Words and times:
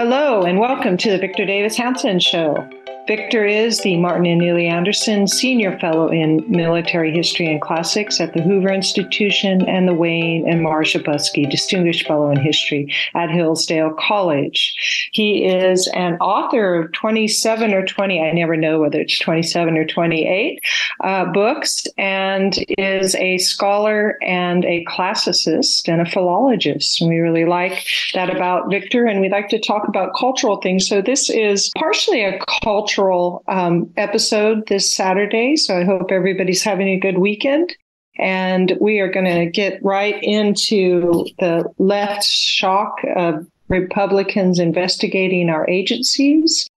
Hello, 0.00 0.44
and 0.44 0.60
welcome 0.60 0.96
to 0.96 1.10
the 1.10 1.18
Victor 1.18 1.44
Davis 1.44 1.76
Hanson 1.76 2.20
Show. 2.20 2.70
Victor 3.08 3.46
is 3.46 3.80
the 3.80 3.96
Martin 3.96 4.26
and 4.26 4.42
Illie 4.42 4.66
Anderson 4.66 5.26
Senior 5.26 5.78
Fellow 5.78 6.08
in 6.08 6.44
Military 6.46 7.10
History 7.10 7.50
and 7.50 7.58
Classics 7.58 8.20
at 8.20 8.34
the 8.34 8.42
Hoover 8.42 8.68
Institution 8.68 9.66
and 9.66 9.88
the 9.88 9.94
Wayne 9.94 10.46
and 10.46 10.60
Marsha 10.60 11.02
Buske 11.02 11.50
Distinguished 11.50 12.06
Fellow 12.06 12.30
in 12.30 12.38
History 12.38 12.92
at 13.14 13.30
Hillsdale 13.30 13.94
College. 13.98 15.08
He 15.12 15.46
is 15.46 15.88
an 15.94 16.16
author 16.16 16.82
of 16.82 16.92
27 16.92 17.72
or 17.72 17.86
20, 17.86 18.20
I 18.20 18.32
never 18.32 18.58
know 18.58 18.80
whether 18.80 19.00
it's 19.00 19.18
27 19.18 19.78
or 19.78 19.86
28 19.86 20.60
uh, 21.02 21.24
books, 21.32 21.86
and 21.96 22.62
is 22.76 23.14
a 23.14 23.38
scholar 23.38 24.18
and 24.22 24.66
a 24.66 24.84
classicist 24.84 25.88
and 25.88 26.02
a 26.02 26.10
philologist. 26.10 27.00
And 27.00 27.08
we 27.08 27.20
really 27.20 27.46
like 27.46 27.86
that 28.12 28.28
about 28.28 28.68
Victor, 28.68 29.06
and 29.06 29.22
we 29.22 29.30
like 29.30 29.48
to 29.48 29.58
talk 29.58 29.88
about 29.88 30.14
cultural 30.14 30.58
things. 30.58 30.86
So 30.86 31.00
this 31.00 31.30
is 31.30 31.70
partially 31.74 32.22
a 32.22 32.38
cultural 32.62 32.97
cultural 32.98 33.44
um, 33.46 33.92
episode 33.96 34.66
this 34.66 34.92
Saturday. 34.92 35.54
So 35.54 35.78
I 35.78 35.84
hope 35.84 36.10
everybody's 36.10 36.64
having 36.64 36.88
a 36.88 36.98
good 36.98 37.18
weekend. 37.18 37.76
And 38.18 38.76
we 38.80 38.98
are 38.98 39.10
going 39.10 39.26
to 39.26 39.46
get 39.46 39.80
right 39.84 40.16
into 40.20 41.24
the 41.38 41.64
left 41.78 42.24
shock 42.24 42.96
of 43.14 43.46
Republicans 43.68 44.58
investigating 44.58 45.48
our 45.48 45.68
agencies 45.70 46.68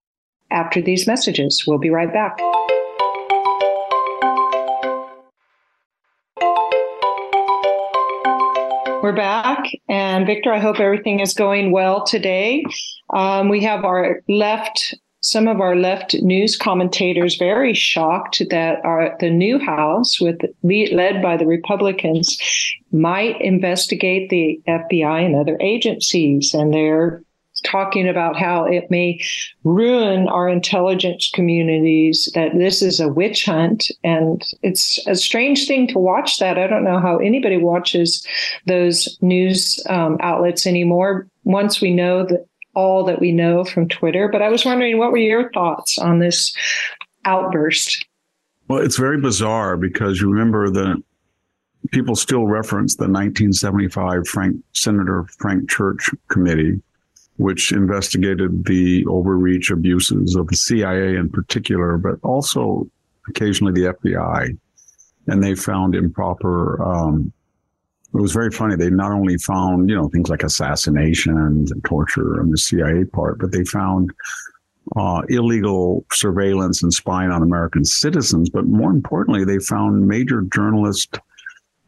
after 0.52 0.80
these 0.80 1.08
messages. 1.08 1.64
We'll 1.66 1.78
be 1.78 1.90
right 1.90 2.12
back. 2.12 2.38
We're 9.02 9.16
back. 9.16 9.64
And 9.88 10.24
Victor, 10.24 10.52
I 10.52 10.60
hope 10.60 10.78
everything 10.78 11.18
is 11.18 11.34
going 11.34 11.72
well 11.72 12.04
today. 12.04 12.62
Um, 13.12 13.48
we 13.48 13.64
have 13.64 13.84
our 13.84 14.20
left 14.28 14.94
some 15.22 15.46
of 15.46 15.60
our 15.60 15.76
left 15.76 16.14
news 16.14 16.56
commentators 16.56 17.36
very 17.36 17.74
shocked 17.74 18.42
that 18.50 18.84
our, 18.84 19.16
the 19.20 19.30
new 19.30 19.58
House, 19.58 20.20
with 20.20 20.40
led 20.62 21.22
by 21.22 21.36
the 21.36 21.46
Republicans, 21.46 22.36
might 22.90 23.40
investigate 23.40 24.30
the 24.30 24.60
FBI 24.68 25.24
and 25.24 25.36
other 25.36 25.56
agencies, 25.60 26.52
and 26.52 26.74
they're 26.74 27.22
talking 27.62 28.08
about 28.08 28.36
how 28.36 28.64
it 28.64 28.90
may 28.90 29.20
ruin 29.62 30.26
our 30.26 30.48
intelligence 30.48 31.30
communities, 31.32 32.28
that 32.34 32.58
this 32.58 32.82
is 32.82 32.98
a 32.98 33.08
witch 33.08 33.44
hunt. 33.44 33.90
And 34.02 34.42
it's 34.62 34.98
a 35.06 35.14
strange 35.14 35.66
thing 35.68 35.86
to 35.88 35.98
watch 35.98 36.38
that. 36.38 36.58
I 36.58 36.66
don't 36.66 36.84
know 36.84 36.98
how 36.98 37.18
anybody 37.18 37.58
watches 37.58 38.26
those 38.66 39.16
news 39.20 39.80
um, 39.88 40.18
outlets 40.20 40.66
anymore. 40.66 41.28
Once 41.44 41.80
we 41.80 41.92
know 41.92 42.24
that 42.26 42.46
all 42.74 43.04
that 43.04 43.20
we 43.20 43.32
know 43.32 43.64
from 43.64 43.88
Twitter. 43.88 44.28
But 44.28 44.42
I 44.42 44.48
was 44.48 44.64
wondering, 44.64 44.98
what 44.98 45.12
were 45.12 45.18
your 45.18 45.50
thoughts 45.52 45.98
on 45.98 46.18
this 46.18 46.54
outburst? 47.24 48.06
Well, 48.68 48.80
it's 48.80 48.98
very 48.98 49.20
bizarre 49.20 49.76
because 49.76 50.20
you 50.20 50.30
remember 50.30 50.70
that 50.70 51.02
people 51.90 52.16
still 52.16 52.46
reference 52.46 52.96
the 52.96 53.02
1975 53.02 54.26
Frank 54.26 54.56
Senator 54.72 55.26
Frank 55.38 55.68
Church 55.68 56.10
Committee, 56.28 56.80
which 57.36 57.72
investigated 57.72 58.64
the 58.64 59.04
overreach 59.06 59.70
abuses 59.70 60.36
of 60.36 60.48
the 60.48 60.56
CIA 60.56 61.16
in 61.16 61.28
particular, 61.28 61.98
but 61.98 62.18
also 62.22 62.88
occasionally 63.28 63.72
the 63.72 63.92
FBI. 63.92 64.56
And 65.26 65.42
they 65.42 65.54
found 65.54 65.94
improper 65.94 66.82
um, 66.82 67.32
it 68.14 68.20
was 68.20 68.32
very 68.32 68.50
funny. 68.50 68.76
They 68.76 68.90
not 68.90 69.12
only 69.12 69.38
found, 69.38 69.88
you 69.88 69.96
know, 69.96 70.08
things 70.08 70.28
like 70.28 70.42
assassinations 70.42 71.72
and 71.72 71.82
torture 71.84 72.40
on 72.40 72.50
the 72.50 72.58
CIA 72.58 73.04
part, 73.04 73.38
but 73.38 73.52
they 73.52 73.64
found 73.64 74.10
uh, 74.96 75.22
illegal 75.28 76.04
surveillance 76.12 76.82
and 76.82 76.92
spying 76.92 77.30
on 77.30 77.42
American 77.42 77.84
citizens. 77.84 78.50
But 78.50 78.66
more 78.66 78.90
importantly, 78.90 79.44
they 79.44 79.58
found 79.58 80.06
major 80.06 80.42
journalists 80.42 81.18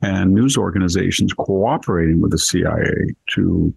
and 0.00 0.32
news 0.32 0.56
organizations 0.56 1.32
cooperating 1.34 2.20
with 2.20 2.30
the 2.30 2.38
CIA 2.38 3.14
to, 3.34 3.74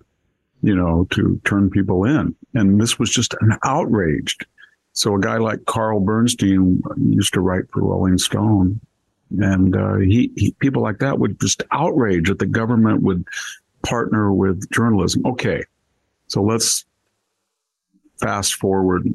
you 0.62 0.76
know, 0.76 1.06
to 1.12 1.42
turn 1.44 1.70
people 1.70 2.06
in. 2.06 2.34
And 2.54 2.80
this 2.80 2.98
was 2.98 3.10
just 3.10 3.34
an 3.42 3.58
outrage. 3.66 4.38
So 4.94 5.16
a 5.16 5.20
guy 5.20 5.38
like 5.38 5.66
Carl 5.66 6.00
Bernstein 6.00 6.82
used 6.98 7.34
to 7.34 7.42
write 7.42 7.66
for 7.72 7.84
Rolling 7.84 8.18
Stone 8.18 8.80
and 9.32 9.76
uh, 9.76 9.98
he, 9.98 10.32
he, 10.36 10.52
people 10.60 10.82
like 10.82 11.00
that 11.00 11.20
would 11.20 11.40
just 11.40 11.64
outrage 11.72 12.28
that 12.28 12.40
the 12.40 12.46
government 12.46 13.02
would 13.02 13.26
partner 13.84 14.34
with 14.34 14.70
journalism. 14.72 15.26
Okay, 15.26 15.64
so 16.28 16.42
let's 16.42 16.86
fast 18.20 18.56
forward 18.56 19.14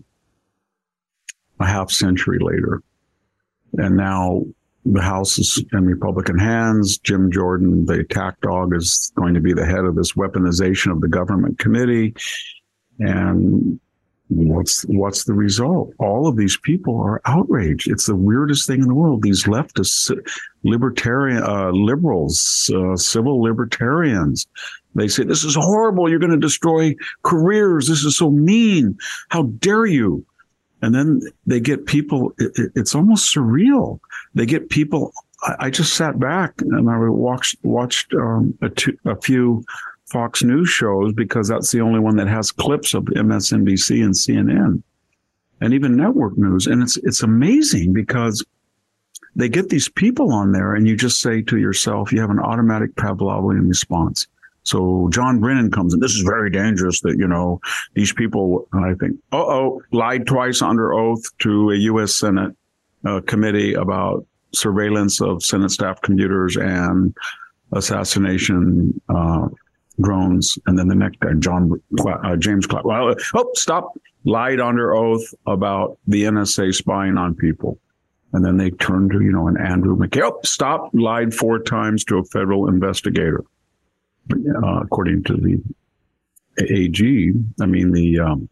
a 1.60 1.66
half 1.66 1.90
century 1.90 2.38
later, 2.40 2.82
and 3.78 3.96
now 3.96 4.44
the 4.84 5.00
House 5.02 5.38
is 5.38 5.64
in 5.72 5.84
Republican 5.86 6.38
hands. 6.38 6.98
Jim 6.98 7.30
Jordan, 7.30 7.86
the 7.86 8.00
attack 8.00 8.40
dog, 8.40 8.74
is 8.74 9.12
going 9.14 9.34
to 9.34 9.40
be 9.40 9.52
the 9.52 9.64
head 9.64 9.84
of 9.84 9.94
this 9.94 10.12
weaponization 10.12 10.90
of 10.90 11.00
the 11.00 11.08
government 11.08 11.58
committee. 11.58 12.14
And 12.98 13.78
what's 14.34 14.82
what's 14.82 15.24
the 15.24 15.34
result? 15.34 15.92
All 15.98 16.26
of 16.26 16.36
these 16.36 16.56
people 16.56 17.00
are 17.00 17.20
outraged. 17.24 17.90
It's 17.90 18.06
the 18.06 18.16
weirdest 18.16 18.66
thing 18.66 18.82
in 18.82 18.88
the 18.88 18.94
world. 18.94 19.22
These 19.22 19.44
leftists, 19.44 20.10
libertarian 20.62 21.42
uh, 21.42 21.70
liberals, 21.70 22.70
uh, 22.74 22.96
civil 22.96 23.42
libertarians, 23.42 24.46
they 24.94 25.08
say 25.08 25.24
this 25.24 25.44
is 25.44 25.54
horrible. 25.54 26.08
You're 26.08 26.18
going 26.18 26.32
to 26.32 26.38
destroy 26.38 26.94
careers. 27.22 27.88
This 27.88 28.04
is 28.04 28.16
so 28.16 28.30
mean. 28.30 28.98
How 29.28 29.44
dare 29.44 29.86
you? 29.86 30.24
And 30.82 30.94
then 30.94 31.20
they 31.46 31.60
get 31.60 31.86
people. 31.86 32.32
It, 32.38 32.72
it's 32.74 32.94
almost 32.94 33.34
surreal. 33.34 34.00
They 34.34 34.46
get 34.46 34.68
people. 34.68 35.12
I, 35.42 35.66
I, 35.66 35.70
just 35.70 35.94
sat 35.94 36.18
back 36.18 36.60
and 36.60 36.90
I 36.90 36.98
watched 37.08 37.56
watched 37.62 38.12
um, 38.14 38.56
a, 38.62 38.68
two, 38.68 38.96
a 39.04 39.16
few 39.20 39.64
Fox 40.12 40.42
News 40.42 40.68
shows 40.68 41.12
because 41.14 41.48
that's 41.48 41.72
the 41.72 41.80
only 41.80 41.98
one 41.98 42.16
that 42.16 42.28
has 42.28 42.52
clips 42.52 42.92
of 42.92 43.04
MSNBC 43.04 44.04
and 44.04 44.14
CNN 44.14 44.82
and 45.62 45.74
even 45.74 45.96
network 45.96 46.36
news. 46.36 46.66
And 46.66 46.82
it's, 46.82 46.98
it's 46.98 47.22
amazing 47.22 47.94
because 47.94 48.44
they 49.34 49.48
get 49.48 49.70
these 49.70 49.88
people 49.88 50.32
on 50.32 50.52
there 50.52 50.74
and 50.74 50.86
you 50.86 50.96
just 50.96 51.20
say 51.20 51.40
to 51.42 51.56
yourself, 51.56 52.12
you 52.12 52.20
have 52.20 52.30
an 52.30 52.40
automatic 52.40 52.94
Pavlovian 52.96 53.68
response. 53.68 54.26
So 54.64 55.08
John 55.10 55.40
Brennan 55.40 55.70
comes 55.70 55.94
in. 55.94 56.00
This 56.00 56.12
is 56.14 56.22
very 56.22 56.50
dangerous 56.50 57.00
that, 57.00 57.16
you 57.18 57.26
know, 57.26 57.60
these 57.94 58.12
people, 58.12 58.68
I 58.72 58.94
think, 58.94 59.16
uh 59.32 59.38
oh, 59.38 59.82
lied 59.92 60.26
twice 60.26 60.62
under 60.62 60.92
oath 60.92 61.24
to 61.38 61.70
a 61.70 61.76
U.S. 61.76 62.14
Senate 62.14 62.54
uh, 63.04 63.20
committee 63.22 63.74
about 63.74 64.26
surveillance 64.54 65.20
of 65.20 65.42
Senate 65.42 65.70
staff 65.70 66.00
computers 66.02 66.56
and 66.56 67.14
assassination 67.72 69.00
uh, 69.08 69.48
drones, 70.02 70.58
and 70.66 70.78
then 70.78 70.88
the 70.88 70.94
next 70.94 71.20
guy, 71.20 71.32
John 71.38 71.80
uh, 72.06 72.36
James 72.36 72.66
Clark. 72.66 72.84
Well, 72.84 73.14
oh, 73.34 73.50
stop! 73.54 73.92
Lied 74.24 74.60
under 74.60 74.94
oath 74.94 75.34
about 75.46 75.98
the 76.06 76.24
NSA 76.24 76.74
spying 76.74 77.16
on 77.16 77.34
people, 77.34 77.78
and 78.32 78.44
then 78.44 78.56
they 78.56 78.70
turned 78.70 79.10
to 79.12 79.20
you 79.20 79.32
know 79.32 79.48
an 79.48 79.56
Andrew 79.56 79.96
McCabe. 79.96 80.32
Oh, 80.32 80.40
stop! 80.44 80.90
Lied 80.92 81.34
four 81.34 81.58
times 81.58 82.04
to 82.04 82.18
a 82.18 82.24
federal 82.24 82.68
investigator, 82.68 83.44
uh, 84.32 84.80
according 84.82 85.24
to 85.24 85.34
the 85.34 85.62
AG. 86.58 87.32
I 87.60 87.66
mean 87.66 87.92
the 87.92 88.20
um, 88.20 88.48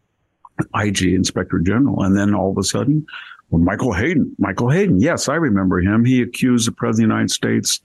IG 0.75 1.03
Inspector 1.03 1.59
General, 1.61 2.03
and 2.03 2.17
then 2.17 2.35
all 2.35 2.51
of 2.51 2.59
a 2.59 2.65
sudden. 2.65 3.07
Well, 3.51 3.61
Michael 3.61 3.93
Hayden, 3.93 4.33
Michael 4.39 4.71
Hayden. 4.71 5.01
Yes, 5.01 5.29
I 5.29 5.35
remember 5.35 5.81
him. 5.81 6.05
He 6.05 6.23
accused 6.23 6.69
the 6.69 6.73
president 6.73 7.07
of 7.07 7.09
the 7.09 7.15
United 7.15 7.31
States 7.33 7.81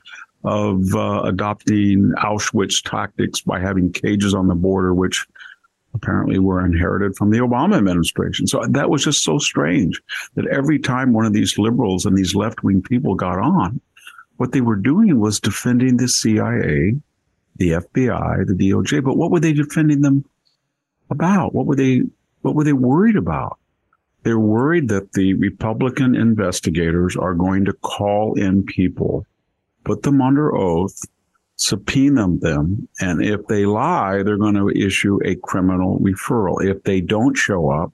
of 0.45 0.93
uh, 0.95 1.23
adopting 1.23 2.11
Auschwitz 2.23 2.81
tactics 2.83 3.41
by 3.41 3.59
having 3.59 3.91
cages 3.91 4.33
on 4.33 4.47
the 4.47 4.55
border, 4.55 4.93
which 4.93 5.25
apparently 5.93 6.39
were 6.39 6.63
inherited 6.63 7.15
from 7.15 7.31
the 7.31 7.39
Obama 7.39 7.77
administration. 7.77 8.45
So 8.45 8.63
that 8.69 8.89
was 8.89 9.03
just 9.03 9.23
so 9.23 9.39
strange 9.39 10.01
that 10.35 10.45
every 10.47 10.77
time 10.77 11.13
one 11.13 11.25
of 11.25 11.33
these 11.33 11.57
liberals 11.57 12.05
and 12.05 12.17
these 12.17 12.35
left 12.35 12.63
wing 12.63 12.81
people 12.81 13.15
got 13.15 13.39
on, 13.39 13.81
what 14.37 14.51
they 14.51 14.61
were 14.61 14.75
doing 14.75 15.19
was 15.19 15.39
defending 15.39 15.97
the 15.97 16.09
CIA, 16.09 16.95
the 17.55 17.71
FBI, 17.71 18.45
the 18.45 18.53
DOJ. 18.53 19.03
But 19.03 19.17
what 19.17 19.31
were 19.31 19.39
they 19.39 19.53
defending 19.53 20.01
them 20.01 20.25
about? 21.09 21.55
What 21.55 21.65
were 21.65 21.75
they, 21.75 22.01
what 22.41 22.55
were 22.55 22.65
they 22.65 22.73
worried 22.73 23.15
about? 23.15 23.57
They're 24.23 24.39
worried 24.39 24.89
that 24.89 25.13
the 25.13 25.35
Republican 25.35 26.15
investigators 26.15 27.15
are 27.15 27.35
going 27.35 27.65
to 27.65 27.73
call 27.73 28.33
in 28.33 28.63
people, 28.63 29.25
put 29.85 30.03
them 30.03 30.21
under 30.21 30.55
oath, 30.55 30.99
subpoena 31.55 32.27
them, 32.39 32.87
and 32.99 33.23
if 33.23 33.45
they 33.47 33.65
lie, 33.65 34.23
they're 34.23 34.37
going 34.37 34.55
to 34.55 34.69
issue 34.69 35.19
a 35.23 35.35
criminal 35.35 35.99
referral. 35.99 36.63
If 36.63 36.83
they 36.83 36.99
don't 36.99 37.35
show 37.35 37.69
up, 37.69 37.93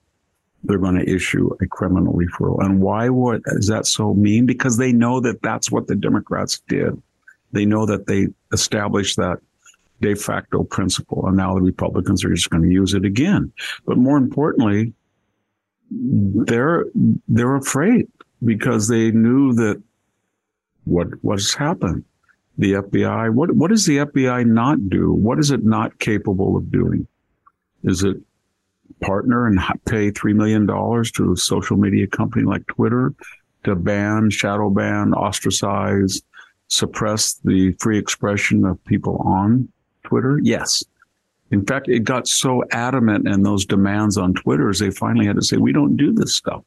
they're 0.64 0.78
going 0.78 0.98
to 0.98 1.10
issue 1.10 1.50
a 1.62 1.68
criminal 1.68 2.14
referral. 2.14 2.64
And 2.64 2.82
why 2.82 3.10
would 3.10 3.44
is 3.48 3.68
that 3.68 3.86
so 3.86 4.14
mean? 4.14 4.46
Because 4.46 4.78
they 4.78 4.92
know 4.92 5.20
that 5.20 5.42
that's 5.42 5.72
what 5.72 5.88
the 5.88 5.96
Democrats 5.96 6.62
did. 6.68 7.02
They 7.52 7.66
know 7.66 7.86
that 7.86 8.08
they 8.08 8.28
established 8.54 9.18
that 9.18 9.40
de 10.02 10.16
facto 10.16 10.64
principle, 10.64 11.28
and 11.28 11.38
now 11.38 11.54
the 11.54 11.62
Republicans 11.62 12.24
are 12.26 12.34
just 12.34 12.50
going 12.50 12.64
to 12.64 12.70
use 12.70 12.94
it 12.94 13.06
again. 13.06 13.52
But 13.86 13.98
more 13.98 14.18
importantly, 14.18 14.94
they're 15.92 16.86
they're 17.28 17.56
afraid 17.56 18.08
because 18.44 18.88
they 18.88 19.12
knew 19.12 19.54
that 19.54 19.82
what 20.86 21.08
what's 21.22 21.54
happened. 21.54 22.04
The 22.58 22.74
FBI, 22.74 23.34
what 23.34 23.52
what 23.56 23.70
does 23.70 23.86
the 23.86 23.98
FBI 23.98 24.46
not 24.46 24.90
do? 24.90 25.12
What 25.12 25.40
is 25.40 25.52
it 25.52 25.64
not 25.64 26.00
capable 26.00 26.58
of 26.58 26.72
doing? 26.72 27.08
Is 27.84 28.04
it 28.04 28.18
partner 29.00 29.48
and 29.48 29.60
pay 29.86 30.12
three 30.12 30.34
million 30.34 30.66
dollars 30.66 31.12
to 31.14 31.32
a 31.32 31.38
social 31.38 31.78
media 31.78 32.08
company 32.08 32.46
like 32.46 32.66
Twitter 32.68 33.14
to 33.64 33.76
ban, 33.76 34.30
shadow 34.30 34.70
ban, 34.70 35.14
ostracize, 35.14 36.22
suppress 36.68 37.36
the 37.44 37.74
free 37.80 37.98
expression 37.98 38.66
of 38.66 38.84
people 38.86 39.18
on 39.26 39.70
Twitter? 40.04 40.40
Yes. 40.44 40.84
In 41.52 41.66
fact, 41.66 41.90
it 41.90 42.06
got 42.06 42.28
so 42.28 42.64
adamant 42.72 43.28
in 43.28 43.44
those 43.44 43.66
demands 43.66 44.18
on 44.18 44.34
Twitter 44.34 44.70
as 44.70 44.80
they 44.80 44.90
finally 44.90 45.26
had 45.26 45.36
to 45.36 45.42
say, 45.42 45.58
we 45.58 45.74
don't 45.74 45.98
do 45.98 46.14
this 46.14 46.34
stuff. 46.36 46.64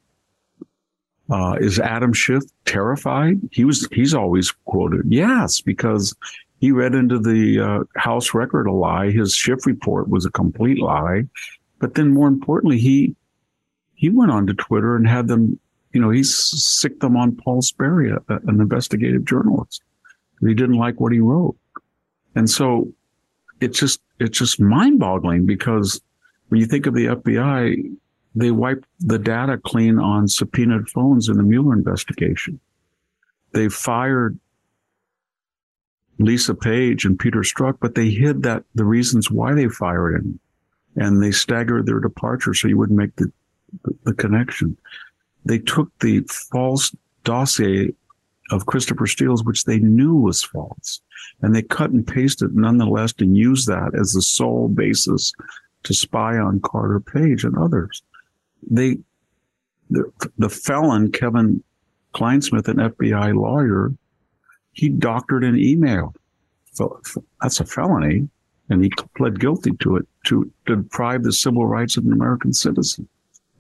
Uh, 1.31 1.57
is 1.61 1.79
Adam 1.81 2.13
Schiff 2.13 2.43
terrified? 2.67 3.41
He 3.51 3.65
was, 3.65 3.89
he's 3.93 4.15
always 4.15 4.51
quoted. 4.67 5.03
Yes, 5.09 5.61
because 5.61 6.15
he 6.61 6.71
read 6.71 6.95
into 6.95 7.19
the 7.19 7.61
uh, 7.61 7.85
House 7.99 8.35
record 8.35 8.67
a 8.67 8.73
lie. 8.73 9.11
His 9.11 9.35
Schiff 9.35 9.67
report 9.67 10.09
was 10.09 10.27
a 10.27 10.31
complete 10.31 10.79
lie. 10.79 11.25
But 11.79 11.95
then 11.95 12.13
more 12.13 12.29
importantly, 12.29 12.79
he, 12.79 13.15
he 13.95 14.11
went 14.11 14.31
on 14.31 14.47
to 14.47 14.55
Twitter 14.55 14.97
and 14.97 15.09
had 15.09 15.29
them, 15.29 15.59
you 15.93 16.01
know, 16.01 16.11
he 16.11 16.23
sicked 16.23 17.01
them 17.01 17.17
on 17.17 17.37
Paul 17.37 17.63
Sperry, 17.63 18.11
an 18.29 18.61
investigative 18.61 19.25
journalist. 19.25 19.83
He 20.41 20.55
didn't 20.55 20.77
like 20.77 21.01
what 21.01 21.13
he 21.13 21.21
wrote. 21.21 21.57
And 22.35 22.51
so 22.51 22.93
it's 23.61 23.79
just 23.79 24.01
it's 24.19 24.39
just 24.39 24.61
mind 24.61 24.99
boggling 24.99 25.47
because 25.47 26.01
when 26.49 26.61
you 26.61 26.67
think 26.67 26.87
of 26.87 26.95
the 26.95 27.07
FBI, 27.07 27.97
they 28.35 28.51
wiped 28.51 28.87
the 29.01 29.19
data 29.19 29.59
clean 29.65 29.99
on 29.99 30.29
subpoenaed 30.29 30.89
phones 30.89 31.29
in 31.29 31.37
the 31.37 31.43
Mueller 31.43 31.75
investigation. 31.75 32.59
They 33.53 33.69
fired 33.69 34.39
Lisa 36.19 36.55
Page 36.55 37.05
and 37.05 37.19
Peter 37.19 37.41
Strzok, 37.41 37.79
but 37.81 37.95
they 37.95 38.11
hid 38.11 38.43
that 38.43 38.65
the 38.75 38.85
reasons 38.85 39.31
why 39.31 39.55
they 39.55 39.69
fired 39.69 40.17
him, 40.17 40.41
and 40.97 41.23
they 41.23 41.31
staggered 41.31 41.87
their 41.87 42.01
departure 42.01 42.55
so 42.55 42.69
you 42.69 42.79
wouldn't 42.79 42.99
make 42.99 43.15
the 43.17 43.31
the, 43.83 43.97
the 44.05 44.15
connection. 44.15 44.77
They 45.45 45.59
took 45.59 45.91
the 45.99 46.21
false 46.51 46.95
dossier 47.25 47.93
of 48.51 48.67
Christopher 48.67 49.07
Steele's, 49.07 49.45
which 49.45 49.65
they 49.65 49.79
knew 49.79 50.15
was 50.15 50.43
false, 50.43 51.01
and 51.41 51.55
they 51.55 51.63
cut 51.63 51.91
and 51.91 52.07
pasted 52.07 52.55
nonetheless 52.55 53.15
and 53.19 53.37
used 53.37 53.67
that 53.69 53.93
as 53.99 54.13
the 54.13 54.23
sole 54.23 54.69
basis 54.69 55.33
to 55.85 55.95
spy 55.95 56.39
on 56.39 56.61
Carter 56.61 57.01
Page 57.01 57.45
and 57.45 57.57
others. 57.57 58.03
They, 58.71 58.99
the, 59.91 60.11
the 60.39 60.49
felon, 60.49 61.13
Kevin 61.13 61.63
Clinesmith, 62.15 62.69
an 62.69 62.77
FBI 62.77 63.35
lawyer, 63.35 63.93
he 64.73 64.89
doctored 64.89 65.45
an 65.45 65.59
email. 65.59 66.15
So 66.73 67.01
that's 67.41 67.61
a 67.61 67.65
felony. 67.65 68.29
And 68.71 68.83
he 68.83 68.91
pled 69.17 69.39
guilty 69.39 69.73
to 69.81 69.97
it 69.97 70.09
to, 70.27 70.51
to 70.67 70.77
deprive 70.77 71.23
the 71.23 71.33
civil 71.33 71.67
rights 71.67 71.97
of 71.97 72.07
an 72.07 72.13
American 72.13 72.53
citizen. 72.53 73.09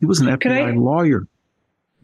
He 0.01 0.06
was 0.06 0.21
an 0.21 0.29
FBI 0.29 0.73
I, 0.73 0.77
lawyer. 0.77 1.27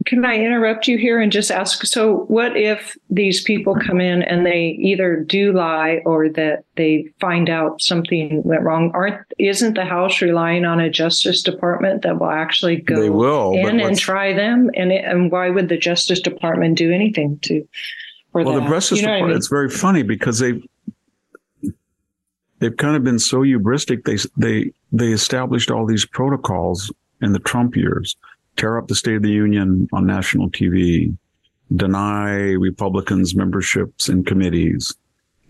Can 0.05 0.25
I 0.25 0.35
interrupt 0.35 0.87
you 0.87 0.97
here 0.97 1.19
and 1.19 1.31
just 1.31 1.51
ask? 1.51 1.85
So, 1.85 2.25
what 2.27 2.57
if 2.57 2.97
these 3.09 3.43
people 3.43 3.75
come 3.75 4.01
in 4.01 4.23
and 4.23 4.45
they 4.45 4.77
either 4.79 5.17
do 5.17 5.53
lie 5.53 6.01
or 6.05 6.29
that 6.29 6.63
they 6.75 7.05
find 7.19 7.49
out 7.49 7.81
something 7.81 8.41
went 8.43 8.63
wrong? 8.63 8.91
Aren't 8.93 9.21
isn't 9.37 9.75
the 9.75 9.85
House 9.85 10.21
relying 10.21 10.65
on 10.65 10.79
a 10.79 10.89
Justice 10.89 11.43
Department 11.43 12.01
that 12.01 12.19
will 12.19 12.31
actually 12.31 12.77
go 12.77 12.99
they 12.99 13.09
will, 13.09 13.53
in 13.53 13.79
and 13.79 13.97
try 13.97 14.33
them? 14.33 14.71
And 14.75 14.91
it, 14.91 15.05
and 15.05 15.31
why 15.31 15.49
would 15.49 15.69
the 15.69 15.77
Justice 15.77 16.19
Department 16.19 16.77
do 16.77 16.91
anything 16.91 17.37
to? 17.43 17.67
For 18.31 18.43
well, 18.43 18.55
that? 18.55 18.61
the 18.61 18.69
Justice 18.69 19.01
you 19.01 19.07
know 19.07 19.13
Department. 19.13 19.23
I 19.23 19.33
mean? 19.33 19.37
It's 19.37 19.49
very 19.49 19.69
funny 19.69 20.03
because 20.03 20.39
they 20.39 20.61
they've 22.59 22.77
kind 22.77 22.95
of 22.95 23.03
been 23.03 23.19
so 23.19 23.41
hubristic. 23.41 24.05
They 24.05 24.17
they 24.37 24.71
they 24.91 25.11
established 25.11 25.69
all 25.69 25.85
these 25.85 26.05
protocols 26.05 26.91
in 27.21 27.33
the 27.33 27.39
Trump 27.39 27.75
years 27.75 28.15
tear 28.61 28.77
up 28.77 28.87
the 28.87 28.95
State 28.95 29.15
of 29.15 29.23
the 29.23 29.29
Union 29.29 29.87
on 29.91 30.05
national 30.05 30.47
TV, 30.51 31.17
deny 31.75 32.29
Republicans 32.51 33.33
memberships 33.33 34.07
in 34.07 34.23
committees, 34.23 34.95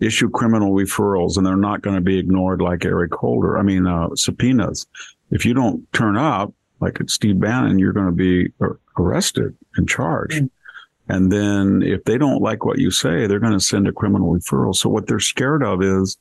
issue 0.00 0.30
criminal 0.30 0.72
referrals, 0.72 1.36
and 1.36 1.44
they're 1.44 1.56
not 1.56 1.82
going 1.82 1.94
to 1.94 2.00
be 2.00 2.18
ignored 2.18 2.62
like 2.62 2.86
Eric 2.86 3.12
Holder. 3.14 3.58
I 3.58 3.62
mean, 3.62 3.86
uh, 3.86 4.08
subpoenas. 4.14 4.86
If 5.30 5.44
you 5.44 5.52
don't 5.52 5.90
turn 5.92 6.16
up, 6.16 6.54
like 6.80 6.98
Steve 7.06 7.38
Bannon, 7.38 7.78
you're 7.78 7.92
going 7.92 8.06
to 8.06 8.12
be 8.12 8.50
arrested 8.98 9.54
and 9.76 9.86
charged. 9.86 10.42
Mm. 10.42 10.50
And 11.08 11.30
then 11.30 11.82
if 11.82 12.04
they 12.04 12.16
don't 12.16 12.40
like 12.40 12.64
what 12.64 12.78
you 12.78 12.90
say, 12.90 13.26
they're 13.26 13.38
going 13.40 13.52
to 13.52 13.60
send 13.60 13.86
a 13.88 13.92
criminal 13.92 14.34
referral. 14.34 14.74
So 14.74 14.88
what 14.88 15.06
they're 15.06 15.20
scared 15.20 15.62
of 15.62 15.82
is 15.82 16.16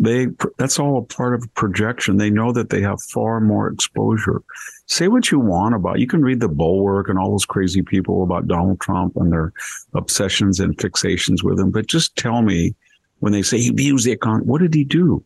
they 0.00 0.28
that's 0.56 0.78
all 0.78 0.96
a 0.98 1.02
part 1.02 1.34
of 1.34 1.54
projection. 1.54 2.16
They 2.16 2.30
know 2.30 2.52
that 2.52 2.70
they 2.70 2.80
have 2.80 3.02
far 3.02 3.38
more 3.38 3.68
exposure. 3.68 4.42
Say 4.86 5.08
what 5.08 5.30
you 5.30 5.38
want 5.38 5.74
about. 5.74 6.00
You 6.00 6.06
can 6.06 6.22
read 6.22 6.40
the 6.40 6.48
Bulwark 6.48 7.10
and 7.10 7.18
all 7.18 7.30
those 7.30 7.44
crazy 7.44 7.82
people 7.82 8.22
about 8.22 8.48
Donald 8.48 8.80
Trump 8.80 9.14
and 9.16 9.30
their 9.30 9.52
obsessions 9.94 10.58
and 10.58 10.76
fixations 10.78 11.42
with 11.42 11.60
him, 11.60 11.70
but 11.70 11.86
just 11.86 12.16
tell 12.16 12.40
me 12.40 12.74
when 13.18 13.32
they 13.34 13.42
say 13.42 13.58
he 13.58 13.68
abused 13.68 14.06
the 14.06 14.16
con, 14.16 14.46
what 14.46 14.62
did 14.62 14.72
he 14.72 14.84
do? 14.84 15.22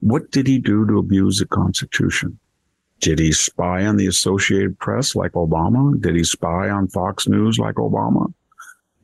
What 0.00 0.30
did 0.30 0.46
he 0.46 0.58
do 0.58 0.86
to 0.86 0.98
abuse 0.98 1.38
the 1.38 1.46
Constitution? 1.46 2.38
Did 3.00 3.18
he 3.18 3.32
spy 3.32 3.86
on 3.86 3.96
the 3.96 4.06
Associated 4.06 4.78
Press 4.78 5.16
like 5.16 5.32
Obama? 5.32 5.98
Did 6.00 6.16
he 6.16 6.24
spy 6.24 6.68
on 6.68 6.88
Fox 6.88 7.26
News 7.26 7.58
like 7.58 7.76
Obama? 7.76 8.32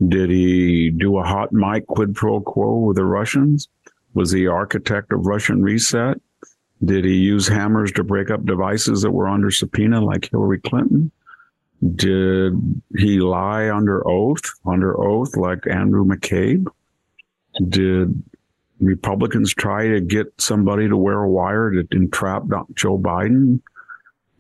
Did 0.07 0.29
he 0.29 0.91
do 0.91 1.17
a 1.19 1.25
hot 1.25 1.53
mic 1.53 1.87
quid 1.87 2.15
pro 2.15 2.41
quo 2.41 2.77
with 2.79 2.97
the 2.97 3.05
Russians? 3.05 3.69
Was 4.15 4.31
he 4.31 4.47
architect 4.47 5.13
of 5.13 5.27
Russian 5.27 5.63
reset? 5.63 6.21
Did 6.85 7.05
he 7.05 7.15
use 7.15 7.47
hammers 7.47 7.93
to 7.93 8.05
break 8.05 8.31
up 8.31 8.45
devices 8.45 9.03
that 9.03 9.13
were 9.13 9.29
under 9.29 9.51
subpoena 9.51 10.01
like 10.01 10.31
Hillary 10.31 10.61
Clinton? 10.61 11.13
Did 11.95 12.55
he 12.97 13.21
lie 13.21 13.71
under 13.71 14.07
oath, 14.07 14.43
under 14.67 15.01
oath 15.01 15.37
like 15.37 15.67
Andrew 15.67 16.05
McCabe? 16.05 16.67
Did 17.69 18.23
Republicans 18.81 19.55
try 19.55 19.89
to 19.89 20.01
get 20.01 20.33
somebody 20.39 20.89
to 20.89 20.97
wear 20.97 21.21
a 21.21 21.31
wire 21.31 21.71
to 21.71 21.87
entrap 21.93 22.45
Joe 22.75 22.99
Biden? 22.99 23.61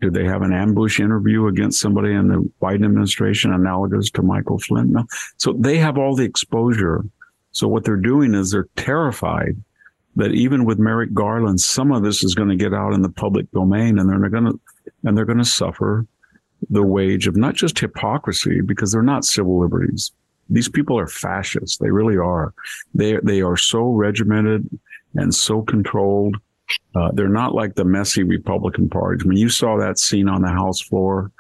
Did 0.00 0.14
they 0.14 0.24
have 0.24 0.42
an 0.42 0.52
ambush 0.52 0.98
interview 0.98 1.46
against 1.46 1.80
somebody 1.80 2.12
in 2.12 2.26
the 2.26 2.50
Biden 2.60 2.84
administration 2.84 3.52
analogous 3.52 4.10
to 4.12 4.22
Michael 4.22 4.58
Flynn? 4.58 4.92
No. 4.92 5.04
So 5.36 5.52
they 5.52 5.78
have 5.78 5.96
all 5.96 6.16
the 6.16 6.24
exposure 6.24 7.04
so 7.52 7.68
what 7.68 7.84
they're 7.84 7.96
doing 7.96 8.34
is 8.34 8.50
they're 8.50 8.68
terrified 8.76 9.56
that 10.16 10.32
even 10.32 10.64
with 10.64 10.78
Merrick 10.78 11.14
Garland, 11.14 11.60
some 11.60 11.92
of 11.92 12.02
this 12.02 12.22
is 12.22 12.34
going 12.34 12.48
to 12.48 12.56
get 12.56 12.74
out 12.74 12.92
in 12.92 13.02
the 13.02 13.08
public 13.08 13.50
domain 13.52 13.98
and 13.98 14.08
they're 14.08 14.28
going 14.28 14.44
to, 14.44 14.60
and 15.04 15.16
they're 15.16 15.24
going 15.24 15.38
to 15.38 15.44
suffer 15.44 16.06
the 16.70 16.82
wage 16.82 17.26
of 17.26 17.36
not 17.36 17.54
just 17.54 17.78
hypocrisy 17.78 18.60
because 18.60 18.92
they're 18.92 19.02
not 19.02 19.24
civil 19.24 19.58
liberties. 19.60 20.12
These 20.50 20.68
people 20.68 20.98
are 20.98 21.06
fascists. 21.06 21.78
They 21.78 21.90
really 21.90 22.16
are. 22.16 22.52
They, 22.94 23.18
they 23.22 23.40
are 23.40 23.56
so 23.56 23.90
regimented 23.90 24.68
and 25.14 25.34
so 25.34 25.62
controlled. 25.62 26.36
Uh, 26.94 27.10
they're 27.12 27.28
not 27.28 27.54
like 27.54 27.74
the 27.74 27.84
messy 27.84 28.22
Republican 28.22 28.88
parties. 28.88 29.26
When 29.26 29.36
you 29.36 29.48
saw 29.48 29.76
that 29.78 29.98
scene 29.98 30.28
on 30.28 30.42
the 30.42 30.50
House 30.50 30.80
floor 30.80 31.30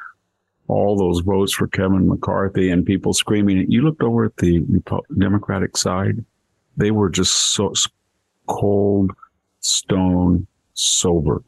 all 0.68 0.96
those 0.96 1.20
votes 1.20 1.52
for 1.52 1.66
Kevin 1.66 2.08
McCarthy 2.08 2.70
and 2.70 2.86
people 2.86 3.12
screaming. 3.12 3.70
You 3.70 3.82
looked 3.82 4.02
over 4.02 4.24
at 4.24 4.36
the 4.36 4.64
Democratic 5.18 5.76
side; 5.76 6.24
they 6.76 6.90
were 6.90 7.10
just 7.10 7.54
so 7.54 7.72
cold, 8.46 9.12
stone, 9.60 10.46
sober. 10.74 11.42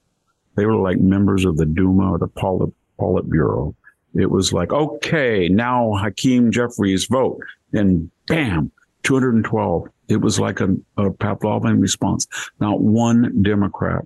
They 0.57 0.67
were 0.67 0.77
like 0.77 0.99
members 0.99 1.45
of 1.45 1.57
the 1.57 1.67
Duma 1.67 2.13
or 2.13 2.19
the 2.19 2.29
Polit- 2.29 2.75
Politburo. 2.99 3.75
It 4.15 4.31
was 4.31 4.53
like, 4.53 4.73
okay, 4.73 5.49
now 5.49 5.95
Hakeem 5.95 6.53
Jeffries 6.53 7.07
vote, 7.07 7.41
and 7.73 8.11
bam, 8.27 8.71
212. 9.03 9.89
It 10.09 10.21
was 10.21 10.39
like 10.39 10.61
a, 10.61 10.69
a 10.97 11.11
Pavlovian 11.11 11.81
response. 11.81 12.27
Not 12.61 12.81
one 12.81 13.43
Democrat 13.43 14.05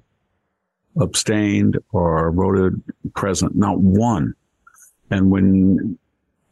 abstained 0.99 1.79
or 1.93 2.33
voted 2.33 2.83
present. 3.15 3.55
Not 3.55 3.81
one. 3.81 4.35
And 5.11 5.31
when 5.31 5.99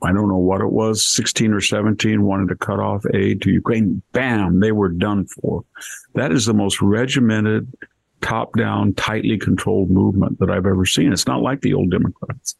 I 0.02 0.12
don't 0.12 0.28
know 0.28 0.36
what 0.36 0.60
it 0.60 0.70
was, 0.70 1.04
16 1.04 1.52
or 1.52 1.60
17 1.60 2.22
wanted 2.22 2.48
to 2.48 2.56
cut 2.56 2.78
off 2.78 3.04
aid 3.14 3.42
to 3.42 3.50
Ukraine, 3.50 4.02
bam, 4.12 4.60
they 4.60 4.72
were 4.72 4.88
done 4.88 5.26
for. 5.26 5.64
That 6.14 6.32
is 6.32 6.46
the 6.46 6.54
most 6.54 6.82
regimented, 6.82 7.72
top 8.20 8.54
down, 8.56 8.94
tightly 8.94 9.38
controlled 9.38 9.90
movement 9.90 10.38
that 10.38 10.50
I've 10.50 10.66
ever 10.66 10.84
seen. 10.84 11.12
It's 11.12 11.26
not 11.26 11.42
like 11.42 11.62
the 11.62 11.74
old 11.74 11.90
Democrats. 11.90 12.56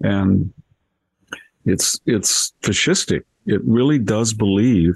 And 0.00 0.52
it's, 1.64 2.00
it's 2.06 2.52
fascistic. 2.62 3.22
It 3.46 3.62
really 3.64 3.98
does 3.98 4.32
believe 4.32 4.94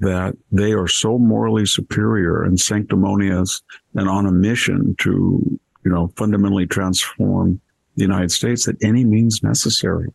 that 0.00 0.36
they 0.52 0.72
are 0.72 0.88
so 0.88 1.18
morally 1.18 1.64
superior 1.64 2.42
and 2.42 2.60
sanctimonious 2.60 3.62
and 3.94 4.08
on 4.08 4.26
a 4.26 4.32
mission 4.32 4.94
to, 4.98 5.58
you 5.84 5.90
know, 5.90 6.12
fundamentally 6.16 6.66
transform 6.66 7.60
the 7.96 8.02
United 8.02 8.30
States 8.30 8.66
that 8.66 8.82
any 8.82 9.04
means 9.04 9.42
necessary 9.42 10.08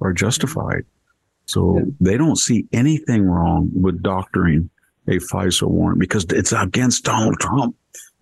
are 0.00 0.12
justified. 0.12 0.84
So 1.46 1.78
yeah. 1.78 1.84
they 2.00 2.16
don't 2.16 2.36
see 2.36 2.66
anything 2.72 3.24
wrong 3.24 3.70
with 3.74 4.02
doctoring 4.02 4.70
a 5.08 5.18
FISA 5.18 5.68
warrant 5.68 6.00
because 6.00 6.24
it's 6.30 6.52
against 6.52 7.04
Donald 7.04 7.38
Trump. 7.40 7.76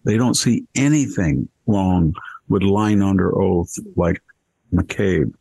They 0.05 0.17
don't 0.17 0.35
see 0.35 0.67
anything 0.75 1.49
wrong 1.67 2.15
with 2.49 2.63
lying 2.63 3.03
under 3.03 3.41
oath 3.41 3.73
like 3.97 4.21
McCabe 4.73 5.33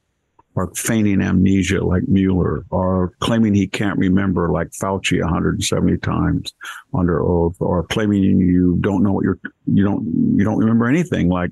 or 0.56 0.74
feigning 0.76 1.22
amnesia 1.22 1.84
like 1.84 2.08
Mueller 2.08 2.66
or 2.70 3.14
claiming 3.20 3.54
he 3.54 3.68
can't 3.68 3.98
remember 3.98 4.52
like 4.52 4.70
Fauci 4.72 5.20
170 5.22 5.98
times 5.98 6.54
under 6.94 7.22
oath 7.24 7.56
or 7.60 7.84
claiming 7.84 8.24
you 8.24 8.78
don't 8.82 9.02
know 9.02 9.14
what 9.14 9.24
you're, 9.24 9.40
you 9.66 9.84
don't, 9.84 10.06
you 10.38 10.44
don't 10.44 10.58
remember 10.58 10.88
anything 10.88 11.30
like, 11.30 11.52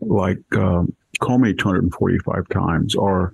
like, 0.00 0.38
um, 0.54 0.94
Comey 1.18 1.56
245 1.56 2.48
times 2.48 2.94
or 2.94 3.32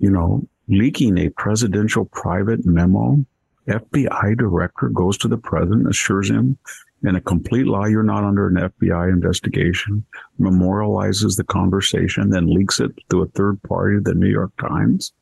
you 0.00 0.10
know, 0.10 0.48
leaking 0.66 1.18
a 1.18 1.28
presidential 1.30 2.06
private 2.06 2.66
memo. 2.66 3.24
FBI 3.68 4.36
director 4.36 4.88
goes 4.88 5.16
to 5.18 5.28
the 5.28 5.36
president, 5.36 5.88
assures 5.88 6.28
him 6.28 6.58
in 7.02 7.14
a 7.14 7.20
complete 7.20 7.66
lie 7.66 7.88
you're 7.88 8.02
not 8.02 8.24
under 8.24 8.48
an 8.48 8.54
FBI 8.54 9.08
investigation, 9.10 10.04
memorializes 10.40 11.36
the 11.36 11.44
conversation, 11.44 12.30
then 12.30 12.52
leaks 12.52 12.80
it 12.80 12.90
to 13.10 13.22
a 13.22 13.26
third 13.28 13.62
party, 13.62 13.98
the 14.02 14.14
New 14.14 14.28
York 14.28 14.52
Times. 14.58 15.12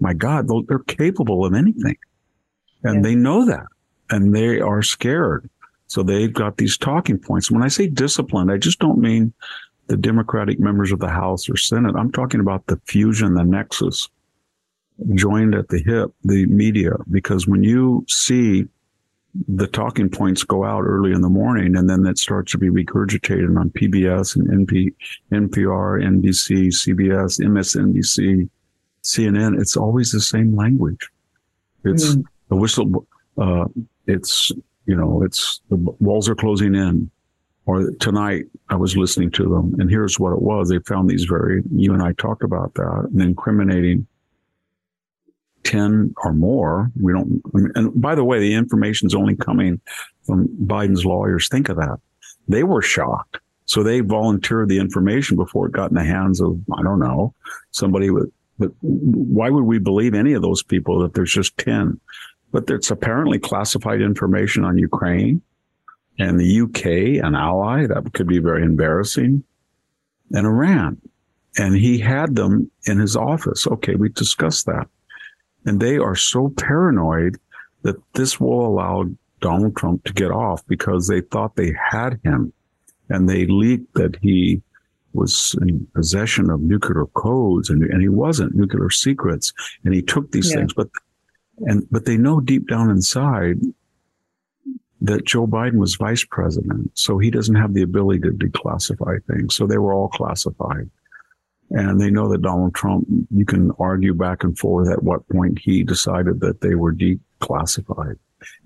My 0.00 0.14
God, 0.14 0.48
they're 0.68 0.78
capable 0.80 1.44
of 1.44 1.54
anything. 1.54 1.96
And 2.84 2.96
yeah. 2.96 3.02
they 3.02 3.14
know 3.14 3.44
that. 3.46 3.66
And 4.10 4.34
they 4.34 4.60
are 4.60 4.82
scared. 4.82 5.50
So 5.86 6.02
they've 6.02 6.32
got 6.32 6.56
these 6.56 6.78
talking 6.78 7.18
points. 7.18 7.50
When 7.50 7.62
I 7.62 7.68
say 7.68 7.88
disciplined, 7.88 8.52
I 8.52 8.58
just 8.58 8.78
don't 8.78 8.98
mean 8.98 9.32
the 9.88 9.96
Democratic 9.96 10.60
members 10.60 10.92
of 10.92 11.00
the 11.00 11.08
House 11.08 11.48
or 11.48 11.56
Senate. 11.56 11.96
I'm 11.96 12.12
talking 12.12 12.40
about 12.40 12.66
the 12.66 12.80
fusion, 12.84 13.34
the 13.34 13.42
nexus 13.42 14.08
joined 15.14 15.54
at 15.54 15.68
the 15.68 15.78
hip, 15.78 16.12
the 16.24 16.46
media, 16.46 16.92
because 17.10 17.46
when 17.46 17.62
you 17.62 18.04
see 18.08 18.66
the 19.46 19.66
talking 19.66 20.08
points 20.08 20.42
go 20.42 20.64
out 20.64 20.82
early 20.82 21.12
in 21.12 21.20
the 21.20 21.28
morning 21.28 21.76
and 21.76 21.88
then 21.88 22.02
that 22.02 22.18
starts 22.18 22.52
to 22.52 22.58
be 22.58 22.68
regurgitated 22.68 23.56
on 23.58 23.70
PBS 23.70 24.36
and 24.36 24.66
NP, 24.66 24.94
NPR, 25.32 26.02
NBC, 26.02 26.68
CBS, 26.68 27.40
MSNBC, 27.40 28.48
CNN, 29.04 29.60
it's 29.60 29.76
always 29.76 30.10
the 30.10 30.20
same 30.20 30.56
language. 30.56 31.08
It's 31.84 32.16
mm. 32.16 32.24
the 32.48 32.56
whistle, 32.56 33.06
uh, 33.38 33.66
it's, 34.06 34.50
you 34.86 34.96
know, 34.96 35.22
it's 35.22 35.60
the 35.68 35.76
walls 35.76 36.28
are 36.28 36.34
closing 36.34 36.74
in. 36.74 37.10
Or 37.68 37.90
tonight 38.00 38.46
I 38.70 38.76
was 38.76 38.96
listening 38.96 39.30
to 39.32 39.42
them 39.42 39.76
and 39.78 39.90
here's 39.90 40.18
what 40.18 40.32
it 40.32 40.40
was. 40.40 40.70
They 40.70 40.78
found 40.78 41.10
these 41.10 41.24
very, 41.24 41.62
you 41.70 41.92
and 41.92 42.02
I 42.02 42.12
talked 42.12 42.42
about 42.42 42.72
that, 42.74 43.10
and 43.12 43.20
incriminating 43.20 44.06
10 45.64 46.14
or 46.24 46.32
more. 46.32 46.90
We 46.98 47.12
don't, 47.12 47.42
and 47.74 48.00
by 48.00 48.14
the 48.14 48.24
way, 48.24 48.40
the 48.40 48.54
information 48.54 49.06
is 49.06 49.14
only 49.14 49.36
coming 49.36 49.82
from 50.24 50.48
Biden's 50.64 51.04
lawyers. 51.04 51.50
Think 51.50 51.68
of 51.68 51.76
that. 51.76 52.00
They 52.48 52.64
were 52.64 52.80
shocked. 52.80 53.36
So 53.66 53.82
they 53.82 54.00
volunteered 54.00 54.70
the 54.70 54.78
information 54.78 55.36
before 55.36 55.66
it 55.66 55.72
got 55.72 55.90
in 55.90 55.96
the 55.96 56.04
hands 56.04 56.40
of, 56.40 56.58
I 56.74 56.82
don't 56.82 57.00
know, 57.00 57.34
somebody 57.72 58.08
with, 58.08 58.32
but 58.58 58.70
why 58.80 59.50
would 59.50 59.64
we 59.64 59.78
believe 59.78 60.14
any 60.14 60.32
of 60.32 60.40
those 60.40 60.62
people 60.62 61.00
that 61.00 61.12
there's 61.12 61.34
just 61.34 61.58
10? 61.58 62.00
But 62.50 62.70
it's 62.70 62.90
apparently 62.90 63.38
classified 63.38 64.00
information 64.00 64.64
on 64.64 64.78
Ukraine 64.78 65.42
and 66.18 66.38
the 66.38 66.60
UK, 66.62 67.24
an 67.24 67.34
ally. 67.34 67.86
That 67.86 68.12
could 68.12 68.26
be 68.26 68.38
very 68.38 68.62
embarrassing. 68.62 69.44
And 70.32 70.46
Iran. 70.46 71.00
And 71.56 71.74
he 71.74 71.98
had 71.98 72.36
them 72.36 72.70
in 72.84 72.98
his 72.98 73.16
office. 73.16 73.66
Okay, 73.66 73.94
we 73.94 74.10
discussed 74.10 74.66
that. 74.66 74.88
And 75.64 75.80
they 75.80 75.96
are 75.98 76.14
so 76.14 76.52
paranoid 76.56 77.38
that 77.82 77.96
this 78.14 78.38
will 78.38 78.66
allow 78.66 79.04
Donald 79.40 79.76
Trump 79.76 80.04
to 80.04 80.12
get 80.12 80.30
off 80.30 80.66
because 80.66 81.06
they 81.06 81.20
thought 81.20 81.56
they 81.56 81.74
had 81.90 82.20
him 82.24 82.52
and 83.08 83.28
they 83.28 83.46
leaked 83.46 83.94
that 83.94 84.16
he 84.20 84.62
was 85.14 85.56
in 85.62 85.86
possession 85.94 86.50
of 86.50 86.60
nuclear 86.60 87.06
codes 87.14 87.70
and, 87.70 87.82
and 87.82 88.02
he 88.02 88.08
wasn't 88.08 88.54
nuclear 88.54 88.90
secrets 88.90 89.52
and 89.84 89.94
he 89.94 90.02
took 90.02 90.30
these 90.32 90.50
yeah. 90.50 90.58
things 90.58 90.74
but 90.74 90.88
and 91.60 91.86
but 91.90 92.04
they 92.04 92.16
know 92.16 92.40
deep 92.40 92.68
down 92.68 92.90
inside 92.90 93.58
that 95.00 95.24
Joe 95.24 95.46
Biden 95.46 95.78
was 95.78 95.96
vice 95.96 96.24
president 96.24 96.90
so 96.94 97.18
he 97.18 97.30
doesn't 97.30 97.54
have 97.54 97.74
the 97.74 97.82
ability 97.82 98.20
to 98.20 98.30
declassify 98.30 99.24
things 99.24 99.54
so 99.54 99.66
they 99.66 99.78
were 99.78 99.94
all 99.94 100.08
classified 100.08 100.90
and 101.70 102.00
they 102.00 102.10
know 102.10 102.28
that 102.28 102.42
Donald 102.42 102.74
Trump, 102.74 103.06
you 103.30 103.44
can 103.44 103.72
argue 103.78 104.14
back 104.14 104.42
and 104.42 104.58
forth 104.58 104.90
at 104.90 105.02
what 105.02 105.28
point 105.28 105.58
he 105.58 105.84
decided 105.84 106.40
that 106.40 106.60
they 106.60 106.74
were 106.74 106.94
declassified. 106.94 108.16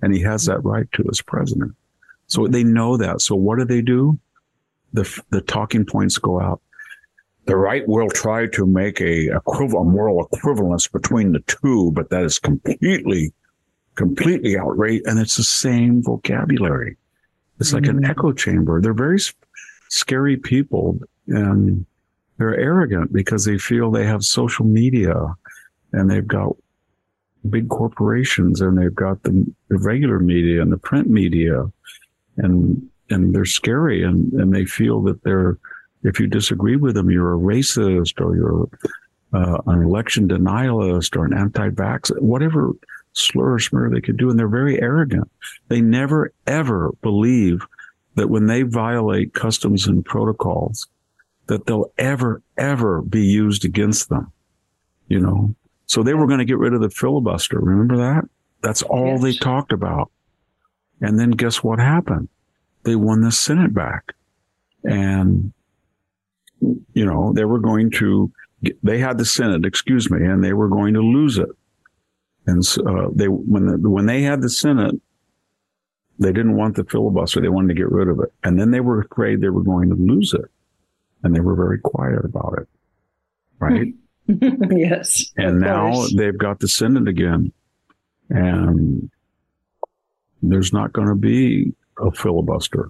And 0.01 0.13
he 0.13 0.21
has 0.21 0.45
that 0.45 0.63
right 0.63 0.89
to 0.93 1.05
as 1.11 1.21
president. 1.21 1.73
So 2.27 2.47
they 2.47 2.63
know 2.63 2.95
that. 2.97 3.21
So 3.21 3.35
what 3.35 3.59
do 3.59 3.65
they 3.65 3.81
do? 3.81 4.19
The, 4.93 5.21
the 5.31 5.41
talking 5.41 5.85
points 5.85 6.17
go 6.17 6.39
out. 6.39 6.61
The 7.45 7.57
right 7.57 7.85
will 7.87 8.09
try 8.09 8.47
to 8.47 8.65
make 8.65 9.01
a, 9.01 9.27
a 9.27 9.41
moral 9.47 10.29
equivalence 10.31 10.87
between 10.87 11.33
the 11.33 11.41
two, 11.41 11.91
but 11.91 12.09
that 12.09 12.23
is 12.23 12.39
completely, 12.39 13.33
completely 13.95 14.57
outrageous. 14.57 15.07
And 15.07 15.19
it's 15.19 15.37
the 15.37 15.43
same 15.43 16.01
vocabulary. 16.03 16.97
It's 17.59 17.69
mm-hmm. 17.69 17.77
like 17.77 17.87
an 17.87 17.97
mm-hmm. 17.97 18.11
echo 18.11 18.31
chamber. 18.31 18.81
They're 18.81 18.93
very 18.93 19.19
scary 19.89 20.37
people. 20.37 20.99
And 21.27 21.85
they're 22.37 22.57
arrogant 22.57 23.13
because 23.13 23.45
they 23.45 23.57
feel 23.57 23.91
they 23.91 24.05
have 24.05 24.23
social 24.23 24.65
media 24.65 25.15
and 25.93 26.09
they've 26.09 26.27
got 26.27 26.55
big 27.49 27.69
corporations 27.69 28.61
and 28.61 28.77
they've 28.77 28.95
got 28.95 29.21
the, 29.23 29.45
the 29.69 29.77
regular 29.77 30.19
media 30.19 30.61
and 30.61 30.71
the 30.71 30.77
print 30.77 31.09
media 31.09 31.65
and 32.37 32.89
and 33.09 33.35
they're 33.35 33.45
scary 33.45 34.01
and, 34.01 34.31
and 34.33 34.55
they 34.55 34.65
feel 34.65 35.01
that 35.03 35.21
they're 35.23 35.57
if 36.03 36.19
you 36.19 36.27
disagree 36.27 36.75
with 36.75 36.95
them 36.95 37.11
you're 37.11 37.33
a 37.33 37.37
racist 37.37 38.19
or 38.19 38.35
you're 38.35 38.69
uh, 39.33 39.61
an 39.67 39.83
election 39.83 40.27
denialist 40.27 41.15
or 41.17 41.25
an 41.25 41.33
anti-vax 41.33 42.17
whatever 42.21 42.71
slur 43.13 43.53
or 43.53 43.59
smear 43.59 43.89
they 43.89 44.01
could 44.01 44.17
do 44.17 44.29
and 44.29 44.37
they're 44.39 44.47
very 44.47 44.81
arrogant 44.81 45.29
they 45.67 45.79
never 45.81 46.33
ever 46.47 46.91
believe 47.01 47.65
that 48.15 48.29
when 48.29 48.47
they 48.47 48.63
violate 48.63 49.33
customs 49.33 49.87
and 49.87 50.05
protocols 50.05 50.87
that 51.47 51.65
they'll 51.65 51.91
ever, 51.97 52.41
ever 52.57 53.01
be 53.01 53.25
used 53.25 53.65
against 53.65 54.09
them. 54.09 54.31
You 55.07 55.19
know, 55.19 55.55
so 55.85 56.01
they 56.01 56.13
were 56.13 56.27
going 56.27 56.39
to 56.39 56.45
get 56.45 56.57
rid 56.57 56.73
of 56.73 56.81
the 56.81 56.89
filibuster. 56.89 57.59
Remember 57.59 57.97
that? 57.97 58.23
That's 58.61 58.81
all 58.83 59.13
yes. 59.13 59.21
they 59.21 59.33
talked 59.33 59.73
about. 59.73 60.11
And 61.01 61.19
then 61.19 61.31
guess 61.31 61.63
what 61.63 61.79
happened? 61.79 62.29
They 62.83 62.95
won 62.95 63.21
the 63.21 63.31
Senate 63.31 63.73
back. 63.73 64.13
And, 64.83 65.51
you 66.93 67.05
know, 67.05 67.33
they 67.33 67.45
were 67.45 67.59
going 67.59 67.91
to, 67.91 68.31
they 68.81 68.99
had 68.99 69.17
the 69.17 69.25
Senate, 69.25 69.65
excuse 69.65 70.09
me, 70.09 70.25
and 70.25 70.43
they 70.43 70.53
were 70.53 70.69
going 70.69 70.93
to 70.93 71.01
lose 71.01 71.37
it. 71.37 71.49
And 72.45 72.65
so, 72.65 72.81
uh, 72.85 73.09
they, 73.13 73.27
when, 73.27 73.67
the, 73.67 73.89
when 73.89 74.05
they 74.05 74.21
had 74.21 74.41
the 74.41 74.49
Senate, 74.49 74.95
they 76.19 76.31
didn't 76.31 76.55
want 76.55 76.75
the 76.75 76.83
filibuster. 76.83 77.41
They 77.41 77.49
wanted 77.49 77.69
to 77.69 77.73
get 77.73 77.91
rid 77.91 78.07
of 78.07 78.19
it. 78.19 78.31
And 78.43 78.59
then 78.59 78.71
they 78.71 78.81
were 78.81 79.01
afraid 79.01 79.41
they 79.41 79.49
were 79.49 79.63
going 79.63 79.89
to 79.89 79.95
lose 79.95 80.33
it 80.33 80.51
and 81.23 81.35
they 81.35 81.39
were 81.39 81.55
very 81.55 81.79
quiet 81.79 82.23
about 82.23 82.59
it. 82.59 82.67
Right? 83.59 83.93
yes. 84.71 85.31
And 85.37 85.59
now 85.59 85.91
course. 85.91 86.13
they've 86.15 86.37
got 86.37 86.59
the 86.59 86.67
Senate 86.67 87.07
again. 87.07 87.51
And 88.29 89.09
there's 90.41 90.73
not 90.73 90.93
going 90.93 91.07
to 91.07 91.15
be 91.15 91.73
a 91.99 92.11
filibuster. 92.11 92.89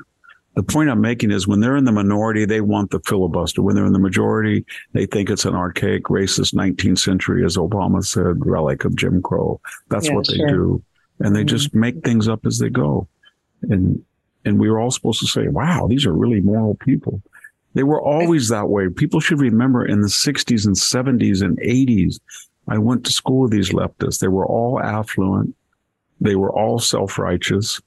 The 0.56 0.64
point 0.64 0.90
I'm 0.90 1.02
making 1.02 1.32
is 1.32 1.48
when 1.48 1.62
they're 1.62 1.78
in 1.78 1.86
the 1.86 1.92
minority, 1.92 2.46
they 2.46 2.62
want 2.62 2.92
the 2.92 3.00
filibuster. 3.00 3.62
When 3.62 3.76
they're 3.76 3.86
in 3.86 3.94
the 3.94 4.00
majority, 4.00 4.66
they 4.92 5.08
think 5.08 5.30
it's 5.30 5.46
an 5.46 5.56
archaic, 5.56 6.04
racist 6.06 6.54
19th 6.54 7.00
century, 7.00 7.44
as 7.44 7.58
Obama 7.58 8.06
said, 8.06 8.46
relic 8.46 8.86
of 8.86 8.96
Jim 8.96 9.22
Crow. 9.22 9.60
That's 9.90 10.08
yeah, 10.08 10.14
what 10.14 10.28
they 10.28 10.38
sure. 10.38 10.48
do. 10.50 10.84
And 11.20 11.36
they 11.36 11.42
mm-hmm. 11.42 11.48
just 11.48 11.74
make 11.74 12.04
things 12.04 12.28
up 12.28 12.46
as 12.46 12.60
they 12.60 12.70
go. 12.70 13.08
And, 13.64 14.04
and 14.46 14.60
we 14.60 14.70
were 14.70 14.80
all 14.80 14.92
supposed 14.92 15.22
to 15.22 15.28
say, 15.28 15.48
wow, 15.48 15.88
these 15.88 16.06
are 16.06 16.14
really 16.14 16.42
moral 16.42 16.76
people. 16.76 17.22
They 17.74 17.84
were 17.84 18.02
always 18.02 18.50
that 18.50 18.70
way. 18.70 18.90
People 18.90 19.20
should 19.20 19.40
remember 19.40 19.84
in 19.86 20.02
the 20.02 20.08
60s 20.08 20.68
and 20.68 20.76
70s 20.76 21.42
and 21.42 21.58
80s, 21.60 22.20
I 22.68 22.78
went 22.78 23.06
to 23.06 23.12
school 23.12 23.42
with 23.42 23.52
these 23.52 23.72
leftists. 23.72 24.20
They 24.20 24.28
were 24.28 24.46
all 24.46 24.80
affluent. 24.80 25.56
They 26.22 26.36
were 26.36 26.52
all 26.52 26.80
self-righteous. 26.80 27.82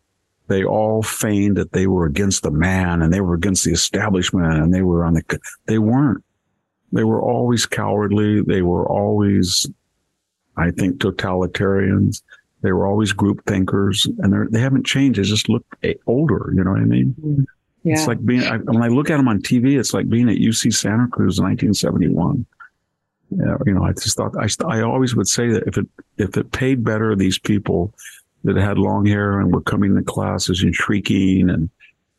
They 0.48 0.64
all 0.64 1.02
feigned 1.02 1.56
that 1.56 1.72
they 1.72 1.86
were 1.86 2.06
against 2.06 2.42
the 2.42 2.50
man 2.50 3.02
and 3.02 3.12
they 3.12 3.20
were 3.20 3.34
against 3.34 3.64
the 3.64 3.72
establishment 3.72 4.52
and 4.54 4.72
they 4.72 4.82
were 4.82 5.04
on 5.04 5.14
the, 5.14 5.40
they 5.66 5.78
weren't. 5.78 6.22
They 6.92 7.04
were 7.04 7.20
always 7.20 7.66
cowardly. 7.66 8.42
They 8.42 8.62
were 8.62 8.88
always, 8.88 9.66
I 10.56 10.70
think, 10.70 10.98
totalitarians. 10.98 12.22
They 12.62 12.72
were 12.72 12.86
always 12.86 13.12
group 13.12 13.44
thinkers 13.46 14.06
and 14.18 14.32
they 14.32 14.38
they 14.50 14.60
haven't 14.60 14.86
changed. 14.86 15.18
They 15.18 15.24
just 15.24 15.48
look 15.48 15.64
older. 16.06 16.52
You 16.54 16.64
know 16.64 16.70
what 16.70 16.80
I 16.80 16.84
mean? 16.84 17.14
Mm-hmm. 17.20 17.42
Yeah. 17.86 17.92
It's 17.92 18.08
like 18.08 18.24
being, 18.24 18.42
I, 18.42 18.56
when 18.56 18.82
I 18.82 18.88
look 18.88 19.10
at 19.10 19.16
them 19.16 19.28
on 19.28 19.40
TV, 19.40 19.78
it's 19.78 19.94
like 19.94 20.08
being 20.08 20.28
at 20.28 20.38
UC 20.38 20.74
Santa 20.74 21.06
Cruz 21.06 21.38
in 21.38 21.44
1971. 21.44 22.44
Yeah, 23.30 23.56
you 23.64 23.74
know, 23.74 23.84
I 23.84 23.92
just 23.92 24.16
thought 24.16 24.34
I, 24.36 24.48
I 24.66 24.82
always 24.82 25.14
would 25.16 25.28
say 25.28 25.48
that 25.50 25.64
if 25.66 25.78
it 25.78 25.86
if 26.16 26.36
it 26.36 26.52
paid 26.52 26.84
better, 26.84 27.16
these 27.16 27.38
people 27.38 27.92
that 28.46 28.56
had 28.56 28.78
long 28.78 29.04
hair 29.04 29.40
and 29.40 29.52
were 29.52 29.60
coming 29.60 29.94
to 29.96 30.02
classes 30.02 30.62
and 30.62 30.74
shrieking 30.74 31.50
and 31.50 31.68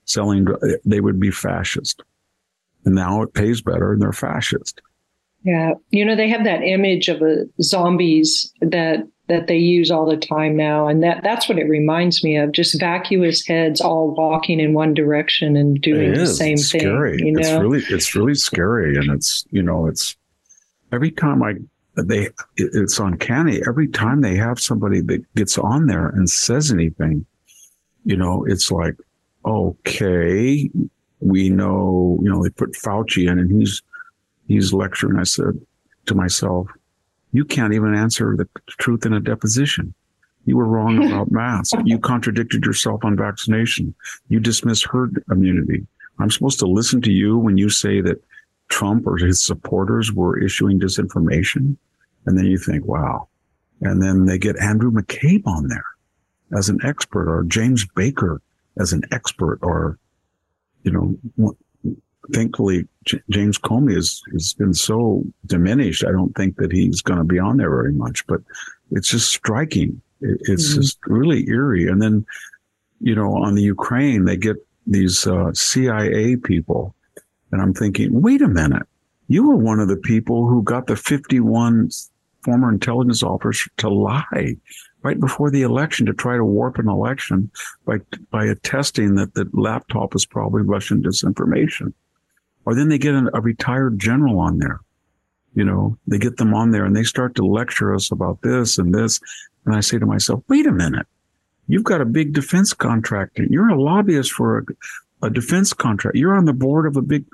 selling, 0.06 0.48
they 0.86 1.02
would 1.02 1.20
be 1.20 1.32
fascist. 1.32 2.04
And 2.86 2.96
now 2.96 3.22
it 3.22 3.34
pays 3.34 3.62
better, 3.62 3.94
and 3.94 4.02
they're 4.02 4.14
fascist. 4.14 4.82
Yeah, 5.44 5.74
you 5.90 6.06
know, 6.06 6.16
they 6.16 6.30
have 6.30 6.44
that 6.44 6.62
image 6.64 7.10
of 7.10 7.22
a 7.22 7.46
zombies 7.62 8.52
that 8.62 9.08
that 9.28 9.48
they 9.48 9.58
use 9.58 9.92
all 9.92 10.06
the 10.06 10.18
time 10.18 10.56
now 10.56 10.88
and 10.88 11.04
that 11.04 11.22
that's 11.22 11.50
what 11.50 11.60
it 11.60 11.68
reminds 11.68 12.24
me 12.24 12.38
of 12.38 12.52
just 12.54 12.80
vacuous 12.80 13.46
heads 13.46 13.82
all 13.82 14.16
walking 14.16 14.60
in 14.60 14.74
one 14.74 14.94
direction 14.94 15.56
and 15.56 15.82
doing 15.82 16.14
the 16.14 16.26
same 16.26 16.54
it's 16.54 16.72
thing 16.72 16.82
scary. 16.82 17.22
you 17.22 17.34
know 17.34 17.40
it's 17.40 17.52
really 17.52 17.84
it's 17.90 18.16
really 18.16 18.36
scary 18.36 18.96
and 18.96 19.12
it's 19.12 19.46
you 19.52 19.62
know 19.62 19.86
it's 19.86 20.16
every 20.92 21.12
time 21.12 21.44
i 21.44 21.54
they 22.04 22.30
it's 22.58 23.00
uncanny 23.00 23.62
every 23.68 23.88
time 23.88 24.22
they 24.22 24.36
have 24.36 24.60
somebody 24.60 25.02
that 25.02 25.24
gets 25.36 25.58
on 25.58 25.88
there 25.88 26.10
and 26.10 26.30
says 26.30 26.72
anything 26.72 27.26
you 28.06 28.16
know 28.16 28.46
it's 28.46 28.72
like 28.72 28.96
okay 29.46 30.70
we 31.20 31.50
know 31.50 32.20
you 32.22 32.30
know 32.30 32.44
they 32.44 32.50
put 32.52 32.74
fauci 32.74 33.30
in 33.30 33.40
and 33.40 33.52
he's 33.52 33.82
he's 34.48 34.74
lecturing 34.74 35.20
i 35.20 35.24
said 35.24 35.60
to 36.06 36.14
myself 36.14 36.68
you 37.38 37.46
can't 37.46 37.74
even 37.74 37.94
answer 37.94 38.36
the 38.36 38.48
truth 38.68 39.06
in 39.06 39.14
a 39.14 39.20
deposition. 39.20 39.94
You 40.46 40.58
were 40.58 40.66
wrong 40.66 41.04
about 41.06 41.32
masks. 41.32 41.74
You 41.86 42.00
contradicted 42.00 42.66
yourself 42.66 43.04
on 43.04 43.16
vaccination. 43.16 43.94
You 44.30 44.40
dismiss 44.40 44.84
herd 44.84 45.24
immunity. 45.30 45.86
I'm 46.20 46.32
supposed 46.32 46.60
to 46.60 46.66
listen 46.66 47.02
to 47.04 47.12
you 47.12 47.38
when 47.38 47.58
you 47.58 47.70
say 47.70 48.02
that 48.02 48.24
Trump 48.70 49.06
or 49.06 49.18
his 49.18 49.42
supporters 49.42 50.12
were 50.12 50.40
issuing 50.40 50.80
disinformation. 50.80 51.78
And 52.28 52.38
then 52.38 52.46
you 52.46 52.58
think, 52.58 52.86
wow. 52.86 53.30
And 53.82 54.02
then 54.02 54.26
they 54.26 54.38
get 54.38 54.60
Andrew 54.60 54.92
McCabe 54.92 55.48
on 55.48 55.70
there 55.70 55.86
as 56.56 56.70
an 56.70 56.80
expert 56.84 57.30
or 57.30 57.44
James 57.44 57.86
Baker 57.96 58.42
as 58.80 58.94
an 58.94 59.04
expert 59.12 59.60
or, 59.62 59.98
you 60.84 60.92
know, 60.92 61.56
thankfully 62.34 62.88
J- 63.06 63.22
James 63.30 63.58
Comey 63.58 63.96
has, 63.96 64.22
has 64.34 64.54
been 64.54 64.74
so 64.74 65.24
diminished. 65.46 66.04
I 66.06 66.12
don't 66.12 66.36
think 66.36 66.58
that 66.58 66.72
he's 66.72 67.02
going 67.02 67.20
to 67.20 67.24
be 67.24 67.40
on 67.40 67.58
there 67.58 67.70
very 67.70 67.94
much, 67.94 68.28
but 68.28 68.42
it's 68.92 69.10
just 69.10 69.32
striking. 69.32 70.02
It, 70.22 70.42
it's 70.42 70.72
mm-hmm. 70.72 70.82
just 70.82 71.00
really 71.08 71.48
eerie. 71.48 71.88
And 71.88 72.02
then, 72.02 72.26
you 73.00 73.16
know, 73.16 73.38
on 73.38 73.56
the 73.56 73.64
Ukraine, 73.64 74.26
they 74.26 74.38
get 74.38 74.58
these 74.86 75.26
uh, 75.26 75.54
CIA 75.54 76.36
people. 76.36 76.94
And 77.52 77.62
I'm 77.62 77.74
thinking, 77.74 78.22
wait 78.22 78.42
a 78.42 78.48
minute. 78.48 78.86
You 79.30 79.48
were 79.48 79.56
one 79.56 79.80
of 79.80 79.88
the 79.88 79.98
people 79.98 80.48
who 80.48 80.64
got 80.64 80.88
the 80.88 80.96
51 80.96 81.90
former 82.44 82.72
intelligence 82.72 83.24
officers 83.24 83.68
to 83.78 83.90
lie 83.90 84.56
right 85.04 85.20
before 85.20 85.52
the 85.52 85.62
election 85.62 86.06
to 86.06 86.14
try 86.14 86.36
to 86.36 86.44
warp 86.44 86.78
an 86.80 86.90
election 86.90 87.50
by 87.86 87.98
by 88.32 88.46
attesting 88.46 89.16
that 89.16 89.34
the 89.34 89.50
laptop 89.54 90.14
was 90.14 90.26
probably 90.26 90.62
Russian 90.62 91.02
disinformation. 91.02 91.94
Or 92.66 92.76
then 92.76 92.90
they 92.90 92.98
get 92.98 93.16
a 93.16 93.42
retired 93.42 93.98
general 94.00 94.40
on 94.40 94.60
there. 94.60 94.82
You 95.56 95.64
know, 95.64 95.98
they 96.06 96.18
get 96.18 96.38
them 96.38 96.54
on 96.54 96.72
there 96.72 96.86
and 96.86 96.96
they 96.96 97.04
start 97.04 97.36
to 97.36 97.46
lecture 97.46 97.96
us 97.96 98.12
about 98.12 98.42
this 98.42 98.78
and 98.78 98.94
this. 98.94 99.20
And 99.66 99.74
I 99.74 99.80
say 99.80 99.98
to 99.98 100.06
myself, 100.06 100.44
wait 100.50 100.68
a 100.68 100.72
minute. 100.72 101.08
You've 101.68 101.84
got 101.84 102.02
a 102.02 102.06
big 102.06 102.34
defense 102.34 102.74
contract. 102.74 103.40
You're 103.40 103.70
a 103.70 103.82
lobbyist 103.82 104.32
for 104.34 104.60
a, 104.60 105.28
a 105.28 105.30
defense 105.30 105.74
contract. 105.74 106.18
You're 106.18 106.36
on 106.36 106.46
the 106.46 106.54
board 106.54 106.86
of 106.86 106.96
a 106.96 107.02
big, 107.02 107.26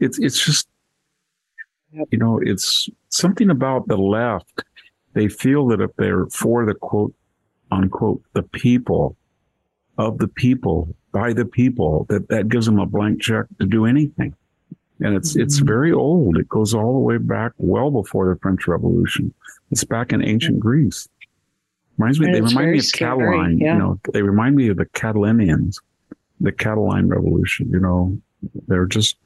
it's, 0.00 0.18
it's 0.18 0.44
just, 0.44 0.66
you 1.92 2.18
know, 2.18 2.40
it's 2.42 2.88
something 3.10 3.50
about 3.50 3.86
the 3.88 3.96
left. 3.96 4.62
They 5.12 5.28
feel 5.28 5.66
that 5.68 5.80
if 5.80 5.90
they're 5.96 6.26
for 6.26 6.64
the 6.64 6.74
quote 6.74 7.14
unquote, 7.70 8.22
the 8.32 8.42
people 8.42 9.16
of 9.98 10.18
the 10.18 10.28
people 10.28 10.94
by 11.12 11.32
the 11.32 11.44
people, 11.44 12.06
that 12.08 12.28
that 12.28 12.48
gives 12.48 12.66
them 12.66 12.78
a 12.78 12.86
blank 12.86 13.20
check 13.20 13.46
to 13.58 13.66
do 13.66 13.86
anything 13.86 14.34
and 15.00 15.16
it's 15.16 15.32
mm-hmm. 15.32 15.42
it's 15.42 15.58
very 15.58 15.92
old. 15.92 16.36
It 16.36 16.48
goes 16.48 16.74
all 16.74 16.92
the 16.92 16.98
way 16.98 17.16
back 17.16 17.52
well 17.58 17.90
before 17.90 18.32
the 18.32 18.38
French 18.40 18.66
Revolution. 18.66 19.32
It's 19.70 19.84
back 19.84 20.12
in 20.12 20.22
ancient 20.22 20.60
Greece. 20.60 21.08
Reminds 21.96 22.20
me. 22.20 22.26
And 22.26 22.34
they 22.34 22.40
remind 22.40 22.72
me 22.72 22.78
of 22.78 22.84
Catiline. 22.84 23.60
Yeah. 23.60 23.74
You 23.74 23.78
know, 23.78 24.00
they 24.12 24.22
remind 24.22 24.56
me 24.56 24.68
of 24.68 24.76
the 24.76 24.86
Catalinians, 24.86 25.76
the 26.40 26.52
Catiline 26.52 27.08
Revolution. 27.08 27.70
You 27.70 27.80
know, 27.80 28.18
they're 28.68 28.86
just 28.86 29.16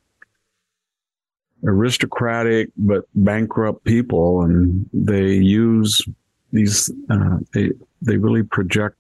aristocratic 1.64 2.70
but 2.76 3.04
bankrupt 3.14 3.84
people, 3.84 4.42
and 4.42 4.88
they 4.92 5.32
use 5.34 6.02
these. 6.52 6.90
Uh, 7.10 7.38
they 7.52 7.70
they 8.02 8.16
really 8.16 8.42
project 8.42 8.96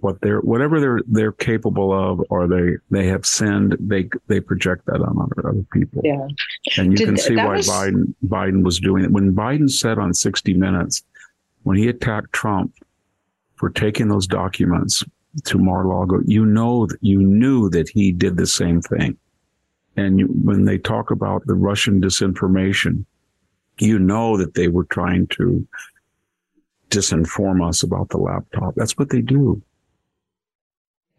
what 0.00 0.20
they're 0.20 0.40
whatever 0.40 0.80
they're 0.80 1.00
they're 1.06 1.32
capable 1.32 1.92
of 1.92 2.24
or 2.30 2.46
they 2.48 2.76
they 2.90 3.06
have 3.06 3.24
sinned 3.24 3.76
they 3.78 4.08
they 4.26 4.40
project 4.40 4.84
that 4.86 5.00
on 5.00 5.18
other, 5.20 5.50
other 5.50 5.64
people 5.72 6.00
yeah 6.04 6.26
and 6.76 6.92
you 6.92 6.96
Did, 6.96 7.06
can 7.06 7.16
see 7.16 7.36
why 7.36 7.56
was... 7.56 7.68
biden 7.68 8.14
biden 8.26 8.62
was 8.64 8.80
doing 8.80 9.04
it 9.04 9.10
when 9.10 9.34
biden 9.34 9.70
said 9.70 9.98
on 9.98 10.14
60 10.14 10.54
minutes 10.54 11.02
when 11.62 11.76
he 11.76 11.88
attacked 11.88 12.32
trump 12.32 12.74
for 13.56 13.70
taking 13.70 14.08
those 14.08 14.26
documents 14.26 15.04
to 15.44 15.58
Mar-a-Lago. 15.58 16.20
you 16.24 16.44
know 16.44 16.86
that 16.86 16.98
you 17.00 17.20
knew 17.20 17.68
that 17.70 17.88
he 17.88 18.10
did 18.12 18.36
the 18.36 18.46
same 18.46 18.80
thing 18.80 19.16
and 19.98 20.20
you, 20.20 20.26
when 20.26 20.64
they 20.64 20.78
talk 20.78 21.10
about 21.10 21.46
the 21.46 21.54
russian 21.54 22.00
disinformation 22.00 23.04
you 23.80 23.98
know 23.98 24.36
that 24.36 24.54
they 24.54 24.68
were 24.68 24.84
trying 24.84 25.26
to 25.28 25.66
disinform 26.90 27.66
us 27.66 27.82
about 27.82 28.08
the 28.10 28.18
laptop. 28.18 28.74
That's 28.76 28.96
what 28.96 29.10
they 29.10 29.20
do. 29.20 29.62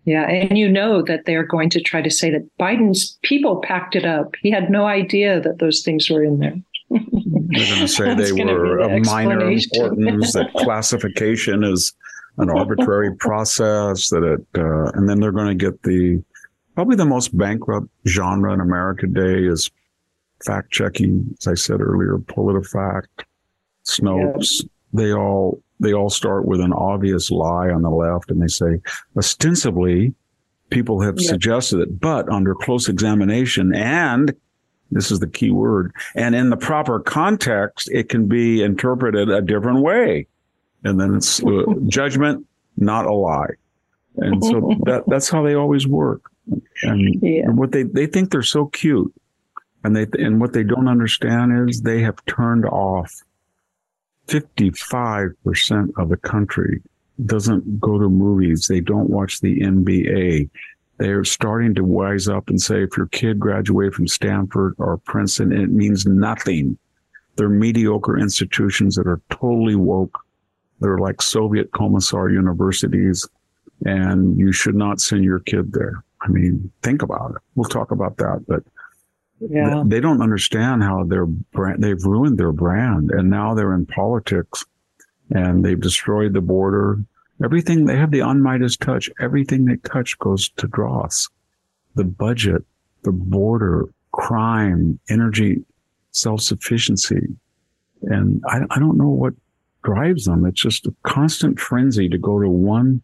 Yeah, 0.05 0.27
and 0.27 0.57
you 0.57 0.69
know 0.69 1.03
that 1.03 1.25
they're 1.25 1.45
going 1.45 1.69
to 1.71 1.81
try 1.81 2.01
to 2.01 2.09
say 2.09 2.31
that 2.31 2.49
Biden's 2.59 3.19
people 3.21 3.61
packed 3.61 3.95
it 3.95 4.05
up. 4.05 4.33
He 4.41 4.49
had 4.49 4.69
no 4.69 4.85
idea 4.85 5.39
that 5.41 5.59
those 5.59 5.81
things 5.81 6.09
were 6.09 6.23
in 6.23 6.39
there. 6.39 6.55
They're 6.89 7.67
going 7.67 7.79
to 7.81 7.87
say 7.87 8.15
they 8.15 8.31
were 8.31 8.87
the 8.87 8.95
of 8.95 9.05
minor 9.05 9.51
importance, 9.51 10.33
that 10.33 10.51
classification 10.57 11.63
is 11.63 11.93
an 12.37 12.49
arbitrary 12.49 13.15
process, 13.17 14.09
that 14.09 14.23
it, 14.23 14.59
uh, 14.59 14.91
and 14.97 15.07
then 15.07 15.19
they're 15.19 15.33
going 15.33 15.55
to 15.57 15.65
get 15.65 15.83
the 15.83 16.23
probably 16.79 16.95
the 16.95 17.03
most 17.03 17.37
bankrupt 17.37 17.89
genre 18.07 18.53
in 18.53 18.61
America 18.61 19.05
today 19.05 19.45
is 19.45 19.69
fact 20.45 20.71
checking. 20.71 21.35
As 21.37 21.45
I 21.45 21.53
said 21.53 21.81
earlier, 21.81 22.17
PolitiFact, 22.19 23.25
Snopes, 23.83 24.65
they 24.93 25.11
all 25.11 25.61
they 25.81 25.91
all 25.91 26.09
start 26.09 26.45
with 26.45 26.61
an 26.61 26.71
obvious 26.71 27.31
lie 27.31 27.69
on 27.69 27.81
the 27.81 27.89
left 27.89 28.31
and 28.31 28.41
they 28.41 28.47
say 28.47 28.79
ostensibly 29.17 30.13
people 30.69 31.01
have 31.01 31.15
yeah. 31.19 31.27
suggested 31.27 31.81
it 31.81 31.99
but 31.99 32.29
under 32.29 32.55
close 32.55 32.87
examination 32.87 33.75
and 33.75 34.33
this 34.89 35.11
is 35.11 35.19
the 35.19 35.27
key 35.27 35.51
word 35.51 35.93
and 36.15 36.33
in 36.33 36.49
the 36.49 36.57
proper 36.57 36.99
context 36.99 37.89
it 37.91 38.07
can 38.07 38.25
be 38.25 38.63
interpreted 38.63 39.29
a 39.29 39.41
different 39.41 39.81
way 39.81 40.25
and 40.85 40.99
then 40.99 41.13
it's 41.13 41.43
uh, 41.43 41.63
judgment 41.87 42.47
not 42.77 43.05
a 43.05 43.13
lie 43.13 43.51
and 44.17 44.43
so 44.43 44.75
that 44.85 45.03
that's 45.07 45.29
how 45.29 45.43
they 45.43 45.53
always 45.55 45.85
work 45.85 46.29
and, 46.83 47.21
yeah. 47.21 47.47
what 47.49 47.71
they 47.71 47.83
they 47.83 48.07
think 48.07 48.31
they're 48.31 48.41
so 48.41 48.67
cute 48.67 49.13
and 49.83 49.95
they 49.95 50.07
and 50.13 50.39
what 50.39 50.53
they 50.53 50.63
don't 50.63 50.87
understand 50.87 51.69
is 51.69 51.81
they 51.81 52.01
have 52.01 52.23
turned 52.25 52.65
off 52.65 53.23
55% 54.27 55.91
of 55.97 56.09
the 56.09 56.17
country 56.17 56.81
doesn't 57.25 57.79
go 57.79 57.97
to 57.97 58.09
movies. 58.09 58.67
They 58.67 58.79
don't 58.79 59.09
watch 59.09 59.41
the 59.41 59.59
NBA. 59.59 60.49
They're 60.97 61.23
starting 61.23 61.73
to 61.75 61.83
wise 61.83 62.27
up 62.27 62.49
and 62.49 62.61
say, 62.61 62.83
if 62.83 62.95
your 62.95 63.07
kid 63.07 63.39
graduated 63.39 63.95
from 63.95 64.07
Stanford 64.07 64.75
or 64.77 64.97
Princeton, 64.97 65.51
it 65.51 65.69
means 65.69 66.05
nothing. 66.05 66.77
They're 67.35 67.49
mediocre 67.49 68.17
institutions 68.17 68.95
that 68.95 69.07
are 69.07 69.21
totally 69.31 69.75
woke. 69.75 70.19
They're 70.81 70.99
like 70.99 71.21
Soviet 71.21 71.71
commissar 71.71 72.29
universities, 72.29 73.27
and 73.85 74.37
you 74.37 74.51
should 74.51 74.75
not 74.75 75.01
send 75.01 75.23
your 75.23 75.39
kid 75.39 75.71
there. 75.73 76.03
I 76.21 76.27
mean, 76.27 76.71
think 76.83 77.01
about 77.01 77.31
it. 77.31 77.41
We'll 77.55 77.69
talk 77.69 77.91
about 77.91 78.17
that, 78.17 78.45
but 78.47 78.63
Yeah. 79.39 79.83
They 79.85 80.01
don't 80.01 80.21
understand 80.21 80.83
how 80.83 81.05
their 81.05 81.25
brand, 81.25 81.81
they've 81.81 82.03
ruined 82.03 82.37
their 82.37 82.51
brand 82.51 83.09
and 83.11 83.29
now 83.29 83.53
they're 83.53 83.73
in 83.73 83.85
politics 83.85 84.65
and 85.29 85.63
they've 85.63 85.79
destroyed 85.79 86.33
the 86.33 86.41
border. 86.41 86.99
Everything, 87.41 87.85
they 87.85 87.95
have 87.95 88.11
the 88.11 88.19
unmidas 88.19 88.77
touch. 88.77 89.09
Everything 89.21 89.63
they 89.63 89.77
touch 89.77 90.17
goes 90.19 90.49
to 90.57 90.67
dross. 90.67 91.29
The 91.95 92.03
budget, 92.03 92.63
the 93.03 93.13
border, 93.13 93.87
crime, 94.11 94.99
energy, 95.09 95.63
self-sufficiency. 96.11 97.27
And 98.01 98.43
I, 98.45 98.61
I 98.71 98.79
don't 98.79 98.97
know 98.97 99.09
what 99.09 99.33
drives 99.83 100.25
them. 100.25 100.45
It's 100.45 100.61
just 100.61 100.85
a 100.85 100.93
constant 101.03 101.59
frenzy 101.59 102.09
to 102.09 102.17
go 102.17 102.41
to 102.41 102.49
one 102.49 103.01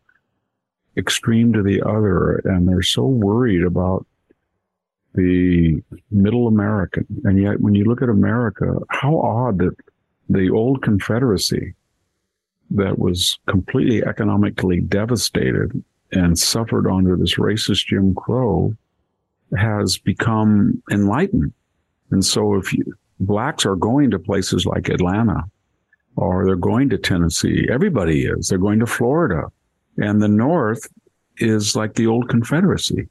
extreme 0.97 1.53
to 1.53 1.63
the 1.63 1.81
other. 1.81 2.41
And 2.45 2.67
they're 2.67 2.81
so 2.81 3.05
worried 3.05 3.63
about 3.63 4.05
the 5.13 5.81
middle 6.11 6.47
American. 6.47 7.05
And 7.23 7.41
yet, 7.41 7.61
when 7.61 7.73
you 7.73 7.85
look 7.85 8.01
at 8.01 8.09
America, 8.09 8.77
how 8.89 9.19
odd 9.19 9.59
that 9.59 9.75
the 10.29 10.49
old 10.49 10.81
Confederacy 10.81 11.73
that 12.71 12.97
was 12.97 13.37
completely 13.47 14.03
economically 14.03 14.81
devastated 14.81 15.83
and 16.11 16.37
suffered 16.37 16.87
under 16.87 17.15
this 17.15 17.35
racist 17.35 17.87
Jim 17.87 18.15
Crow 18.15 18.73
has 19.57 19.97
become 19.97 20.81
enlightened. 20.91 21.53
And 22.11 22.25
so 22.25 22.55
if 22.55 22.73
you, 22.73 22.83
blacks 23.19 23.65
are 23.65 23.75
going 23.75 24.11
to 24.11 24.19
places 24.19 24.65
like 24.65 24.89
Atlanta 24.89 25.43
or 26.15 26.45
they're 26.45 26.55
going 26.55 26.89
to 26.89 26.97
Tennessee, 26.97 27.67
everybody 27.71 28.25
is, 28.25 28.47
they're 28.47 28.57
going 28.57 28.79
to 28.79 28.85
Florida 28.85 29.51
and 29.97 30.21
the 30.21 30.27
North 30.27 30.87
is 31.37 31.75
like 31.75 31.95
the 31.95 32.07
old 32.07 32.29
Confederacy. 32.29 33.07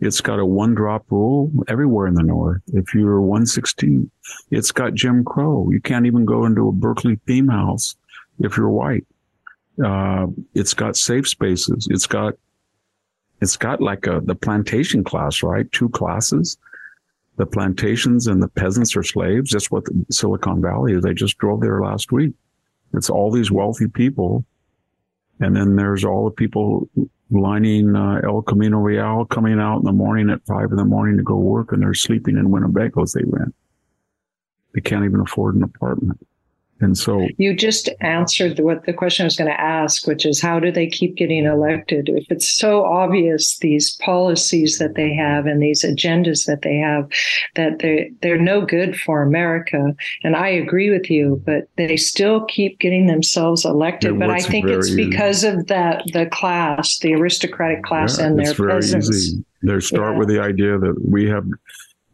It's 0.00 0.20
got 0.20 0.38
a 0.38 0.46
one 0.46 0.74
drop 0.74 1.04
rule 1.10 1.50
everywhere 1.66 2.06
in 2.06 2.14
the 2.14 2.22
North. 2.22 2.62
If 2.68 2.94
you're 2.94 3.20
116, 3.20 4.10
it's 4.50 4.70
got 4.70 4.94
Jim 4.94 5.24
Crow. 5.24 5.68
You 5.70 5.80
can't 5.80 6.06
even 6.06 6.24
go 6.24 6.44
into 6.44 6.68
a 6.68 6.72
Berkeley 6.72 7.18
theme 7.26 7.48
house 7.48 7.96
if 8.38 8.56
you're 8.56 8.70
white. 8.70 9.06
Uh, 9.84 10.26
it's 10.54 10.74
got 10.74 10.96
safe 10.96 11.28
spaces. 11.28 11.88
It's 11.90 12.06
got, 12.06 12.34
it's 13.40 13.56
got 13.56 13.80
like 13.80 14.06
a, 14.06 14.20
the 14.24 14.34
plantation 14.36 15.02
class, 15.02 15.42
right? 15.42 15.70
Two 15.72 15.88
classes. 15.88 16.58
The 17.36 17.46
plantations 17.46 18.26
and 18.26 18.42
the 18.42 18.48
peasants 18.48 18.96
are 18.96 19.04
slaves. 19.04 19.50
That's 19.50 19.70
what 19.70 19.84
Silicon 20.10 20.60
Valley 20.60 20.92
is. 20.92 21.02
They 21.02 21.14
just 21.14 21.38
drove 21.38 21.60
there 21.60 21.80
last 21.80 22.12
week. 22.12 22.34
It's 22.94 23.10
all 23.10 23.30
these 23.30 23.50
wealthy 23.50 23.88
people. 23.88 24.44
And 25.40 25.56
then 25.56 25.76
there's 25.76 26.04
all 26.04 26.24
the 26.24 26.34
people 26.34 26.88
lining 27.30 27.94
uh, 27.94 28.20
El 28.24 28.42
Camino 28.42 28.78
Real 28.78 29.24
coming 29.26 29.60
out 29.60 29.78
in 29.78 29.84
the 29.84 29.92
morning 29.92 30.30
at 30.30 30.44
five 30.46 30.70
in 30.70 30.76
the 30.76 30.84
morning 30.84 31.16
to 31.18 31.22
go 31.22 31.36
work 31.36 31.72
and 31.72 31.82
they're 31.82 31.94
sleeping 31.94 32.36
in 32.36 32.48
Winnebagos 32.48 33.12
they 33.12 33.24
rent. 33.26 33.54
They 34.74 34.80
can't 34.80 35.04
even 35.04 35.20
afford 35.20 35.56
an 35.56 35.62
apartment. 35.62 36.26
And 36.80 36.96
so 36.96 37.26
you 37.38 37.56
just 37.56 37.88
answered 38.00 38.60
what 38.60 38.84
the 38.84 38.92
question 38.92 39.24
I 39.24 39.26
was 39.26 39.36
going 39.36 39.50
to 39.50 39.60
ask, 39.60 40.06
which 40.06 40.24
is 40.24 40.40
how 40.40 40.60
do 40.60 40.70
they 40.70 40.86
keep 40.86 41.16
getting 41.16 41.44
elected? 41.44 42.08
If 42.08 42.30
it's 42.30 42.48
so 42.48 42.84
obvious 42.84 43.58
these 43.58 43.96
policies 43.96 44.78
that 44.78 44.94
they 44.94 45.12
have 45.14 45.46
and 45.46 45.60
these 45.60 45.84
agendas 45.84 46.46
that 46.46 46.62
they 46.62 46.76
have, 46.76 47.10
that 47.56 47.80
they 47.80 48.12
they're 48.22 48.40
no 48.40 48.64
good 48.64 48.96
for 48.96 49.22
America. 49.22 49.94
And 50.22 50.36
I 50.36 50.48
agree 50.48 50.90
with 50.90 51.10
you, 51.10 51.42
but 51.44 51.68
they 51.76 51.96
still 51.96 52.44
keep 52.44 52.78
getting 52.78 53.06
themselves 53.06 53.64
elected. 53.64 54.12
It 54.12 54.18
but 54.20 54.30
I 54.30 54.40
think 54.40 54.68
it's 54.68 54.94
because 54.94 55.44
easy. 55.44 55.48
of 55.48 55.66
that 55.66 56.04
the 56.12 56.26
class, 56.26 56.98
the 56.98 57.14
aristocratic 57.14 57.82
class, 57.82 58.18
yeah, 58.18 58.26
and 58.26 58.38
their 58.38 58.54
peasants. 58.54 59.08
Easy. 59.10 59.44
They 59.62 59.80
start 59.80 60.12
yeah. 60.12 60.18
with 60.18 60.28
the 60.28 60.40
idea 60.40 60.78
that 60.78 60.94
we 61.04 61.28
have 61.28 61.44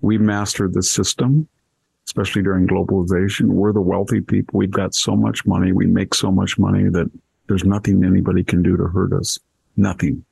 we 0.01 0.17
mastered 0.17 0.73
the 0.73 0.83
system 0.83 1.49
especially 2.07 2.43
during 2.43 2.67
globalization. 2.67 3.47
We're 3.47 3.73
the 3.73 3.81
wealthy 3.81 4.21
people. 4.21 4.59
We've 4.59 4.71
got 4.71 4.95
so 4.95 5.17
much 5.17 5.47
money. 5.47 5.73
We 5.73 5.87
make 5.87 6.15
so 6.15 6.31
much 6.31 6.59
money 6.59 6.89
that 6.91 7.11
there's 7.49 7.65
nothing 7.65 8.05
anybody 8.05 8.45
can 8.45 8.63
do 8.63 8.77
to 8.77 8.85
hurt 8.85 9.13
us. 9.13 9.39
Nothing. 9.77 10.25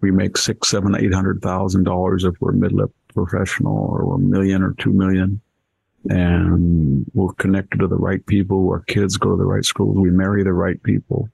We 0.00 0.10
make 0.10 0.36
six, 0.36 0.68
seven, 0.68 0.94
eight 0.96 1.14
hundred 1.14 1.40
thousand 1.42 1.84
dollars 1.84 2.24
if 2.24 2.34
we're 2.40 2.50
a 2.50 2.54
mid-level 2.54 2.92
professional 3.14 3.76
or 3.76 4.14
a 4.14 4.18
million 4.18 4.62
or 4.62 4.74
two 4.74 4.92
million. 4.92 5.40
And 6.10 7.06
we're 7.14 7.32
connected 7.34 7.78
to 7.78 7.86
the 7.86 7.96
right 7.96 8.24
people. 8.26 8.68
Our 8.68 8.80
kids 8.80 9.16
go 9.16 9.30
to 9.30 9.36
the 9.36 9.46
right 9.46 9.64
schools. 9.64 9.96
We 9.96 10.10
marry 10.10 10.42
the 10.42 10.52
right 10.52 10.82
people. 10.82 11.30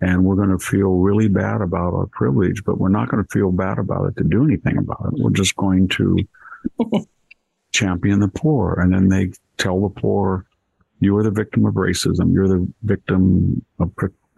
And 0.00 0.24
we're 0.24 0.36
going 0.36 0.50
to 0.50 0.58
feel 0.58 0.90
really 0.94 1.28
bad 1.28 1.60
about 1.60 1.92
our 1.92 2.06
privilege, 2.06 2.64
but 2.64 2.78
we're 2.78 2.88
not 2.88 3.08
going 3.08 3.22
to 3.22 3.30
feel 3.30 3.50
bad 3.50 3.78
about 3.78 4.06
it 4.06 4.16
to 4.16 4.24
do 4.24 4.44
anything 4.44 4.78
about 4.78 5.12
it. 5.12 5.22
We're 5.22 5.30
just 5.30 5.56
going 5.56 5.88
to 5.88 6.18
champion 7.72 8.20
the 8.20 8.28
poor. 8.28 8.78
And 8.80 8.92
then 8.92 9.08
they 9.08 9.32
tell 9.56 9.80
the 9.80 10.00
poor, 10.00 10.46
you 11.00 11.16
are 11.16 11.22
the 11.22 11.30
victim 11.30 11.64
of 11.66 11.74
racism. 11.74 12.32
You're 12.32 12.48
the 12.48 12.66
victim 12.82 13.64
of, 13.78 13.92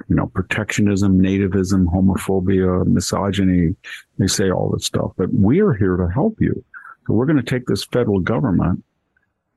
you 0.08 0.16
know, 0.16 0.26
protectionism, 0.26 1.20
nativism, 1.20 1.86
homophobia, 1.86 2.86
misogyny. 2.86 3.74
They 4.18 4.26
say 4.26 4.50
all 4.50 4.70
this 4.70 4.86
stuff, 4.86 5.12
but 5.16 5.32
we 5.32 5.60
are 5.60 5.72
here 5.72 5.96
to 5.96 6.08
help 6.08 6.36
you. 6.40 6.64
So 7.06 7.14
we're 7.14 7.26
going 7.26 7.42
to 7.42 7.42
take 7.42 7.66
this 7.66 7.84
federal 7.84 8.20
government 8.20 8.84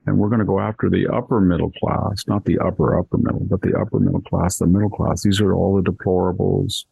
and 0.05 0.17
we're 0.17 0.29
going 0.29 0.39
to 0.39 0.45
go 0.45 0.59
after 0.59 0.89
the 0.89 1.07
upper 1.07 1.39
middle 1.39 1.71
class, 1.71 2.25
not 2.27 2.45
the 2.45 2.59
upper, 2.59 2.97
upper 2.97 3.17
middle, 3.17 3.45
but 3.49 3.61
the 3.61 3.77
upper 3.77 3.99
middle 3.99 4.21
class, 4.21 4.57
the 4.57 4.67
middle 4.67 4.89
class. 4.89 5.23
These 5.23 5.39
are 5.39 5.53
all 5.53 5.81
the 5.81 5.89
deplorables, 5.89 6.85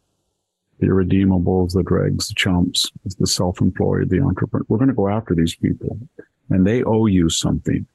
the 0.78 0.86
irredeemables, 0.86 1.72
the 1.74 1.82
dregs, 1.82 2.28
the 2.28 2.34
chumps, 2.34 2.90
the 3.18 3.26
self-employed, 3.26 4.08
the 4.08 4.20
entrepreneur. 4.20 4.64
We're 4.68 4.78
going 4.78 4.88
to 4.88 4.94
go 4.94 5.08
after 5.08 5.34
these 5.34 5.54
people 5.54 5.98
and 6.50 6.66
they 6.66 6.82
owe 6.82 7.06
you 7.06 7.28
something. 7.28 7.86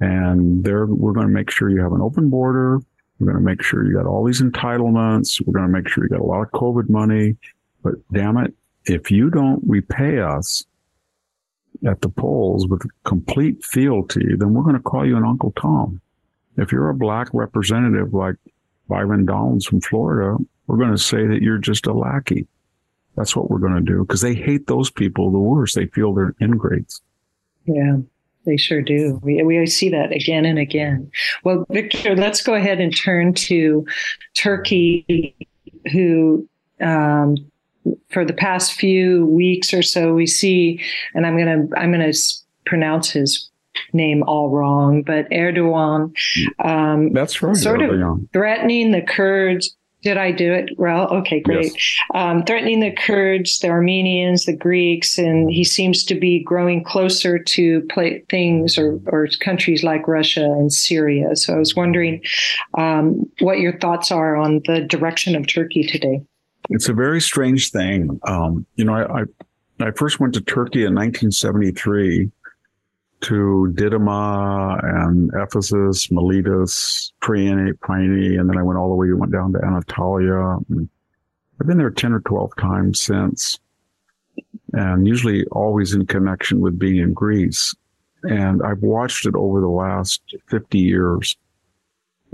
And 0.00 0.62
they're, 0.64 0.86
we're 0.86 1.12
going 1.12 1.26
to 1.26 1.32
make 1.32 1.50
sure 1.50 1.70
you 1.70 1.82
have 1.82 1.92
an 1.92 2.00
open 2.00 2.30
border. 2.30 2.80
We're 3.18 3.32
going 3.32 3.44
to 3.44 3.44
make 3.44 3.62
sure 3.62 3.84
you 3.84 3.94
got 3.94 4.06
all 4.06 4.24
these 4.24 4.40
entitlements. 4.40 5.44
We're 5.44 5.54
going 5.54 5.66
to 5.66 5.72
make 5.72 5.88
sure 5.88 6.04
you 6.04 6.10
got 6.10 6.20
a 6.20 6.24
lot 6.24 6.42
of 6.42 6.50
COVID 6.52 6.88
money. 6.88 7.36
But 7.82 7.94
damn 8.12 8.36
it, 8.38 8.54
if 8.84 9.10
you 9.10 9.30
don't 9.30 9.60
repay 9.66 10.20
us 10.20 10.64
at 11.86 12.00
the 12.00 12.08
polls 12.08 12.66
with 12.66 12.82
complete 13.04 13.64
fealty, 13.64 14.34
then 14.36 14.54
we're 14.54 14.62
going 14.62 14.76
to 14.76 14.82
call 14.82 15.06
you 15.06 15.16
an 15.16 15.24
Uncle 15.24 15.52
Tom. 15.60 16.00
If 16.56 16.72
you're 16.72 16.90
a 16.90 16.94
black 16.94 17.28
representative 17.32 18.14
like 18.14 18.36
Byron 18.88 19.26
Donalds 19.26 19.66
from 19.66 19.80
Florida, 19.80 20.36
we're 20.66 20.76
going 20.76 20.90
to 20.90 20.98
say 20.98 21.26
that 21.26 21.42
you're 21.42 21.58
just 21.58 21.86
a 21.86 21.92
lackey. 21.92 22.46
That's 23.16 23.34
what 23.34 23.50
we're 23.50 23.58
going 23.58 23.74
to 23.74 23.80
do 23.80 24.04
because 24.04 24.20
they 24.20 24.34
hate 24.34 24.66
those 24.66 24.90
people 24.90 25.30
the 25.30 25.38
worst. 25.38 25.74
They 25.74 25.86
feel 25.86 26.14
they're 26.14 26.34
ingrates. 26.40 27.00
Yeah, 27.68 27.96
they 28.46 28.56
sure 28.56 28.80
do. 28.80 29.20
We, 29.22 29.42
we 29.42 29.66
see 29.66 29.90
that 29.90 30.10
again 30.12 30.44
and 30.46 30.58
again. 30.58 31.10
Well, 31.44 31.66
Victor, 31.70 32.16
let's 32.16 32.42
go 32.42 32.54
ahead 32.54 32.80
and 32.80 32.96
turn 32.96 33.34
to 33.34 33.86
Turkey, 34.34 35.36
who 35.92 36.48
um, 36.80 37.36
for 38.10 38.24
the 38.24 38.32
past 38.32 38.72
few 38.72 39.26
weeks 39.26 39.74
or 39.74 39.82
so 39.82 40.14
we 40.14 40.26
see, 40.26 40.82
and 41.14 41.26
I'm 41.26 41.36
gonna 41.36 41.66
I'm 41.76 41.92
gonna 41.92 42.12
pronounce 42.64 43.10
his 43.10 43.50
name 43.92 44.22
all 44.24 44.50
wrong, 44.50 45.02
but 45.02 45.28
Erdogan. 45.30 46.12
Um, 46.64 47.12
That's 47.12 47.42
right. 47.42 47.56
Sort 47.56 47.80
Erdogan. 47.80 48.24
of 48.24 48.30
threatening 48.32 48.92
the 48.92 49.02
Kurds 49.02 49.76
did 50.02 50.16
I 50.16 50.30
do 50.30 50.52
it 50.52 50.70
well? 50.78 51.08
Okay, 51.08 51.40
great. 51.40 51.72
Yes. 51.74 51.98
Um, 52.14 52.44
threatening 52.44 52.80
the 52.80 52.92
Kurds, 52.92 53.58
the 53.58 53.68
Armenians, 53.68 54.44
the 54.44 54.56
Greeks, 54.56 55.18
and 55.18 55.50
he 55.50 55.64
seems 55.64 56.04
to 56.04 56.14
be 56.14 56.42
growing 56.42 56.84
closer 56.84 57.38
to 57.38 57.80
play 57.90 58.22
things 58.30 58.78
or, 58.78 59.00
or 59.06 59.28
countries 59.40 59.82
like 59.82 60.06
Russia 60.06 60.44
and 60.44 60.72
Syria. 60.72 61.34
So 61.34 61.54
I 61.54 61.58
was 61.58 61.74
wondering 61.74 62.22
um, 62.76 63.28
what 63.40 63.58
your 63.58 63.76
thoughts 63.78 64.12
are 64.12 64.36
on 64.36 64.62
the 64.66 64.82
direction 64.82 65.34
of 65.34 65.46
Turkey 65.46 65.82
today. 65.82 66.22
It's 66.70 66.88
a 66.88 66.94
very 66.94 67.20
strange 67.20 67.70
thing. 67.70 68.20
Um, 68.24 68.66
you 68.76 68.84
know, 68.84 68.94
I, 68.94 69.22
I 69.22 69.24
I 69.80 69.92
first 69.92 70.18
went 70.18 70.34
to 70.34 70.40
Turkey 70.40 70.80
in 70.80 70.94
1973 70.94 72.30
to 73.20 73.72
Didyma 73.74 75.04
and 75.04 75.30
Ephesus, 75.34 76.10
Miletus, 76.10 77.12
Priene, 77.20 77.72
Priene, 77.74 78.38
and 78.38 78.48
then 78.48 78.58
I 78.58 78.62
went 78.62 78.78
all 78.78 78.88
the 78.88 78.94
way, 78.94 79.12
went 79.12 79.32
down 79.32 79.52
to 79.52 79.64
Anatolia. 79.64 80.56
I've 81.60 81.66
been 81.66 81.78
there 81.78 81.90
10 81.90 82.12
or 82.12 82.20
12 82.20 82.52
times 82.56 83.00
since, 83.00 83.58
and 84.72 85.06
usually 85.06 85.44
always 85.46 85.94
in 85.94 86.06
connection 86.06 86.60
with 86.60 86.78
being 86.78 86.98
in 86.98 87.12
Greece. 87.12 87.74
And 88.22 88.62
I've 88.62 88.82
watched 88.82 89.26
it 89.26 89.34
over 89.34 89.60
the 89.60 89.68
last 89.68 90.22
50 90.48 90.78
years. 90.78 91.36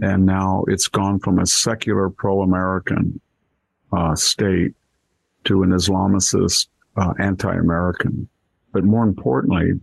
And 0.03 0.27
now 0.27 0.64
it's 0.66 0.88
gone 0.88 1.20
from 1.20 1.38
a 1.38 1.47
secular 1.47 2.11
pro-American 2.11 3.20
uh, 3.92 4.14
state 4.16 4.75
to 5.44 5.62
an 5.62 5.70
Islamicist 5.70 6.68
uh, 6.97 7.14
anti-American. 7.18 8.29
But 8.73 8.85
more 8.85 9.05
importantly, 9.05 9.81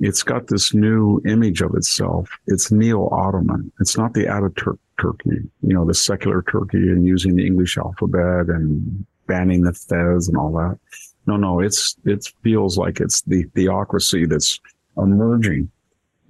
it's 0.00 0.22
got 0.22 0.48
this 0.48 0.72
new 0.72 1.20
image 1.26 1.60
of 1.60 1.74
itself. 1.74 2.30
It's 2.46 2.72
neo-Ottoman. 2.72 3.70
It's 3.80 3.96
not 3.96 4.14
the 4.14 4.24
Ataturk 4.24 4.78
Turkey, 5.00 5.42
you 5.62 5.74
know, 5.74 5.84
the 5.84 5.94
secular 5.94 6.42
Turkey 6.42 6.78
and 6.78 7.06
using 7.06 7.36
the 7.36 7.46
English 7.46 7.76
alphabet 7.76 8.48
and 8.48 9.06
banning 9.26 9.62
the 9.62 9.72
fez 9.72 10.26
and 10.26 10.36
all 10.36 10.52
that. 10.52 10.78
No, 11.26 11.36
no, 11.36 11.60
it's, 11.60 11.96
it 12.04 12.26
feels 12.42 12.78
like 12.78 13.00
it's 13.00 13.22
the 13.22 13.44
theocracy 13.54 14.26
that's 14.26 14.58
emerging. 14.96 15.70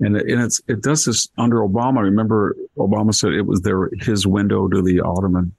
And, 0.00 0.16
it, 0.16 0.28
and 0.28 0.42
it's, 0.42 0.61
it 0.66 0.83
does 0.83 1.04
this 1.04 1.28
under 1.38 1.59
Obama. 1.59 2.02
Remember, 2.02 2.56
Obama 2.76 3.14
said 3.14 3.33
it 3.33 3.46
was 3.46 3.62
their, 3.62 3.90
his 4.00 4.26
window 4.26 4.66
to 4.68 4.83
the 4.83 5.00
Ottoman, 5.00 5.54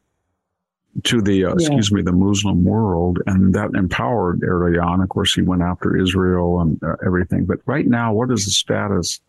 to 1.04 1.22
the, 1.22 1.46
uh, 1.46 1.56
yeah. 1.58 1.68
excuse 1.68 1.92
me, 1.92 2.02
the 2.02 2.12
Muslim 2.12 2.64
world. 2.64 3.20
And 3.26 3.54
that 3.54 3.72
empowered 3.76 4.42
Erdogan. 4.42 5.02
Of 5.02 5.10
course, 5.10 5.34
he 5.34 5.42
went 5.42 5.62
after 5.62 5.98
Israel 5.98 6.62
and 6.62 6.82
uh, 6.84 6.96
everything. 7.06 7.46
But 7.46 7.60
right 7.66 7.88
now, 7.88 8.14
what 8.14 8.32
is 8.32 8.46
the 8.46 8.52
status 8.52 9.20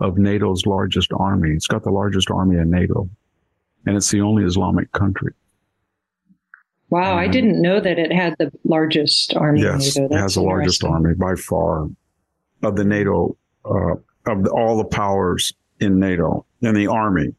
of 0.00 0.18
NATO's 0.18 0.66
largest 0.66 1.12
army? 1.12 1.50
It's 1.50 1.66
got 1.66 1.82
the 1.82 1.90
largest 1.90 2.30
army 2.30 2.58
in 2.58 2.70
NATO, 2.70 3.08
and 3.86 3.96
it's 3.96 4.10
the 4.10 4.20
only 4.20 4.44
Islamic 4.44 4.92
country. 4.92 5.32
Wow, 6.88 7.16
I 7.16 7.26
didn't 7.26 7.60
know 7.60 7.80
that 7.80 7.98
it 7.98 8.12
had 8.12 8.36
the 8.38 8.52
largest 8.64 9.34
army. 9.34 9.62
Yes, 9.62 9.96
it 9.96 10.12
has 10.12 10.34
the 10.34 10.42
largest 10.42 10.84
army 10.84 11.14
by 11.14 11.34
far 11.34 11.88
of 12.62 12.76
the 12.76 12.84
NATO, 12.84 13.36
uh, 13.64 13.94
of 14.26 14.44
the, 14.44 14.50
all 14.50 14.76
the 14.76 14.84
powers 14.84 15.52
in 15.80 15.98
NATO 15.98 16.46
in 16.62 16.74
the 16.74 16.86
army. 16.86 17.34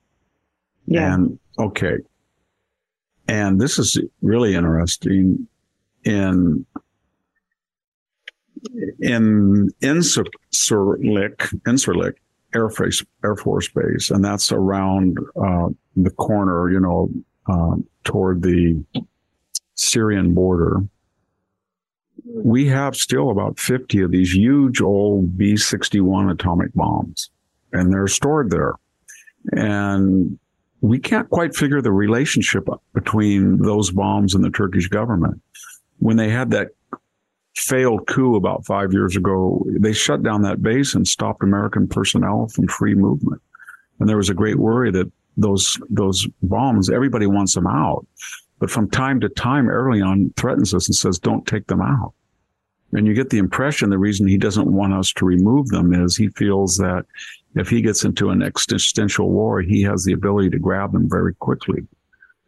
Yeah. 0.85 1.13
And 1.13 1.39
okay. 1.59 1.97
And 3.27 3.59
this 3.59 3.77
is 3.77 3.99
really 4.21 4.55
interesting 4.55 5.47
in 6.03 6.65
in 8.99 9.69
Incirlik, 9.81 11.37
Incirlik 11.63 12.13
Air 12.55 12.69
Force 12.69 13.03
Air 13.23 13.35
Force 13.35 13.69
Base, 13.69 14.09
and 14.09 14.23
that's 14.23 14.51
around 14.51 15.17
uh, 15.39 15.69
the 15.95 16.09
corner, 16.11 16.71
you 16.71 16.79
know, 16.79 17.09
uh, 17.49 17.75
toward 18.03 18.41
the 18.41 18.83
Syrian 19.75 20.33
border, 20.33 20.81
we 22.23 22.67
have 22.67 22.95
still 22.95 23.29
about 23.29 23.59
50 23.59 24.01
of 24.01 24.11
these 24.11 24.33
huge 24.33 24.81
old 24.81 25.37
B 25.37 25.55
61 25.55 26.29
atomic 26.29 26.73
bombs, 26.73 27.29
and 27.71 27.91
they're 27.91 28.07
stored 28.07 28.49
there. 28.49 28.73
And 29.53 30.39
we 30.81 30.99
can't 30.99 31.29
quite 31.29 31.55
figure 31.55 31.81
the 31.81 31.91
relationship 31.91 32.67
between 32.93 33.57
those 33.57 33.91
bombs 33.91 34.35
and 34.35 34.43
the 34.43 34.49
Turkish 34.49 34.87
government. 34.87 35.41
When 35.99 36.17
they 36.17 36.29
had 36.29 36.51
that 36.51 36.69
failed 37.55 38.05
coup 38.07 38.35
about 38.35 38.65
five 38.65 38.93
years 38.93 39.15
ago, 39.15 39.65
they 39.67 39.93
shut 39.93 40.21
down 40.21 40.43
that 40.43 40.61
base 40.61 40.93
and 40.93 41.07
stopped 41.07 41.43
American 41.43 41.87
personnel 41.87 42.47
from 42.49 42.67
free 42.67 42.93
movement. 42.93 43.41
And 43.99 44.07
there 44.07 44.17
was 44.17 44.29
a 44.29 44.35
great 44.35 44.57
worry 44.57 44.91
that 44.91 45.11
those 45.37 45.79
those 45.89 46.27
bombs, 46.43 46.89
everybody 46.89 47.25
wants 47.25 47.55
them 47.55 47.67
out. 47.67 48.05
But 48.59 48.71
from 48.71 48.89
time 48.89 49.19
to 49.21 49.29
time, 49.29 49.67
Erdogan 49.67 50.35
threatens 50.35 50.73
us 50.73 50.87
and 50.87 50.95
says, 50.95 51.19
don't 51.19 51.45
take 51.45 51.67
them 51.67 51.81
out. 51.81 52.13
And 52.93 53.05
you 53.05 53.13
get 53.13 53.29
the 53.29 53.37
impression 53.37 53.89
the 53.89 53.97
reason 53.97 54.27
he 54.27 54.37
doesn't 54.37 54.71
want 54.71 54.93
us 54.93 55.11
to 55.13 55.25
remove 55.25 55.67
them 55.67 55.93
is 55.93 56.15
he 56.15 56.29
feels 56.29 56.77
that 56.77 57.05
if 57.55 57.69
he 57.69 57.81
gets 57.81 58.03
into 58.03 58.29
an 58.29 58.41
existential 58.41 59.29
war, 59.29 59.61
he 59.61 59.81
has 59.83 60.03
the 60.03 60.13
ability 60.13 60.49
to 60.51 60.59
grab 60.59 60.93
them 60.93 61.09
very 61.09 61.33
quickly. 61.35 61.85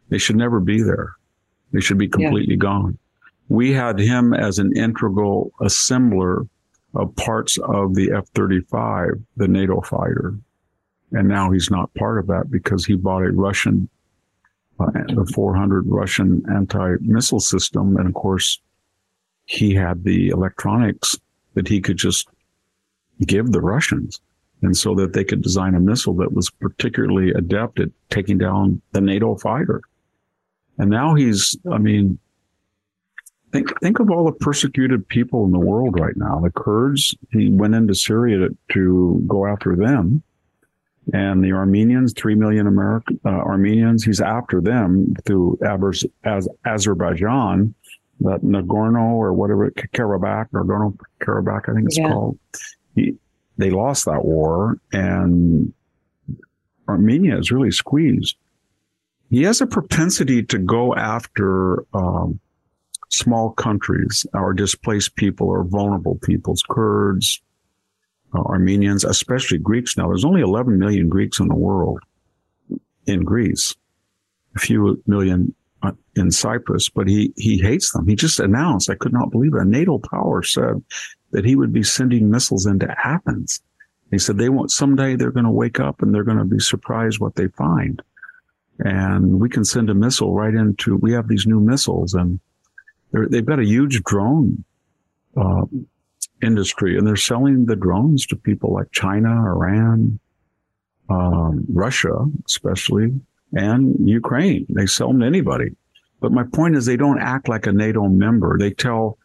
They 0.08 0.18
should 0.18 0.36
never 0.36 0.60
be 0.60 0.82
there. 0.82 1.14
They 1.72 1.80
should 1.80 1.98
be 1.98 2.08
completely 2.08 2.54
yeah. 2.54 2.60
gone. 2.60 2.98
We 3.48 3.72
had 3.72 3.98
him 3.98 4.32
as 4.32 4.58
an 4.58 4.76
integral 4.76 5.52
assembler 5.60 6.48
of 6.94 7.14
parts 7.16 7.58
of 7.58 7.94
the 7.94 8.12
F 8.12 8.28
35, 8.34 9.10
the 9.36 9.48
NATO 9.48 9.80
fighter. 9.80 10.34
And 11.12 11.28
now 11.28 11.50
he's 11.50 11.70
not 11.70 11.92
part 11.94 12.18
of 12.18 12.28
that 12.28 12.50
because 12.50 12.84
he 12.84 12.94
bought 12.94 13.24
a 13.24 13.32
Russian 13.32 13.88
uh, 14.78 14.90
the 15.14 15.30
400 15.34 15.84
Russian 15.86 16.42
anti-missile 16.50 17.40
system. 17.40 17.96
And 17.98 18.08
of 18.08 18.14
course, 18.14 18.60
he 19.50 19.74
had 19.74 20.04
the 20.04 20.28
electronics 20.28 21.18
that 21.54 21.66
he 21.66 21.80
could 21.80 21.96
just 21.96 22.28
give 23.26 23.50
the 23.50 23.60
Russians. 23.60 24.20
And 24.62 24.76
so 24.76 24.94
that 24.94 25.12
they 25.12 25.24
could 25.24 25.42
design 25.42 25.74
a 25.74 25.80
missile 25.80 26.14
that 26.18 26.32
was 26.32 26.50
particularly 26.50 27.32
adept 27.32 27.80
at 27.80 27.88
taking 28.10 28.38
down 28.38 28.80
the 28.92 29.00
NATO 29.00 29.34
fighter. 29.34 29.80
And 30.78 30.88
now 30.88 31.16
he's, 31.16 31.56
I 31.72 31.78
mean, 31.78 32.20
think, 33.50 33.68
think 33.80 33.98
of 33.98 34.08
all 34.08 34.24
the 34.24 34.32
persecuted 34.32 35.08
people 35.08 35.44
in 35.46 35.50
the 35.50 35.58
world 35.58 35.98
right 35.98 36.16
now. 36.16 36.38
The 36.38 36.50
Kurds, 36.50 37.16
he 37.32 37.50
went 37.50 37.74
into 37.74 37.94
Syria 37.94 38.38
to, 38.38 38.56
to 38.74 39.24
go 39.26 39.46
after 39.46 39.74
them 39.74 40.22
and 41.12 41.42
the 41.42 41.52
Armenians, 41.52 42.12
three 42.12 42.34
million 42.34 42.66
American 42.66 43.18
uh, 43.24 43.30
Armenians. 43.30 44.04
He's 44.04 44.20
after 44.20 44.60
them 44.60 45.14
through 45.24 45.58
Abers, 45.64 46.04
as 46.24 46.48
Azerbaijan, 46.64 47.74
that 48.20 48.42
Nagorno 48.42 49.12
or 49.14 49.32
whatever 49.32 49.70
Karabakh, 49.70 50.50
Nagorno 50.50 50.96
Karabakh, 51.20 51.68
I 51.68 51.74
think 51.74 51.86
it's 51.86 51.98
yeah. 51.98 52.10
called. 52.10 52.38
He, 52.94 53.14
they 53.56 53.70
lost 53.70 54.06
that 54.06 54.24
war, 54.24 54.78
and 54.92 55.72
Armenia 56.88 57.38
is 57.38 57.50
really 57.50 57.70
squeezed. 57.70 58.36
He 59.30 59.42
has 59.42 59.60
a 59.60 59.66
propensity 59.66 60.42
to 60.44 60.58
go 60.58 60.94
after 60.94 61.84
um, 61.94 62.40
small 63.10 63.50
countries 63.50 64.26
or 64.34 64.52
displaced 64.54 65.14
people 65.16 65.48
or 65.48 65.64
vulnerable 65.64 66.18
peoples, 66.22 66.62
Kurds, 66.68 67.40
uh, 68.34 68.40
Armenians, 68.40 69.04
especially 69.04 69.58
Greeks 69.58 69.96
now. 69.96 70.08
There's 70.08 70.24
only 70.24 70.40
11 70.40 70.78
million 70.78 71.08
Greeks 71.08 71.38
in 71.38 71.48
the 71.48 71.54
world 71.54 72.00
in 73.06 73.24
Greece, 73.24 73.74
a 74.56 74.58
few 74.58 75.02
million 75.06 75.54
in 76.16 76.30
Cyprus, 76.30 76.88
but 76.88 77.08
he, 77.08 77.32
he 77.36 77.58
hates 77.58 77.92
them. 77.92 78.06
He 78.06 78.14
just 78.14 78.40
announced, 78.40 78.90
I 78.90 78.94
could 78.94 79.12
not 79.12 79.30
believe 79.30 79.54
it. 79.54 79.62
A 79.62 79.64
NATO 79.64 79.98
power 79.98 80.42
said 80.42 80.82
that 81.30 81.44
he 81.44 81.56
would 81.56 81.72
be 81.72 81.82
sending 81.82 82.30
missiles 82.30 82.66
into 82.66 82.94
Athens. 83.04 83.62
He 84.10 84.18
said 84.18 84.36
they 84.36 84.48
won't, 84.48 84.70
someday 84.70 85.16
they're 85.16 85.30
going 85.30 85.44
to 85.44 85.50
wake 85.50 85.80
up 85.80 86.02
and 86.02 86.12
they're 86.14 86.24
going 86.24 86.38
to 86.38 86.44
be 86.44 86.58
surprised 86.58 87.20
what 87.20 87.36
they 87.36 87.48
find. 87.48 88.02
And 88.80 89.40
we 89.40 89.48
can 89.48 89.64
send 89.64 89.90
a 89.90 89.94
missile 89.94 90.34
right 90.34 90.54
into, 90.54 90.96
we 90.96 91.12
have 91.12 91.28
these 91.28 91.46
new 91.46 91.60
missiles 91.60 92.14
and 92.14 92.40
they've 93.12 93.44
got 93.44 93.60
a 93.60 93.64
huge 93.64 94.02
drone, 94.02 94.64
uh, 95.36 95.62
industry, 96.42 96.96
and 96.96 97.06
they're 97.06 97.16
selling 97.16 97.66
the 97.66 97.76
drones 97.76 98.26
to 98.26 98.36
people 98.36 98.72
like 98.72 98.90
China, 98.92 99.28
Iran, 99.28 100.18
um, 101.08 101.64
Russia, 101.68 102.26
especially, 102.46 103.12
and 103.52 103.96
Ukraine. 104.08 104.66
They 104.68 104.86
sell 104.86 105.08
them 105.08 105.20
to 105.20 105.26
anybody. 105.26 105.70
But 106.20 106.32
my 106.32 106.44
point 106.44 106.76
is, 106.76 106.86
they 106.86 106.96
don't 106.96 107.20
act 107.20 107.48
like 107.48 107.66
a 107.66 107.72
NATO 107.72 108.08
member. 108.08 108.58
They 108.58 108.70
tell 108.70 109.18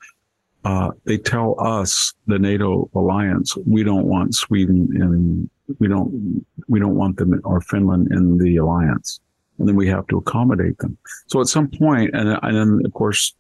uh, 0.65 0.89
they 1.03 1.17
tell 1.17 1.55
us, 1.59 2.13
the 2.25 2.39
NATO 2.39 2.89
alliance, 2.95 3.55
we 3.67 3.83
don't 3.83 4.07
want 4.07 4.33
Sweden 4.33 4.89
and 4.99 5.49
we 5.79 5.87
don't 5.87 6.43
we 6.67 6.79
don't 6.79 6.95
want 6.95 7.17
them 7.17 7.39
or 7.43 7.61
Finland 7.61 8.11
in 8.11 8.39
the 8.39 8.57
alliance, 8.57 9.19
and 9.59 9.67
then 9.67 9.75
we 9.75 9.87
have 9.87 10.07
to 10.07 10.17
accommodate 10.17 10.77
them. 10.79 10.97
So 11.27 11.39
at 11.39 11.47
some 11.47 11.69
point, 11.69 12.11
and 12.15 12.39
and 12.41 12.57
then 12.57 12.81
of 12.83 12.93
course 12.93 13.35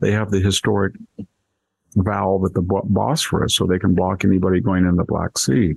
they 0.00 0.12
have 0.12 0.30
the 0.30 0.40
historic 0.40 0.94
valve 1.96 2.44
at 2.44 2.52
the 2.52 2.82
Bosphorus 2.84 3.56
so 3.56 3.66
they 3.66 3.78
can 3.78 3.94
block 3.94 4.24
anybody 4.24 4.60
going 4.60 4.84
in 4.84 4.96
the 4.96 5.04
Black 5.04 5.38
Sea. 5.38 5.74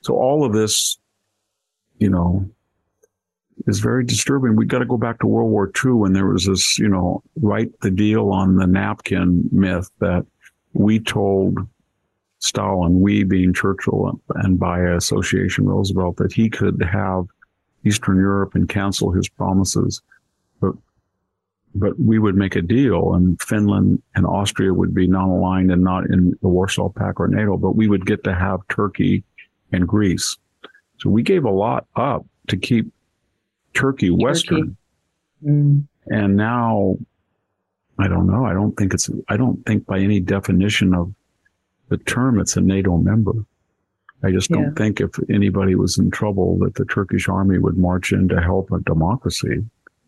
So 0.00 0.14
all 0.14 0.44
of 0.44 0.54
this, 0.54 0.98
you 1.98 2.08
know, 2.08 2.48
is 3.66 3.80
very 3.80 4.04
disturbing. 4.04 4.56
We 4.56 4.66
got 4.66 4.80
to 4.80 4.84
go 4.84 4.96
back 4.96 5.20
to 5.20 5.26
World 5.26 5.50
War 5.50 5.70
II 5.84 5.92
when 5.92 6.12
there 6.12 6.26
was 6.26 6.46
this, 6.46 6.78
you 6.78 6.88
know, 6.88 7.22
write 7.36 7.80
the 7.80 7.90
deal 7.90 8.30
on 8.30 8.56
the 8.56 8.66
napkin 8.66 9.48
myth 9.52 9.90
that 10.00 10.26
we 10.72 10.98
told 10.98 11.58
Stalin, 12.38 13.00
we 13.00 13.24
being 13.24 13.54
Churchill 13.54 14.20
and 14.34 14.58
by 14.58 14.80
association 14.80 15.66
Roosevelt, 15.66 16.16
that 16.16 16.32
he 16.32 16.50
could 16.50 16.82
have 16.82 17.26
Eastern 17.84 18.18
Europe 18.18 18.54
and 18.54 18.68
cancel 18.68 19.12
his 19.12 19.28
promises. 19.28 20.02
But 20.60 20.74
but 21.74 21.98
we 21.98 22.18
would 22.18 22.36
make 22.36 22.54
a 22.54 22.62
deal 22.62 23.14
and 23.14 23.40
Finland 23.42 24.00
and 24.14 24.26
Austria 24.26 24.72
would 24.72 24.94
be 24.94 25.06
non-aligned 25.08 25.72
and 25.72 25.82
not 25.82 26.04
in 26.06 26.38
the 26.40 26.48
Warsaw 26.48 26.88
Pact 26.88 27.18
or 27.18 27.26
NATO, 27.26 27.56
but 27.56 27.72
we 27.72 27.88
would 27.88 28.06
get 28.06 28.22
to 28.24 28.34
have 28.34 28.60
Turkey 28.68 29.24
and 29.72 29.88
Greece. 29.88 30.36
So 30.98 31.10
we 31.10 31.22
gave 31.22 31.44
a 31.44 31.50
lot 31.50 31.86
up 31.96 32.24
to 32.48 32.56
keep 32.56 32.92
Turkey, 33.74 34.08
Turkey. 34.08 34.24
Western. 34.24 34.76
Mm. 35.44 35.86
And 36.06 36.36
now, 36.36 36.96
I 37.98 38.08
don't 38.08 38.26
know. 38.26 38.44
I 38.46 38.52
don't 38.52 38.76
think 38.76 38.94
it's, 38.94 39.10
I 39.28 39.36
don't 39.36 39.64
think 39.66 39.86
by 39.86 39.98
any 39.98 40.20
definition 40.20 40.94
of 40.94 41.12
the 41.88 41.98
term, 41.98 42.40
it's 42.40 42.56
a 42.56 42.60
NATO 42.60 42.96
member. 42.96 43.34
I 44.22 44.30
just 44.30 44.50
don't 44.50 44.74
think 44.74 45.02
if 45.02 45.10
anybody 45.28 45.74
was 45.74 45.98
in 45.98 46.10
trouble 46.10 46.58
that 46.60 46.76
the 46.76 46.86
Turkish 46.86 47.28
army 47.28 47.58
would 47.58 47.76
march 47.76 48.10
in 48.10 48.26
to 48.28 48.40
help 48.40 48.72
a 48.72 48.80
democracy. 48.80 49.62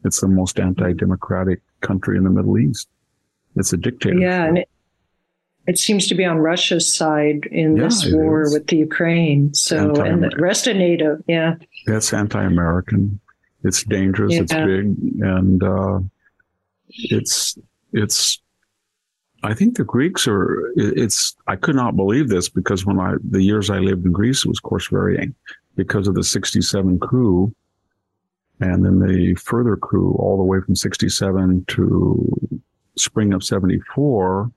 It's 0.05 0.22
the 0.22 0.29
most 0.29 0.59
anti-democratic 0.59 1.61
country 1.83 2.16
in 2.16 2.24
the 2.24 2.31
Middle 2.31 2.57
East. 2.57 2.88
It's 3.57 3.74
a 3.74 3.76
dictator. 3.76 4.18
Yeah, 4.18 4.44
and 4.44 4.59
it, 4.59 4.70
it 5.66 5.79
seems 5.79 6.07
to 6.07 6.14
be 6.14 6.24
on 6.24 6.38
Russia's 6.38 6.94
side 6.94 7.46
in 7.52 7.76
yeah, 7.76 7.85
this 7.85 8.11
war 8.11 8.50
with 8.50 8.68
the 8.68 8.76
Ukraine. 8.76 9.52
So, 9.52 9.94
and 9.96 10.22
the 10.22 10.35
rest 10.38 10.66
of 10.66 10.76
NATO, 10.76 11.22
yeah. 11.26 11.57
That's 11.87 12.14
anti-American. 12.14 13.20
It's 13.66 13.83
dangerous. 13.85 14.35
Yeah. 14.35 14.42
It's 14.42 14.55
big, 14.55 14.87
and 15.20 15.62
uh, 15.62 16.00
it's 16.88 17.59
it's 17.92 18.40
I 19.42 19.55
think 19.55 19.76
the 19.76 19.85
Greeks 19.85 20.26
are. 20.26 20.72
It's. 20.76 21.37
I 21.46 21.57
could 21.57 21.76
not 21.76 21.96
believe 21.96 22.29
this 22.29 22.48
because 22.48 22.87
when 22.87 22.98
I 22.98 23.14
the 23.22 23.42
years 23.42 23.70
I 23.70 23.79
lived 23.79 24.05
in 24.05 24.12
Greece 24.12 24.44
it 24.44 24.48
was, 24.48 24.61
course, 24.61 24.88
varying 24.88 25.35
because 25.76 26.09
of 26.09 26.14
the 26.14 26.24
'67 26.24 26.98
coup, 27.00 27.55
and 28.61 28.85
then 28.85 28.98
the 28.98 29.35
further 29.35 29.76
coup 29.76 30.16
all 30.18 30.37
the 30.37 30.42
way 30.42 30.61
from 30.61 30.74
'67 30.74 31.64
to 31.68 32.61
spring 32.96 33.33
of 33.33 33.44
'74. 33.44 34.50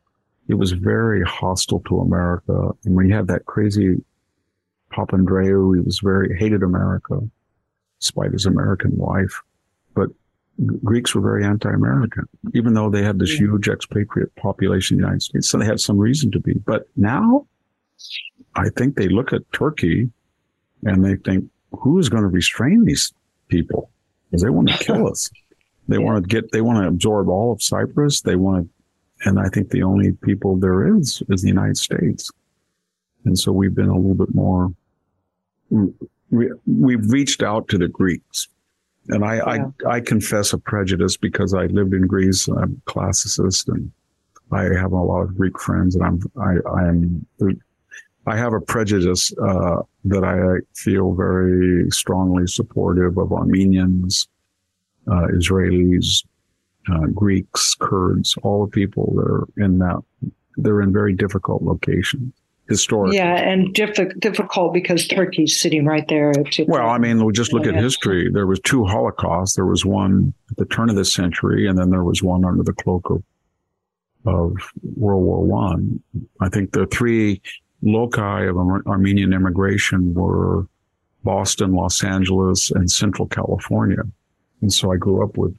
It 0.47 0.55
was 0.55 0.71
very 0.71 1.23
hostile 1.23 1.81
to 1.81 1.99
America, 1.99 2.71
and 2.83 2.95
we 2.95 3.11
had 3.11 3.27
that 3.27 3.45
crazy 3.45 4.03
Papandreou. 4.91 5.75
He 5.75 5.81
was 5.81 5.99
very 5.99 6.35
hated 6.35 6.63
America, 6.63 7.19
despite 7.99 8.31
his 8.31 8.45
American 8.45 8.97
wife. 8.97 9.41
But 9.93 10.09
Greeks 10.83 11.15
were 11.15 11.21
very 11.21 11.45
anti-American, 11.45 12.27
even 12.53 12.73
though 12.73 12.89
they 12.89 13.03
had 13.03 13.19
this 13.19 13.31
huge 13.31 13.67
expatriate 13.67 14.35
population 14.35 14.95
in 14.95 15.01
the 15.01 15.07
United 15.07 15.21
States. 15.21 15.49
So 15.49 15.57
they 15.57 15.65
had 15.65 15.79
some 15.79 15.97
reason 15.97 16.31
to 16.31 16.39
be. 16.39 16.53
But 16.53 16.87
now, 16.95 17.47
I 18.55 18.69
think 18.69 18.95
they 18.95 19.07
look 19.07 19.33
at 19.33 19.41
Turkey 19.53 20.09
and 20.83 21.03
they 21.03 21.15
think, 21.15 21.49
who 21.71 21.99
is 21.99 22.09
going 22.09 22.23
to 22.23 22.29
restrain 22.29 22.85
these 22.85 23.13
people? 23.47 23.91
Because 24.29 24.43
they 24.43 24.49
want 24.49 24.69
to 24.69 24.77
kill 24.83 25.07
us. 25.07 25.29
They 25.87 25.97
yeah. 25.97 26.05
want 26.05 26.23
to 26.23 26.27
get, 26.27 26.51
they 26.51 26.61
want 26.61 26.77
to 26.83 26.87
absorb 26.87 27.29
all 27.29 27.51
of 27.51 27.63
Cyprus. 27.63 28.21
They 28.21 28.35
want 28.35 28.69
to, 29.23 29.27
and 29.27 29.39
I 29.39 29.49
think 29.49 29.71
the 29.71 29.81
only 29.81 30.11
people 30.11 30.55
there 30.55 30.95
is 30.95 31.23
is 31.29 31.41
the 31.41 31.47
United 31.47 31.77
States. 31.77 32.29
And 33.25 33.35
so 33.35 33.51
we've 33.51 33.73
been 33.73 33.89
a 33.89 33.95
little 33.95 34.13
bit 34.13 34.35
more, 34.35 34.71
we, 36.31 36.49
we've 36.65 37.11
reached 37.11 37.43
out 37.43 37.67
to 37.69 37.77
the 37.77 37.87
Greeks 37.87 38.47
and 39.09 39.25
I, 39.25 39.35
yeah. 39.35 39.65
I, 39.87 39.95
I 39.95 39.99
confess 40.01 40.53
a 40.53 40.57
prejudice 40.57 41.17
because 41.17 41.53
I 41.53 41.65
lived 41.65 41.93
in 41.93 42.05
Greece. 42.05 42.47
I'm 42.47 42.81
a 42.85 42.91
classicist 42.91 43.67
and 43.67 43.91
I 44.51 44.63
have 44.79 44.91
a 44.91 44.97
lot 44.97 45.21
of 45.21 45.35
Greek 45.35 45.59
friends 45.59 45.95
and 45.95 46.05
I'm, 46.05 46.21
I, 46.39 46.57
I 46.69 46.87
am, 46.87 47.25
I 48.27 48.37
have 48.37 48.53
a 48.53 48.61
prejudice, 48.61 49.33
uh, 49.41 49.81
that 50.05 50.23
I 50.23 50.63
feel 50.75 51.13
very 51.13 51.89
strongly 51.89 52.45
supportive 52.45 53.17
of 53.17 53.33
Armenians, 53.33 54.27
uh, 55.07 55.27
Israelis, 55.33 56.23
uh, 56.91 57.07
Greeks, 57.07 57.75
Kurds, 57.75 58.35
all 58.43 58.65
the 58.65 58.71
people 58.71 59.13
that 59.15 59.25
are 59.25 59.47
in 59.57 59.79
that, 59.79 60.01
they're 60.57 60.81
in 60.81 60.93
very 60.93 61.13
difficult 61.13 61.63
locations 61.63 62.33
historically. 62.69 63.17
Yeah, 63.17 63.35
and 63.35 63.73
diff- 63.73 64.17
difficult 64.19 64.73
because 64.73 65.07
Turkey's 65.07 65.59
sitting 65.59 65.85
right 65.85 66.07
there. 66.07 66.31
To, 66.31 66.63
well, 66.65 66.89
I 66.89 66.97
mean, 66.97 67.23
we 67.25 67.33
just 67.33 67.51
look 67.51 67.65
at 67.65 67.75
history. 67.75 68.29
There 68.31 68.47
was 68.47 68.59
two 68.61 68.83
Holocausts. 68.83 69.55
There 69.55 69.65
was 69.65 69.85
one 69.85 70.33
at 70.51 70.57
the 70.57 70.65
turn 70.65 70.89
of 70.89 70.95
the 70.95 71.05
century, 71.05 71.67
and 71.67 71.77
then 71.77 71.89
there 71.89 72.03
was 72.03 72.23
one 72.23 72.45
under 72.45 72.63
the 72.63 72.73
cloak 72.73 73.09
of 73.09 73.23
of 74.25 74.53
World 74.95 75.23
War 75.23 75.43
One. 75.43 76.01
I. 76.39 76.45
I 76.45 76.49
think 76.49 76.73
the 76.73 76.87
three 76.87 77.41
loci 77.81 78.43
of 78.45 78.57
Armenian 78.57 79.33
immigration 79.33 80.13
were 80.13 80.67
Boston, 81.23 81.73
Los 81.73 82.03
Angeles, 82.03 82.71
and 82.71 82.89
Central 82.89 83.27
California. 83.27 84.03
And 84.61 84.71
so 84.71 84.91
I 84.91 84.97
grew 84.97 85.23
up 85.23 85.37
with 85.37 85.55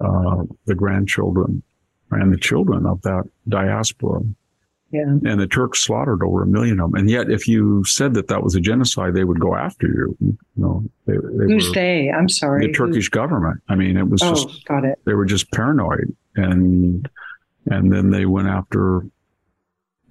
uh, 0.00 0.44
the 0.66 0.74
grandchildren 0.74 1.62
and 2.10 2.32
the 2.32 2.38
children 2.38 2.86
of 2.86 3.02
that 3.02 3.24
diaspora. 3.48 4.22
Yeah. 4.90 5.02
And 5.02 5.38
the 5.38 5.46
Turks 5.46 5.80
slaughtered 5.80 6.22
over 6.22 6.42
a 6.42 6.46
million 6.46 6.80
of 6.80 6.90
them. 6.90 7.00
And 7.00 7.10
yet, 7.10 7.30
if 7.30 7.46
you 7.46 7.84
said 7.84 8.14
that 8.14 8.28
that 8.28 8.42
was 8.42 8.54
a 8.54 8.60
genocide, 8.60 9.12
they 9.12 9.24
would 9.24 9.38
go 9.38 9.54
after 9.54 9.86
you. 9.86 10.16
You 10.20 10.38
know, 10.56 10.84
they, 11.04 11.12
they 11.12 11.52
Who's 11.52 11.68
were, 11.68 11.74
they? 11.74 12.10
I'm 12.10 12.28
sorry. 12.28 12.66
The 12.66 12.72
Turkish 12.72 13.10
government. 13.10 13.60
I 13.68 13.74
mean, 13.74 13.98
it 13.98 14.08
was 14.08 14.22
oh, 14.22 14.34
just, 14.34 14.64
got 14.64 14.84
it. 14.84 14.98
They 15.04 15.12
were 15.12 15.26
just 15.26 15.50
paranoid. 15.52 16.16
And, 16.36 17.06
and 17.66 17.92
then 17.92 18.10
they 18.10 18.24
went 18.24 18.48
after, 18.48 19.04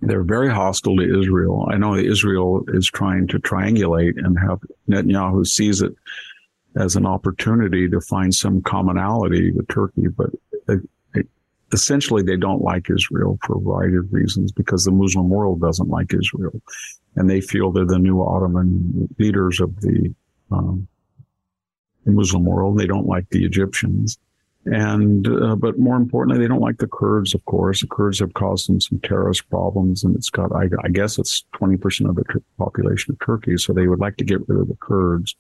they're 0.02 0.24
very 0.24 0.50
hostile 0.50 0.96
to 0.98 1.20
Israel. 1.22 1.68
I 1.72 1.78
know 1.78 1.96
Israel 1.96 2.64
is 2.68 2.86
trying 2.86 3.28
to 3.30 3.40
triangulate 3.40 4.24
and 4.24 4.38
have 4.38 4.60
Netanyahu 4.88 5.48
sees 5.48 5.82
it 5.82 5.96
as 6.76 6.96
an 6.96 7.08
opportunity 7.08 7.90
to 7.90 8.00
find 8.00 8.32
some 8.36 8.62
commonality 8.62 9.52
with 9.52 9.68
Turkey, 9.70 10.08
but 10.16 10.30
essentially 11.74 12.24
they 12.24 12.38
don't 12.38 12.62
like 12.62 12.90
Israel 12.90 13.38
for 13.44 13.58
a 13.58 13.62
variety 13.62 13.98
of 13.98 14.12
reasons 14.12 14.52
because 14.52 14.86
the 14.86 14.92
Muslim 14.92 15.30
world 15.30 15.62
doesn't 15.62 15.90
like 15.90 16.14
Israel. 16.14 16.62
And 17.16 17.30
they 17.30 17.42
feel 17.42 17.72
they're 17.72 17.86
the 17.86 18.00
new 18.00 18.22
Ottoman 18.22 19.10
leaders 19.20 19.60
of 19.60 19.76
the, 19.82 20.14
um, 20.52 20.88
the 22.06 22.12
Muslim 22.12 22.46
world. 22.46 22.78
They 22.78 22.86
don't 22.86 23.08
like 23.08 23.30
the 23.30 23.44
Egyptians. 23.44 24.18
And, 24.66 25.28
uh, 25.28 25.56
but 25.56 25.80
more 25.80 25.96
importantly, 25.96 26.42
they 26.42 26.48
don't 26.48 26.62
like 26.62 26.78
the 26.78 26.88
Kurds, 26.88 27.34
of 27.34 27.44
course. 27.46 27.82
The 27.82 27.88
Kurds 27.88 28.20
have 28.20 28.34
caused 28.34 28.70
them 28.70 28.82
some 28.82 29.00
terrorist 29.00 29.50
problems 29.50 30.04
and 30.04 30.16
it's 30.16 30.30
got, 30.30 30.54
I, 30.54 30.70
I 30.84 30.90
guess 30.90 31.18
it's 31.18 31.46
20% 31.56 32.10
of 32.10 32.16
the 32.16 32.44
population 32.58 33.14
of 33.14 33.26
Turkey. 33.26 33.58
So 33.58 33.74
they 33.74 33.88
would 33.88 34.00
like 34.00 34.18
to 34.18 34.26
get 34.26 34.48
rid 34.48 34.60
of 34.60 34.68
the 34.68 34.78
Kurds. 34.80 35.36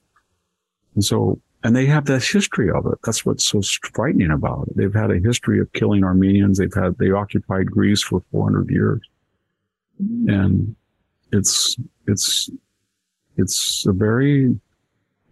And 0.96 1.04
so 1.04 1.40
and 1.63 1.76
they 1.76 1.86
have 1.88 2.06
that 2.06 2.24
history 2.24 2.70
of 2.70 2.86
it. 2.86 3.00
That's 3.04 3.26
what's 3.26 3.46
so 3.46 3.62
frightening 3.93 4.32
about 4.32 4.67
it. 4.67 4.78
They've 4.78 4.93
had 4.93 5.12
a 5.12 5.20
history 5.20 5.60
of 5.60 5.72
killing 5.74 6.04
Armenians. 6.04 6.60
They've 6.60 6.74
had, 6.74 6.98
they 6.98 7.12
occupied 7.12 7.72
Greece 7.72 8.04
for 8.04 8.24
400 8.32 8.70
years. 8.70 9.02
Mm. 10.02 10.34
And 10.34 10.76
it's, 11.32 11.76
it's, 12.08 12.50
it's 13.38 13.86
a 13.88 13.91
very, 13.91 14.56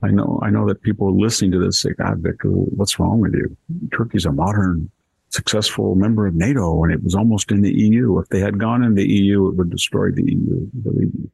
I 0.03 0.09
know, 0.09 0.39
I 0.41 0.49
know 0.49 0.67
that 0.67 0.81
people 0.81 1.19
listening 1.19 1.51
to 1.51 1.59
this 1.59 1.79
say, 1.79 1.91
God, 1.91 2.19
Victor, 2.19 2.49
what's 2.49 2.99
wrong 2.99 3.19
with 3.21 3.33
you? 3.33 3.55
Turkey's 3.91 4.25
a 4.25 4.31
modern, 4.31 4.89
successful 5.29 5.95
member 5.95 6.27
of 6.27 6.33
NATO 6.33 6.83
and 6.83 6.93
it 6.93 7.03
was 7.03 7.13
almost 7.13 7.51
in 7.51 7.61
the 7.61 7.73
EU. 7.73 8.19
If 8.19 8.29
they 8.29 8.39
had 8.39 8.57
gone 8.57 8.83
in 8.83 8.95
the 8.95 9.07
EU, 9.07 9.49
it 9.49 9.55
would 9.55 9.69
destroy 9.69 10.09
the 10.11 10.23
EU, 10.23 10.67
believe 10.81 11.13
me. 11.13 11.29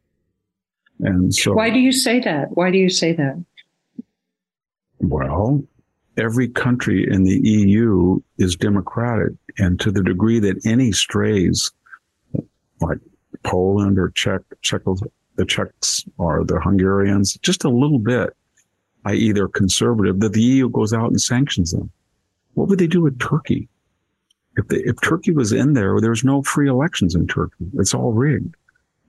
And 1.02 1.34
so. 1.34 1.54
Why 1.54 1.70
do 1.70 1.80
you 1.80 1.92
say 1.92 2.20
that? 2.20 2.56
Why 2.56 2.72
do 2.72 2.78
you 2.78 2.90
say 2.90 3.14
that? 3.14 3.44
Well, 5.02 5.64
every 6.18 6.48
country 6.48 7.08
in 7.10 7.24
the 7.24 7.40
EU 7.44 8.20
is 8.38 8.56
democratic. 8.56 9.34
And 9.58 9.80
to 9.80 9.92
the 9.92 10.04
degree 10.04 10.40
that 10.40 10.66
any 10.66 10.92
strays, 10.92 11.72
like 12.80 13.00
Poland 13.44 13.98
or 13.98 14.10
Czech, 14.10 14.42
Czech 14.62 14.82
the 15.36 15.46
Czechs 15.46 16.06
or 16.18 16.44
the 16.44 16.60
Hungarians, 16.60 17.38
just 17.42 17.64
a 17.64 17.70
little 17.70 18.00
bit, 18.00 18.36
i.e. 19.06 19.32
they're 19.32 19.48
conservative, 19.48 20.20
that 20.20 20.34
the 20.34 20.42
EU 20.42 20.70
goes 20.70 20.94
out 20.94 21.10
and 21.10 21.22
sanctions 21.22 21.72
them. 21.72 21.90
What 22.54 22.68
would 22.68 22.80
they 22.80 22.88
do 22.88 23.02
with 23.02 23.20
Turkey? 23.20 23.68
If, 24.58 24.68
they, 24.68 24.78
if 24.78 25.00
Turkey 25.02 25.32
was 25.32 25.54
in 25.54 25.74
there, 25.74 26.00
there's 26.02 26.24
no 26.24 26.44
free 26.44 26.68
elections 26.68 27.16
in 27.16 27.28
Turkey. 27.28 27.66
It's 27.76 27.94
all 27.94 28.12
rigged. 28.12 28.56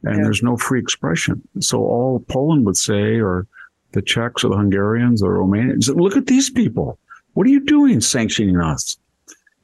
And 0.04 0.16
yeah. 0.16 0.22
there's 0.22 0.42
no 0.42 0.56
free 0.56 0.80
expression. 0.80 1.46
So 1.60 1.80
all 1.80 2.20
Poland 2.28 2.64
would 2.64 2.76
say, 2.76 3.20
or 3.20 3.46
the 3.92 4.02
Czechs 4.02 4.44
or 4.44 4.48
the 4.48 4.56
Hungarians 4.56 5.22
or 5.22 5.38
Romanians. 5.38 5.94
Look 5.94 6.16
at 6.16 6.26
these 6.26 6.50
people. 6.50 6.98
What 7.34 7.46
are 7.46 7.50
you 7.50 7.64
doing 7.64 8.00
sanctioning 8.00 8.58
us? 8.60 8.96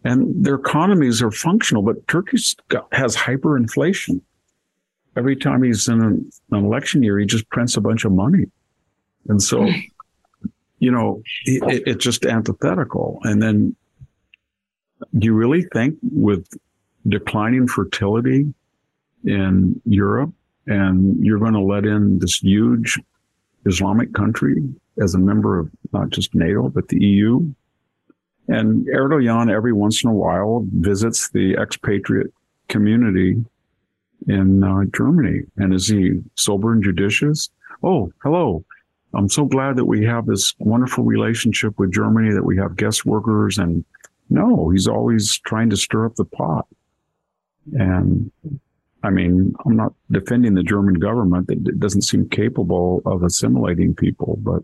And 0.05 0.45
their 0.45 0.55
economies 0.55 1.21
are 1.23 1.31
functional, 1.31 1.83
but 1.83 2.07
Turkey 2.09 2.39
has 2.93 3.17
hyperinflation. 3.17 4.21
Every 5.17 5.37
time 5.37 5.63
he's 5.63 5.89
in 5.89 6.01
an, 6.01 6.31
an, 6.53 6.65
election 6.65 7.03
year, 7.03 7.19
he 7.19 7.27
just 7.27 7.49
prints 7.51 7.77
a 7.77 7.81
bunch 7.81 8.05
of 8.05 8.13
money. 8.13 8.47
And 9.29 9.43
so, 9.43 9.69
you 10.79 10.91
know, 10.91 11.23
it, 11.45 11.83
it's 11.87 12.05
just 12.05 12.25
antithetical. 12.25 13.19
And 13.25 13.43
then 13.43 13.75
do 15.19 15.27
you 15.27 15.35
really 15.35 15.63
think 15.75 15.99
with 16.03 16.49
declining 17.07 17.67
fertility 17.67 18.53
in 19.25 19.81
Europe 19.85 20.33
and 20.67 21.25
you're 21.25 21.39
going 21.39 21.55
to 21.55 21.61
let 21.61 21.85
in 21.85 22.19
this 22.19 22.37
huge 22.37 22.99
Islamic 23.69 24.13
country 24.15 24.57
as 25.01 25.15
a 25.15 25.19
member 25.19 25.59
of 25.59 25.71
not 25.93 26.11
just 26.11 26.35
NATO, 26.35 26.69
but 26.69 26.89
the 26.89 27.03
EU. 27.05 27.53
And 28.49 28.87
Erdogan 28.87 29.53
every 29.53 29.73
once 29.73 30.03
in 30.03 30.11
a 30.11 30.15
while 30.15 30.67
visits 30.73 31.31
the 31.31 31.55
expatriate 31.57 32.33
community 32.69 33.45
in 34.27 34.65
uh, 34.65 34.85
Germany. 34.95 35.43
And 35.57 35.75
is 35.75 35.87
he 35.87 36.21
sober 36.35 36.73
and 36.73 36.83
judicious? 36.83 37.51
Oh, 37.83 38.13
hello. 38.23 38.65
I'm 39.15 39.29
so 39.29 39.45
glad 39.45 39.77
that 39.77 39.85
we 39.85 40.05
have 40.05 40.27
this 40.27 40.55
wonderful 40.59 41.05
relationship 41.05 41.79
with 41.79 41.93
Germany, 41.93 42.33
that 42.35 42.45
we 42.45 42.57
have 42.59 42.77
guest 42.77 43.07
workers. 43.07 43.59
And 43.59 43.85
no, 44.29 44.71
he's 44.71 44.87
always 44.87 45.39
trying 45.39 45.71
to 45.71 45.77
stir 45.77 46.07
up 46.07 46.17
the 46.17 46.25
pot. 46.25 46.67
And 47.73 48.31
I 49.03 49.11
mean, 49.11 49.55
I'm 49.65 49.77
not 49.77 49.93
defending 50.11 50.55
the 50.55 50.63
German 50.63 50.95
government. 50.95 51.49
It 51.51 51.79
doesn't 51.79 52.03
seem 52.03 52.29
capable 52.29 53.01
of 53.07 53.23
assimilating 53.23 53.95
people, 53.95 54.39
but, 54.43 54.63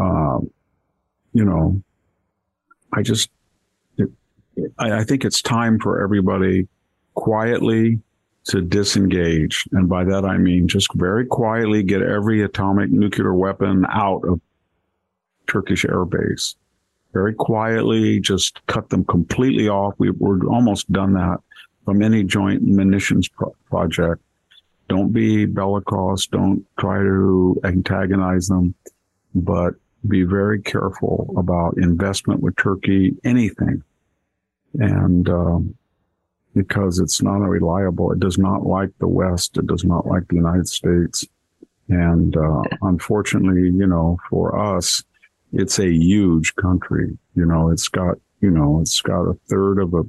uh, 0.00 0.38
you 1.32 1.44
know, 1.44 1.82
I 2.92 3.02
just, 3.02 3.30
it, 3.98 4.10
I, 4.78 5.00
I 5.00 5.04
think 5.04 5.24
it's 5.24 5.42
time 5.42 5.80
for 5.80 6.02
everybody 6.02 6.68
quietly 7.14 8.00
to 8.44 8.62
disengage. 8.62 9.64
And 9.72 9.88
by 9.88 10.04
that, 10.04 10.24
I 10.24 10.38
mean 10.38 10.68
just 10.68 10.92
very 10.94 11.26
quietly 11.26 11.82
get 11.82 12.02
every 12.02 12.42
atomic 12.42 12.90
nuclear 12.90 13.34
weapon 13.34 13.86
out 13.90 14.22
of 14.24 14.40
Turkish 15.48 15.84
airbase 15.84 16.54
very 17.12 17.34
quietly, 17.34 18.20
just 18.20 18.60
cut 18.66 18.90
them 18.90 19.04
completely 19.04 19.68
off. 19.68 19.94
We, 19.98 20.10
we're 20.10 20.46
almost 20.46 20.92
done 20.92 21.14
that 21.14 21.38
from 21.86 22.02
any 22.02 22.22
joint 22.24 22.62
munitions 22.62 23.28
pro- 23.28 23.56
project. 23.70 24.20
Don't 24.88 25.12
be 25.12 25.46
bellicose. 25.46 26.26
Don't 26.26 26.66
try 26.78 26.98
to 26.98 27.58
antagonize 27.64 28.48
them, 28.48 28.74
but 29.34 29.74
be 30.06 30.22
very 30.22 30.60
careful 30.60 31.34
about 31.38 31.78
investment 31.78 32.40
with 32.40 32.56
Turkey, 32.56 33.14
anything. 33.24 33.82
And, 34.74 35.28
um, 35.30 35.74
because 36.54 36.98
it's 36.98 37.22
not 37.22 37.42
a 37.42 37.48
reliable. 37.48 38.12
It 38.12 38.20
does 38.20 38.38
not 38.38 38.66
like 38.66 38.90
the 38.98 39.08
West. 39.08 39.58
It 39.58 39.66
does 39.66 39.84
not 39.84 40.06
like 40.06 40.26
the 40.28 40.36
United 40.36 40.68
States. 40.68 41.26
And, 41.88 42.36
uh, 42.36 42.62
unfortunately, 42.82 43.70
you 43.70 43.86
know, 43.86 44.18
for 44.30 44.58
us, 44.58 45.04
it's 45.52 45.78
a 45.78 45.88
huge 45.88 46.54
country. 46.56 47.18
You 47.34 47.46
know, 47.46 47.70
it's 47.70 47.88
got, 47.88 48.16
you 48.40 48.50
know, 48.50 48.80
it's 48.80 49.00
got 49.00 49.22
a 49.22 49.38
third 49.48 49.78
of 49.78 49.94
a 49.94 50.04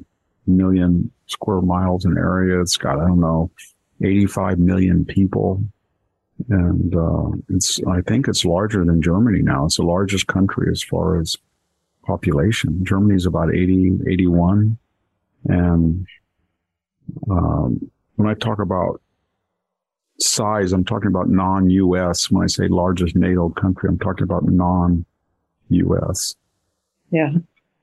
million 0.47 1.11
square 1.28 1.61
miles 1.61 2.05
in 2.05 2.17
area. 2.17 2.59
It's 2.61 2.78
got, 2.78 2.99
I 2.99 3.07
don't 3.07 3.19
know, 3.19 3.51
85 4.03 4.59
million 4.59 5.05
people. 5.05 5.63
And, 6.49 6.95
uh, 6.95 7.32
it's, 7.49 7.80
I 7.88 8.01
think 8.01 8.28
it's 8.28 8.45
larger 8.45 8.84
than 8.86 9.01
Germany 9.01 9.41
now. 9.41 9.65
It's 9.65 9.78
the 9.78 9.84
largest 9.84 10.28
country 10.28 10.69
as 10.71 10.84
far 10.84 11.19
as 11.19 11.36
population. 12.05 12.84
Germany's 12.86 13.25
about 13.25 13.53
80, 13.53 13.99
81. 14.07 14.78
And, 15.45 16.05
um, 17.30 17.91
when 18.15 18.28
I 18.28 18.34
talk 18.34 18.59
about 18.59 19.01
size, 20.19 20.73
I'm 20.73 20.86
talking 20.86 21.07
about 21.07 21.30
non-US. 21.30 22.30
When 22.32 22.43
I 22.43 22.47
say 22.47 22.67
largest 22.67 23.15
NATO 23.15 23.49
country, 23.49 23.89
I'm 23.89 23.99
talking 23.99 24.23
about 24.23 24.45
non-US. 24.45 26.36
Yeah. 27.11 27.34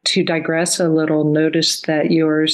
To 0.04 0.22
digress 0.22 0.80
a 0.80 0.88
little, 0.88 1.24
notice 1.24 1.80
that 1.82 2.10
your 2.10 2.46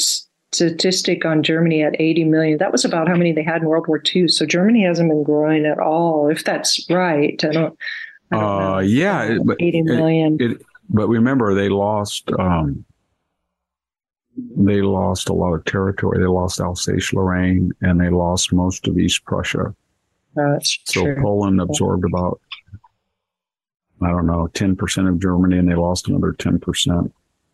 statistic 0.53 1.25
on 1.25 1.43
Germany 1.43 1.83
at 1.83 1.95
80 2.01 2.25
million, 2.25 2.59
that 2.59 2.73
was 2.73 2.85
about 2.85 3.09
how 3.09 3.15
many 3.17 3.33
they 3.33 3.43
had 3.43 3.63
in 3.63 3.69
World 3.69 3.87
War 3.87 4.03
II. 4.15 4.29
So 4.29 4.45
Germany 4.47 4.85
hasn't 4.85 5.09
been 5.09 5.23
growing 5.23 5.65
at 5.67 5.79
all. 5.79 6.29
If 6.29 6.45
that's 6.45 6.85
right, 6.91 7.43
I 7.45 7.49
don't, 7.53 7.79
I 8.33 8.37
don't 8.37 8.75
Uh, 8.77 8.79
yeah, 8.81 9.23
it- 9.25 9.47
but 9.47 9.57
80 9.61 9.79
it- 9.79 9.85
million. 9.85 10.37
It, 10.41 10.63
but 10.89 11.09
remember, 11.09 11.55
they 11.55 11.69
lost. 11.69 12.31
Um, 12.39 12.85
they 14.57 14.81
lost 14.81 15.29
a 15.29 15.33
lot 15.33 15.53
of 15.55 15.65
territory. 15.67 16.19
They 16.19 16.27
lost 16.27 16.61
Alsace-Lorraine, 16.61 17.73
and 17.83 18.01
they 18.01 18.09
lost 18.09 18.53
most 18.53 18.89
of 18.89 18.99
East 18.99 19.25
Prussia. 19.25 19.75
That's 20.35 20.79
So 20.85 21.03
true. 21.03 21.17
Poland 21.21 21.61
absorbed 21.61 22.05
about, 22.05 22.41
I 24.03 24.09
don't 24.09 24.27
know, 24.27 24.49
ten 24.49 24.77
percent 24.77 25.09
of 25.09 25.21
Germany, 25.21 25.59
and 25.59 25.69
they 25.69 25.75
lost 25.75 26.09
another 26.09 26.33
ten 26.33 26.59
percent. 26.59 27.13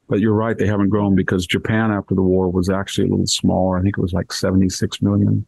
But 0.09 0.21
you're 0.21 0.35
right; 0.35 0.57
they 0.57 0.67
haven't 0.67 0.91
grown 0.91 1.15
because 1.17 1.47
Japan, 1.47 1.91
after 1.91 2.15
the 2.15 2.23
war, 2.23 2.49
was 2.51 2.69
actually 2.71 3.09
a 3.09 3.11
little 3.11 3.27
smaller. 3.27 3.79
I 3.79 3.83
think 3.83 3.99
it 3.99 4.01
was 4.01 4.13
like 4.13 4.33
76 4.33 5.03
million, 5.03 5.45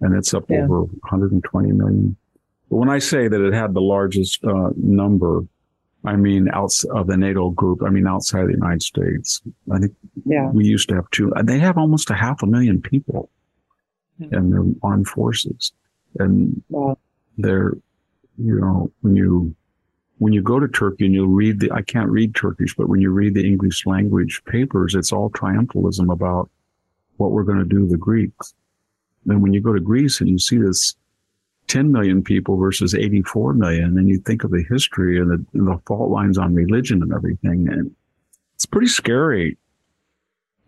and 0.00 0.14
it's 0.16 0.34
up 0.34 0.44
Yeah. 0.50 0.64
over 0.64 0.80
120 0.82 1.72
million. 1.72 2.16
But 2.70 2.76
when 2.78 2.88
I 2.88 2.98
say 2.98 3.28
that 3.28 3.40
it 3.40 3.52
had 3.54 3.72
the 3.74 3.80
largest 3.80 4.44
uh, 4.44 4.70
number, 4.76 5.44
I 6.04 6.16
mean 6.16 6.48
outside 6.52 6.90
of 6.92 7.06
the 7.06 7.16
NATO 7.16 7.50
group. 7.50 7.82
I 7.84 7.90
mean 7.90 8.06
outside 8.08 8.42
of 8.42 8.46
the 8.48 8.54
United 8.54 8.82
States. 8.82 9.40
I 9.70 9.78
think 9.78 9.94
Yeah. 10.24 10.50
we 10.50 10.64
used 10.64 10.88
to 10.88 10.96
have 10.96 11.08
two. 11.10 11.32
They 11.44 11.58
have 11.60 11.78
almost 11.78 12.10
a 12.10 12.14
half 12.14 12.42
a 12.42 12.46
million 12.46 12.80
people 12.82 13.30
Yeah. 14.18 14.38
in 14.38 14.50
their 14.50 14.64
armed 14.82 15.06
forces, 15.08 15.72
and 16.18 16.62
Wow. 16.68 16.98
they're, 17.38 17.74
you 18.38 18.58
know, 18.60 18.90
when 19.02 19.14
you 19.14 19.54
when 20.24 20.32
you 20.32 20.40
go 20.40 20.58
to 20.58 20.66
Turkey 20.66 21.04
and 21.04 21.14
you 21.14 21.26
read 21.26 21.60
the, 21.60 21.70
I 21.70 21.82
can't 21.82 22.08
read 22.08 22.34
Turkish, 22.34 22.74
but 22.74 22.88
when 22.88 23.02
you 23.02 23.10
read 23.10 23.34
the 23.34 23.46
English 23.46 23.84
language 23.84 24.40
papers, 24.46 24.94
it's 24.94 25.12
all 25.12 25.28
triumphalism 25.28 26.10
about 26.10 26.48
what 27.18 27.30
we're 27.32 27.42
going 27.42 27.58
to 27.58 27.66
do 27.66 27.80
to 27.80 27.86
the 27.86 27.98
Greeks. 27.98 28.54
Then 29.26 29.42
when 29.42 29.52
you 29.52 29.60
go 29.60 29.74
to 29.74 29.80
Greece 29.80 30.22
and 30.22 30.30
you 30.30 30.38
see 30.38 30.56
this 30.56 30.94
10 31.66 31.92
million 31.92 32.24
people 32.24 32.56
versus 32.56 32.94
84 32.94 33.52
million, 33.52 33.98
and 33.98 34.08
you 34.08 34.18
think 34.18 34.44
of 34.44 34.50
the 34.50 34.64
history 34.66 35.20
and 35.20 35.30
the, 35.30 35.44
and 35.52 35.68
the 35.68 35.78
fault 35.86 36.10
lines 36.10 36.38
on 36.38 36.54
religion 36.54 37.02
and 37.02 37.12
everything, 37.12 37.68
and 37.70 37.94
it's 38.54 38.64
pretty 38.64 38.86
scary. 38.86 39.58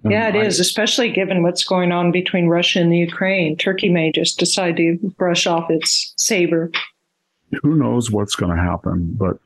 And 0.02 0.12
Yeah, 0.12 0.28
it 0.28 0.34
I- 0.36 0.44
is, 0.44 0.60
especially 0.60 1.10
given 1.12 1.42
what's 1.42 1.64
going 1.64 1.92
on 1.92 2.12
between 2.12 2.48
Russia 2.48 2.80
and 2.80 2.92
the 2.92 2.98
Ukraine. 2.98 3.56
Turkey 3.56 3.88
may 3.88 4.12
just 4.12 4.38
decide 4.38 4.76
to 4.76 4.98
brush 5.16 5.46
off 5.46 5.70
its 5.70 6.12
saber. 6.18 6.70
who 7.62 7.74
knows 7.76 8.10
what's 8.10 8.34
going 8.36 8.54
to 8.54 8.62
happen. 8.62 9.14
But 9.18 9.38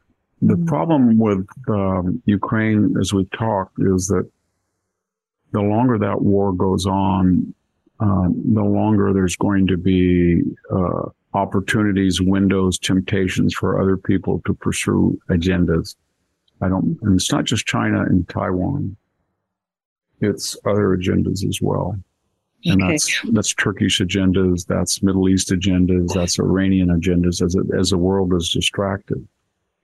the 0.43 0.55
Mhm. 0.55 0.67
problem 0.67 1.19
with 1.19 1.47
um, 1.69 2.23
Ukraine, 2.27 2.95
as 3.01 3.13
we 3.13 3.25
talked, 3.27 3.79
is 3.79 4.09
that 4.09 4.29
the 5.53 5.61
longer 5.61 5.99
that 5.99 6.23
war 6.23 6.53
goes 6.53 6.87
on, 6.87 7.55
um, 8.01 8.41
the 8.55 8.63
longer 8.65 9.13
there's 9.13 9.37
going 9.37 9.67
to 9.67 9.77
be 9.77 10.43
uh, 10.71 11.09
opportunities, 11.35 12.21
windows, 12.21 12.79
temptations 12.79 13.55
for 13.55 13.81
other 13.81 13.97
people 13.97 14.41
to 14.47 14.55
pursue 14.55 15.19
agendas. 15.29 15.97
I 16.63 16.69
don't, 16.69 16.99
and 17.03 17.15
it's 17.17 17.31
not 17.33 17.45
just 17.45 17.67
China 17.67 18.03
and 18.03 18.29
Taiwan. 18.29 18.97
It's 20.21 20.57
other 20.67 20.97
agendas 20.97 21.47
as 21.47 21.61
well. 21.63 21.97
And 22.67 22.83
Okay. 22.83 22.93
that's 22.93 23.23
that's 23.33 23.55
Turkish 23.55 24.01
agendas, 24.01 24.67
that's 24.67 25.03
Middle 25.03 25.29
East 25.29 25.51
agendas, 25.51 26.13
that's 26.13 26.39
Iranian 26.39 26.89
agendas 26.89 27.41
as 27.45 27.55
it, 27.55 27.67
as 27.79 27.91
the 27.91 27.99
world 27.99 28.35
is 28.35 28.51
distracted 28.53 29.27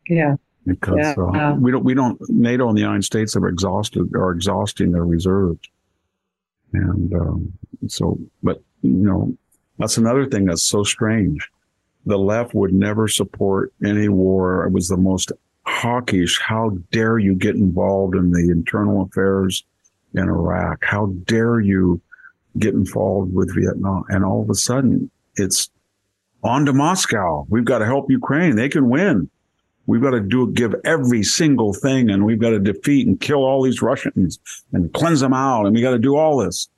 Yeah. 0.09 0.37
Because 0.67 0.97
Yeah. 0.99 1.15
uh, 1.15 1.55
we 1.55 1.71
don't 1.71 1.85
we 1.85 1.95
don't 1.95 2.21
NATO 2.29 2.69
and 2.69 2.77
the 2.77 2.83
United 2.83 3.05
States 3.05 3.35
have 3.35 3.45
exhausted 3.45 4.15
are 4.15 4.33
exhausting 4.33 4.93
their 4.93 5.05
reserves, 5.05 5.61
and 6.73 7.13
um, 7.15 7.53
so 7.89 8.19
but 8.43 8.63
you 8.83 8.91
know 8.93 9.37
that's 9.79 9.97
another 9.97 10.27
thing 10.27 10.45
that's 10.47 10.65
so 10.65 10.83
strange. 10.85 11.49
The 12.07 12.19
left 12.19 12.55
would 12.55 12.73
never 12.73 13.09
support 13.09 13.73
any 13.85 14.09
war. 14.09 14.65
It 14.67 14.73
was 14.73 14.89
the 14.89 14.97
most 14.97 15.33
hawkish. 15.67 16.39
How 16.41 16.71
dare 16.93 17.19
you 17.19 17.35
get 17.35 17.57
involved 17.57 18.15
in 18.15 18.31
the 18.31 18.49
internal 18.51 19.03
affairs 19.03 19.65
in 20.15 20.29
Iraq? 20.29 20.85
How 20.85 21.07
dare 21.25 21.61
you 21.61 22.01
get 22.59 22.75
involved 22.75 23.35
with 23.35 23.55
Vietnam? 23.55 24.05
And 24.09 24.25
all 24.25 24.41
of 24.43 24.51
a 24.51 24.55
sudden, 24.55 25.11
it's 25.35 25.69
on 26.45 26.65
to 26.67 26.73
Moscow. 26.73 27.45
We've 27.51 27.65
got 27.65 27.79
to 27.81 27.87
help 27.87 28.09
Ukraine. 28.11 28.55
They 28.57 28.69
can 28.69 28.89
win. 28.89 29.29
We've 29.87 30.03
got 30.03 30.11
to 30.11 30.21
do 30.21 30.51
give 30.53 30.75
every 30.85 31.23
single 31.23 31.73
thing, 31.73 32.11
and 32.11 32.25
we've 32.25 32.41
got 32.41 32.51
to 32.51 32.59
defeat 32.59 33.07
and 33.07 33.21
kill 33.21 33.45
all 33.45 33.63
these 33.63 33.83
Russians 33.83 34.39
and 34.73 34.93
cleanse 34.93 35.21
them 35.21 35.33
out, 35.33 35.67
and 35.67 35.75
we 35.75 35.81
got 35.81 35.93
to 35.93 35.99
do 35.99 36.17
all 36.17 36.39
this. 36.39 36.69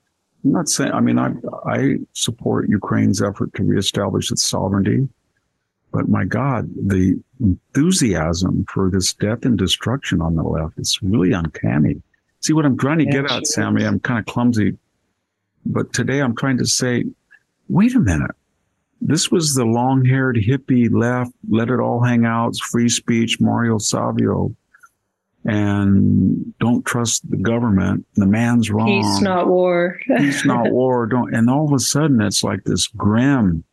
I'm 0.45 0.53
not 0.53 0.69
saying. 0.69 0.93
I 0.93 1.01
mean, 1.01 1.19
I 1.19 1.33
I 1.67 1.97
support 2.13 2.69
Ukraine's 2.69 3.23
effort 3.23 3.53
to 3.55 3.65
reestablish 3.65 4.31
its 4.31 4.43
sovereignty, 4.43 5.09
but 5.91 6.09
my 6.09 6.25
God, 6.25 6.69
the 6.77 7.21
enthusiasm 7.41 8.67
for 8.69 8.91
this 8.91 9.15
death 9.15 9.45
and 9.45 9.57
destruction 9.59 10.21
on 10.21 10.35
the 10.35 10.43
left 10.43 10.79
is 10.79 10.99
really 11.03 11.33
uncanny. 11.33 12.03
See 12.41 12.53
what 12.53 12.67
I'm 12.67 12.77
trying 12.77 12.99
to 12.99 13.05
Yeah, 13.05 13.23
get 13.23 13.31
at, 13.31 13.47
Sami? 13.47 13.85
I'm 13.85 14.01
kind 14.01 14.21
of 14.21 14.27
clumsy, 14.27 14.77
but 15.67 15.93
today 15.93 16.21
I'm 16.21 16.37
trying 16.37 16.59
to 16.59 16.67
say, 16.67 17.05
wait 17.69 17.95
a 17.95 18.01
minute. 18.01 18.31
This 19.01 19.31
was 19.31 19.55
the 19.55 19.65
long-haired 19.65 20.37
hippie 20.37 20.93
left, 20.93 21.33
let 21.49 21.71
it 21.71 21.81
all 21.81 22.03
hang 22.03 22.25
out, 22.25 22.57
free 22.57 22.89
speech, 22.89 23.41
Mario 23.41 23.79
Savio, 23.79 24.55
and 25.45 26.53
don't 26.59 26.85
trust 26.85 27.29
the 27.31 27.37
government. 27.37 28.05
The 28.17 28.27
man's 28.27 28.71
wrong. 28.71 28.87
Peace, 28.87 29.21
not 29.21 29.47
war. 29.49 29.99
Peace, 30.19 30.45
not 30.45 30.71
war. 30.73 31.07
Don't. 31.07 31.35
And 31.35 31.49
all 31.49 31.65
of 31.65 31.73
a 31.73 31.79
sudden, 31.79 32.21
it's 32.21 32.43
like 32.43 32.65
this 32.65 32.87
grim, 32.89 33.65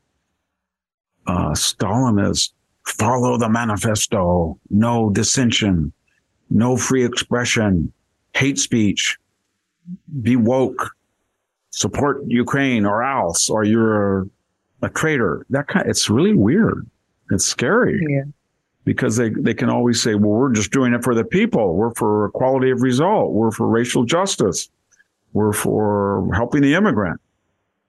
uh, 1.28 1.52
Stalinist. 1.52 2.52
Follow 2.86 3.38
the 3.38 3.50
manifesto. 3.50 4.60
No 4.70 5.10
dissension. 5.10 5.92
No 6.52 6.78
free 6.78 7.04
expression. 7.04 7.92
Hate 8.36 8.60
speech. 8.60 9.18
Be 10.22 10.36
woke. 10.36 10.92
Support 11.72 12.22
Ukraine 12.28 12.86
or 12.86 13.04
else, 13.04 13.50
or 13.50 13.64
you're 13.66 14.30
a, 14.82 14.90
traitor. 14.90 15.46
That 15.50 15.68
kind. 15.68 15.90
It's 15.90 16.10
really 16.10 16.34
weird. 16.34 16.90
It's 17.32 17.46
scary 17.46 18.00
yeah. 18.08 18.24
because 18.84 19.18
they, 19.18 19.30
they 19.30 19.54
can 19.54 19.70
always 19.70 20.02
say, 20.02 20.16
well, 20.16 20.32
we're 20.32 20.54
just 20.54 20.72
doing 20.72 20.94
it 20.94 21.04
for 21.04 21.16
the 21.16 21.24
people. 21.24 21.76
We're 21.76 21.94
for 21.96 22.28
equality 22.28 22.70
of 22.72 22.82
result. 22.82 23.32
We're 23.32 23.52
for 23.52 23.68
racial 23.68 24.04
justice. 24.04 24.70
We're 25.34 25.54
for 25.54 26.30
helping 26.34 26.62
the 26.62 26.76
immigrant. 26.76 27.20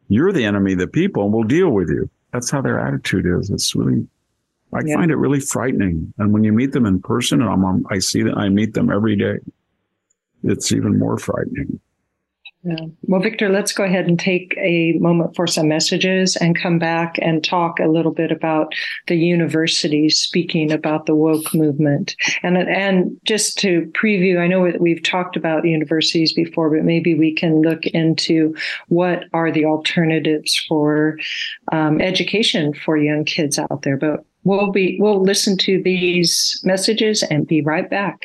You're 0.08 0.32
the 0.32 0.44
enemy 0.44 0.72
of 0.72 0.78
the 0.78 0.86
people 0.86 1.24
and 1.24 1.32
we'll 1.32 1.44
deal 1.44 1.70
with 1.70 1.90
you. 1.90 2.08
That's 2.32 2.50
how 2.50 2.60
their 2.60 2.78
attitude 2.78 3.26
is. 3.26 3.50
It's 3.50 3.74
really, 3.74 4.06
I 4.72 4.80
Yeah. 4.84 4.96
find 4.96 5.10
it 5.10 5.16
really 5.16 5.40
frightening. 5.40 6.12
And 6.18 6.32
when 6.32 6.44
you 6.44 6.52
meet 6.52 6.72
them 6.72 6.86
in 6.86 7.00
person 7.00 7.42
and 7.42 7.50
I'm, 7.50 7.86
I 7.90 7.98
see 7.98 8.22
that 8.22 8.36
I 8.36 8.48
meet 8.48 8.74
them 8.74 8.90
every 8.90 9.16
day, 9.16 9.38
it's 10.42 10.72
even 10.72 10.98
more 10.98 11.18
frightening. 11.18 11.80
Yeah. 12.66 12.86
Well, 13.02 13.20
Victor, 13.20 13.48
let's 13.48 13.72
go 13.72 13.84
ahead 13.84 14.08
and 14.08 14.18
take 14.18 14.52
a 14.58 14.94
moment 14.94 15.36
for 15.36 15.46
some 15.46 15.68
messages 15.68 16.34
and 16.34 16.60
come 16.60 16.80
back 16.80 17.16
and 17.22 17.44
talk 17.44 17.78
a 17.78 17.86
little 17.86 18.10
bit 18.10 18.32
about 18.32 18.74
the 19.06 19.14
universities 19.14 20.18
speaking 20.18 20.72
about 20.72 21.06
the 21.06 21.14
woke 21.14 21.54
movement. 21.54 22.16
And 22.42 22.58
and 22.58 23.20
just 23.24 23.56
to 23.60 23.82
preview, 23.94 24.40
I 24.40 24.48
know 24.48 24.68
that 24.68 24.80
we've 24.80 25.02
talked 25.04 25.36
about 25.36 25.64
universities 25.64 26.32
before, 26.32 26.70
but 26.70 26.84
maybe 26.84 27.14
we 27.14 27.32
can 27.32 27.62
look 27.62 27.86
into 27.86 28.52
what 28.88 29.26
are 29.32 29.52
the 29.52 29.64
alternatives 29.64 30.60
for 30.68 31.20
um, 31.70 32.00
education 32.00 32.74
for 32.74 32.96
young 32.96 33.24
kids 33.24 33.60
out 33.60 33.82
there. 33.82 33.96
But 33.96 34.24
we'll 34.42 34.72
be 34.72 34.96
we'll 34.98 35.22
listen 35.22 35.56
to 35.58 35.80
these 35.84 36.60
messages 36.64 37.22
and 37.22 37.46
be 37.46 37.62
right 37.62 37.88
back. 37.88 38.24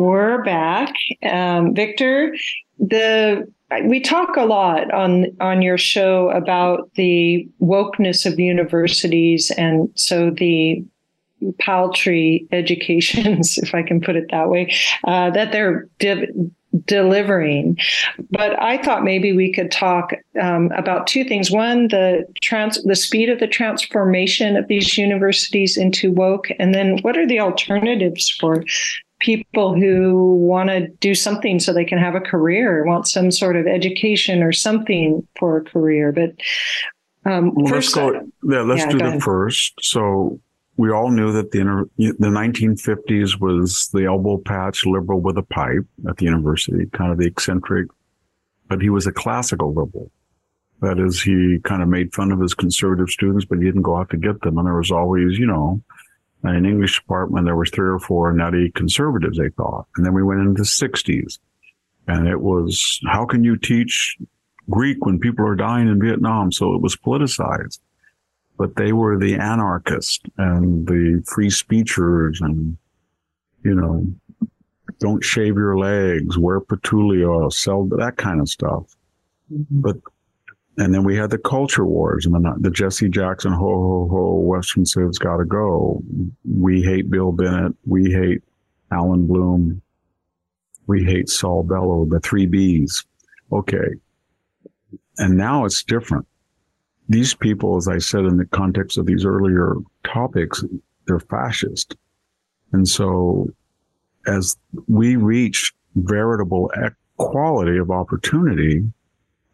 We're 0.00 0.42
back, 0.44 0.94
um, 1.22 1.74
Victor. 1.74 2.34
The 2.78 3.46
we 3.84 4.00
talk 4.00 4.34
a 4.38 4.46
lot 4.46 4.90
on 4.94 5.26
on 5.40 5.60
your 5.60 5.76
show 5.76 6.30
about 6.30 6.90
the 6.94 7.46
wokeness 7.60 8.24
of 8.24 8.40
universities, 8.40 9.52
and 9.58 9.90
so 9.96 10.30
the 10.30 10.82
paltry 11.58 12.48
educations, 12.50 13.58
if 13.62 13.74
I 13.74 13.82
can 13.82 14.00
put 14.00 14.16
it 14.16 14.30
that 14.30 14.48
way, 14.48 14.74
uh, 15.04 15.32
that 15.32 15.52
they're 15.52 15.86
delivering. 16.86 17.76
But 18.30 18.58
I 18.58 18.78
thought 18.78 19.04
maybe 19.04 19.34
we 19.34 19.52
could 19.52 19.70
talk 19.70 20.12
um, 20.40 20.70
about 20.74 21.08
two 21.08 21.24
things. 21.24 21.50
One, 21.50 21.88
the 21.88 22.24
trans 22.40 22.82
the 22.84 22.96
speed 22.96 23.28
of 23.28 23.38
the 23.38 23.46
transformation 23.46 24.56
of 24.56 24.66
these 24.66 24.96
universities 24.96 25.76
into 25.76 26.10
woke, 26.10 26.46
and 26.58 26.74
then 26.74 27.00
what 27.02 27.18
are 27.18 27.26
the 27.26 27.40
alternatives 27.40 28.30
for 28.30 28.64
people 29.20 29.74
who 29.74 30.34
want 30.36 30.70
to 30.70 30.88
do 31.00 31.14
something 31.14 31.60
so 31.60 31.72
they 31.72 31.84
can 31.84 31.98
have 31.98 32.14
a 32.14 32.20
career, 32.20 32.84
want 32.84 33.06
some 33.06 33.30
sort 33.30 33.56
of 33.56 33.66
education 33.66 34.42
or 34.42 34.52
something 34.52 35.26
for 35.38 35.58
a 35.58 35.64
career. 35.64 36.12
But 36.12 36.34
um, 37.30 37.54
well, 37.54 37.66
first, 37.66 37.94
let's 37.96 38.12
go. 38.12 38.30
Yeah, 38.42 38.62
let's 38.62 38.82
yeah, 38.82 38.90
do 38.90 38.98
the 38.98 39.06
ahead. 39.08 39.22
first. 39.22 39.74
So 39.82 40.40
we 40.76 40.90
all 40.90 41.10
knew 41.10 41.32
that 41.32 41.50
the 41.50 41.60
inter, 41.60 41.84
the 41.96 42.28
1950s 42.28 43.38
was 43.38 43.90
the 43.92 44.06
elbow 44.06 44.38
patch 44.38 44.86
liberal 44.86 45.20
with 45.20 45.36
a 45.36 45.42
pipe 45.42 45.84
at 46.08 46.16
the 46.16 46.24
university, 46.24 46.86
kind 46.92 47.12
of 47.12 47.18
the 47.18 47.26
eccentric, 47.26 47.88
but 48.68 48.80
he 48.80 48.88
was 48.88 49.06
a 49.06 49.12
classical 49.12 49.68
liberal. 49.68 50.10
That 50.80 50.98
is, 50.98 51.20
he 51.20 51.58
kind 51.64 51.82
of 51.82 51.88
made 51.88 52.14
fun 52.14 52.32
of 52.32 52.40
his 52.40 52.54
conservative 52.54 53.10
students, 53.10 53.44
but 53.44 53.58
he 53.58 53.64
didn't 53.64 53.82
go 53.82 53.98
out 53.98 54.08
to 54.10 54.16
get 54.16 54.40
them. 54.40 54.56
And 54.56 54.66
there 54.66 54.76
was 54.76 54.90
always, 54.90 55.38
you 55.38 55.46
know, 55.46 55.82
in 56.44 56.64
English 56.64 57.00
department, 57.00 57.46
there 57.46 57.56
was 57.56 57.70
three 57.70 57.88
or 57.88 57.98
four 57.98 58.32
nutty 58.32 58.70
conservatives, 58.70 59.38
they 59.38 59.50
thought. 59.50 59.86
And 59.96 60.06
then 60.06 60.14
we 60.14 60.22
went 60.22 60.40
into 60.40 60.62
the 60.62 60.62
60s 60.62 61.38
and 62.06 62.26
it 62.26 62.40
was, 62.40 63.00
how 63.06 63.26
can 63.26 63.44
you 63.44 63.56
teach 63.56 64.16
Greek 64.68 65.04
when 65.04 65.18
people 65.18 65.46
are 65.46 65.54
dying 65.54 65.88
in 65.88 66.00
Vietnam? 66.00 66.50
So 66.50 66.74
it 66.74 66.80
was 66.80 66.96
politicized, 66.96 67.80
but 68.56 68.76
they 68.76 68.92
were 68.92 69.18
the 69.18 69.34
anarchists 69.34 70.20
and 70.38 70.86
the 70.86 71.22
free 71.26 71.50
speechers 71.50 72.40
and, 72.40 72.76
you 73.62 73.74
know, 73.74 74.06
don't 74.98 75.24
shave 75.24 75.56
your 75.56 75.78
legs, 75.78 76.38
wear 76.38 76.60
patchouli 76.60 77.24
oil, 77.24 77.50
sell 77.50 77.84
that 77.86 78.16
kind 78.16 78.40
of 78.40 78.48
stuff. 78.48 78.84
Mm-hmm. 79.52 79.80
But 79.80 79.96
and 80.76 80.94
then 80.94 81.04
we 81.04 81.16
had 81.16 81.30
the 81.30 81.38
culture 81.38 81.84
wars 81.84 82.26
and 82.26 82.34
the, 82.34 82.54
the 82.58 82.70
Jesse 82.70 83.08
Jackson, 83.08 83.52
ho, 83.52 83.58
ho, 83.58 84.08
ho, 84.10 84.34
Western 84.38 84.86
Civ's 84.86 85.18
got 85.18 85.38
to 85.38 85.44
go. 85.44 86.02
We 86.44 86.82
hate 86.82 87.10
Bill 87.10 87.32
Bennett. 87.32 87.74
We 87.86 88.10
hate 88.10 88.42
Allan 88.92 89.26
Bloom. 89.26 89.82
We 90.86 91.04
hate 91.04 91.28
Saul 91.28 91.62
Bellow, 91.62 92.06
the 92.08 92.20
three 92.20 92.46
B's. 92.46 93.04
Okay. 93.52 93.94
And 95.18 95.36
now 95.36 95.64
it's 95.64 95.82
different. 95.82 96.26
These 97.08 97.34
people, 97.34 97.76
as 97.76 97.88
I 97.88 97.98
said 97.98 98.20
in 98.20 98.36
the 98.36 98.46
context 98.46 98.96
of 98.96 99.06
these 99.06 99.24
earlier 99.24 99.74
topics, 100.04 100.64
they're 101.06 101.20
fascist. 101.20 101.96
And 102.72 102.86
so 102.86 103.50
as 104.26 104.56
we 104.86 105.16
reach 105.16 105.72
veritable 105.96 106.70
equality 107.18 107.78
of 107.78 107.90
opportunity, 107.90 108.84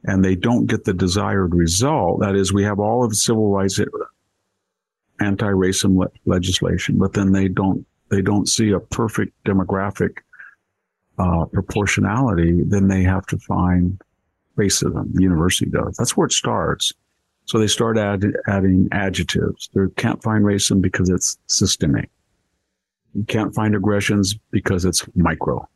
and 0.07 0.25
they 0.25 0.35
don't 0.35 0.67
get 0.67 0.85
the 0.85 0.95
desired 0.95 1.55
result. 1.55 2.21
That 2.21 2.37
is, 2.37 2.53
we 2.53 2.63
have 2.65 2.79
all 2.79 3.05
of 3.05 3.11
the 3.11 3.17
civil 3.17 3.51
rights 3.51 3.81
anti-racism 5.21 5.97
le- 5.97 6.11
legislation, 6.25 6.99
but 6.99 7.13
then 7.13 7.33
they 7.33 7.49
don't 7.49 7.87
they 8.09 8.23
don't 8.23 8.49
see 8.49 8.71
a 8.71 8.79
perfect 8.79 9.33
demographic 9.45 10.19
uh, 11.19 11.45
proportionality. 11.47 12.63
Then 12.65 12.87
they 12.87 13.03
have 13.03 13.27
to 13.27 13.39
find 13.39 14.01
racism. 14.57 15.13
The 15.13 15.23
university 15.23 15.67
does. 15.71 15.97
That's 15.97 16.17
where 16.17 16.27
it 16.27 16.33
starts. 16.33 16.93
So 17.47 17.59
they 17.59 17.67
start 17.67 17.99
add, 17.99 18.25
adding 18.47 18.89
adjectives. 18.93 19.71
They 19.75 19.83
can't 19.97 20.23
find 20.23 20.45
racism 20.45 20.81
because 20.81 21.09
it's 21.09 21.39
systemic. 21.47 22.11
You 23.15 23.25
can't 23.25 23.55
find 23.55 23.75
aggressions 23.75 24.35
because 24.51 24.85
it's 24.85 25.05
micro. 25.17 25.69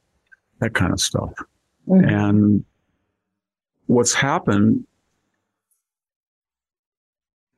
That 0.60 0.74
kind 0.74 0.92
of 0.92 1.00
stuff. 1.00 1.32
Mm-hmm. 1.88 2.08
And 2.08 2.64
what's 3.90 4.14
happened, 4.14 4.86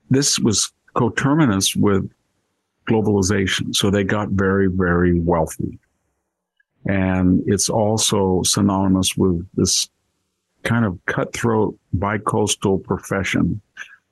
this 0.08 0.38
was 0.38 0.72
coterminous 0.94 1.76
with 1.76 2.10
globalization. 2.88 3.74
So 3.76 3.90
they 3.90 4.02
got 4.02 4.30
very, 4.30 4.68
very 4.68 5.20
wealthy. 5.20 5.78
And 6.86 7.42
it's 7.46 7.68
also 7.68 8.42
synonymous 8.44 9.14
with 9.14 9.46
this 9.54 9.90
kind 10.62 10.86
of 10.86 10.98
cutthroat 11.04 11.78
bicoastal 11.96 12.82
profession 12.82 13.60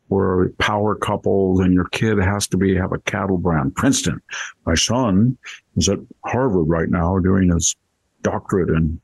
where 0.08 0.50
power 0.58 0.96
couples 0.96 1.60
and 1.60 1.72
your 1.72 1.86
kid 1.86 2.18
has 2.18 2.46
to 2.48 2.58
be 2.58 2.74
have 2.74 2.92
a 2.92 2.98
cattle 2.98 3.38
brand. 3.38 3.74
Princeton. 3.76 4.20
My 4.66 4.74
son 4.74 5.38
is 5.76 5.88
at 5.88 6.00
Harvard 6.26 6.68
right 6.68 6.90
now 6.90 7.18
doing 7.18 7.50
his 7.50 7.74
doctorate 8.22 8.68
in 8.68 9.00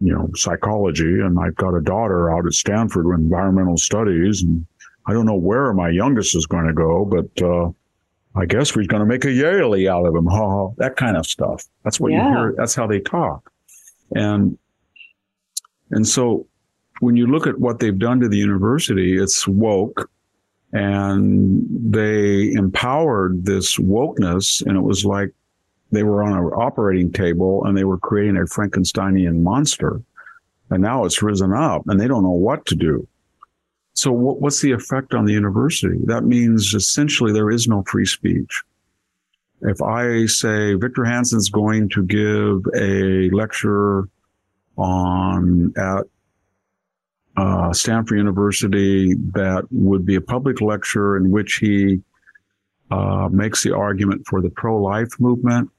you 0.00 0.12
know, 0.12 0.28
psychology 0.34 1.20
and 1.20 1.38
I've 1.38 1.56
got 1.56 1.74
a 1.74 1.80
daughter 1.80 2.30
out 2.30 2.46
at 2.46 2.52
Stanford 2.52 3.06
with 3.06 3.18
environmental 3.18 3.76
studies 3.76 4.42
and 4.42 4.64
I 5.06 5.12
don't 5.12 5.26
know 5.26 5.36
where 5.36 5.72
my 5.72 5.88
youngest 5.88 6.36
is 6.36 6.46
going 6.46 6.66
to 6.66 6.72
go, 6.72 7.04
but, 7.04 7.42
uh, 7.42 7.70
I 8.34 8.44
guess 8.44 8.76
we're 8.76 8.86
going 8.86 9.00
to 9.00 9.06
make 9.06 9.24
a 9.24 9.32
Yale 9.32 9.74
out 9.90 10.06
of 10.06 10.14
him. 10.14 10.26
Ha 10.26 10.36
ha. 10.36 10.68
That 10.76 10.96
kind 10.96 11.16
of 11.16 11.26
stuff. 11.26 11.64
That's 11.82 11.98
what 11.98 12.12
yeah. 12.12 12.28
you 12.28 12.36
hear. 12.36 12.54
That's 12.56 12.74
how 12.74 12.86
they 12.86 13.00
talk. 13.00 13.50
And, 14.14 14.56
and 15.90 16.06
so 16.06 16.46
when 17.00 17.16
you 17.16 17.26
look 17.26 17.46
at 17.46 17.58
what 17.58 17.80
they've 17.80 17.98
done 17.98 18.20
to 18.20 18.28
the 18.28 18.36
university, 18.36 19.16
it's 19.16 19.48
woke 19.48 20.10
and 20.72 21.66
they 21.70 22.52
empowered 22.52 23.44
this 23.44 23.76
wokeness 23.78 24.64
and 24.66 24.76
it 24.76 24.82
was 24.82 25.04
like 25.04 25.32
they 25.90 26.02
were 26.02 26.22
on 26.22 26.32
an 26.32 26.44
operating 26.44 27.12
table 27.12 27.64
and 27.64 27.76
they 27.76 27.84
were 27.84 27.98
creating 27.98 28.36
a 28.36 28.40
Frankensteinian 28.40 29.42
monster. 29.42 30.02
And 30.70 30.82
now 30.82 31.04
it's 31.04 31.22
risen 31.22 31.52
up 31.52 31.82
and 31.86 31.98
they 31.98 32.06
don't 32.06 32.22
know 32.22 32.30
what 32.30 32.66
to 32.66 32.74
do. 32.74 33.06
So 33.94 34.12
what, 34.12 34.40
what's 34.40 34.60
the 34.60 34.72
effect 34.72 35.14
on 35.14 35.24
the 35.24 35.32
university? 35.32 35.98
That 36.04 36.24
means 36.24 36.74
essentially 36.74 37.32
there 37.32 37.50
is 37.50 37.66
no 37.66 37.82
free 37.84 38.06
speech. 38.06 38.62
If 39.62 39.82
I 39.82 40.26
say 40.26 40.74
Victor 40.74 41.04
Hanson's 41.04 41.50
going 41.50 41.88
to 41.90 42.04
give 42.04 42.62
a 42.76 43.30
lecture 43.30 44.08
on 44.76 45.72
at 45.76 46.04
uh, 47.36 47.72
Stanford 47.72 48.18
University 48.18 49.14
that 49.32 49.66
would 49.70 50.04
be 50.04 50.16
a 50.16 50.20
public 50.20 50.60
lecture 50.60 51.16
in 51.16 51.30
which 51.30 51.54
he 51.54 52.00
uh, 52.90 53.28
makes 53.32 53.62
the 53.62 53.74
argument 53.74 54.26
for 54.26 54.40
the 54.40 54.50
pro-life 54.50 55.10
movement 55.18 55.70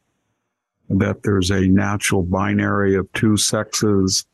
that 0.90 1.24
there's 1.24 1.52
a 1.52 1.68
natural 1.68 2.24
binary 2.24 2.96
of 2.96 3.12
two 3.14 3.38
sexes 3.38 4.26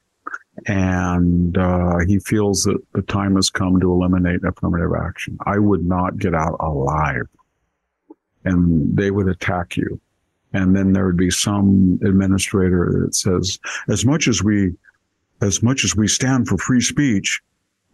and 0.67 1.57
uh, 1.57 1.99
he 2.07 2.19
feels 2.19 2.63
that 2.63 2.77
the 2.93 3.01
time 3.03 3.35
has 3.35 3.49
come 3.49 3.79
to 3.79 3.91
eliminate 3.91 4.41
affirmative 4.43 4.91
action. 4.99 5.37
I 5.45 5.59
would 5.59 5.85
not 5.85 6.17
get 6.17 6.33
out 6.33 6.55
alive, 6.59 7.27
and 8.45 8.95
they 8.95 9.11
would 9.11 9.27
attack 9.27 9.75
you. 9.75 9.99
And 10.53 10.75
then 10.75 10.93
there 10.93 11.05
would 11.05 11.17
be 11.17 11.29
some 11.29 11.99
administrator 12.05 13.01
that 13.03 13.15
says, 13.15 13.59
as 13.89 14.05
much 14.05 14.27
as 14.29 14.41
we, 14.41 14.73
as 15.41 15.61
much 15.61 15.83
as 15.83 15.95
we 15.95 16.07
stand 16.07 16.47
for 16.47 16.57
free 16.57 16.79
speech 16.79 17.41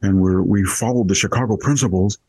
and 0.03 0.22
we're, 0.22 0.43
we 0.43 0.64
followed 0.64 1.07
the 1.07 1.16
Chicago 1.16 1.57
principles, 1.57 2.20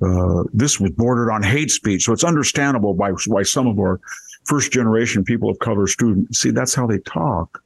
uh, 0.00 0.44
this 0.54 0.80
was 0.80 0.90
bordered 0.92 1.30
on 1.30 1.42
hate 1.42 1.70
speech. 1.70 2.04
So 2.04 2.14
it's 2.14 2.24
understandable 2.24 2.94
by 2.94 3.10
why 3.26 3.42
some 3.42 3.66
of 3.66 3.78
our 3.78 4.00
first 4.44 4.72
generation 4.72 5.24
people 5.24 5.50
of 5.50 5.58
color 5.58 5.86
students 5.86 6.40
see 6.40 6.50
that's 6.50 6.74
how 6.74 6.86
they 6.86 6.98
talk. 6.98 7.62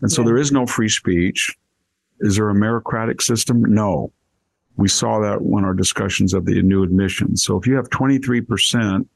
And 0.00 0.10
so 0.10 0.22
yeah. 0.22 0.26
there 0.26 0.38
is 0.38 0.52
no 0.52 0.66
free 0.66 0.88
speech. 0.88 1.54
Is 2.20 2.36
there 2.36 2.50
a 2.50 2.54
meritocratic 2.54 3.20
system? 3.20 3.62
No. 3.62 4.12
We 4.76 4.88
saw 4.88 5.20
that 5.20 5.42
when 5.42 5.64
our 5.64 5.74
discussions 5.74 6.34
of 6.34 6.46
the 6.46 6.60
new 6.62 6.82
admissions. 6.82 7.42
So 7.42 7.58
if 7.58 7.66
you 7.66 7.74
have 7.76 7.88
23% 7.90 9.06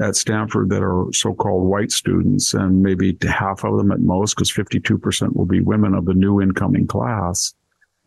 at 0.00 0.16
Stanford 0.16 0.68
that 0.70 0.82
are 0.82 1.06
so-called 1.12 1.66
white 1.66 1.90
students 1.90 2.52
and 2.52 2.82
maybe 2.82 3.16
half 3.22 3.64
of 3.64 3.78
them 3.78 3.92
at 3.92 4.00
most, 4.00 4.34
because 4.34 4.50
52% 4.50 5.34
will 5.34 5.46
be 5.46 5.60
women 5.60 5.94
of 5.94 6.04
the 6.04 6.14
new 6.14 6.40
incoming 6.40 6.86
class, 6.86 7.54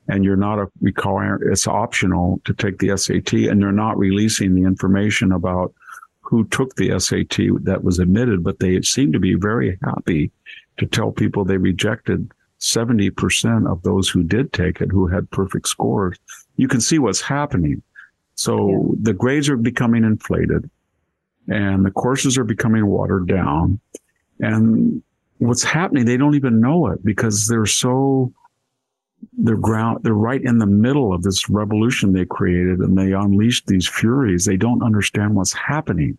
and 0.07 0.25
you're 0.25 0.35
not 0.35 0.59
a 0.59 0.67
requiring 0.81 1.51
it's 1.51 1.67
optional 1.67 2.41
to 2.45 2.53
take 2.53 2.79
the 2.79 2.95
SAT 2.97 3.33
and 3.33 3.61
they're 3.61 3.71
not 3.71 3.97
releasing 3.97 4.55
the 4.55 4.63
information 4.63 5.31
about 5.31 5.73
who 6.29 6.45
took 6.49 6.75
the 6.75 6.99
SAT 6.99 7.63
that 7.63 7.83
was 7.83 7.97
admitted, 7.97 8.43
but 8.43 8.59
they 8.59 8.79
seem 8.83 9.11
to 9.11 9.19
be 9.19 9.33
very 9.33 9.79
happy 9.83 10.31
to 10.77 10.85
tell 10.85 11.11
people 11.11 11.43
they 11.43 11.57
rejected 11.57 12.31
70% 12.59 13.67
of 13.67 13.81
those 13.81 14.09
who 14.09 14.21
did 14.21 14.53
take 14.53 14.79
it 14.79 14.91
who 14.91 15.07
had 15.07 15.31
perfect 15.31 15.67
scores. 15.67 16.19
You 16.55 16.67
can 16.67 16.81
see 16.81 16.99
what's 16.99 17.19
happening. 17.19 17.81
So 18.35 18.69
yeah. 18.69 18.95
the 19.01 19.13
grades 19.13 19.49
are 19.49 19.57
becoming 19.57 20.03
inflated 20.03 20.69
and 21.47 21.83
the 21.83 21.89
courses 21.89 22.37
are 22.37 22.43
becoming 22.43 22.85
watered 22.85 23.27
down. 23.27 23.79
And 24.39 25.01
what's 25.39 25.63
happening, 25.63 26.05
they 26.05 26.17
don't 26.17 26.35
even 26.35 26.61
know 26.61 26.91
it 26.91 27.03
because 27.03 27.47
they're 27.47 27.65
so 27.65 28.31
they're 29.33 29.57
ground 29.57 29.99
they're 30.03 30.13
right 30.13 30.43
in 30.43 30.59
the 30.59 30.65
middle 30.65 31.13
of 31.13 31.23
this 31.23 31.49
revolution 31.49 32.13
they 32.13 32.25
created 32.25 32.79
and 32.79 32.97
they 32.97 33.13
unleashed 33.13 33.67
these 33.67 33.87
furies. 33.87 34.45
They 34.45 34.57
don't 34.57 34.83
understand 34.83 35.35
what's 35.35 35.53
happening. 35.53 36.17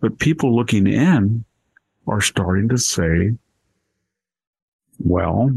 But 0.00 0.18
people 0.18 0.54
looking 0.54 0.86
in 0.86 1.44
are 2.06 2.20
starting 2.20 2.68
to 2.68 2.78
say 2.78 3.32
well 4.98 5.50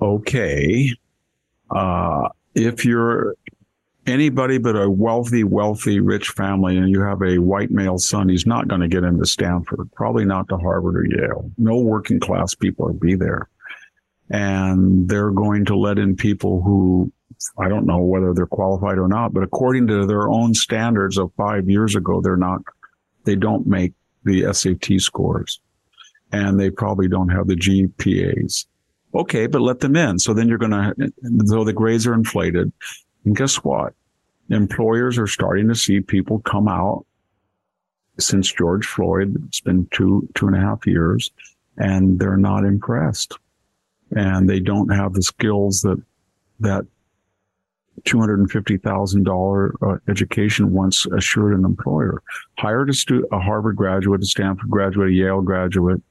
okay 0.00 0.92
uh, 1.70 2.28
if 2.54 2.84
you're 2.84 3.34
anybody 4.06 4.58
but 4.58 4.76
a 4.76 4.88
wealthy 4.88 5.44
wealthy 5.44 6.00
rich 6.00 6.28
family 6.30 6.76
and 6.76 6.90
you 6.90 7.00
have 7.00 7.22
a 7.22 7.38
white 7.38 7.70
male 7.70 7.98
son 7.98 8.28
he's 8.28 8.46
not 8.46 8.68
going 8.68 8.80
to 8.80 8.88
get 8.88 9.04
into 9.04 9.24
stanford 9.24 9.88
probably 9.94 10.24
not 10.24 10.48
to 10.48 10.56
harvard 10.58 10.96
or 10.96 11.06
yale. 11.06 11.50
No 11.56 11.78
working 11.78 12.20
class 12.20 12.54
people 12.54 12.86
will 12.86 12.94
be 12.94 13.14
there 13.14 13.48
and 14.30 15.08
they're 15.08 15.30
going 15.30 15.64
to 15.66 15.76
let 15.76 15.98
in 15.98 16.16
people 16.16 16.62
who 16.62 17.12
I 17.58 17.68
don't 17.68 17.86
know 17.86 17.98
whether 17.98 18.32
they're 18.32 18.46
qualified 18.46 18.98
or 18.98 19.08
not, 19.08 19.32
but 19.32 19.42
according 19.42 19.86
to 19.88 20.06
their 20.06 20.28
own 20.28 20.54
standards 20.54 21.18
of 21.18 21.32
five 21.36 21.68
years 21.68 21.94
ago, 21.94 22.20
they're 22.20 22.36
not, 22.36 22.62
they 23.24 23.36
don't 23.36 23.66
make 23.66 23.92
the 24.24 24.52
SAT 24.52 25.00
scores 25.00 25.60
and 26.32 26.58
they 26.58 26.70
probably 26.70 27.08
don't 27.08 27.28
have 27.28 27.46
the 27.46 27.56
GPAs. 27.56 28.66
Okay, 29.14 29.46
but 29.46 29.60
let 29.60 29.80
them 29.80 29.96
in. 29.96 30.18
So 30.18 30.34
then 30.34 30.48
you're 30.48 30.58
going 30.58 30.72
to, 30.72 31.12
though 31.22 31.64
the 31.64 31.72
grades 31.72 32.06
are 32.06 32.14
inflated. 32.14 32.72
And 33.24 33.36
guess 33.36 33.56
what? 33.56 33.94
Employers 34.50 35.18
are 35.18 35.26
starting 35.26 35.68
to 35.68 35.74
see 35.74 36.00
people 36.00 36.40
come 36.40 36.68
out 36.68 37.04
since 38.18 38.52
George 38.52 38.86
Floyd. 38.86 39.36
It's 39.48 39.60
been 39.60 39.88
two, 39.92 40.28
two 40.34 40.46
and 40.46 40.56
a 40.56 40.60
half 40.60 40.86
years 40.86 41.30
and 41.76 42.18
they're 42.18 42.36
not 42.36 42.64
impressed 42.64 43.38
and 44.14 44.48
they 44.48 44.60
don't 44.60 44.88
have 44.88 45.14
the 45.14 45.22
skills 45.22 45.82
that 45.82 46.00
that 46.60 46.86
$250,000 48.02 49.72
uh, 49.82 49.98
education 50.08 50.72
once 50.72 51.06
assured 51.06 51.58
an 51.58 51.64
employer. 51.64 52.22
Hired 52.58 52.90
a, 52.90 52.92
stu- 52.92 53.26
a 53.32 53.38
Harvard 53.38 53.76
graduate, 53.76 54.22
a 54.22 54.26
Stanford 54.26 54.70
graduate, 54.70 55.08
a 55.08 55.12
Yale 55.12 55.42
graduate, 55.42 56.02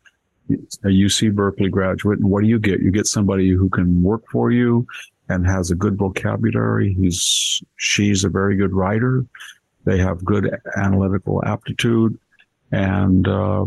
a 0.50 0.88
UC 0.88 1.34
Berkeley 1.34 1.70
graduate. 1.70 2.20
And 2.20 2.30
what 2.30 2.42
do 2.42 2.48
you 2.50 2.60
get? 2.60 2.80
You 2.80 2.92
get 2.92 3.08
somebody 3.08 3.52
who 3.52 3.70
can 3.70 4.04
work 4.04 4.24
for 4.32 4.52
you 4.52 4.88
and 5.30 5.46
has 5.46 5.72
a 5.72 5.76
good 5.76 5.98
vocabulary. 5.98 6.94
He's, 6.94 7.64
she's 7.78 8.24
a 8.24 8.30
very 8.30 8.56
good 8.56 8.74
writer. 8.74 9.26
They 9.86 9.98
have 10.00 10.26
good 10.26 10.56
analytical 10.76 11.44
aptitude 11.46 12.20
and, 12.72 13.28
uh, 13.28 13.66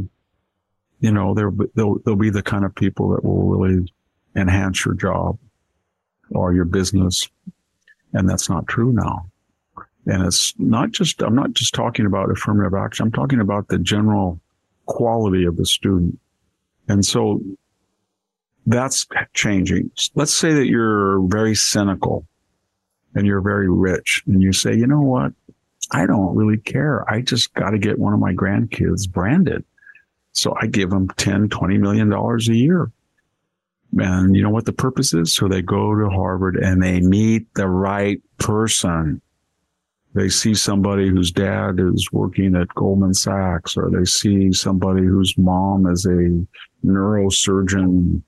you 1.01 1.13
know, 1.13 1.33
they'll, 1.33 1.99
they'll 2.05 2.17
be 2.17 2.31
the 2.31 2.43
kind 2.43 2.65
of 2.65 2.75
people 2.75 3.11
that 3.11 3.25
will 3.25 3.45
really 3.45 3.93
enhance 4.39 4.85
your 4.85 4.95
job 4.95 5.39
or 6.31 6.53
your 6.53 6.65
business. 6.65 7.29
And 8.13 8.29
that's 8.29 8.49
not 8.49 8.67
true 8.67 8.93
now. 8.93 9.27
And 10.07 10.25
it's 10.25 10.55
not 10.59 10.91
just, 10.91 11.23
I'm 11.23 11.35
not 11.35 11.53
just 11.53 11.75
talking 11.75 12.07
about 12.07 12.31
affirmative 12.31 12.75
action. 12.75 13.07
I'm 13.07 13.13
talking 13.13 13.41
about 13.41 13.69
the 13.69 13.79
general 13.79 14.41
quality 14.87 15.45
of 15.45 15.57
the 15.57 15.67
student. 15.67 16.19
And 16.89 17.05
so 17.05 17.43
that's 18.67 19.07
changing. 19.35 19.91
Let's 20.15 20.33
say 20.33 20.53
that 20.55 20.67
you're 20.67 21.21
very 21.29 21.55
cynical 21.55 22.27
and 23.15 23.27
you're 23.27 23.43
very 23.43 23.71
rich 23.71 24.23
and 24.27 24.43
you 24.43 24.53
say, 24.53 24.75
you 24.75 24.87
know 24.87 25.01
what? 25.01 25.33
I 25.91 26.07
don't 26.07 26.37
really 26.37 26.59
care. 26.59 27.09
I 27.11 27.23
just 27.23 27.53
got 27.55 27.71
to 27.71 27.79
get 27.79 27.99
one 27.99 28.13
of 28.13 28.21
my 28.21 28.33
grandkids 28.33 29.11
branded. 29.11 29.65
So 30.33 30.55
I 30.61 30.67
give 30.67 30.91
them 30.91 31.09
10, 31.17 31.49
20 31.49 31.79
million 31.79 32.09
dollars 32.09 32.49
a 32.49 32.55
year. 32.55 32.91
And 33.97 34.37
you 34.37 34.43
know 34.43 34.51
what 34.51 34.67
the 34.67 34.73
purpose 34.73 35.15
is? 35.15 35.33
So 35.33 35.49
they 35.49 35.63
go 35.63 35.95
to 35.95 36.11
Harvard 36.11 36.57
and 36.57 36.83
they 36.83 37.01
meet 37.01 37.53
the 37.55 37.69
right 37.69 38.21
person. 38.39 39.21
They 40.15 40.29
see 40.29 40.55
somebody 40.55 41.09
whose 41.09 41.31
dad 41.31 41.79
is 41.79 42.09
working 42.13 42.57
at 42.57 42.69
Goldman 42.75 43.15
Sachs, 43.15 43.77
or 43.77 43.91
they 43.91 44.05
see 44.05 44.53
somebody 44.53 45.03
whose 45.03 45.37
mom 45.39 45.87
is 45.87 46.07
a 46.07 46.45
neurosurgeon 46.85 48.23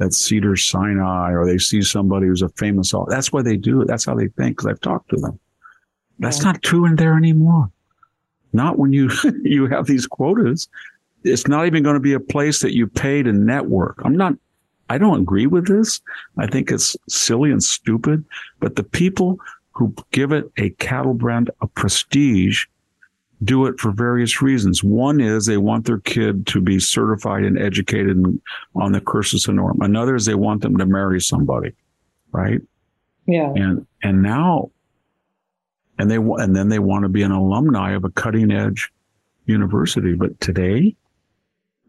at 0.00 0.12
Cedar 0.12 0.56
Sinai, 0.56 1.32
or 1.32 1.46
they 1.46 1.58
see 1.58 1.82
somebody 1.82 2.26
who's 2.26 2.42
a 2.42 2.48
famous. 2.50 2.92
That's 3.08 3.32
why 3.32 3.42
they 3.42 3.56
do 3.56 3.80
it. 3.82 3.88
That's 3.88 4.04
how 4.04 4.14
they 4.14 4.28
think. 4.28 4.56
Because 4.56 4.66
I've 4.66 4.80
talked 4.80 5.10
to 5.10 5.16
them. 5.16 5.38
That's 6.18 6.38
yeah. 6.38 6.52
not 6.52 6.62
true 6.62 6.86
in 6.86 6.96
there 6.96 7.16
anymore. 7.16 7.70
Not 8.52 8.78
when 8.78 8.92
you 8.92 9.10
you 9.42 9.66
have 9.66 9.86
these 9.86 10.06
quotas. 10.06 10.68
It's 11.24 11.46
not 11.46 11.66
even 11.66 11.82
going 11.82 11.94
to 11.94 12.00
be 12.00 12.14
a 12.14 12.20
place 12.20 12.60
that 12.60 12.74
you 12.74 12.86
pay 12.88 13.22
to 13.22 13.32
network. 13.32 14.00
I'm 14.04 14.16
not 14.16 14.34
I 14.92 14.98
don't 14.98 15.22
agree 15.22 15.46
with 15.46 15.68
this. 15.68 16.02
I 16.36 16.46
think 16.46 16.70
it's 16.70 16.94
silly 17.08 17.50
and 17.50 17.62
stupid, 17.62 18.26
but 18.60 18.76
the 18.76 18.82
people 18.82 19.40
who 19.70 19.94
give 20.10 20.32
it 20.32 20.52
a 20.58 20.68
cattle 20.70 21.14
brand 21.14 21.50
of 21.62 21.74
prestige 21.74 22.66
do 23.42 23.64
it 23.64 23.80
for 23.80 23.90
various 23.90 24.42
reasons. 24.42 24.84
One 24.84 25.18
is 25.18 25.46
they 25.46 25.56
want 25.56 25.86
their 25.86 26.00
kid 26.00 26.46
to 26.48 26.60
be 26.60 26.78
certified 26.78 27.44
and 27.44 27.58
educated 27.58 28.22
on 28.74 28.92
the 28.92 29.00
cursus 29.00 29.46
honorum. 29.46 29.78
Another 29.80 30.14
is 30.14 30.26
they 30.26 30.34
want 30.34 30.60
them 30.60 30.76
to 30.76 30.84
marry 30.84 31.22
somebody, 31.22 31.72
right? 32.30 32.60
Yeah. 33.26 33.50
And 33.56 33.86
and 34.02 34.22
now, 34.22 34.72
and 35.98 36.10
they 36.10 36.16
and 36.16 36.54
then 36.54 36.68
they 36.68 36.80
want 36.80 37.04
to 37.04 37.08
be 37.08 37.22
an 37.22 37.32
alumni 37.32 37.92
of 37.92 38.04
a 38.04 38.10
cutting 38.10 38.52
edge 38.52 38.92
university. 39.46 40.12
But 40.12 40.38
today, 40.38 40.94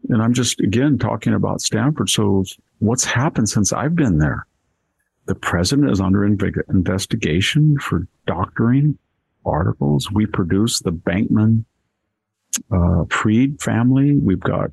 and 0.08 0.22
I'm 0.22 0.32
just 0.32 0.58
again 0.60 0.98
talking 0.98 1.34
about 1.34 1.60
Stanford. 1.60 2.08
So 2.08 2.46
what's 2.84 3.04
happened 3.04 3.48
since 3.48 3.72
I've 3.72 3.94
been 3.96 4.18
there? 4.18 4.46
The 5.26 5.34
president 5.34 5.90
is 5.90 6.00
under 6.00 6.20
inv- 6.20 6.68
investigation 6.68 7.78
for 7.78 8.06
doctoring 8.26 8.98
articles. 9.44 10.10
We 10.10 10.26
produce 10.26 10.80
the 10.80 10.92
Bankman 10.92 11.64
uh, 12.70 13.04
Fried 13.10 13.60
family. 13.60 14.16
We've 14.16 14.40
got 14.40 14.70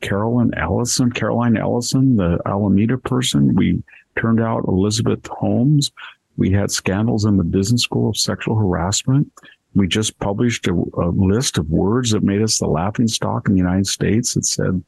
Carolyn 0.00 0.52
Ellison, 0.56 1.10
Caroline 1.10 1.56
Ellison, 1.56 2.16
the 2.16 2.38
Alameda 2.46 2.98
person. 2.98 3.54
We 3.54 3.82
turned 4.16 4.40
out 4.40 4.68
Elizabeth 4.68 5.26
Holmes. 5.26 5.90
We 6.36 6.50
had 6.50 6.70
scandals 6.70 7.24
in 7.24 7.36
the 7.36 7.44
business 7.44 7.82
school 7.82 8.10
of 8.10 8.16
sexual 8.16 8.56
harassment. 8.56 9.32
We 9.74 9.88
just 9.88 10.18
published 10.18 10.66
a, 10.68 10.72
a 10.72 11.08
list 11.08 11.58
of 11.58 11.70
words 11.70 12.10
that 12.10 12.22
made 12.22 12.42
us 12.42 12.58
the 12.58 12.66
laughing 12.66 13.08
stock 13.08 13.48
in 13.48 13.54
the 13.54 13.60
United 13.60 13.86
States. 13.86 14.36
It 14.36 14.44
said 14.44 14.84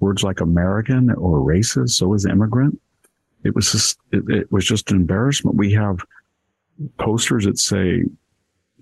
words 0.00 0.22
like 0.22 0.40
American 0.40 1.10
or 1.10 1.40
racist. 1.40 1.90
So 1.90 2.14
is 2.14 2.26
immigrant. 2.26 2.80
It 3.44 3.54
was 3.54 3.72
just, 3.72 3.98
it, 4.12 4.24
it 4.28 4.52
was 4.52 4.66
just 4.66 4.90
an 4.90 4.96
embarrassment. 4.96 5.56
We 5.56 5.72
have 5.72 5.98
posters 6.98 7.44
that 7.44 7.58
say, 7.58 8.04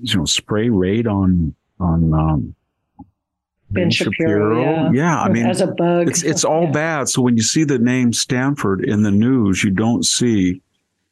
you 0.00 0.16
know, 0.16 0.24
spray 0.24 0.68
raid 0.68 1.06
on, 1.06 1.54
on, 1.80 2.14
um, 2.14 2.54
Ben 3.68 3.90
Shapiro. 3.90 4.12
Shapiro. 4.12 4.62
Yeah. 4.62 4.90
yeah. 4.92 5.20
I 5.20 5.28
mean, 5.28 5.46
as 5.46 5.60
a 5.60 5.66
bug. 5.66 6.08
It's, 6.08 6.22
it's 6.22 6.44
all 6.44 6.64
yeah. 6.64 6.70
bad. 6.70 7.08
So 7.08 7.20
when 7.20 7.36
you 7.36 7.42
see 7.42 7.64
the 7.64 7.78
name 7.78 8.12
Stanford 8.12 8.84
in 8.84 9.02
the 9.02 9.10
news, 9.10 9.64
you 9.64 9.70
don't 9.70 10.04
see 10.04 10.62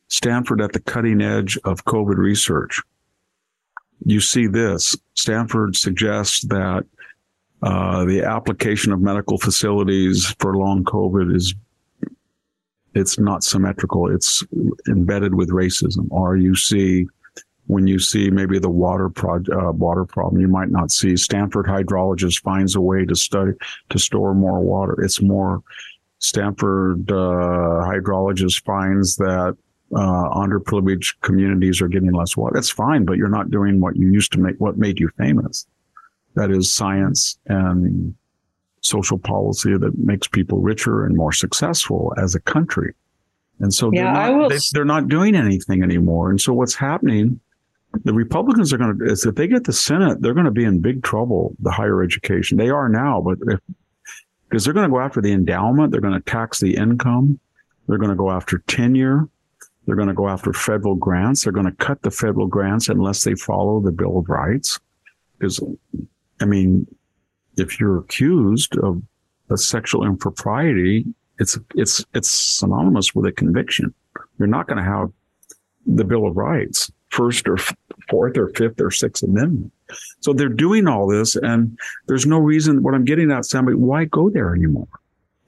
Stanford 0.09 0.61
at 0.61 0.73
the 0.73 0.81
cutting 0.81 1.21
edge 1.21 1.59
of 1.65 1.85
COVID 1.85 2.17
research. 2.17 2.81
You 4.05 4.21
see 4.21 4.47
this. 4.47 4.97
Stanford 5.15 5.77
suggests 5.77 6.43
that 6.43 6.87
Uh, 7.65 8.05
the 8.05 8.23
application 8.23 8.93
of 8.93 9.01
medical 9.01 9.39
facilities 9.39 10.35
for 10.39 10.55
long 10.55 10.85
COVID 10.85 11.35
is 11.35 11.55
it's 12.95 13.19
not 13.19 13.43
symmetrical. 13.43 14.15
It's 14.15 14.45
embedded 14.87 15.35
with 15.35 15.49
racism. 15.49 16.07
Or 16.11 16.37
you 16.37 16.55
see 16.55 17.07
when 17.67 17.87
you 17.87 17.99
see 17.99 18.29
maybe 18.29 18.59
the 18.59 18.69
water 18.69 19.09
pro- 19.09 19.43
uh, 19.51 19.73
water 19.73 20.05
problem, 20.05 20.43
you 20.43 20.49
might 20.49 20.69
not 20.69 20.91
see 20.91 21.17
Stanford 21.17 21.65
hydrologist 21.65 22.43
finds 22.43 22.75
a 22.75 22.83
way 22.83 23.07
to 23.07 23.17
study 23.17 23.53
to 23.89 23.99
store 23.99 24.35
more 24.35 24.61
water. 24.61 25.03
It's 25.03 25.23
more 25.23 25.63
Stanford 26.19 27.11
uh, 27.11 27.81
hydrologist 27.89 28.63
finds 28.65 29.17
that 29.17 29.57
uh, 29.97 30.29
underprivileged 30.35 31.15
communities 31.23 31.81
are 31.81 31.89
getting 31.89 32.13
less 32.13 32.37
water. 32.37 32.53
That's 32.55 32.71
fine, 32.71 33.07
but 33.07 33.17
you're 33.17 33.29
not 33.29 33.51
doing 33.51 33.81
what 33.81 33.97
you 33.97 34.13
used 34.13 34.33
to 34.33 34.39
make, 34.39 34.57
what 34.59 34.77
made 34.77 35.01
you 35.01 35.09
famous. 35.17 35.67
That 36.35 36.51
is 36.51 36.73
science 36.73 37.39
and 37.47 38.15
social 38.81 39.19
policy 39.19 39.77
that 39.77 39.97
makes 39.99 40.29
people 40.29 40.59
richer 40.59 41.07
and 41.07 41.17
more 41.17 41.33
successful 41.33 42.13
as 42.17 42.35
a 42.35 42.41
country. 42.41 42.95
And 43.61 43.73
so 43.73 43.91
they're, 43.91 44.05
yeah, 44.05 44.13
not, 44.13 44.51
they, 44.51 44.59
they're 44.73 44.85
not 44.85 45.09
doing 45.09 45.37
anything 45.37 45.83
anymore. 45.83 46.31
And 46.31 46.41
so 46.41 46.53
what's 46.53 46.75
happening, 46.75 47.41
the 48.05 48.13
Republicans 48.13 48.73
are 48.73 48.79
going 48.79 48.99
to, 48.99 49.05
is 49.05 49.25
if 49.25 49.37
they 49.37 49.47
get 49.47 49.65
the 49.65 49.73
Senate, 49.73 50.21
they're 50.21 50.35
going 50.35 50.45
to 50.45 50.51
be 50.51 50.65
in 50.65 50.81
big 50.81 51.03
trouble, 51.03 51.55
the 51.61 51.71
higher 51.71 52.03
education. 52.03 52.59
They 52.59 52.71
are 52.71 52.89
now, 52.89 53.21
but 53.21 53.39
if, 53.47 53.61
because 54.49 54.65
they're 54.65 54.75
going 54.75 54.89
to 54.89 54.93
go 54.93 55.01
after 55.01 55.21
the 55.21 55.33
endowment, 55.33 55.93
they're 55.93 56.01
going 56.01 56.21
to 56.21 56.31
tax 56.31 56.61
the 56.61 56.75
income, 56.77 57.39
they're 57.87 57.99
going 57.99 58.11
to 58.11 58.17
go 58.17 58.31
after 58.31 58.59
tenure, 58.67 59.29
they're 59.87 59.97
going 59.97 60.09
to 60.09 60.15
go 60.15 60.29
after 60.29 60.53
federal 60.53 60.95
grants. 60.95 61.45
They're 61.45 61.53
going 61.53 61.67
to 61.67 61.73
cut 61.73 62.03
the 62.03 62.11
federal 62.11 62.47
grants 62.47 62.89
unless 62.89 63.25
they 63.25 63.35
follow 63.35 63.81
the 63.81 63.93
Bill 63.93 64.19
of 64.19 64.29
Rights. 64.29 64.81
Because, 65.39 65.61
I 66.41 66.45
mean, 66.45 66.87
if 67.57 67.79
you're 67.79 67.99
accused 67.99 68.77
of 68.79 69.03
a 69.51 69.57
sexual 69.57 70.05
impropriety, 70.05 71.05
it's 71.39 71.59
it's 71.75 72.05
it's 72.15 72.29
synonymous 72.29 73.15
with 73.15 73.27
a 73.27 73.33
conviction. 73.33 73.95
You're 74.39 74.49
not 74.49 74.67
going 74.67 74.79
to 74.79 74.85
have 74.85 75.11
the 75.87 76.05
Bill 76.05 76.27
of 76.27 76.37
Rights, 76.37 76.91
first 77.09 77.49
or 77.49 77.59
fourth 78.09 78.37
or 78.37 78.49
fifth 78.51 78.81
or 78.81 78.91
sixth 78.91 79.23
amendment. 79.23 79.73
So 80.21 80.33
they're 80.33 80.49
doing 80.49 80.89
all 80.89 81.07
this, 81.07 81.37
and 81.37 81.79
there's 82.07 82.27
no 82.27 82.39
reason. 82.39 82.83
What 82.83 82.95
I'm 82.95 83.05
getting 83.05 83.31
at, 83.31 83.45
somebody, 83.45 83.77
why 83.77 84.07
go 84.07 84.31
there 84.31 84.55
anymore? 84.55 84.89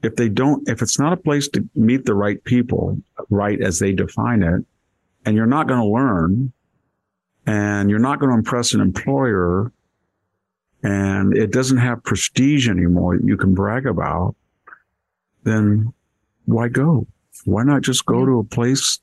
if 0.06 0.16
they 0.16 0.28
don't, 0.28 0.68
if 0.68 0.82
it's 0.82 0.98
not 0.98 1.12
a 1.12 1.16
place 1.16 1.48
to 1.48 1.68
meet 1.74 2.04
the 2.04 2.14
right 2.14 2.42
people, 2.44 2.98
right 3.28 3.60
as 3.60 3.78
they 3.78 3.92
define 3.92 4.42
it, 4.42 4.64
and 5.24 5.36
you're 5.36 5.46
not 5.46 5.66
going 5.66 5.80
to 5.80 5.86
learn 5.86 6.52
and 7.46 7.90
you're 7.90 7.98
not 7.98 8.18
going 8.18 8.30
to 8.30 8.38
impress 8.38 8.72
an 8.72 8.80
employer 8.80 9.72
and 10.86 11.36
it 11.36 11.50
doesn't 11.50 11.78
have 11.78 12.04
prestige 12.04 12.68
anymore 12.68 13.16
that 13.16 13.26
you 13.26 13.36
can 13.36 13.54
brag 13.54 13.86
about, 13.86 14.34
then 15.44 15.92
why 16.44 16.68
go? 16.68 17.06
Why 17.44 17.62
not 17.64 17.82
just 17.82 18.06
go 18.06 18.24
to 18.24 18.38
a 18.38 18.44
place, 18.44 18.98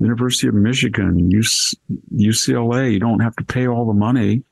University 0.00 0.48
of 0.48 0.54
Michigan, 0.54 1.30
UCLA? 1.30 2.92
You 2.92 3.00
don't 3.00 3.20
have 3.20 3.36
to 3.36 3.44
pay 3.44 3.66
all 3.66 3.86
the 3.86 3.92
money. 3.92 4.42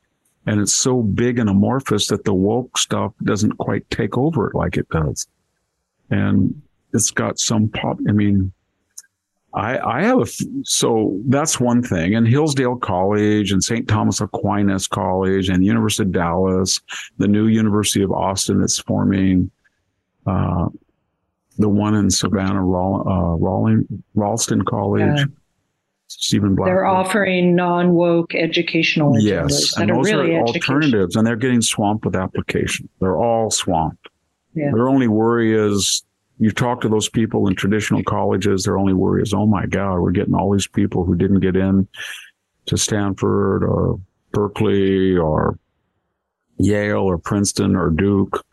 And 0.45 0.59
it's 0.59 0.75
so 0.75 1.01
big 1.01 1.39
and 1.39 1.49
amorphous 1.49 2.07
that 2.07 2.25
the 2.25 2.33
woke 2.33 2.77
stuff 2.77 3.13
doesn't 3.23 3.53
quite 3.53 3.89
take 3.89 4.17
over 4.17 4.49
it 4.49 4.55
like 4.55 4.75
it 4.75 4.89
does 4.89 5.27
and 6.13 6.61
it's 6.93 7.11
got 7.11 7.39
some 7.39 7.69
pop. 7.69 7.97
I 8.07 8.11
mean, 8.11 8.53
I, 9.55 9.77
I 9.77 10.03
have 10.03 10.19
a, 10.19 10.25
so 10.63 11.19
that's 11.27 11.59
one 11.59 11.83
thing. 11.83 12.15
And 12.15 12.27
Hillsdale 12.27 12.77
College 12.77 13.51
and 13.51 13.63
St. 13.63 13.87
Thomas 13.87 14.19
Aquinas 14.19 14.87
College 14.87 15.49
and 15.49 15.61
the 15.61 15.67
University 15.67 16.03
of 16.03 16.11
Dallas, 16.11 16.81
the 17.19 17.27
new 17.27 17.47
University 17.47 18.03
of 18.03 18.11
Austin 18.11 18.61
that's 18.61 18.79
forming, 18.79 19.51
uh, 20.25 20.69
the 21.57 21.69
one 21.69 21.93
in 21.93 22.09
Savannah, 22.09 22.61
uh, 22.61 23.37
Rawling, 23.37 23.85
Ralston 24.15 24.63
College. 24.65 25.19
Yeah. 25.19 25.25
Stephen 26.07 26.53
Black. 26.53 26.67
They're 26.67 26.85
offering 26.85 27.55
non 27.55 27.93
woke 27.93 28.35
educational 28.35 29.19
yes, 29.19 29.75
and 29.77 29.89
those 29.89 30.11
are, 30.11 30.17
really 30.17 30.35
are 30.35 30.43
alternatives, 30.43 31.15
and 31.15 31.25
they're 31.25 31.35
getting 31.35 31.61
swamped 31.61 32.05
with 32.05 32.15
application. 32.15 32.87
They're 32.99 33.17
all 33.17 33.49
swamped. 33.49 34.09
Yeah. 34.53 34.69
Their 34.73 34.89
only 34.89 35.07
worry 35.07 35.55
is 35.55 36.03
you 36.43 36.51
talk 36.51 36.81
to 36.81 36.89
those 36.89 37.07
people 37.07 37.47
in 37.47 37.55
traditional 37.55 38.03
colleges, 38.03 38.63
their 38.63 38.77
only 38.77 38.93
worry 38.93 39.21
is, 39.21 39.33
oh 39.33 39.45
my 39.45 39.65
God, 39.65 39.99
we're 39.99 40.11
getting 40.11 40.35
all 40.35 40.51
these 40.51 40.67
people 40.67 41.05
who 41.05 41.15
didn't 41.15 41.39
get 41.39 41.55
in 41.55 41.87
to 42.65 42.77
Stanford 42.77 43.63
or 43.63 43.97
Berkeley 44.33 45.15
or 45.15 45.57
Yale 46.57 46.99
or 46.99 47.17
Princeton 47.17 47.77
or 47.77 47.89
Duke. 47.89 48.43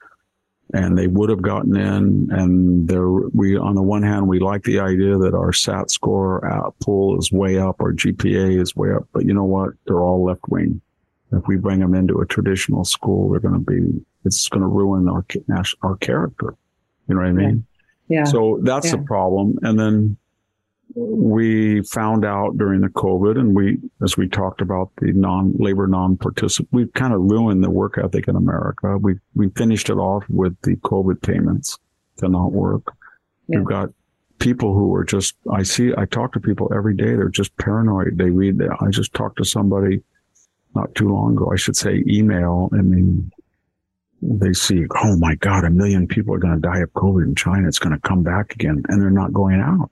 And 0.73 0.97
they 0.97 1.09
would 1.09 1.31
have 1.31 1.43
gotten 1.43 1.77
in. 1.77 2.29
And 2.31 2.87
there, 2.87 3.09
we, 3.09 3.57
on 3.57 3.75
the 3.75 3.83
one 3.83 4.05
hand, 4.05 4.29
we 4.29 4.39
like 4.39 4.63
the 4.63 4.79
idea 4.79 5.19
that 5.19 5.35
our 5.35 5.53
SAT 5.53 5.91
score 5.91 6.73
pool 6.81 7.19
is 7.19 7.33
way 7.33 7.59
up, 7.59 7.81
our 7.81 7.93
GPA 7.93 8.61
is 8.61 8.77
way 8.77 8.93
up. 8.93 9.09
But 9.13 9.27
you 9.27 9.35
know 9.35 9.43
what? 9.45 9.71
They're 9.87 10.01
all 10.01 10.25
left 10.25 10.49
wing. 10.49 10.81
If 11.33 11.43
we 11.49 11.57
bring 11.57 11.81
them 11.81 11.97
into 11.97 12.21
a 12.21 12.27
traditional 12.27 12.85
school, 12.85 13.31
they're 13.31 13.41
going 13.41 13.55
to 13.55 13.59
be 13.59 14.01
it's 14.25 14.49
going 14.49 14.63
to 14.63 14.69
ruin 14.69 15.09
our 15.09 15.25
our 15.83 15.97
character. 15.97 16.55
You 17.09 17.17
know 17.17 17.23
what 17.23 17.29
I 17.29 17.33
mean? 17.33 17.67
Yeah. 18.11 18.25
So 18.25 18.59
that's 18.63 18.87
yeah. 18.87 18.97
the 18.97 19.03
problem. 19.05 19.59
And 19.63 19.79
then 19.79 20.17
we 20.95 21.83
found 21.83 22.25
out 22.25 22.59
during 22.59 22.81
the 22.81 22.89
COVID, 22.89 23.39
and 23.39 23.55
we, 23.55 23.79
as 24.03 24.17
we 24.17 24.29
talked 24.29 24.61
about 24.61 24.91
the 25.01 25.13
non-labor 25.13 25.87
non-participant, 25.87 26.69
we've 26.73 26.93
kind 26.95 27.15
of 27.15 27.21
ruined 27.21 27.63
the 27.63 27.71
work 27.71 27.97
ethic 27.97 28.27
in 28.27 28.37
America. 28.37 28.99
We 28.99 29.15
we 29.35 29.51
finished 29.51 29.89
it 29.89 29.97
off 29.97 30.25
with 30.29 30.61
the 30.63 30.77
COVID 30.77 31.23
payments 31.23 31.79
to 32.19 32.29
not 32.29 32.53
work. 32.53 32.93
Yeah. 33.47 33.59
We've 33.59 33.69
got 33.69 33.91
people 34.41 34.75
who 34.75 34.93
are 34.95 35.05
just 35.05 35.37
I 35.53 35.63
see 35.63 35.93
I 35.97 36.07
talk 36.07 36.33
to 36.33 36.41
people 36.41 36.73
every 36.75 36.97
day. 36.97 37.15
They're 37.15 37.29
just 37.29 37.57
paranoid. 37.59 38.19
They 38.19 38.31
read. 38.31 38.61
I 38.81 38.91
just 38.91 39.15
talked 39.15 39.39
to 39.39 39.45
somebody 39.45 40.03
not 40.75 40.93
too 40.97 41.09
long 41.09 41.37
ago. 41.37 41.53
I 41.53 41.57
should 41.57 41.77
say 41.77 42.03
email. 42.09 42.69
I 42.73 42.79
mean, 42.79 43.31
they 44.23 44.53
see, 44.53 44.85
oh 45.03 45.17
my 45.17 45.35
God, 45.37 45.65
a 45.65 45.71
million 45.71 46.07
people 46.07 46.35
are 46.35 46.39
going 46.39 46.55
to 46.55 46.61
die 46.61 46.81
of 46.81 46.93
COVID 46.93 47.25
in 47.25 47.35
China. 47.35 47.67
It's 47.67 47.79
going 47.79 47.95
to 47.95 48.09
come 48.09 48.23
back 48.23 48.55
again. 48.55 48.83
And 48.89 49.01
they're 49.01 49.11
not 49.11 49.33
going 49.33 49.61
out 49.61 49.91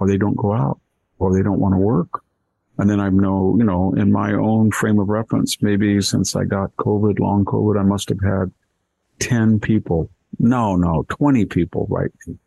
or 0.00 0.08
they 0.08 0.16
don't 0.16 0.36
go 0.36 0.52
out 0.54 0.80
or 1.18 1.34
they 1.34 1.42
don't 1.42 1.60
want 1.60 1.74
to 1.74 1.78
work. 1.78 2.22
And 2.78 2.90
then 2.90 3.00
I 3.00 3.08
know, 3.10 3.54
you 3.58 3.64
know, 3.64 3.94
in 3.94 4.10
my 4.10 4.32
own 4.32 4.70
frame 4.72 4.98
of 4.98 5.08
reference, 5.08 5.62
maybe 5.62 6.00
since 6.00 6.34
I 6.34 6.44
got 6.44 6.74
COVID, 6.76 7.20
long 7.20 7.44
COVID, 7.44 7.78
I 7.78 7.84
must 7.84 8.08
have 8.08 8.20
had 8.20 8.50
10 9.20 9.60
people. 9.60 10.10
No, 10.38 10.74
no, 10.74 11.04
20 11.10 11.44
people 11.44 11.86
me. 12.26 12.38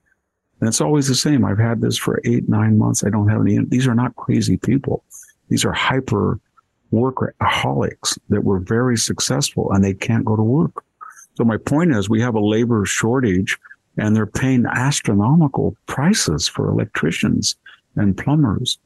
And 0.60 0.68
it's 0.68 0.82
always 0.82 1.08
the 1.08 1.16
same. 1.16 1.46
I've 1.46 1.60
had 1.60 1.82
this 1.82 1.98
for 1.98 2.20
eight, 2.26 2.50
nine 2.50 2.78
months. 2.78 3.04
I 3.06 3.10
don't 3.10 3.30
have 3.30 3.42
any. 3.42 3.60
These 3.66 3.88
are 3.88 3.96
not 3.96 4.16
crazy 4.16 4.58
people. 4.58 5.04
These 5.50 5.64
are 5.64 5.72
hyper 5.72 6.40
workaholics 6.92 8.18
that 8.30 8.44
were 8.44 8.60
very 8.60 8.98
successful 8.98 9.72
and 9.72 9.84
they 9.84 9.94
can't 9.94 10.26
go 10.26 10.36
to 10.36 10.44
work. 10.44 10.84
So 11.38 11.44
my 11.44 11.58
point 11.58 11.96
is 11.96 12.10
we 12.10 12.20
have 12.22 12.34
a 12.34 12.44
labor 12.44 12.84
shortage 12.84 13.60
and 13.96 14.16
they're 14.16 14.26
paying 14.26 14.66
astronomical 14.66 15.78
prices 15.86 16.48
for 16.48 16.68
electricians 16.68 17.56
and 17.96 18.18
plumbers 18.18 18.80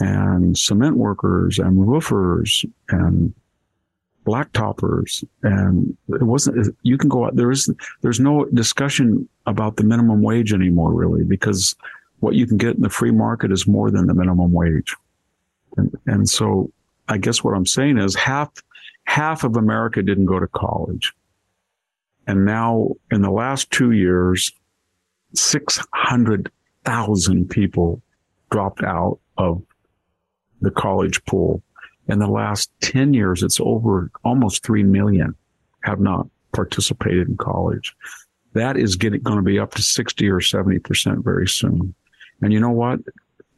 and 0.00 0.58
cement 0.58 0.96
workers 0.96 1.60
and 1.60 1.88
roofers 1.88 2.64
and 2.88 3.32
blacktoppers 4.26 5.22
and 5.44 5.96
it 6.08 6.24
wasn't 6.24 6.76
you 6.82 6.98
can 6.98 7.08
go 7.08 7.26
out 7.26 7.36
there 7.36 7.52
is 7.52 7.72
there's 8.02 8.18
no 8.18 8.44
discussion 8.46 9.28
about 9.46 9.76
the 9.76 9.84
minimum 9.84 10.20
wage 10.20 10.52
anymore 10.52 10.92
really 10.92 11.22
because 11.22 11.76
what 12.18 12.34
you 12.34 12.44
can 12.44 12.56
get 12.56 12.74
in 12.74 12.82
the 12.82 12.90
free 12.90 13.12
market 13.12 13.52
is 13.52 13.68
more 13.68 13.90
than 13.92 14.06
the 14.06 14.14
minimum 14.14 14.50
wage. 14.52 14.96
And, 15.76 15.96
and 16.06 16.28
so 16.28 16.72
i 17.08 17.18
guess 17.18 17.44
what 17.44 17.54
i'm 17.54 17.66
saying 17.66 17.98
is 17.98 18.16
half 18.16 18.50
half 19.04 19.44
of 19.44 19.56
america 19.56 20.02
didn't 20.02 20.26
go 20.26 20.40
to 20.40 20.48
college 20.48 21.12
and 22.26 22.44
now 22.44 22.90
in 23.10 23.22
the 23.22 23.30
last 23.30 23.70
two 23.70 23.92
years, 23.92 24.52
600,000 25.34 27.50
people 27.50 28.02
dropped 28.50 28.82
out 28.82 29.18
of 29.36 29.62
the 30.60 30.70
college 30.70 31.24
pool. 31.24 31.62
In 32.08 32.18
the 32.18 32.28
last 32.28 32.70
10 32.80 33.14
years, 33.14 33.42
it's 33.42 33.58
over 33.60 34.10
almost 34.24 34.62
3 34.64 34.82
million 34.84 35.34
have 35.82 36.00
not 36.00 36.26
participated 36.52 37.28
in 37.28 37.36
college. 37.36 37.94
That 38.52 38.76
is 38.76 38.96
getting 38.96 39.22
going 39.22 39.36
to 39.36 39.42
be 39.42 39.58
up 39.58 39.74
to 39.74 39.82
60 39.82 40.28
or 40.28 40.40
70% 40.40 41.24
very 41.24 41.48
soon. 41.48 41.94
And 42.40 42.52
you 42.52 42.60
know 42.60 42.70
what? 42.70 43.00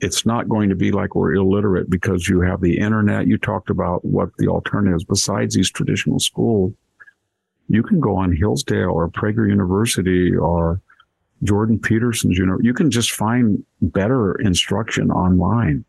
It's 0.01 0.25
not 0.27 0.49
going 0.49 0.71
to 0.71 0.75
be 0.75 0.91
like 0.93 1.15
we're 1.15 1.35
illiterate 1.35 1.91
because 1.91 2.29
you 2.29 2.41
have 2.41 2.61
the 2.61 2.79
internet. 2.79 3.27
You 3.27 3.39
talked 3.39 3.71
about 3.71 4.05
what 4.05 4.31
the 4.39 4.49
alternatives 4.49 5.05
besides 5.05 5.55
these 5.55 5.71
traditional 5.71 6.19
schools 6.19 6.75
you 7.69 7.83
can 7.83 8.01
go 8.01 8.17
on 8.17 8.35
Hillsdale 8.35 8.91
or 8.91 9.09
Prager 9.09 9.49
University 9.49 10.35
or 10.35 10.81
Jordan 11.43 11.79
Peterson's, 11.79 12.39
you 12.39 12.47
know, 12.47 12.59
you 12.61 12.73
can 12.73 12.91
just 12.91 13.13
find 13.13 13.63
better 13.83 14.35
instruction 14.41 15.11
online. 15.11 15.85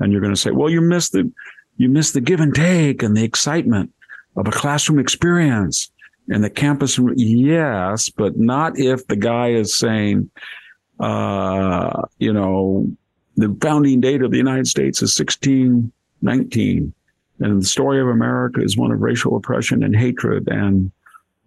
And 0.00 0.12
you're 0.12 0.20
going 0.20 0.34
to 0.34 0.40
say, 0.40 0.50
well, 0.50 0.70
you 0.70 0.80
missed 0.80 1.12
the, 1.12 1.30
you 1.76 1.88
missed 1.88 2.14
the 2.14 2.20
give 2.20 2.40
and 2.40 2.54
take 2.54 3.02
and 3.02 3.16
the 3.16 3.24
excitement 3.24 3.92
of 4.36 4.46
a 4.48 4.50
classroom 4.50 4.98
experience. 4.98 5.90
And 6.28 6.44
the 6.44 6.50
campus, 6.50 6.98
yes, 7.16 8.10
but 8.10 8.38
not 8.38 8.78
if 8.78 9.06
the 9.06 9.16
guy 9.16 9.52
is 9.52 9.74
saying, 9.74 10.30
uh, 11.00 12.02
you 12.18 12.32
know, 12.32 12.90
the 13.36 13.56
founding 13.60 14.00
date 14.00 14.22
of 14.22 14.30
the 14.30 14.36
United 14.36 14.66
States 14.66 15.00
is 15.00 15.18
1619. 15.18 16.92
And 17.40 17.62
the 17.62 17.66
story 17.66 18.00
of 18.00 18.08
America 18.08 18.60
is 18.60 18.76
one 18.76 18.90
of 18.90 19.00
racial 19.00 19.36
oppression 19.36 19.82
and 19.82 19.96
hatred. 19.96 20.48
And, 20.48 20.90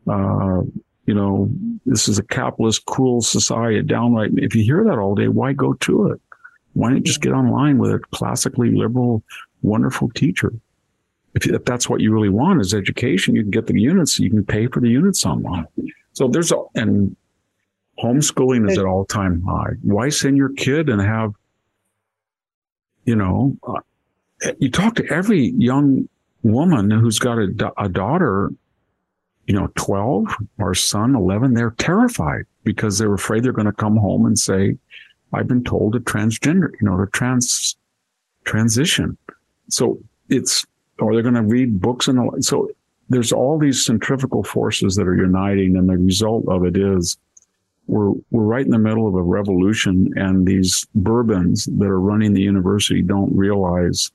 uh, 0.07 0.61
you 1.05 1.13
know, 1.13 1.49
this 1.85 2.07
is 2.07 2.19
a 2.19 2.23
capitalist, 2.23 2.85
cruel 2.85 3.21
society, 3.21 3.81
downright. 3.81 4.31
If 4.35 4.55
you 4.55 4.63
hear 4.63 4.83
that 4.83 4.97
all 4.97 5.15
day, 5.15 5.27
why 5.27 5.53
go 5.53 5.73
to 5.73 6.07
it? 6.07 6.21
Why 6.73 6.89
don't 6.89 6.97
you 6.97 7.03
just 7.03 7.21
get 7.21 7.33
online 7.33 7.77
with 7.77 7.91
a 7.91 7.99
classically 8.11 8.71
liberal, 8.71 9.23
wonderful 9.61 10.09
teacher? 10.11 10.53
If, 11.33 11.47
if 11.47 11.65
that's 11.65 11.89
what 11.89 12.01
you 12.01 12.13
really 12.13 12.29
want 12.29 12.61
is 12.61 12.73
education, 12.73 13.35
you 13.35 13.41
can 13.41 13.51
get 13.51 13.67
the 13.67 13.79
units, 13.79 14.19
you 14.19 14.29
can 14.29 14.45
pay 14.45 14.67
for 14.67 14.79
the 14.79 14.89
units 14.89 15.25
online. 15.25 15.67
So 16.13 16.27
there's 16.27 16.51
a, 16.51 16.61
and 16.75 17.15
homeschooling 17.99 18.69
is 18.69 18.77
at 18.77 18.85
all 18.85 19.05
time 19.05 19.43
high. 19.43 19.73
Why 19.81 20.09
send 20.09 20.37
your 20.37 20.49
kid 20.49 20.89
and 20.89 21.01
have, 21.01 21.33
you 23.05 23.15
know, 23.15 23.57
uh, 23.63 23.81
you 24.59 24.69
talk 24.69 24.95
to 24.95 25.05
every 25.07 25.51
young 25.57 26.07
woman 26.43 26.89
who's 26.89 27.19
got 27.19 27.37
a, 27.37 27.73
a 27.77 27.89
daughter, 27.89 28.51
you 29.51 29.59
know, 29.59 29.69
12 29.75 30.33
or 30.59 30.73
son 30.73 31.13
11, 31.13 31.53
they're 31.55 31.75
terrified 31.77 32.45
because 32.63 32.97
they're 32.97 33.13
afraid 33.13 33.43
they're 33.43 33.51
going 33.51 33.65
to 33.65 33.73
come 33.73 33.97
home 33.97 34.25
and 34.25 34.39
say, 34.39 34.77
I've 35.33 35.47
been 35.49 35.65
told 35.65 35.91
to 35.91 35.99
transgender, 35.99 36.69
you 36.79 36.87
know, 36.87 36.95
to 36.97 37.11
trans 37.11 37.75
transition. 38.45 39.17
So 39.67 39.99
it's, 40.29 40.65
or 40.99 41.13
they're 41.13 41.21
going 41.21 41.35
to 41.35 41.41
read 41.41 41.81
books 41.81 42.07
and 42.07 42.45
so 42.45 42.69
there's 43.09 43.33
all 43.33 43.59
these 43.59 43.85
centrifugal 43.85 44.43
forces 44.43 44.95
that 44.95 45.05
are 45.05 45.17
uniting, 45.17 45.75
and 45.75 45.89
the 45.89 45.97
result 45.97 46.45
of 46.47 46.63
it 46.63 46.77
is 46.77 47.17
we're 47.87 48.11
we're 48.31 48.43
right 48.43 48.63
in 48.63 48.71
the 48.71 48.79
middle 48.79 49.05
of 49.05 49.15
a 49.15 49.21
revolution, 49.21 50.13
and 50.15 50.47
these 50.47 50.87
bourbons 50.95 51.65
that 51.65 51.87
are 51.87 51.99
running 51.99 52.31
the 52.31 52.41
university 52.41 53.01
don't 53.01 53.35
realize 53.35 54.11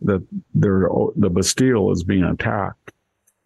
that 0.00 0.26
the 0.54 1.30
Bastille 1.30 1.92
is 1.92 2.02
being 2.02 2.24
attacked, 2.24 2.92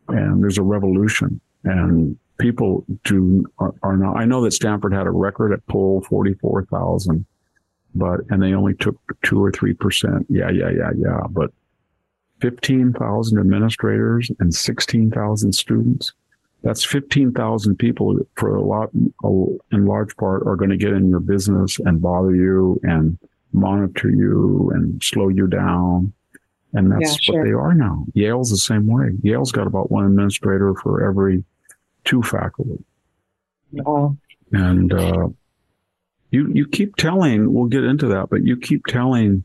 and 0.09 0.43
there's 0.43 0.59
a 0.59 0.63
revolution, 0.63 1.41
and 1.65 2.19
people 2.39 2.85
do 3.05 3.45
are, 3.59 3.75
are 3.83 3.97
not. 3.97 4.17
I 4.17 4.25
know 4.25 4.43
that 4.43 4.53
Stanford 4.53 4.93
had 4.93 5.07
a 5.07 5.11
record 5.11 5.53
at 5.53 5.67
poll 5.67 6.05
forty 6.09 6.35
four 6.35 6.65
thousand, 6.67 7.25
but 7.95 8.21
and 8.31 8.43
they 8.43 8.55
only 8.55 8.75
took 8.75 8.97
two 9.23 9.43
or 9.43 9.51
three 9.53 9.75
percent. 9.75 10.27
Yeah, 10.29 10.51
yeah, 10.51 10.71
yeah, 10.71 10.91
yeah. 10.97 11.21
But 11.31 11.53
fifteen 12.41 12.93
thousand 12.93 13.39
administrators 13.39 14.31
and 14.41 14.55
sixteen 14.55 15.11
thousand 15.11 15.53
students. 15.55 16.13
That's 16.63 16.85
fifteen 16.85 17.33
thousand 17.33 17.77
people 17.77 18.19
for 18.37 18.57
a 18.57 18.63
lot, 18.63 18.91
in 18.95 19.87
large 19.87 20.17
part, 20.17 20.47
are 20.47 20.57
going 20.57 20.71
to 20.71 20.79
get 20.79 20.93
in 20.93 21.11
your 21.11 21.21
business 21.21 21.79
and 21.79 22.01
bother 22.01 22.35
you 22.35 22.81
and 22.83 23.19
monitor 23.53 24.11
you 24.11 24.73
and 24.75 25.03
slow 25.03 25.29
you 25.29 25.47
down. 25.47 26.13
And 26.75 26.91
that's 26.91 27.12
yeah, 27.12 27.16
sure. 27.20 27.39
what 27.39 27.45
they 27.45 27.53
are 27.53 27.75
now. 27.75 28.05
Yale's 28.14 28.51
the 28.51 28.57
same 28.57 28.87
way. 28.87 29.12
Yale's 29.22 29.53
got 29.53 29.66
about 29.66 29.91
one 29.91 30.05
administrator 30.05 30.75
for 30.75 31.09
every 31.09 31.45
two 32.05 32.22
faculty. 32.22 32.85
Wow. 33.72 34.16
And 34.53 34.93
uh, 34.93 35.29
you 36.31 36.51
you 36.53 36.66
keep 36.66 36.97
telling, 36.97 37.53
we'll 37.53 37.66
get 37.66 37.85
into 37.85 38.09
that, 38.09 38.29
but 38.29 38.45
you 38.45 38.57
keep 38.57 38.87
telling 38.87 39.45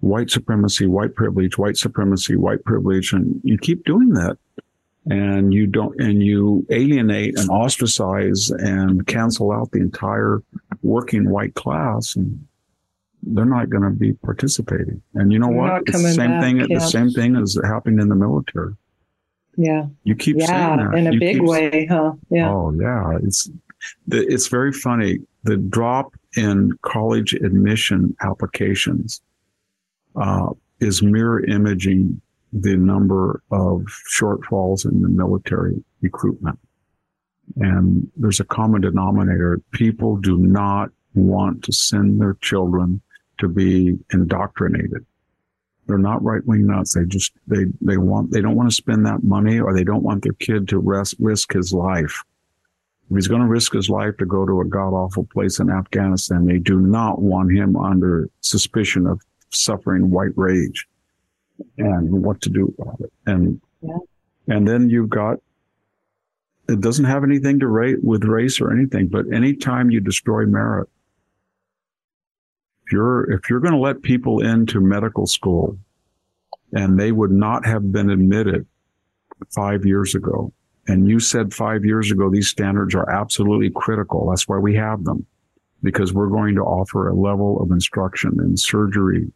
white 0.00 0.30
supremacy, 0.30 0.86
white 0.86 1.14
privilege, 1.14 1.58
white 1.58 1.76
supremacy, 1.76 2.36
white 2.36 2.64
privilege, 2.64 3.12
and 3.12 3.40
you 3.44 3.58
keep 3.58 3.84
doing 3.84 4.10
that. 4.10 4.38
And 5.10 5.54
you 5.54 5.66
don't, 5.66 5.98
and 6.00 6.22
you 6.22 6.66
alienate 6.70 7.38
and 7.38 7.48
ostracize 7.48 8.50
and 8.50 9.06
cancel 9.06 9.52
out 9.52 9.70
the 9.70 9.80
entire 9.80 10.42
working 10.82 11.30
white 11.30 11.54
class, 11.54 12.14
and 12.14 12.46
they're 13.22 13.44
not 13.44 13.70
going 13.70 13.82
to 13.82 13.90
be 13.90 14.12
participating. 14.12 15.02
And 15.14 15.32
you 15.32 15.38
know 15.38 15.48
they're 15.48 15.56
what? 15.56 15.82
It's 15.86 16.02
the 16.02 16.12
same 16.12 16.30
back, 16.30 16.42
thing. 16.42 16.56
Yeah. 16.60 16.78
The 16.78 16.86
same 16.86 17.10
thing 17.10 17.36
is 17.36 17.60
happening 17.64 18.00
in 18.00 18.08
the 18.08 18.14
military. 18.14 18.74
Yeah. 19.56 19.86
You 20.04 20.14
keep 20.14 20.36
yeah, 20.38 20.46
saying 20.46 20.90
that. 20.90 20.98
in 20.98 21.06
a 21.08 21.12
you 21.12 21.20
big 21.20 21.42
way, 21.42 21.86
huh? 21.86 22.12
Yeah. 22.30 22.50
Oh, 22.50 22.72
yeah. 22.78 23.18
It's, 23.22 23.50
it's 24.06 24.46
very 24.46 24.72
funny. 24.72 25.18
The 25.44 25.56
drop 25.56 26.14
in 26.36 26.78
college 26.82 27.32
admission 27.34 28.16
applications 28.22 29.20
uh, 30.14 30.50
is 30.80 31.02
mirror 31.02 31.44
imaging 31.44 32.20
the 32.52 32.76
number 32.76 33.42
of 33.50 33.84
shortfalls 34.12 34.90
in 34.90 35.02
the 35.02 35.08
military 35.08 35.82
recruitment. 36.00 36.58
And 37.56 38.10
there's 38.16 38.40
a 38.40 38.44
common 38.44 38.82
denominator. 38.82 39.60
People 39.72 40.16
do 40.16 40.36
not 40.36 40.90
want 41.14 41.64
to 41.64 41.72
send 41.72 42.20
their 42.20 42.34
children 42.34 43.00
to 43.38 43.48
be 43.48 43.98
indoctrinated. 44.12 45.04
They're 45.86 45.98
not 45.98 46.22
right 46.22 46.44
wing 46.44 46.66
nuts. 46.66 46.94
They 46.94 47.04
just, 47.06 47.32
they, 47.46 47.64
they 47.80 47.96
want, 47.96 48.30
they 48.30 48.42
don't 48.42 48.56
want 48.56 48.68
to 48.68 48.74
spend 48.74 49.06
that 49.06 49.24
money 49.24 49.58
or 49.58 49.74
they 49.74 49.84
don't 49.84 50.02
want 50.02 50.22
their 50.22 50.34
kid 50.34 50.68
to 50.68 50.78
rest, 50.78 51.14
risk 51.18 51.52
his 51.52 51.72
life. 51.72 52.22
If 53.10 53.16
he's 53.16 53.28
going 53.28 53.40
to 53.40 53.48
risk 53.48 53.72
his 53.72 53.88
life 53.88 54.18
to 54.18 54.26
go 54.26 54.44
to 54.44 54.60
a 54.60 54.66
god 54.66 54.92
awful 54.92 55.24
place 55.24 55.60
in 55.60 55.70
Afghanistan, 55.70 56.44
they 56.44 56.58
do 56.58 56.78
not 56.78 57.22
want 57.22 57.50
him 57.52 57.74
under 57.74 58.28
suspicion 58.42 59.06
of 59.06 59.22
suffering 59.50 60.10
white 60.10 60.36
rage 60.36 60.86
and 61.78 62.22
what 62.22 62.42
to 62.42 62.50
do 62.50 62.74
about 62.78 63.00
it. 63.00 63.12
And, 63.24 63.60
yeah. 63.80 63.96
and 64.48 64.68
then 64.68 64.90
you've 64.90 65.08
got, 65.08 65.38
it 66.68 66.82
doesn't 66.82 67.06
have 67.06 67.24
anything 67.24 67.60
to 67.60 67.66
rate 67.66 68.04
with 68.04 68.24
race 68.24 68.60
or 68.60 68.70
anything, 68.70 69.08
but 69.08 69.24
anytime 69.32 69.90
you 69.90 70.00
destroy 70.00 70.44
merit, 70.44 70.90
you're 72.92 73.30
if 73.30 73.48
you're 73.48 73.60
going 73.60 73.74
to 73.74 73.78
let 73.78 74.02
people 74.02 74.40
into 74.40 74.80
medical 74.80 75.26
school 75.26 75.78
and 76.72 76.98
they 76.98 77.12
would 77.12 77.30
not 77.30 77.64
have 77.66 77.90
been 77.92 78.10
admitted 78.10 78.66
five 79.54 79.84
years 79.84 80.14
ago 80.14 80.52
and 80.88 81.06
you 81.06 81.20
said 81.20 81.52
five 81.52 81.84
years 81.84 82.10
ago 82.10 82.30
these 82.30 82.48
standards 82.48 82.94
are 82.94 83.08
absolutely 83.10 83.70
critical. 83.70 84.28
That's 84.30 84.48
why 84.48 84.56
we 84.58 84.74
have 84.76 85.04
them 85.04 85.26
because 85.82 86.12
we're 86.12 86.28
going 86.28 86.54
to 86.56 86.62
offer 86.62 87.08
a 87.08 87.14
level 87.14 87.62
of 87.62 87.70
instruction 87.70 88.36
in 88.40 88.56
surgery 88.56 89.30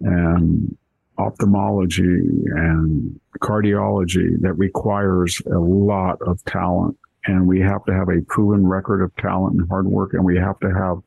and 0.00 0.76
ophthalmology 1.18 2.20
and 2.46 3.20
cardiology 3.40 4.40
that 4.40 4.54
requires 4.54 5.42
a 5.46 5.58
lot 5.58 6.18
of 6.22 6.42
talent. 6.44 6.96
And 7.26 7.46
we 7.46 7.60
have 7.60 7.84
to 7.86 7.92
have 7.92 8.08
a 8.08 8.22
proven 8.28 8.66
record 8.66 9.02
of 9.02 9.14
talent 9.16 9.56
and 9.58 9.68
hard 9.68 9.86
work 9.86 10.14
and 10.14 10.24
we 10.24 10.36
have 10.36 10.58
to 10.60 10.68
have 10.68 10.98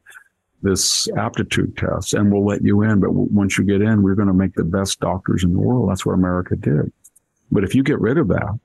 this 0.62 1.08
aptitude 1.18 1.78
test 1.78 2.14
and 2.14 2.32
we'll 2.32 2.46
let 2.46 2.64
you 2.64 2.82
in. 2.82 3.00
But 3.00 3.14
once 3.14 3.58
you 3.58 3.64
get 3.64 3.82
in, 3.82 4.02
we're 4.02 4.16
going 4.16 4.28
to 4.28 4.34
make 4.34 4.54
the 4.54 4.64
best 4.64 5.00
doctors 5.00 5.44
in 5.44 5.54
the 5.54 5.60
world. 5.60 5.90
That's 5.90 6.06
what 6.06 6.14
America 6.14 6.56
did. 6.56 6.92
But 7.52 7.64
if 7.64 7.76
you 7.76 7.84
get 7.84 8.00
rid 8.00 8.18
of 8.18 8.28
that 8.30 8.60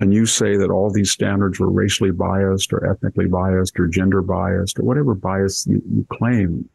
and 0.00 0.14
you 0.14 0.26
say 0.26 0.56
that 0.56 0.70
all 0.70 0.90
these 0.90 1.10
standards 1.10 1.58
were 1.58 1.70
racially 1.70 2.10
biased 2.10 2.72
or 2.72 2.86
ethnically 2.86 3.26
biased 3.26 3.78
or 3.80 3.86
gender 3.86 4.22
biased 4.22 4.78
or 4.78 4.84
whatever 4.84 5.14
bias 5.14 5.66
you, 5.66 5.82
you 5.90 6.06
claim, 6.12 6.68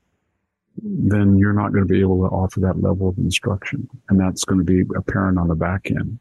then 0.82 1.38
you're 1.38 1.54
not 1.54 1.72
going 1.72 1.88
to 1.88 1.94
be 1.94 2.02
able 2.02 2.28
to 2.28 2.36
offer 2.36 2.60
that 2.60 2.82
level 2.82 3.10
of 3.10 3.18
instruction. 3.20 3.88
And 4.10 4.20
that's 4.20 4.44
going 4.44 4.60
to 4.60 4.66
be 4.66 4.84
apparent 4.98 5.38
on 5.38 5.48
the 5.48 5.56
back 5.56 5.92
end. 5.92 6.20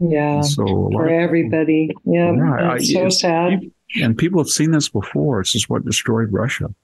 Yeah. 0.00 0.40
so 0.40 0.64
for 0.90 1.08
everybody. 1.08 1.90
Yeah. 2.04 2.32
yeah 2.32 2.72
I, 2.72 2.78
so 2.78 3.08
sad. 3.08 3.60
And 4.00 4.16
people 4.16 4.40
have 4.40 4.48
seen 4.48 4.70
this 4.70 4.88
before. 4.88 5.42
This 5.42 5.54
is 5.54 5.68
what 5.68 5.84
destroyed 5.84 6.32
Russia 6.32 6.74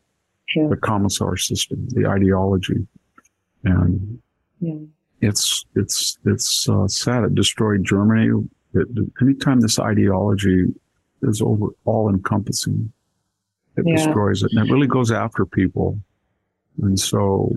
yeah. 0.54 0.66
the 0.68 0.76
commissar 0.76 1.36
system, 1.36 1.86
the 1.90 2.06
ideology, 2.06 2.86
and 3.64 4.20
yeah. 4.60 4.74
it's 5.20 5.64
it's 5.74 6.18
it's 6.24 6.68
uh, 6.68 6.88
sad. 6.88 7.24
It 7.24 7.34
destroyed 7.34 7.84
Germany. 7.84 8.30
It, 8.74 8.88
anytime 9.20 9.60
this 9.60 9.78
ideology 9.78 10.66
is 11.22 11.42
over 11.42 11.68
all 11.84 12.08
encompassing, 12.08 12.92
it 13.76 13.84
yeah. 13.86 13.96
destroys 13.96 14.42
it, 14.42 14.52
and 14.52 14.68
it 14.68 14.72
really 14.72 14.86
goes 14.86 15.10
after 15.10 15.44
people. 15.44 15.98
And 16.80 16.98
so, 16.98 17.56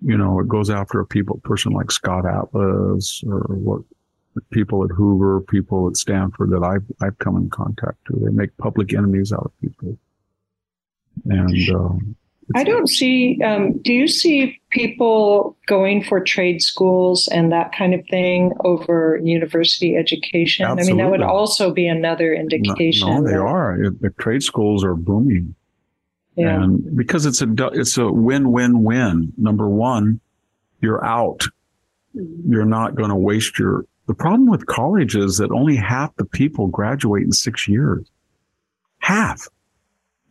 you 0.00 0.16
know, 0.16 0.40
it 0.40 0.48
goes 0.48 0.70
after 0.70 1.00
a 1.00 1.06
people 1.06 1.40
person 1.44 1.72
like 1.72 1.90
Scott 1.90 2.26
Atlas 2.26 3.22
or 3.26 3.40
what 3.48 3.82
people 4.50 4.84
at 4.84 4.90
Hoover, 4.90 5.40
people 5.40 5.88
at 5.88 5.96
Stanford 5.96 6.50
that 6.50 6.62
I've 6.62 6.84
I've 7.00 7.18
come 7.18 7.36
in 7.36 7.50
contact 7.50 7.98
with. 8.10 8.24
They 8.24 8.30
make 8.30 8.56
public 8.56 8.92
enemies 8.92 9.32
out 9.32 9.44
of 9.44 9.60
people. 9.60 9.96
And 11.26 11.74
um, 11.74 12.16
I 12.54 12.64
don't 12.64 12.88
see. 12.88 13.40
Um, 13.42 13.78
do 13.82 13.92
you 13.92 14.08
see 14.08 14.60
people 14.70 15.56
going 15.66 16.02
for 16.02 16.20
trade 16.20 16.62
schools 16.62 17.28
and 17.28 17.52
that 17.52 17.72
kind 17.72 17.92
of 17.92 18.06
thing 18.08 18.52
over 18.64 19.20
university 19.22 19.96
education? 19.96 20.64
Absolutely. 20.64 20.84
I 20.84 20.94
mean, 20.94 21.04
that 21.04 21.10
would 21.10 21.22
also 21.22 21.72
be 21.72 21.86
another 21.86 22.32
indication. 22.32 23.08
No, 23.08 23.18
no 23.18 23.24
they 23.24 23.32
that, 23.32 23.40
are. 23.40 23.78
The 24.00 24.10
trade 24.18 24.42
schools 24.42 24.82
are 24.82 24.94
booming. 24.94 25.54
Yeah. 26.36 26.62
And 26.62 26.96
because 26.96 27.26
it's 27.26 27.42
a 27.42 27.48
it's 27.72 27.98
a 27.98 28.10
win 28.10 28.52
win 28.52 28.82
win. 28.82 29.32
Number 29.36 29.68
one, 29.68 30.20
you're 30.80 31.04
out. 31.04 31.42
You're 32.14 32.64
not 32.64 32.94
going 32.94 33.10
to 33.10 33.16
waste 33.16 33.58
your 33.58 33.84
The 34.06 34.14
problem 34.14 34.48
with 34.48 34.66
college 34.66 35.16
is 35.16 35.36
that 35.38 35.50
only 35.50 35.76
half 35.76 36.16
the 36.16 36.24
people 36.24 36.68
graduate 36.68 37.24
in 37.24 37.32
six 37.32 37.68
years. 37.68 38.08
Half. 39.00 39.48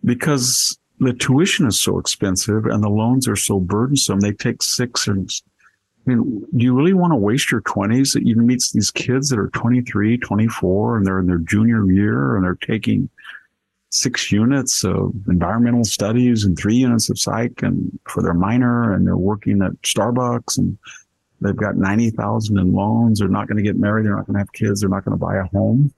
Because 0.03 0.77
the 0.99 1.13
tuition 1.13 1.67
is 1.67 1.79
so 1.79 1.99
expensive 1.99 2.65
and 2.65 2.83
the 2.83 2.89
loans 2.89 3.27
are 3.27 3.35
so 3.35 3.59
burdensome. 3.59 4.19
They 4.19 4.33
take 4.33 4.63
six 4.63 5.07
and 5.07 5.29
I 6.07 6.11
mean, 6.11 6.45
do 6.55 6.63
you 6.63 6.73
really 6.73 6.93
want 6.93 7.11
to 7.11 7.17
waste 7.17 7.51
your 7.51 7.61
20s 7.61 8.13
that 8.13 8.25
you 8.25 8.37
meet 8.37 8.63
these 8.73 8.91
kids 8.91 9.27
that 9.29 9.39
are 9.39 9.49
23, 9.49 10.17
24, 10.17 10.97
and 10.97 11.05
they're 11.05 11.19
in 11.19 11.25
their 11.25 11.39
junior 11.39 11.85
year 11.91 12.35
and 12.35 12.45
they're 12.45 12.55
taking 12.55 13.09
six 13.89 14.31
units 14.31 14.85
of 14.85 15.13
environmental 15.27 15.83
studies 15.83 16.45
and 16.45 16.57
three 16.57 16.75
units 16.75 17.09
of 17.09 17.19
psych 17.19 17.61
and 17.61 17.99
for 18.07 18.23
their 18.23 18.33
minor 18.33 18.93
and 18.93 19.05
they're 19.05 19.17
working 19.17 19.61
at 19.61 19.73
Starbucks 19.81 20.57
and 20.57 20.77
they've 21.41 21.55
got 21.55 21.75
90,000 21.75 22.57
in 22.57 22.73
loans. 22.73 23.19
They're 23.19 23.27
not 23.27 23.47
going 23.47 23.57
to 23.57 23.63
get 23.63 23.77
married. 23.77 24.05
They're 24.05 24.15
not 24.15 24.27
going 24.27 24.35
to 24.35 24.39
have 24.39 24.53
kids. 24.53 24.79
They're 24.79 24.89
not 24.89 25.03
going 25.03 25.17
to 25.17 25.25
buy 25.25 25.37
a 25.37 25.45
home 25.45 25.93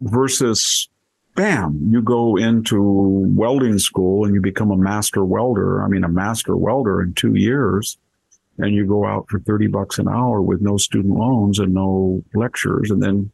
versus 0.00 0.88
bam, 1.38 1.88
you 1.92 2.02
go 2.02 2.36
into 2.36 2.82
welding 2.82 3.78
school 3.78 4.24
and 4.24 4.34
you 4.34 4.40
become 4.40 4.72
a 4.72 4.76
master 4.76 5.24
welder. 5.24 5.84
I 5.84 5.86
mean, 5.86 6.02
a 6.02 6.08
master 6.08 6.56
welder 6.56 7.00
in 7.00 7.14
two 7.14 7.36
years 7.36 7.96
and 8.58 8.74
you 8.74 8.84
go 8.84 9.06
out 9.06 9.26
for 9.28 9.38
30 9.38 9.68
bucks 9.68 10.00
an 10.00 10.08
hour 10.08 10.42
with 10.42 10.60
no 10.60 10.76
student 10.78 11.14
loans 11.14 11.60
and 11.60 11.72
no 11.72 12.24
lectures. 12.34 12.90
And 12.90 13.00
then 13.00 13.30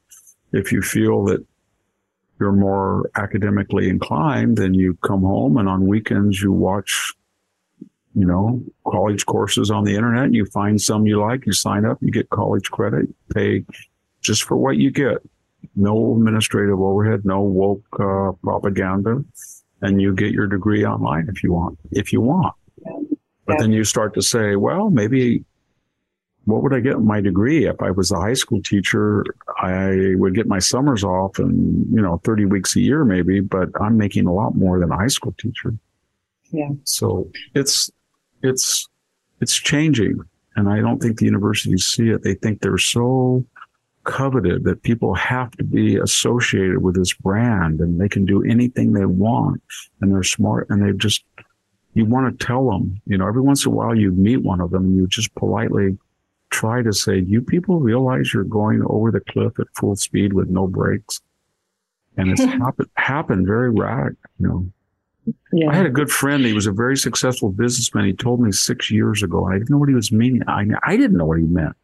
if 0.52 0.70
you 0.70 0.82
feel 0.82 1.24
that 1.24 1.42
you're 2.38 2.52
more 2.52 3.10
academically 3.16 3.88
inclined, 3.88 4.58
then 4.58 4.74
you 4.74 4.98
come 5.02 5.22
home 5.22 5.56
and 5.56 5.66
on 5.66 5.86
weekends 5.86 6.42
you 6.42 6.52
watch, 6.52 7.14
you 8.14 8.26
know, 8.26 8.62
college 8.86 9.24
courses 9.24 9.70
on 9.70 9.84
the 9.84 9.94
internet. 9.94 10.34
You 10.34 10.44
find 10.44 10.78
some 10.78 11.06
you 11.06 11.18
like, 11.20 11.46
you 11.46 11.54
sign 11.54 11.86
up, 11.86 11.96
you 12.02 12.10
get 12.10 12.28
college 12.28 12.70
credit, 12.70 13.06
pay 13.34 13.64
just 14.20 14.42
for 14.42 14.58
what 14.58 14.76
you 14.76 14.90
get. 14.90 15.22
No 15.76 16.14
administrative 16.16 16.80
overhead, 16.80 17.24
no 17.24 17.40
woke 17.40 17.84
uh, 17.98 18.32
propaganda, 18.42 19.24
and 19.82 20.00
you 20.00 20.14
get 20.14 20.32
your 20.32 20.46
degree 20.46 20.84
online 20.84 21.28
if 21.28 21.42
you 21.42 21.52
want. 21.52 21.78
If 21.90 22.12
you 22.12 22.20
want. 22.20 22.54
But 23.46 23.58
then 23.58 23.72
you 23.72 23.84
start 23.84 24.14
to 24.14 24.22
say, 24.22 24.56
well, 24.56 24.90
maybe 24.90 25.44
what 26.44 26.62
would 26.62 26.74
I 26.74 26.80
get 26.80 27.00
my 27.00 27.20
degree? 27.20 27.66
If 27.66 27.80
I 27.82 27.90
was 27.90 28.10
a 28.10 28.20
high 28.20 28.34
school 28.34 28.62
teacher, 28.62 29.24
I 29.58 30.14
would 30.16 30.34
get 30.34 30.46
my 30.46 30.58
summers 30.58 31.04
off 31.04 31.38
and, 31.38 31.86
you 31.94 32.02
know, 32.02 32.20
30 32.24 32.46
weeks 32.46 32.76
a 32.76 32.80
year 32.80 33.04
maybe, 33.04 33.40
but 33.40 33.68
I'm 33.80 33.96
making 33.96 34.26
a 34.26 34.32
lot 34.32 34.54
more 34.54 34.78
than 34.78 34.90
a 34.90 34.96
high 34.96 35.08
school 35.08 35.34
teacher. 35.38 35.74
Yeah. 36.50 36.70
So 36.84 37.30
it's, 37.54 37.90
it's, 38.42 38.88
it's 39.40 39.56
changing. 39.56 40.20
And 40.56 40.68
I 40.68 40.80
don't 40.80 41.00
think 41.00 41.18
the 41.18 41.24
universities 41.24 41.84
see 41.86 42.10
it. 42.10 42.22
They 42.22 42.34
think 42.34 42.60
they're 42.60 42.78
so 42.78 43.44
coveted 44.04 44.64
that 44.64 44.82
people 44.82 45.14
have 45.14 45.50
to 45.52 45.64
be 45.64 45.96
associated 45.96 46.82
with 46.82 46.94
this 46.94 47.12
brand 47.12 47.80
and 47.80 48.00
they 48.00 48.08
can 48.08 48.24
do 48.24 48.42
anything 48.44 48.92
they 48.92 49.06
want 49.06 49.62
and 50.00 50.12
they're 50.12 50.22
smart 50.22 50.66
and 50.70 50.84
they've 50.84 50.98
just 50.98 51.24
you 51.94 52.04
want 52.04 52.38
to 52.38 52.46
tell 52.46 52.68
them, 52.68 53.00
you 53.06 53.16
know, 53.16 53.26
every 53.26 53.40
once 53.40 53.64
in 53.64 53.72
a 53.72 53.74
while 53.74 53.94
you 53.94 54.10
meet 54.10 54.38
one 54.38 54.60
of 54.60 54.70
them 54.70 54.84
and 54.84 54.96
you 54.96 55.06
just 55.06 55.34
politely 55.36 55.96
try 56.50 56.82
to 56.82 56.92
say, 56.92 57.20
you 57.20 57.40
people 57.40 57.80
realize 57.80 58.34
you're 58.34 58.44
going 58.44 58.82
over 58.86 59.10
the 59.10 59.20
cliff 59.20 59.58
at 59.58 59.66
full 59.76 59.96
speed 59.96 60.32
with 60.32 60.48
no 60.48 60.66
brakes. 60.66 61.20
And 62.16 62.30
it's 62.30 62.42
happened, 62.44 62.90
happened 62.96 63.46
very 63.46 63.70
rad, 63.70 64.16
you 64.38 64.48
know. 64.48 64.70
Yeah. 65.52 65.70
I 65.70 65.74
had 65.74 65.86
a 65.86 65.90
good 65.90 66.10
friend. 66.10 66.44
He 66.44 66.52
was 66.52 66.66
a 66.66 66.72
very 66.72 66.96
successful 66.96 67.50
businessman. 67.50 68.04
He 68.04 68.12
told 68.12 68.40
me 68.40 68.52
six 68.52 68.90
years 68.90 69.22
ago, 69.22 69.46
and 69.46 69.54
I 69.54 69.58
didn't 69.58 69.70
know 69.70 69.78
what 69.78 69.88
he 69.88 69.94
was 69.94 70.12
meaning. 70.12 70.42
I, 70.46 70.66
I 70.84 70.96
didn't 70.96 71.16
know 71.16 71.24
what 71.24 71.38
he 71.38 71.44
meant. 71.44 71.74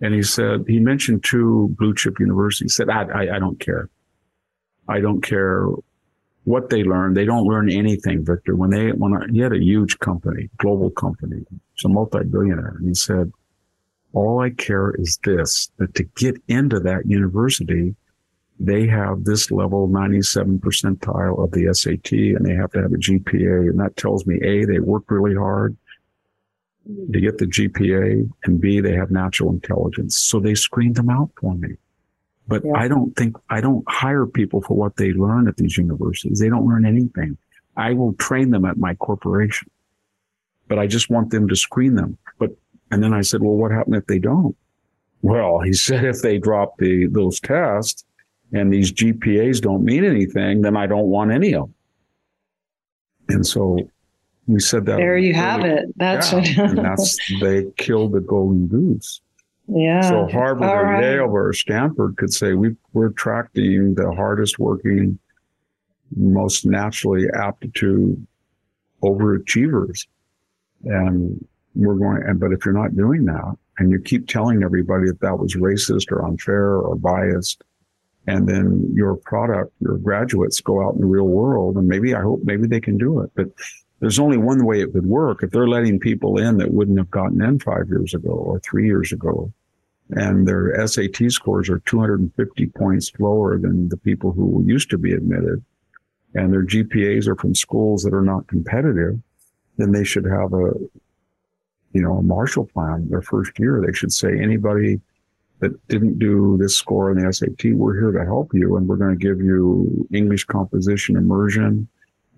And 0.00 0.14
he 0.14 0.22
said, 0.22 0.64
he 0.66 0.80
mentioned 0.80 1.24
two 1.24 1.74
blue 1.78 1.94
chip 1.94 2.18
universities. 2.18 2.74
He 2.74 2.76
said, 2.76 2.90
I, 2.90 3.04
I, 3.04 3.36
I 3.36 3.38
don't 3.38 3.58
care. 3.60 3.88
I 4.88 5.00
don't 5.00 5.22
care 5.22 5.66
what 6.44 6.68
they 6.68 6.84
learn. 6.84 7.14
They 7.14 7.24
don't 7.24 7.46
learn 7.46 7.70
anything, 7.70 8.24
Victor. 8.24 8.54
When 8.54 8.70
they, 8.70 8.90
when 8.92 9.14
I, 9.14 9.26
he 9.30 9.38
had 9.38 9.52
a 9.52 9.62
huge 9.62 9.98
company, 10.00 10.50
global 10.58 10.90
company, 10.90 11.44
it's 11.74 11.84
a 11.84 11.88
multi-billionaire. 11.88 12.74
And 12.78 12.88
he 12.88 12.94
said, 12.94 13.32
all 14.12 14.40
I 14.40 14.50
care 14.50 14.94
is 14.98 15.18
this, 15.24 15.70
that 15.78 15.94
to 15.94 16.04
get 16.16 16.36
into 16.48 16.80
that 16.80 17.06
university, 17.06 17.96
they 18.60 18.86
have 18.86 19.24
this 19.24 19.50
level 19.50 19.88
97 19.88 20.60
percentile 20.60 21.42
of 21.42 21.50
the 21.50 21.72
SAT 21.74 22.12
and 22.12 22.46
they 22.46 22.54
have 22.54 22.70
to 22.72 22.82
have 22.82 22.92
a 22.92 22.96
GPA. 22.96 23.70
And 23.70 23.80
that 23.80 23.96
tells 23.96 24.26
me 24.26 24.38
A, 24.42 24.64
they 24.64 24.78
work 24.78 25.04
really 25.08 25.34
hard 25.34 25.76
Mm-hmm. 26.88 27.12
to 27.12 27.20
get 27.20 27.38
the 27.38 27.46
GPA 27.46 28.28
and 28.44 28.60
B, 28.60 28.78
they 28.80 28.92
have 28.92 29.10
natural 29.10 29.50
intelligence. 29.50 30.18
So 30.18 30.38
they 30.38 30.54
screened 30.54 30.96
them 30.96 31.08
out 31.08 31.30
for 31.40 31.54
me. 31.54 31.76
But 32.46 32.62
yeah. 32.62 32.72
I 32.76 32.88
don't 32.88 33.16
think, 33.16 33.36
I 33.48 33.62
don't 33.62 33.84
hire 33.88 34.26
people 34.26 34.60
for 34.60 34.76
what 34.76 34.96
they 34.96 35.14
learn 35.14 35.48
at 35.48 35.56
these 35.56 35.78
universities. 35.78 36.40
They 36.40 36.50
don't 36.50 36.66
learn 36.66 36.84
anything. 36.84 37.38
I 37.74 37.94
will 37.94 38.12
train 38.14 38.50
them 38.50 38.66
at 38.66 38.76
my 38.76 38.94
corporation, 38.96 39.70
but 40.68 40.78
I 40.78 40.86
just 40.86 41.08
want 41.08 41.30
them 41.30 41.48
to 41.48 41.56
screen 41.56 41.94
them. 41.94 42.18
But, 42.38 42.50
and 42.90 43.02
then 43.02 43.14
I 43.14 43.22
said, 43.22 43.40
well, 43.40 43.56
what 43.56 43.70
happened 43.70 43.96
if 43.96 44.06
they 44.06 44.18
don't? 44.18 44.54
Well, 45.22 45.60
he 45.60 45.72
said, 45.86 46.04
if 46.04 46.20
they 46.20 46.36
drop 46.36 46.76
the, 46.78 47.06
those 47.06 47.40
tests 47.40 48.04
and 48.52 48.70
these 48.70 48.92
GPAs 48.92 49.62
don't 49.62 49.84
mean 49.84 50.04
anything, 50.04 50.60
then 50.60 50.76
I 50.76 50.86
don't 50.86 51.06
want 51.06 51.32
any 51.32 51.54
of 51.54 51.62
them. 51.62 51.74
And 53.30 53.46
so 53.46 53.78
we 54.46 54.60
said 54.60 54.86
that. 54.86 54.96
There 54.96 55.16
you 55.16 55.34
have 55.34 55.64
it. 55.64 55.86
That's 55.96 56.32
yeah, 56.32 56.68
and 56.68 56.78
that's 56.78 57.18
they 57.40 57.66
killed 57.76 58.12
the 58.12 58.20
golden 58.20 58.66
goose. 58.66 59.20
Yeah. 59.66 60.02
So 60.02 60.28
Harvard 60.28 60.68
All 60.68 60.74
or 60.74 60.84
right. 60.84 61.02
Yale 61.02 61.30
or 61.30 61.52
Stanford 61.52 62.16
could 62.16 62.32
say 62.32 62.52
we 62.52 62.76
we're 62.92 63.06
attracting 63.06 63.94
the 63.94 64.12
hardest 64.12 64.58
working, 64.58 65.18
most 66.14 66.66
naturally 66.66 67.26
aptitude 67.34 68.26
overachievers, 69.02 70.06
and 70.84 71.46
we're 71.74 71.94
going. 71.94 72.22
And 72.24 72.38
but 72.38 72.52
if 72.52 72.64
you're 72.64 72.74
not 72.74 72.96
doing 72.96 73.24
that, 73.24 73.56
and 73.78 73.90
you 73.90 73.98
keep 74.00 74.28
telling 74.28 74.62
everybody 74.62 75.06
that 75.06 75.20
that 75.20 75.38
was 75.38 75.54
racist 75.54 76.12
or 76.12 76.24
unfair 76.24 76.76
or 76.76 76.94
biased, 76.96 77.62
and 78.26 78.46
then 78.46 78.90
your 78.94 79.16
product, 79.16 79.72
your 79.80 79.96
graduates 79.96 80.60
go 80.60 80.86
out 80.86 80.94
in 80.94 81.00
the 81.00 81.06
real 81.06 81.28
world, 81.28 81.76
and 81.76 81.88
maybe 81.88 82.14
I 82.14 82.20
hope 82.20 82.40
maybe 82.44 82.66
they 82.66 82.80
can 82.80 82.98
do 82.98 83.20
it, 83.20 83.30
but 83.34 83.48
there's 84.00 84.18
only 84.18 84.36
one 84.36 84.64
way 84.64 84.80
it 84.80 84.94
would 84.94 85.06
work. 85.06 85.42
If 85.42 85.50
they're 85.50 85.68
letting 85.68 85.98
people 85.98 86.38
in 86.38 86.58
that 86.58 86.72
wouldn't 86.72 86.98
have 86.98 87.10
gotten 87.10 87.42
in 87.42 87.58
five 87.58 87.88
years 87.88 88.14
ago 88.14 88.30
or 88.30 88.60
three 88.60 88.86
years 88.86 89.12
ago, 89.12 89.52
and 90.10 90.46
their 90.46 90.86
SAT 90.86 91.30
scores 91.30 91.70
are 91.70 91.78
250 91.80 92.66
points 92.76 93.10
lower 93.18 93.58
than 93.58 93.88
the 93.88 93.96
people 93.96 94.32
who 94.32 94.62
used 94.66 94.90
to 94.90 94.98
be 94.98 95.12
admitted, 95.12 95.64
and 96.34 96.52
their 96.52 96.66
GPAs 96.66 97.26
are 97.26 97.36
from 97.36 97.54
schools 97.54 98.02
that 98.02 98.12
are 98.12 98.22
not 98.22 98.46
competitive, 98.46 99.18
then 99.76 99.92
they 99.92 100.04
should 100.04 100.24
have 100.24 100.52
a, 100.52 100.72
you 101.92 102.02
know, 102.02 102.18
a 102.18 102.22
Marshall 102.22 102.66
Plan 102.66 103.08
their 103.08 103.22
first 103.22 103.58
year. 103.58 103.82
They 103.84 103.92
should 103.92 104.12
say 104.12 104.38
anybody 104.38 105.00
that 105.60 105.88
didn't 105.88 106.18
do 106.18 106.58
this 106.60 106.76
score 106.76 107.10
in 107.10 107.24
the 107.24 107.32
SAT, 107.32 107.72
we're 107.72 107.98
here 107.98 108.12
to 108.12 108.24
help 108.24 108.52
you, 108.52 108.76
and 108.76 108.86
we're 108.86 108.96
going 108.96 109.16
to 109.18 109.24
give 109.24 109.40
you 109.40 110.06
English 110.12 110.44
composition 110.44 111.16
immersion 111.16 111.88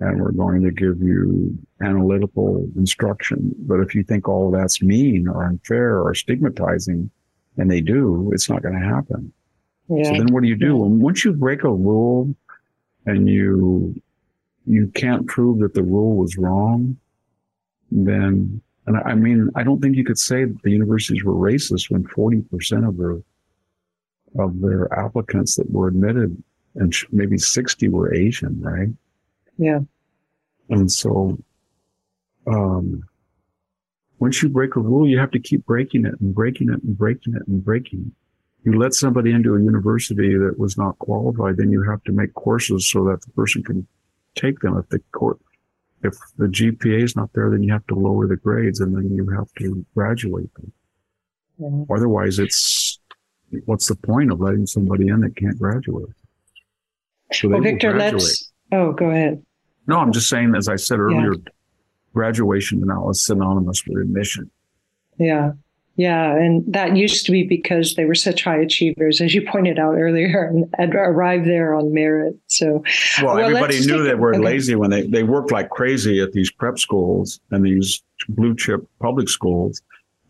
and 0.01 0.21
we're 0.21 0.33
going 0.33 0.63
to 0.63 0.71
give 0.71 1.01
you 1.01 1.57
analytical 1.81 2.69
instruction. 2.77 3.55
But 3.61 3.81
if 3.81 3.95
you 3.95 4.03
think 4.03 4.29
all 4.29 4.49
of 4.49 4.61
that's 4.61 4.83
mean 4.83 5.27
or 5.27 5.45
unfair 5.45 6.01
or 6.01 6.15
stigmatizing, 6.15 7.11
and 7.57 7.71
they 7.71 7.81
do, 7.81 8.31
it's 8.35 8.51
not 8.51 8.63
going 8.63 8.79
to 8.79 8.87
happen. 8.87 9.33
Yeah. 9.89 10.05
So 10.05 10.13
then 10.13 10.27
what 10.33 10.43
do 10.43 10.49
you 10.49 10.57
do? 10.57 10.85
And 10.85 11.01
once 11.01 11.25
you 11.25 11.33
break 11.33 11.65
a 11.65 11.71
rule 11.71 12.35
and 13.07 13.29
you, 13.29 13.95
you 14.67 14.89
can't 14.89 15.27
prove 15.27 15.61
that 15.61 15.75
the 15.75 15.83
rule 15.83 16.17
was 16.17 16.37
wrong, 16.37 16.99
then, 17.91 18.61
and 18.87 18.97
I 18.99 19.15
mean, 19.15 19.49
I 19.55 19.63
don't 19.63 19.81
think 19.81 19.97
you 19.97 20.05
could 20.05 20.19
say 20.19 20.45
that 20.45 20.63
the 20.63 20.73
universities 20.73 21.25
were 21.25 21.35
racist 21.35 21.91
when 21.91 22.05
40% 22.05 22.87
of 22.87 22.99
their, 22.99 24.45
of 24.45 24.61
their 24.61 24.93
applicants 24.93 25.57
that 25.57 25.71
were 25.71 25.89
admitted 25.89 26.43
and 26.75 26.95
maybe 27.11 27.39
60 27.39 27.89
were 27.89 28.13
Asian, 28.13 28.61
right? 28.61 28.89
Yeah. 29.59 29.81
And 30.69 30.91
so, 30.91 31.39
um, 32.47 33.03
once 34.19 34.43
you 34.43 34.49
break 34.49 34.77
a 34.77 34.81
rule, 34.81 35.07
you 35.07 35.19
have 35.19 35.31
to 35.33 35.39
keep 35.39 35.65
breaking 35.67 36.07
it 36.07 36.19
and 36.21 36.35
breaking 36.35 36.71
it 36.71 36.83
and 36.83 36.97
breaking 36.97 37.35
it 37.35 37.47
and 37.47 37.65
breaking 37.65 38.07
it. 38.07 38.13
You 38.65 38.79
let 38.79 38.95
somebody 38.95 39.31
into 39.31 39.55
a 39.55 39.63
university 39.63 40.37
that 40.37 40.59
was 40.59 40.77
not 40.77 40.99
qualified, 40.99 41.57
then 41.57 41.71
you 41.71 41.83
have 41.83 42.03
to 42.05 42.13
make 42.13 42.35
courses 42.35 42.91
so 42.91 43.05
that 43.05 43.21
the 43.21 43.31
person 43.33 43.63
can 43.63 43.87
take 44.35 44.59
them. 44.61 44.77
If 44.77 44.89
the 44.89 44.99
court, 45.13 45.39
if 46.03 46.15
the 46.37 46.47
GPA 46.47 47.03
is 47.03 47.15
not 47.15 47.33
there, 47.33 47.51
then 47.51 47.63
you 47.63 47.73
have 47.73 47.87
to 47.87 47.95
lower 47.95 48.27
the 48.27 48.37
grades 48.37 48.81
and 48.81 48.97
then 48.97 49.15
you 49.15 49.29
have 49.29 49.53
to 49.59 49.87
graduate 49.95 50.53
them. 50.55 50.73
Yeah. 51.59 51.95
Otherwise, 51.95 52.39
it's 52.39 52.99
what's 53.67 53.87
the 53.87 53.97
point 53.97 54.33
of 54.33 54.41
letting 54.41 54.67
somebody 54.67 55.09
in 55.09 55.21
that 55.21 55.37
can't 55.37 55.59
graduate? 55.59 56.11
So 57.33 57.49
well, 57.49 57.61
Victor, 57.61 57.97
let's. 57.97 58.53
Oh, 58.73 58.93
go 58.93 59.11
ahead. 59.11 59.43
No, 59.87 59.99
I'm 59.99 60.13
just 60.13 60.29
saying, 60.29 60.55
as 60.57 60.69
I 60.69 60.77
said 60.77 60.99
earlier, 60.99 61.35
yeah. 61.35 61.51
graduation 62.13 62.81
now 62.85 63.09
is 63.11 63.25
synonymous 63.25 63.85
with 63.87 64.03
admission. 64.03 64.51
Yeah. 65.19 65.53
Yeah, 65.97 66.37
and 66.37 66.63
that 66.75 66.95
used 66.95 67.25
to 67.25 67.33
be 67.33 67.43
because 67.43 67.95
they 67.95 68.05
were 68.05 68.15
such 68.15 68.45
high 68.45 68.59
achievers, 68.59 69.23
as 69.23 69.35
you 69.35 69.41
pointed 69.41 69.79
out 69.79 69.95
earlier, 69.95 70.53
and 70.79 70.95
arrived 70.95 71.47
there 71.47 71.75
on 71.75 71.95
merit. 71.95 72.37
So, 72.49 72.85
well, 73.23 73.37
well 73.37 73.47
everybody 73.47 73.81
knew 73.81 74.03
they 74.03 74.15
were 74.15 74.35
okay. 74.35 74.45
lazy 74.45 74.75
when 74.75 74.91
they 74.91 75.07
they 75.07 75.23
worked 75.23 75.53
like 75.53 75.71
crazy 75.71 76.21
at 76.21 76.33
these 76.33 76.51
prep 76.51 76.79
schools 76.79 77.41
and 77.51 77.65
these 77.65 78.03
blue 78.29 78.55
chip 78.55 78.87
public 79.01 79.31
schools, 79.31 79.81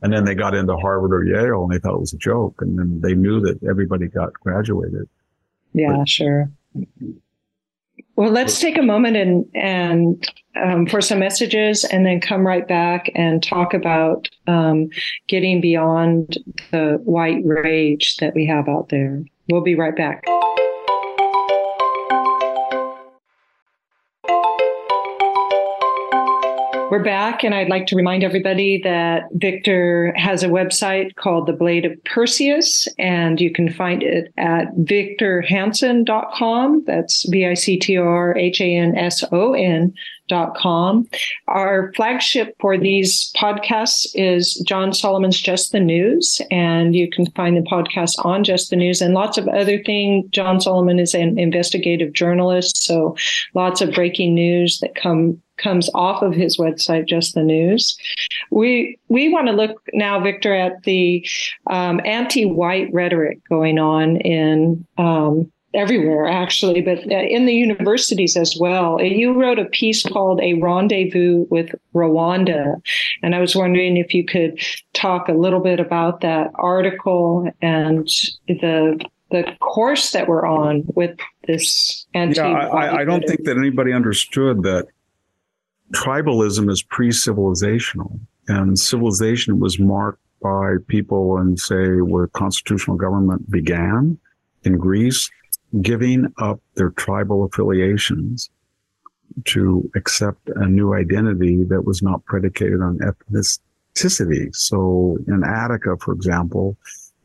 and 0.02 0.12
then 0.12 0.24
they 0.24 0.36
got 0.36 0.54
into 0.54 0.76
Harvard 0.76 1.12
or 1.12 1.24
Yale 1.24 1.64
and 1.64 1.72
they 1.72 1.80
thought 1.80 1.94
it 1.94 2.00
was 2.00 2.12
a 2.12 2.18
joke, 2.18 2.54
and 2.60 2.78
then 2.78 3.00
they 3.00 3.14
knew 3.14 3.40
that 3.40 3.60
everybody 3.68 4.06
got 4.06 4.32
graduated. 4.34 5.08
Yeah, 5.72 5.96
but, 5.96 6.08
sure. 6.08 6.48
Well, 8.16 8.30
let's 8.30 8.58
take 8.58 8.78
a 8.78 8.82
moment 8.82 9.16
and 9.16 9.44
and 9.54 10.28
um, 10.56 10.86
for 10.86 11.02
some 11.02 11.18
messages, 11.18 11.84
and 11.84 12.06
then 12.06 12.18
come 12.18 12.46
right 12.46 12.66
back 12.66 13.10
and 13.14 13.42
talk 13.42 13.74
about 13.74 14.28
um, 14.46 14.88
getting 15.28 15.60
beyond 15.60 16.38
the 16.70 16.98
white 17.04 17.42
rage 17.44 18.16
that 18.16 18.34
we 18.34 18.46
have 18.46 18.66
out 18.68 18.88
there. 18.88 19.22
We'll 19.48 19.62
be 19.62 19.74
right 19.74 19.94
back. 19.94 20.24
We're 26.96 27.02
back, 27.02 27.44
and 27.44 27.54
I'd 27.54 27.68
like 27.68 27.86
to 27.88 27.94
remind 27.94 28.24
everybody 28.24 28.80
that 28.82 29.24
Victor 29.32 30.14
has 30.16 30.42
a 30.42 30.48
website 30.48 31.14
called 31.16 31.46
The 31.46 31.52
Blade 31.52 31.84
of 31.84 31.92
Perseus, 32.04 32.88
and 32.98 33.38
you 33.38 33.52
can 33.52 33.70
find 33.70 34.02
it 34.02 34.32
at 34.38 34.74
victorhanson.com. 34.76 36.84
That's 36.86 37.28
V 37.28 37.44
I 37.44 37.52
C 37.52 37.78
T 37.78 37.98
R 37.98 38.34
H 38.34 38.62
A 38.62 38.74
N 38.74 38.96
S 38.96 39.22
O 39.30 39.52
N 39.52 39.92
dot 40.28 40.56
com. 40.56 41.08
Our 41.48 41.92
flagship 41.94 42.54
for 42.60 42.76
these 42.78 43.32
podcasts 43.36 44.06
is 44.14 44.54
John 44.66 44.92
Solomon's 44.92 45.40
Just 45.40 45.72
the 45.72 45.80
News, 45.80 46.40
and 46.50 46.94
you 46.94 47.10
can 47.10 47.26
find 47.32 47.56
the 47.56 47.68
podcast 47.68 48.12
on 48.24 48.44
Just 48.44 48.70
the 48.70 48.76
News 48.76 49.00
and 49.00 49.14
lots 49.14 49.38
of 49.38 49.48
other 49.48 49.82
things. 49.82 50.28
John 50.30 50.60
Solomon 50.60 50.98
is 50.98 51.14
an 51.14 51.38
investigative 51.38 52.12
journalist, 52.12 52.82
so 52.82 53.16
lots 53.54 53.80
of 53.80 53.92
breaking 53.92 54.34
news 54.34 54.78
that 54.80 54.94
come 54.94 55.40
comes 55.56 55.88
off 55.94 56.20
of 56.22 56.34
his 56.34 56.58
website, 56.58 57.08
Just 57.08 57.34
the 57.34 57.42
News. 57.42 57.96
We 58.50 58.98
we 59.08 59.30
want 59.30 59.46
to 59.46 59.54
look 59.54 59.82
now, 59.94 60.20
Victor, 60.20 60.54
at 60.54 60.82
the 60.82 61.26
um, 61.68 62.00
anti-white 62.04 62.92
rhetoric 62.92 63.40
going 63.48 63.78
on 63.78 64.16
in 64.18 64.86
um, 64.98 65.50
everywhere, 65.76 66.26
actually, 66.26 66.80
but 66.80 66.98
uh, 67.10 67.16
in 67.16 67.46
the 67.46 67.52
universities 67.52 68.36
as 68.36 68.56
well. 68.58 69.00
You 69.00 69.40
wrote 69.40 69.58
a 69.58 69.66
piece 69.66 70.02
called 70.02 70.40
"A 70.40 70.54
Rendezvous 70.54 71.46
with 71.50 71.74
Rwanda," 71.94 72.80
and 73.22 73.34
I 73.34 73.40
was 73.40 73.54
wondering 73.54 73.96
if 73.96 74.14
you 74.14 74.24
could 74.24 74.60
talk 74.94 75.28
a 75.28 75.32
little 75.32 75.60
bit 75.60 75.78
about 75.78 76.22
that 76.22 76.50
article 76.54 77.50
and 77.60 78.08
the 78.48 79.04
the 79.30 79.44
course 79.60 80.12
that 80.12 80.28
we're 80.28 80.46
on 80.46 80.84
with 80.94 81.16
this 81.46 82.06
anti. 82.14 82.40
Yeah, 82.42 82.68
I, 82.68 83.00
I 83.00 83.04
don't 83.04 83.24
think 83.26 83.44
that 83.44 83.56
anybody 83.56 83.92
understood 83.92 84.62
that 84.62 84.86
tribalism 85.92 86.70
is 86.70 86.82
pre-civilizational 86.82 88.18
and 88.48 88.78
civilization 88.78 89.60
was 89.60 89.78
marked 89.78 90.20
by 90.42 90.74
people 90.88 91.38
and 91.38 91.58
say 91.58 92.00
where 92.00 92.26
constitutional 92.28 92.96
government 92.96 93.50
began 93.50 94.18
in 94.64 94.76
Greece, 94.78 95.30
giving 95.80 96.32
up 96.38 96.60
their 96.74 96.90
tribal 96.90 97.44
affiliations 97.44 98.50
to 99.44 99.90
accept 99.94 100.48
a 100.54 100.66
new 100.66 100.94
identity 100.94 101.64
that 101.64 101.84
was 101.84 102.02
not 102.02 102.24
predicated 102.24 102.80
on 102.80 102.98
ethnicity. 102.98 104.54
So 104.54 105.18
in 105.26 105.42
Attica, 105.44 105.96
for 105.98 106.12
example, 106.12 106.76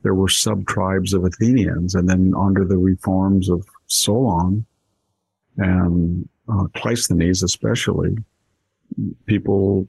there 0.04 0.16
were 0.16 0.28
sub 0.28 0.66
tribes 0.66 1.14
of 1.14 1.24
Athenians, 1.26 1.94
and 1.96 2.10
then 2.10 2.34
under 2.36 2.66
the 2.66 2.78
reforms 2.78 3.50
of 3.50 3.66
Solon 3.88 4.66
and 5.58 6.28
uh, 6.50 6.66
Cleisthenes, 6.76 7.44
especially, 7.44 8.18
people 9.26 9.88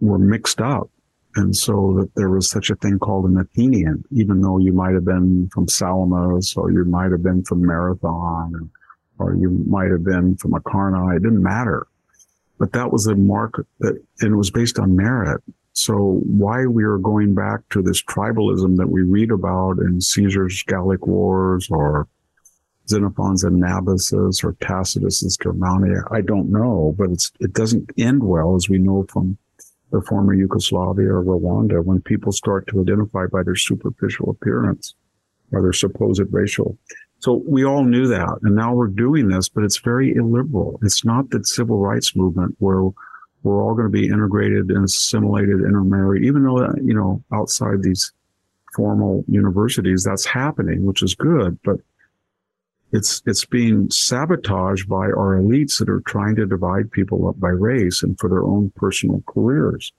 were 0.00 0.18
mixed 0.18 0.60
up. 0.60 0.90
And 1.36 1.54
so 1.56 1.94
that 1.98 2.14
there 2.14 2.30
was 2.30 2.48
such 2.48 2.70
a 2.70 2.76
thing 2.76 2.98
called 2.98 3.24
an 3.24 3.38
Athenian, 3.38 4.04
even 4.12 4.40
though 4.40 4.58
you 4.58 4.72
might 4.72 4.94
have 4.94 5.04
been 5.04 5.48
from 5.52 5.68
Salamis 5.68 6.56
or 6.56 6.70
you 6.70 6.84
might 6.84 7.10
have 7.10 7.22
been 7.22 7.42
from 7.42 7.66
Marathon 7.66 8.70
or 9.18 9.34
you 9.34 9.50
might 9.68 9.90
have 9.90 10.04
been 10.04 10.36
from 10.36 10.54
Acharnae. 10.54 11.16
It 11.16 11.22
didn't 11.22 11.42
matter. 11.42 11.86
But 12.58 12.72
that 12.72 12.92
was 12.92 13.06
a 13.06 13.16
mark 13.16 13.66
that, 13.80 14.00
and 14.20 14.32
it 14.32 14.36
was 14.36 14.50
based 14.50 14.78
on 14.78 14.94
merit. 14.94 15.42
So 15.72 16.20
why 16.24 16.66
we 16.66 16.84
are 16.84 16.98
going 16.98 17.34
back 17.34 17.68
to 17.70 17.82
this 17.82 18.00
tribalism 18.02 18.76
that 18.76 18.88
we 18.88 19.02
read 19.02 19.32
about 19.32 19.78
in 19.78 20.00
Caesar's 20.00 20.62
Gallic 20.62 21.04
Wars 21.06 21.68
or 21.68 22.06
Xenophon's 22.88 23.44
Anabasis 23.44 24.44
or 24.44 24.52
Tacitus's 24.60 25.36
Germania. 25.36 26.02
I 26.10 26.20
don't 26.20 26.50
know, 26.50 26.94
but 26.96 27.10
it 27.40 27.52
doesn't 27.52 27.90
end 27.98 28.22
well, 28.22 28.54
as 28.54 28.68
we 28.68 28.78
know 28.78 29.06
from 29.08 29.36
the 29.94 30.02
former 30.02 30.34
Yugoslavia 30.34 31.06
or 31.06 31.22
Rwanda, 31.22 31.82
when 31.84 32.00
people 32.02 32.32
start 32.32 32.66
to 32.66 32.80
identify 32.80 33.26
by 33.26 33.44
their 33.44 33.54
superficial 33.54 34.28
appearance 34.28 34.94
or 35.52 35.62
their 35.62 35.72
supposed 35.72 36.24
racial. 36.30 36.76
So 37.20 37.44
we 37.46 37.64
all 37.64 37.84
knew 37.84 38.08
that. 38.08 38.38
And 38.42 38.56
now 38.56 38.74
we're 38.74 38.88
doing 38.88 39.28
this, 39.28 39.48
but 39.48 39.62
it's 39.62 39.78
very 39.78 40.14
illiberal. 40.14 40.80
It's 40.82 41.04
not 41.04 41.30
the 41.30 41.44
civil 41.44 41.78
rights 41.78 42.16
movement 42.16 42.56
where 42.58 42.82
we're 43.44 43.62
all 43.62 43.74
going 43.74 43.86
to 43.86 44.00
be 44.00 44.06
integrated 44.06 44.70
and 44.70 44.84
assimilated, 44.84 45.60
intermarried, 45.60 46.24
even 46.24 46.42
though, 46.44 46.74
you 46.82 46.94
know, 46.94 47.22
outside 47.32 47.82
these 47.82 48.12
formal 48.74 49.24
universities, 49.28 50.02
that's 50.02 50.26
happening, 50.26 50.84
which 50.84 51.02
is 51.02 51.14
good. 51.14 51.56
But 51.62 51.76
it's 52.92 53.22
it's 53.26 53.44
being 53.44 53.90
sabotaged 53.90 54.88
by 54.88 55.06
our 55.06 55.36
elites 55.40 55.78
that 55.78 55.88
are 55.88 56.02
trying 56.06 56.36
to 56.36 56.46
divide 56.46 56.92
people 56.92 57.28
up 57.28 57.38
by 57.40 57.48
race 57.48 58.02
and 58.02 58.18
for 58.18 58.28
their 58.28 58.44
own 58.44 58.70
personal 58.76 59.22
careers. 59.26 59.92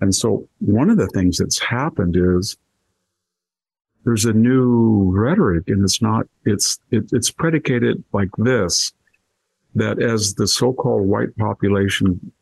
And 0.00 0.14
so 0.14 0.48
one 0.58 0.90
of 0.90 0.98
the 0.98 1.06
things 1.08 1.38
that's 1.38 1.58
happened 1.58 2.16
is 2.18 2.56
there's 4.06 4.24
a 4.24 4.32
new 4.32 5.10
rhetoric 5.12 5.64
and 5.66 5.82
it's 5.82 6.00
not 6.00 6.26
it's 6.44 6.78
it, 6.90 7.10
it's 7.12 7.30
predicated 7.30 8.02
like 8.12 8.30
this 8.38 8.92
that 9.74 10.00
as 10.00 10.34
the 10.34 10.46
so-called 10.46 11.06
white 11.06 11.36
population 11.36 12.32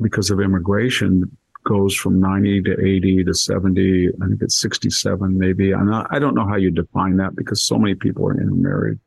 because 0.00 0.30
of 0.30 0.40
immigration 0.40 1.34
goes 1.62 1.94
from 1.94 2.20
90 2.20 2.62
to 2.62 2.84
80 2.84 3.24
to 3.24 3.32
70 3.32 4.08
i 4.08 4.26
think 4.26 4.42
it's 4.42 4.56
67 4.60 5.38
maybe 5.38 5.70
not, 5.70 6.06
i 6.10 6.18
don't 6.18 6.34
know 6.34 6.46
how 6.46 6.56
you 6.56 6.70
define 6.70 7.16
that 7.16 7.36
because 7.36 7.62
so 7.62 7.78
many 7.78 7.94
people 7.94 8.26
are 8.26 8.38
intermarried 8.38 8.98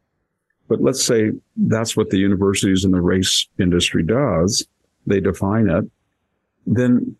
but 0.68 0.82
let's 0.82 1.04
say 1.04 1.32
that's 1.56 1.96
what 1.96 2.10
the 2.10 2.18
universities 2.18 2.84
and 2.84 2.94
the 2.94 3.02
race 3.02 3.48
industry 3.60 4.04
does. 4.04 4.66
They 5.06 5.20
define 5.20 5.70
it. 5.70 5.86
Then, 6.66 7.16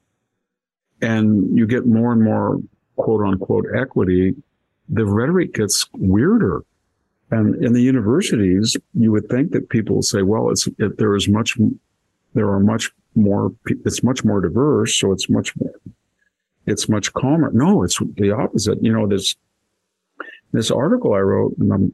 and 1.02 1.58
you 1.58 1.66
get 1.66 1.86
more 1.86 2.12
and 2.12 2.24
more 2.24 2.60
quote 2.98 3.26
unquote 3.26 3.66
equity, 3.76 4.36
the 4.90 5.06
rhetoric 5.06 5.54
gets 5.54 5.88
weirder. 5.94 6.64
And 7.32 7.64
in 7.64 7.74
the 7.74 7.82
universities, 7.82 8.76
you 8.94 9.12
would 9.12 9.30
think 9.30 9.52
that 9.52 9.70
people 9.70 10.02
say, 10.02 10.22
well, 10.22 10.50
it's, 10.50 10.68
it, 10.80 10.98
there 10.98 11.16
is 11.16 11.28
much, 11.28 11.58
there 12.34 12.50
are 12.50 12.60
much 12.60 12.92
more, 13.16 13.54
it's 13.66 14.04
much 14.04 14.24
more 14.24 14.42
diverse. 14.42 14.96
So 14.98 15.12
it's 15.12 15.30
much 15.30 15.56
more, 15.58 15.74
it's 16.66 16.90
much 16.90 17.14
calmer. 17.14 17.52
No, 17.54 17.84
it's 17.84 18.00
the 18.16 18.32
opposite. 18.32 18.82
You 18.82 18.94
know, 18.94 19.08
this, 19.08 19.36
this 20.54 20.72
article 20.72 21.14
I 21.14 21.20
wrote, 21.20 21.56
and 21.58 21.72
I'm 21.72 21.94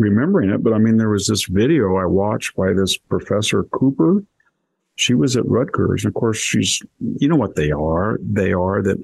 remembering 0.00 0.50
it, 0.50 0.62
but 0.62 0.72
I 0.72 0.78
mean, 0.78 0.96
there 0.96 1.10
was 1.10 1.26
this 1.26 1.44
video 1.44 1.96
I 1.96 2.06
watched 2.06 2.56
by 2.56 2.72
this 2.72 2.96
Professor 2.96 3.64
Cooper. 3.64 4.24
She 4.96 5.14
was 5.14 5.36
at 5.36 5.48
Rutgers. 5.48 6.04
And 6.04 6.10
of 6.10 6.14
course, 6.14 6.38
she's, 6.38 6.82
you 7.18 7.28
know 7.28 7.36
what 7.36 7.54
they 7.54 7.70
are. 7.70 8.18
They 8.22 8.52
are 8.52 8.82
that 8.82 8.98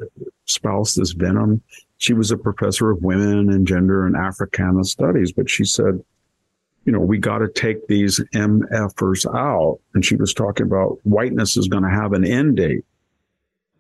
spouse 0.45 0.95
this 0.95 1.13
venom. 1.13 1.63
She 1.99 2.13
was 2.13 2.31
a 2.31 2.37
professor 2.37 2.91
of 2.91 3.03
women 3.03 3.51
and 3.51 3.67
gender 3.67 4.07
and 4.07 4.17
Africana 4.17 4.85
studies, 4.85 5.33
but 5.33 5.49
she 5.49 5.65
said, 5.65 6.03
you 6.85 6.93
know, 6.93 7.01
we 7.01 7.19
got 7.19 7.39
to 7.39 7.49
take 7.49 7.87
these 7.89 8.21
MFers 8.35 9.27
out. 9.35 9.81
And 9.95 10.05
she 10.05 10.17
was 10.17 10.33
talking 10.33 10.67
about 10.67 10.99
whiteness 11.03 11.57
is 11.57 11.69
going 11.69 11.83
to 11.83 11.91
have 11.91 12.13
an 12.13 12.25
end 12.25 12.57
date. 12.57 12.85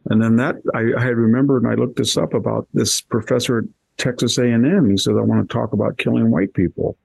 And 0.06 0.22
then 0.22 0.36
that 0.36 0.56
I, 0.74 0.92
I 0.98 1.02
had 1.02 1.16
remembered 1.16 1.62
and 1.62 1.72
I 1.72 1.74
looked 1.74 1.96
this 1.96 2.16
up 2.16 2.34
about 2.34 2.68
this 2.74 3.00
professor 3.00 3.58
at 3.58 3.64
Texas 3.96 4.38
A&M. 4.38 4.90
He 4.90 4.96
said, 4.96 5.14
I 5.16 5.20
want 5.20 5.48
to 5.48 5.52
talk 5.52 5.72
about 5.72 5.98
killing 5.98 6.30
white 6.30 6.54
people. 6.54 6.96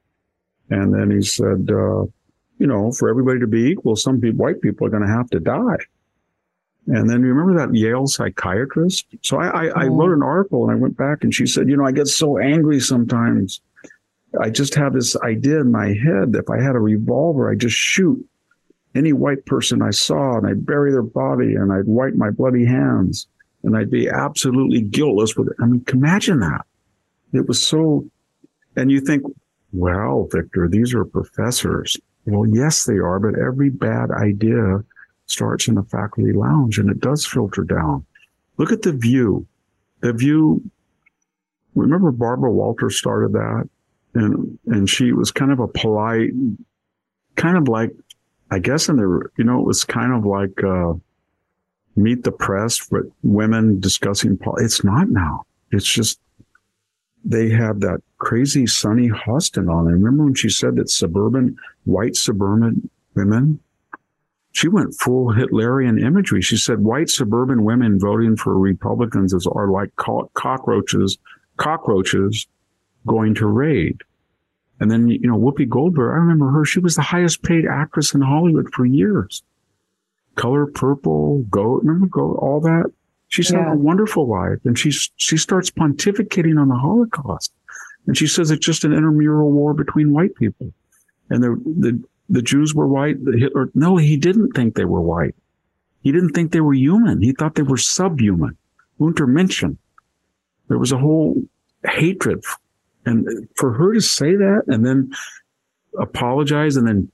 And 0.72 0.94
then 0.94 1.12
he 1.12 1.22
said, 1.22 1.70
uh, 1.70 2.06
you 2.58 2.68
know, 2.68 2.92
for 2.94 3.10
everybody 3.10 3.40
to 3.42 3.48
be 3.48 3.66
equal, 3.66 3.96
some 3.96 4.22
people, 4.22 4.44
white 4.44 4.62
people 4.62 4.88
are 4.88 4.90
going 4.90 5.06
to 5.06 5.14
have 5.14 5.30
to 5.32 5.40
die. 5.40 5.78
And 6.88 7.10
then 7.10 7.22
you 7.22 7.28
remember 7.28 7.60
that 7.60 7.76
Yale 7.76 8.08
psychiatrist? 8.08 9.06
So 9.22 9.38
I, 9.38 9.66
I, 9.66 9.84
I, 9.84 9.88
wrote 9.88 10.14
an 10.14 10.24
article 10.24 10.64
and 10.64 10.72
I 10.72 10.76
went 10.76 10.98
back 10.98 11.24
and 11.24 11.34
she 11.34 11.46
said, 11.46 11.70
you 11.70 11.78
know, 11.78 11.86
I 11.86 11.92
get 11.92 12.08
so 12.08 12.40
angry 12.40 12.80
sometimes. 12.80 13.62
I 14.40 14.50
just 14.50 14.74
have 14.76 14.94
this 14.94 15.16
idea 15.18 15.60
in 15.60 15.72
my 15.72 15.88
head 15.88 16.32
that 16.32 16.44
if 16.44 16.50
I 16.50 16.62
had 16.62 16.76
a 16.76 16.80
revolver, 16.80 17.52
I'd 17.52 17.60
just 17.60 17.76
shoot 17.76 18.26
any 18.96 19.14
white 19.14 19.46
person 19.46 19.82
I 19.82 19.92
saw 19.92 20.38
and 20.38 20.48
I'd 20.48 20.66
bury 20.66 20.92
their 20.92 21.04
body 21.04 21.56
and 21.56 21.72
I'd 21.72 21.86
wipe 21.86 22.16
my 22.16 22.32
bloody 22.32 22.66
hands. 22.66 23.28
and 23.64 23.78
I'd 23.78 23.92
be 23.92 24.10
absolutely 24.10 24.82
guiltless 24.82 25.36
with 25.36 25.50
it. 25.50 25.56
I 25.60 25.66
mean, 25.66 25.84
imagine 25.94 26.40
that. 26.40 26.66
It 27.34 27.48
was 27.48 27.66
so, 27.66 28.10
and 28.76 28.90
you 28.90 29.02
think, 29.02 29.24
well, 29.74 30.28
Victor, 30.32 30.68
these 30.68 30.94
are 30.94 31.06
professors. 31.06 31.98
Well, 32.26 32.48
yes, 32.48 32.86
they 32.86 32.98
are, 32.98 33.20
but 33.20 33.40
every 33.40 33.70
bad 33.70 34.12
idea 34.12 34.84
starts 35.26 35.68
in 35.68 35.76
the 35.76 35.84
faculty 35.84 36.34
lounge 36.34 36.78
and 36.78 36.90
it 36.90 37.00
does 37.00 37.26
filter 37.26 37.64
down. 37.64 38.06
Look 38.58 38.72
at 38.72 38.82
the 38.82 38.92
view. 38.92 39.48
The 40.02 40.14
view, 40.14 40.62
remember 41.74 42.12
Barbara 42.12 42.52
Walters 42.52 42.98
started 42.98 43.34
that? 43.34 43.70
And, 44.14 44.60
and 44.68 44.90
she 44.90 45.14
was 45.14 45.32
kind 45.32 45.52
of 45.52 45.60
a 45.60 45.68
polite, 45.68 46.32
kind 47.36 47.58
of 47.58 47.70
like, 47.70 47.92
I 48.52 48.60
guess 48.60 48.90
in 48.90 48.98
the, 48.98 49.30
you 49.38 49.46
know, 49.46 49.60
it 49.60 49.66
was 49.66 49.86
kind 49.86 50.14
of 50.14 50.26
like, 50.26 50.62
uh, 50.64 50.94
meet 51.96 52.24
the 52.24 52.32
press 52.32 52.92
with 52.92 53.10
women 53.24 53.80
discussing, 53.80 54.38
it's 54.58 54.84
not 54.84 55.10
now. 55.10 55.46
It's 55.72 55.90
just, 55.90 56.20
they 57.24 57.50
have 57.50 57.80
that 57.82 58.02
crazy 58.18 58.66
Sunny 58.66 59.10
Hostin 59.10 59.70
on. 59.70 59.88
And 59.88 60.04
remember 60.04 60.26
when 60.26 60.36
she 60.36 60.50
said 60.50 60.76
that 60.76 60.90
suburban, 60.90 61.58
white 61.86 62.16
suburban 62.16 62.90
women, 63.16 63.60
she 64.54 64.68
went 64.68 64.96
full 64.96 65.34
Hitlerian 65.34 66.04
imagery. 66.04 66.42
She 66.42 66.58
said 66.58 66.80
white 66.80 67.10
suburban 67.10 67.64
women 67.64 68.00
voting 68.00 68.36
for 68.36 68.58
Republicans 68.58 69.34
is, 69.34 69.48
are 69.48 69.70
like 69.70 69.96
cockroaches, 69.96 71.18
cockroaches 71.58 72.48
going 73.08 73.36
to 73.36 73.48
raid. 73.48 74.02
And 74.80 74.90
then, 74.90 75.08
you 75.08 75.28
know, 75.28 75.38
Whoopi 75.38 75.70
Goldberg, 75.70 76.12
I 76.12 76.18
remember 76.18 76.50
her. 76.50 76.66
She 76.66 76.80
was 76.80 76.96
the 76.96 77.04
highest 77.04 77.44
paid 77.44 77.66
actress 77.66 78.14
in 78.14 78.22
Hollywood 78.22 78.74
for 78.74 78.86
years. 78.86 79.44
Color 80.36 80.66
Purple, 80.68 81.44
Ghost, 81.50 81.86
remember 81.86 82.08
Ghost, 82.08 82.40
all 82.42 82.60
that? 82.62 82.92
She's 83.32 83.50
yeah. 83.50 83.60
had 83.60 83.74
a 83.74 83.78
wonderful 83.78 84.28
life 84.28 84.60
and 84.66 84.78
she's, 84.78 85.10
she 85.16 85.38
starts 85.38 85.72
pontificating 85.72 86.60
on 86.60 86.68
the 86.68 86.76
Holocaust. 86.76 87.54
And 88.06 88.18
she 88.18 88.28
says 88.28 88.52
it's 88.52 88.66
just 88.66 88.84
an 88.84 88.92
intramural 88.92 89.52
war 89.52 89.74
between 89.74 90.12
white 90.12 90.36
people. 90.36 90.74
And 91.30 91.42
the, 91.42 91.62
the, 91.66 92.04
the 92.30 92.42
Jews 92.42 92.76
were 92.76 92.88
white. 92.88 93.24
The 93.24 93.38
Hitler, 93.38 93.70
no, 93.74 93.96
he 93.96 94.18
didn't 94.18 94.52
think 94.52 94.76
they 94.76 94.84
were 94.84 95.00
white. 95.00 95.34
He 96.02 96.12
didn't 96.12 96.32
think 96.32 96.52
they 96.52 96.60
were 96.60 96.74
human. 96.74 97.22
He 97.22 97.32
thought 97.32 97.56
they 97.56 97.62
were 97.62 97.78
subhuman. 97.78 98.58
Untermenschen. 99.00 99.78
There 100.68 100.78
was 100.78 100.92
a 100.92 100.98
whole 100.98 101.42
hatred. 101.86 102.44
And 103.06 103.48
for 103.56 103.72
her 103.72 103.94
to 103.94 104.02
say 104.02 104.36
that 104.36 104.64
and 104.68 104.86
then 104.86 105.14
apologize 105.98 106.76
and 106.76 106.86
then 106.86 107.10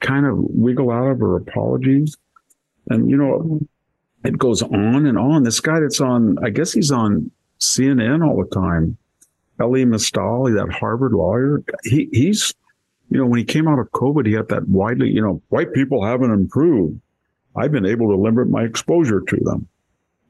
kind 0.00 0.26
of 0.26 0.36
wiggle 0.36 0.90
out 0.90 1.12
of 1.12 1.20
her 1.20 1.36
apologies. 1.36 2.16
And, 2.90 3.08
you 3.08 3.16
know, 3.16 3.38
mm-hmm. 3.38 3.64
It 4.24 4.38
goes 4.38 4.62
on 4.62 5.06
and 5.06 5.18
on. 5.18 5.42
This 5.42 5.60
guy 5.60 5.80
that's 5.80 6.00
on, 6.00 6.36
I 6.44 6.50
guess 6.50 6.72
he's 6.72 6.90
on 6.90 7.30
CNN 7.60 8.26
all 8.26 8.44
the 8.44 8.54
time. 8.54 8.96
Elie 9.60 9.84
Mystal, 9.84 10.44
that 10.44 10.72
Harvard 10.72 11.12
lawyer, 11.12 11.62
he, 11.84 12.08
he's, 12.12 12.54
you 13.10 13.18
know, 13.18 13.26
when 13.26 13.38
he 13.38 13.44
came 13.44 13.68
out 13.68 13.78
of 13.78 13.90
COVID, 13.92 14.26
he 14.26 14.32
had 14.32 14.48
that 14.48 14.68
widely, 14.68 15.10
you 15.10 15.22
know, 15.22 15.42
white 15.48 15.72
people 15.72 16.04
haven't 16.04 16.32
improved. 16.32 17.00
I've 17.54 17.72
been 17.72 17.86
able 17.86 18.08
to 18.08 18.16
limit 18.16 18.48
my 18.48 18.62
exposure 18.62 19.20
to 19.20 19.36
them. 19.36 19.68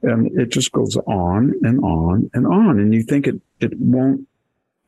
And 0.03 0.39
it 0.39 0.51
just 0.51 0.73
goes 0.73 0.97
on 1.07 1.55
and 1.63 1.83
on 1.85 2.31
and 2.35 2.47
on. 2.47 2.81
And 2.81 2.93
you 2.93 3.05
think 3.05 3.29
it, 3.29 3.41
it 3.61 3.79
won't 3.79 4.27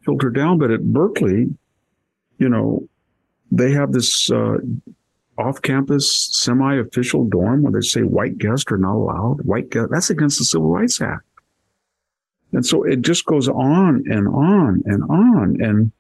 filter 0.05 0.31
down. 0.31 0.59
But 0.59 0.73
at 0.73 0.83
Berkeley, 0.83 1.47
you 2.39 2.49
know, 2.49 2.89
they 3.53 3.71
have 3.71 3.93
this, 3.93 4.31
uh, 4.31 4.57
off-campus 5.39 6.29
semi-official 6.33 7.25
dorm 7.25 7.63
where 7.63 7.73
they 7.73 7.81
say 7.81 8.03
white 8.03 8.39
guests 8.39 8.71
are 8.71 8.79
not 8.79 8.95
allowed. 8.95 9.41
White 9.43 9.71
guests, 9.71 9.91
that's 9.91 10.11
against 10.11 10.39
the 10.39 10.45
Civil 10.45 10.71
Rights 10.71 11.01
Act. 11.01 11.25
And 12.53 12.65
so 12.65 12.85
it 12.85 13.03
just 13.03 13.25
goes 13.25 13.49
on 13.49 14.05
and 14.07 14.29
on 14.29 14.83
and 14.87 15.03
on. 15.05 15.61
And 15.61 15.93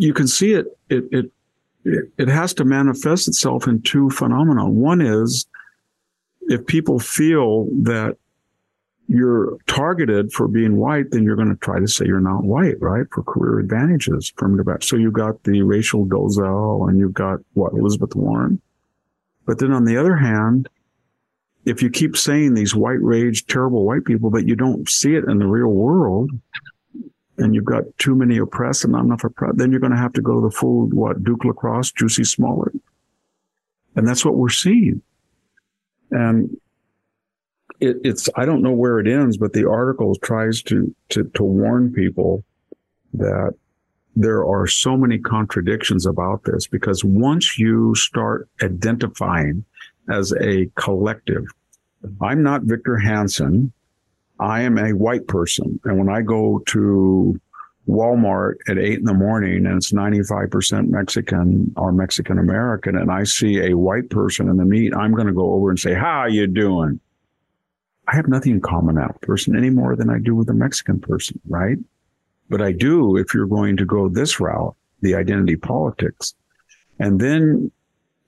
you 0.00 0.12
can 0.12 0.26
see 0.26 0.54
it, 0.54 0.66
it, 0.88 1.04
it, 1.12 1.32
it 2.18 2.28
has 2.28 2.52
to 2.54 2.64
manifest 2.64 3.28
itself 3.28 3.66
in 3.66 3.82
two 3.82 4.10
phenomena. 4.10 4.68
One 4.68 5.00
is 5.00 5.46
if 6.42 6.66
people 6.66 6.98
feel 6.98 7.66
that 7.82 8.16
you're 9.08 9.58
targeted 9.66 10.32
for 10.32 10.48
being 10.48 10.76
white, 10.76 11.10
then 11.10 11.22
you're 11.24 11.36
going 11.36 11.50
to 11.50 11.56
try 11.56 11.78
to 11.78 11.88
say 11.88 12.06
you're 12.06 12.20
not 12.20 12.44
white, 12.44 12.80
right? 12.80 13.06
For 13.12 13.22
career 13.22 13.58
advantages, 13.58 14.32
affirmative 14.34 14.68
action. 14.68 14.88
So 14.88 14.96
you've 14.96 15.12
got 15.12 15.42
the 15.42 15.62
Rachel 15.62 16.06
Dolezal 16.06 16.88
and 16.88 16.98
you've 16.98 17.14
got 17.14 17.40
what 17.54 17.72
Elizabeth 17.72 18.14
Warren. 18.14 18.60
But 19.46 19.58
then 19.58 19.72
on 19.72 19.84
the 19.84 19.96
other 19.96 20.16
hand, 20.16 20.68
if 21.64 21.82
you 21.82 21.90
keep 21.90 22.16
saying 22.16 22.54
these 22.54 22.74
white 22.74 23.02
rage, 23.02 23.46
terrible 23.46 23.84
white 23.84 24.04
people, 24.04 24.30
but 24.30 24.48
you 24.48 24.56
don't 24.56 24.88
see 24.88 25.14
it 25.14 25.24
in 25.24 25.38
the 25.38 25.46
real 25.46 25.68
world, 25.68 26.30
and 27.38 27.54
you've 27.54 27.64
got 27.64 27.84
too 27.98 28.14
many 28.14 28.38
oppressed 28.38 28.84
and 28.84 28.92
not 28.92 29.04
enough 29.04 29.24
oppressed, 29.24 29.58
then 29.58 29.70
you're 29.70 29.80
going 29.80 29.92
to 29.92 29.98
have 29.98 30.12
to 30.14 30.22
go 30.22 30.40
to 30.40 30.48
the 30.48 30.54
full, 30.54 30.86
what, 30.88 31.22
Duke 31.24 31.44
Lacrosse, 31.44 31.92
Jussie 31.92 32.26
Smollett. 32.26 32.74
And 33.96 34.06
that's 34.06 34.24
what 34.24 34.36
we're 34.36 34.48
seeing. 34.48 35.02
And 36.10 36.56
it, 37.82 37.96
it's 38.04 38.28
I 38.36 38.46
don't 38.46 38.62
know 38.62 38.72
where 38.72 39.00
it 39.00 39.08
ends, 39.08 39.36
but 39.36 39.52
the 39.52 39.68
article 39.68 40.14
tries 40.16 40.62
to 40.62 40.94
to 41.10 41.24
to 41.34 41.42
warn 41.42 41.92
people 41.92 42.44
that 43.14 43.54
there 44.14 44.46
are 44.46 44.66
so 44.66 44.96
many 44.96 45.18
contradictions 45.18 46.06
about 46.06 46.44
this 46.44 46.66
because 46.66 47.04
once 47.04 47.58
you 47.58 47.94
start 47.94 48.48
identifying 48.62 49.64
as 50.10 50.32
a 50.40 50.66
collective, 50.76 51.44
I'm 52.20 52.42
not 52.42 52.62
Victor 52.62 52.98
Hanson. 52.98 53.72
I 54.38 54.62
am 54.62 54.78
a 54.78 54.92
white 54.92 55.26
person. 55.26 55.80
And 55.84 55.98
when 55.98 56.08
I 56.08 56.20
go 56.20 56.60
to 56.66 57.40
Walmart 57.88 58.56
at 58.68 58.78
eight 58.78 58.98
in 58.98 59.04
the 59.04 59.14
morning 59.14 59.66
and 59.66 59.76
it's 59.76 59.92
95% 59.92 60.88
Mexican 60.88 61.72
or 61.76 61.90
Mexican 61.92 62.38
American 62.38 62.96
and 62.96 63.10
I 63.10 63.24
see 63.24 63.60
a 63.60 63.76
white 63.76 64.10
person 64.10 64.48
in 64.48 64.56
the 64.56 64.64
meat, 64.64 64.94
I'm 64.94 65.14
going 65.14 65.26
to 65.26 65.32
go 65.32 65.52
over 65.52 65.70
and 65.70 65.78
say, 65.78 65.94
how 65.94 66.26
you 66.26 66.46
doing? 66.46 67.00
I 68.12 68.16
have 68.16 68.28
nothing 68.28 68.52
in 68.52 68.60
common 68.60 68.96
with 68.96 69.06
that 69.06 69.20
person 69.22 69.56
any 69.56 69.70
more 69.70 69.96
than 69.96 70.10
I 70.10 70.18
do 70.18 70.34
with 70.34 70.50
a 70.50 70.54
Mexican 70.54 71.00
person, 71.00 71.40
right? 71.48 71.78
But 72.50 72.60
I 72.60 72.72
do 72.72 73.16
if 73.16 73.32
you're 73.32 73.46
going 73.46 73.78
to 73.78 73.86
go 73.86 74.10
this 74.10 74.38
route, 74.38 74.76
the 75.00 75.14
identity 75.14 75.56
politics. 75.56 76.34
And 76.98 77.18
then 77.18 77.72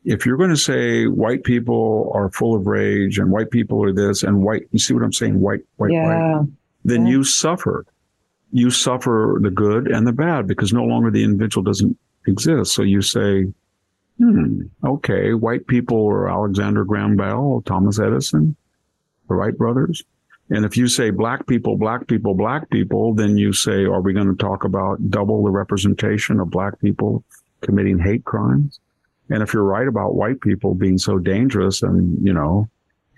if 0.06 0.24
you're 0.24 0.38
going 0.38 0.50
to 0.50 0.56
say 0.56 1.06
white 1.06 1.44
people 1.44 2.10
are 2.14 2.30
full 2.30 2.54
of 2.54 2.66
rage 2.66 3.18
and 3.18 3.30
white 3.30 3.50
people 3.50 3.84
are 3.84 3.92
this 3.92 4.22
and 4.22 4.42
white, 4.42 4.62
you 4.72 4.78
see 4.78 4.94
what 4.94 5.02
I'm 5.02 5.12
saying? 5.12 5.38
White, 5.38 5.64
white, 5.76 5.92
yeah. 5.92 6.38
white. 6.38 6.48
Then 6.86 7.04
yeah. 7.04 7.12
you 7.12 7.24
suffer. 7.24 7.84
You 8.52 8.70
suffer 8.70 9.38
the 9.42 9.50
good 9.50 9.88
and 9.88 10.06
the 10.06 10.12
bad 10.12 10.46
because 10.46 10.72
no 10.72 10.84
longer 10.84 11.10
the 11.10 11.24
individual 11.24 11.62
doesn't 11.62 11.98
exist. 12.26 12.72
So 12.72 12.82
you 12.82 13.02
say, 13.02 13.52
hmm, 14.16 14.62
okay, 14.82 15.34
white 15.34 15.66
people 15.66 16.06
are 16.06 16.30
Alexander 16.30 16.84
Graham 16.84 17.16
Bell, 17.16 17.62
Thomas 17.66 17.98
Edison 17.98 18.56
the 19.28 19.34
Wright 19.34 19.56
brothers. 19.56 20.02
And 20.50 20.64
if 20.64 20.76
you 20.76 20.88
say 20.88 21.10
black 21.10 21.46
people, 21.46 21.76
black 21.76 22.06
people, 22.06 22.34
black 22.34 22.68
people, 22.70 23.14
then 23.14 23.38
you 23.38 23.52
say, 23.52 23.84
are 23.84 24.02
we 24.02 24.12
going 24.12 24.28
to 24.28 24.36
talk 24.36 24.64
about 24.64 25.10
double 25.10 25.42
the 25.42 25.50
representation 25.50 26.38
of 26.38 26.50
black 26.50 26.78
people 26.80 27.24
committing 27.62 27.98
hate 27.98 28.24
crimes? 28.24 28.80
And 29.30 29.42
if 29.42 29.54
you're 29.54 29.62
right 29.62 29.88
about 29.88 30.16
white 30.16 30.40
people 30.42 30.74
being 30.74 30.98
so 30.98 31.18
dangerous 31.18 31.82
and, 31.82 32.24
you 32.24 32.32
know, 32.32 32.68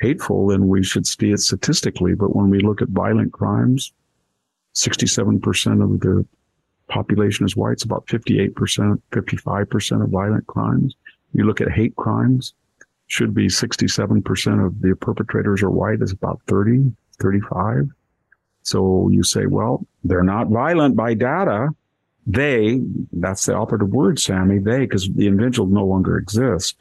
hateful, 0.01 0.47
then 0.49 0.69
we 0.69 0.85
should 0.85 1.07
see 1.07 1.33
it 1.33 1.41
statistically. 1.41 2.15
But 2.15 2.37
when 2.37 2.49
we 2.49 2.61
look 2.61 2.81
at 2.81 2.89
violent 2.89 3.33
crimes, 3.33 3.93
67% 4.77 5.83
of 5.83 6.01
the 6.01 6.25
population 6.89 7.45
is 7.45 7.57
white. 7.57 7.73
It's 7.73 7.85
about 7.85 8.07
58%, 8.07 9.01
55% 9.11 10.05
of 10.05 10.11
violent 10.11 10.47
crimes. 10.47 10.95
You 11.33 11.45
look 11.45 11.61
at 11.61 11.73
hate 11.73 11.97
crimes, 11.97 12.55
should 13.07 13.35
be 13.35 13.47
67% 13.47 14.67
of 14.67 14.81
the 14.81 14.97
perpetrators 14.97 15.63
are 15.63 15.71
white 15.71 16.03
is 16.03 16.13
about 16.13 16.41
30, 16.49 16.93
35. 17.21 17.89
So 18.63 19.09
you 19.11 19.23
say, 19.23 19.47
well, 19.47 19.87
they're 20.03 20.25
not 20.25 20.49
violent 20.49 20.97
by 20.97 21.15
data. 21.15 21.69
They, 22.27 22.81
that's 23.13 23.47
the 23.47 23.55
operative 23.55 23.91
word, 23.91 24.19
Sami, 24.19 24.59
they, 24.59 24.81
because 24.81 25.09
the 25.09 25.29
individual 25.29 25.69
no 25.69 25.87
longer 25.87 26.19
exists. 26.19 26.75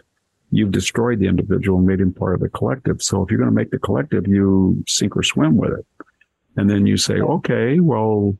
You've 0.49 0.71
destroyed 0.71 1.19
the 1.19 1.27
individual 1.27 1.77
and 1.77 1.87
made 1.87 2.01
him 2.01 2.13
part 2.13 2.33
of 2.33 2.39
the 2.39 2.49
collective. 2.49 3.03
So 3.03 3.21
if 3.21 3.29
you're 3.29 3.37
going 3.37 3.51
to 3.51 3.55
make 3.55 3.69
the 3.69 3.77
collective, 3.77 4.27
you 4.27 4.83
sink 4.87 5.15
or 5.15 5.21
swim 5.21 5.57
with 5.57 5.73
it. 5.73 5.85
And 6.57 6.69
then 6.69 6.87
you 6.87 6.97
say, 6.97 7.19
okay, 7.19 7.79
well, 7.79 8.35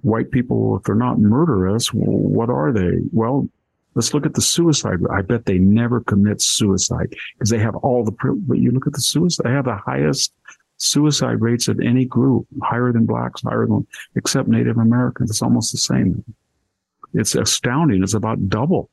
white 0.00 0.30
people, 0.32 0.76
if 0.76 0.84
they're 0.84 0.94
not 0.94 1.20
murderous, 1.20 1.88
what 1.92 2.50
are 2.50 2.72
they? 2.72 2.98
Well, 3.12 3.48
Let's 3.94 4.12
look 4.12 4.26
at 4.26 4.34
the 4.34 4.40
suicide. 4.40 4.98
I 5.12 5.22
bet 5.22 5.46
they 5.46 5.58
never 5.58 6.00
commit 6.00 6.40
suicide 6.40 7.14
because 7.34 7.50
they 7.50 7.58
have 7.58 7.76
all 7.76 8.04
the, 8.04 8.12
but 8.46 8.58
you 8.58 8.72
look 8.72 8.86
at 8.86 8.92
the 8.92 9.00
suicide, 9.00 9.44
they 9.44 9.52
have 9.52 9.66
the 9.66 9.76
highest 9.76 10.32
suicide 10.78 11.40
rates 11.40 11.68
of 11.68 11.80
any 11.80 12.04
group, 12.04 12.46
higher 12.62 12.92
than 12.92 13.06
blacks, 13.06 13.42
higher 13.42 13.66
than, 13.66 13.86
except 14.16 14.48
Native 14.48 14.78
Americans. 14.78 15.30
It's 15.30 15.42
almost 15.42 15.72
the 15.72 15.78
same. 15.78 16.24
It's 17.12 17.34
astounding. 17.34 18.02
It's 18.02 18.14
about 18.14 18.48
double. 18.48 18.90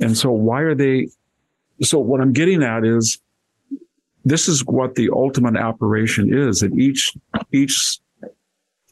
And 0.00 0.16
so 0.16 0.30
why 0.30 0.60
are 0.60 0.74
they, 0.74 1.08
so 1.82 1.98
what 1.98 2.20
I'm 2.20 2.34
getting 2.34 2.62
at 2.62 2.84
is 2.84 3.18
this 4.26 4.48
is 4.48 4.64
what 4.66 4.96
the 4.96 5.08
ultimate 5.10 5.56
operation 5.56 6.34
is 6.34 6.60
that 6.60 6.76
each 6.76 7.16
each 7.52 8.00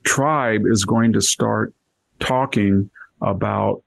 tribe 0.05 0.62
is 0.65 0.85
going 0.85 1.12
to 1.12 1.21
start 1.21 1.75
talking 2.21 2.89
about 3.21 3.83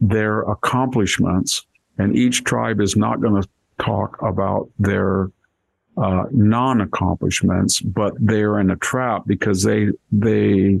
their 0.00 0.42
accomplishments 0.42 1.66
and 1.98 2.16
each 2.16 2.44
tribe 2.44 2.80
is 2.80 2.96
not 2.96 3.20
going 3.20 3.40
to 3.42 3.48
talk 3.78 4.20
about 4.22 4.68
their 4.78 5.30
uh, 5.96 6.24
non-accomplishments, 6.30 7.80
but 7.80 8.12
they're 8.18 8.60
in 8.60 8.70
a 8.70 8.76
trap 8.76 9.22
because 9.26 9.62
they 9.62 9.88
they 10.12 10.80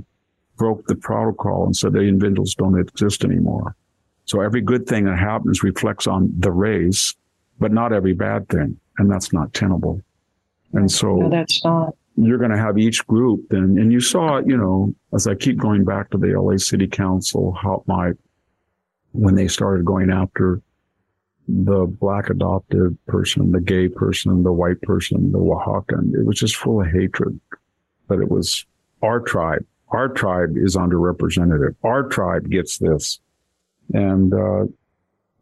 broke 0.56 0.86
the 0.86 0.96
protocol 0.96 1.64
and 1.64 1.76
said 1.76 1.92
the 1.92 2.00
individuals 2.00 2.54
don't 2.54 2.78
exist 2.78 3.24
anymore. 3.24 3.76
So 4.24 4.40
every 4.40 4.60
good 4.60 4.86
thing 4.86 5.04
that 5.04 5.18
happens 5.18 5.62
reflects 5.62 6.06
on 6.06 6.32
the 6.38 6.50
race, 6.50 7.14
but 7.58 7.72
not 7.72 7.92
every 7.92 8.12
bad 8.12 8.48
thing, 8.48 8.78
and 8.98 9.10
that's 9.10 9.32
not 9.32 9.54
tenable. 9.54 10.02
And 10.72 10.90
so 10.90 11.16
no, 11.16 11.30
that's 11.30 11.64
not. 11.64 11.94
You're 12.16 12.38
going 12.38 12.50
to 12.50 12.58
have 12.58 12.78
each 12.78 13.06
group, 13.06 13.52
and 13.52 13.78
and 13.78 13.92
you 13.92 14.00
saw, 14.00 14.38
you 14.38 14.56
know, 14.56 14.94
as 15.14 15.26
I 15.26 15.34
keep 15.34 15.58
going 15.58 15.84
back 15.84 16.10
to 16.10 16.18
the 16.18 16.38
LA 16.38 16.56
City 16.58 16.86
Council, 16.86 17.52
how 17.52 17.84
my 17.86 18.12
when 19.16 19.34
they 19.34 19.48
started 19.48 19.84
going 19.84 20.10
after 20.10 20.60
the 21.48 21.86
black 21.86 22.28
adopted 22.28 22.98
person, 23.06 23.52
the 23.52 23.60
gay 23.60 23.88
person, 23.88 24.42
the 24.42 24.52
white 24.52 24.80
person, 24.82 25.32
the 25.32 25.38
Oaxacan. 25.38 26.14
It 26.14 26.26
was 26.26 26.38
just 26.38 26.56
full 26.56 26.80
of 26.80 26.88
hatred. 26.88 27.40
But 28.08 28.20
it 28.20 28.30
was 28.30 28.64
our 29.02 29.20
tribe. 29.20 29.64
Our 29.88 30.08
tribe 30.08 30.56
is 30.56 30.76
underrepresented. 30.76 31.74
Our 31.82 32.08
tribe 32.08 32.50
gets 32.50 32.78
this. 32.78 33.20
And, 33.92 34.34
uh, 34.34 34.66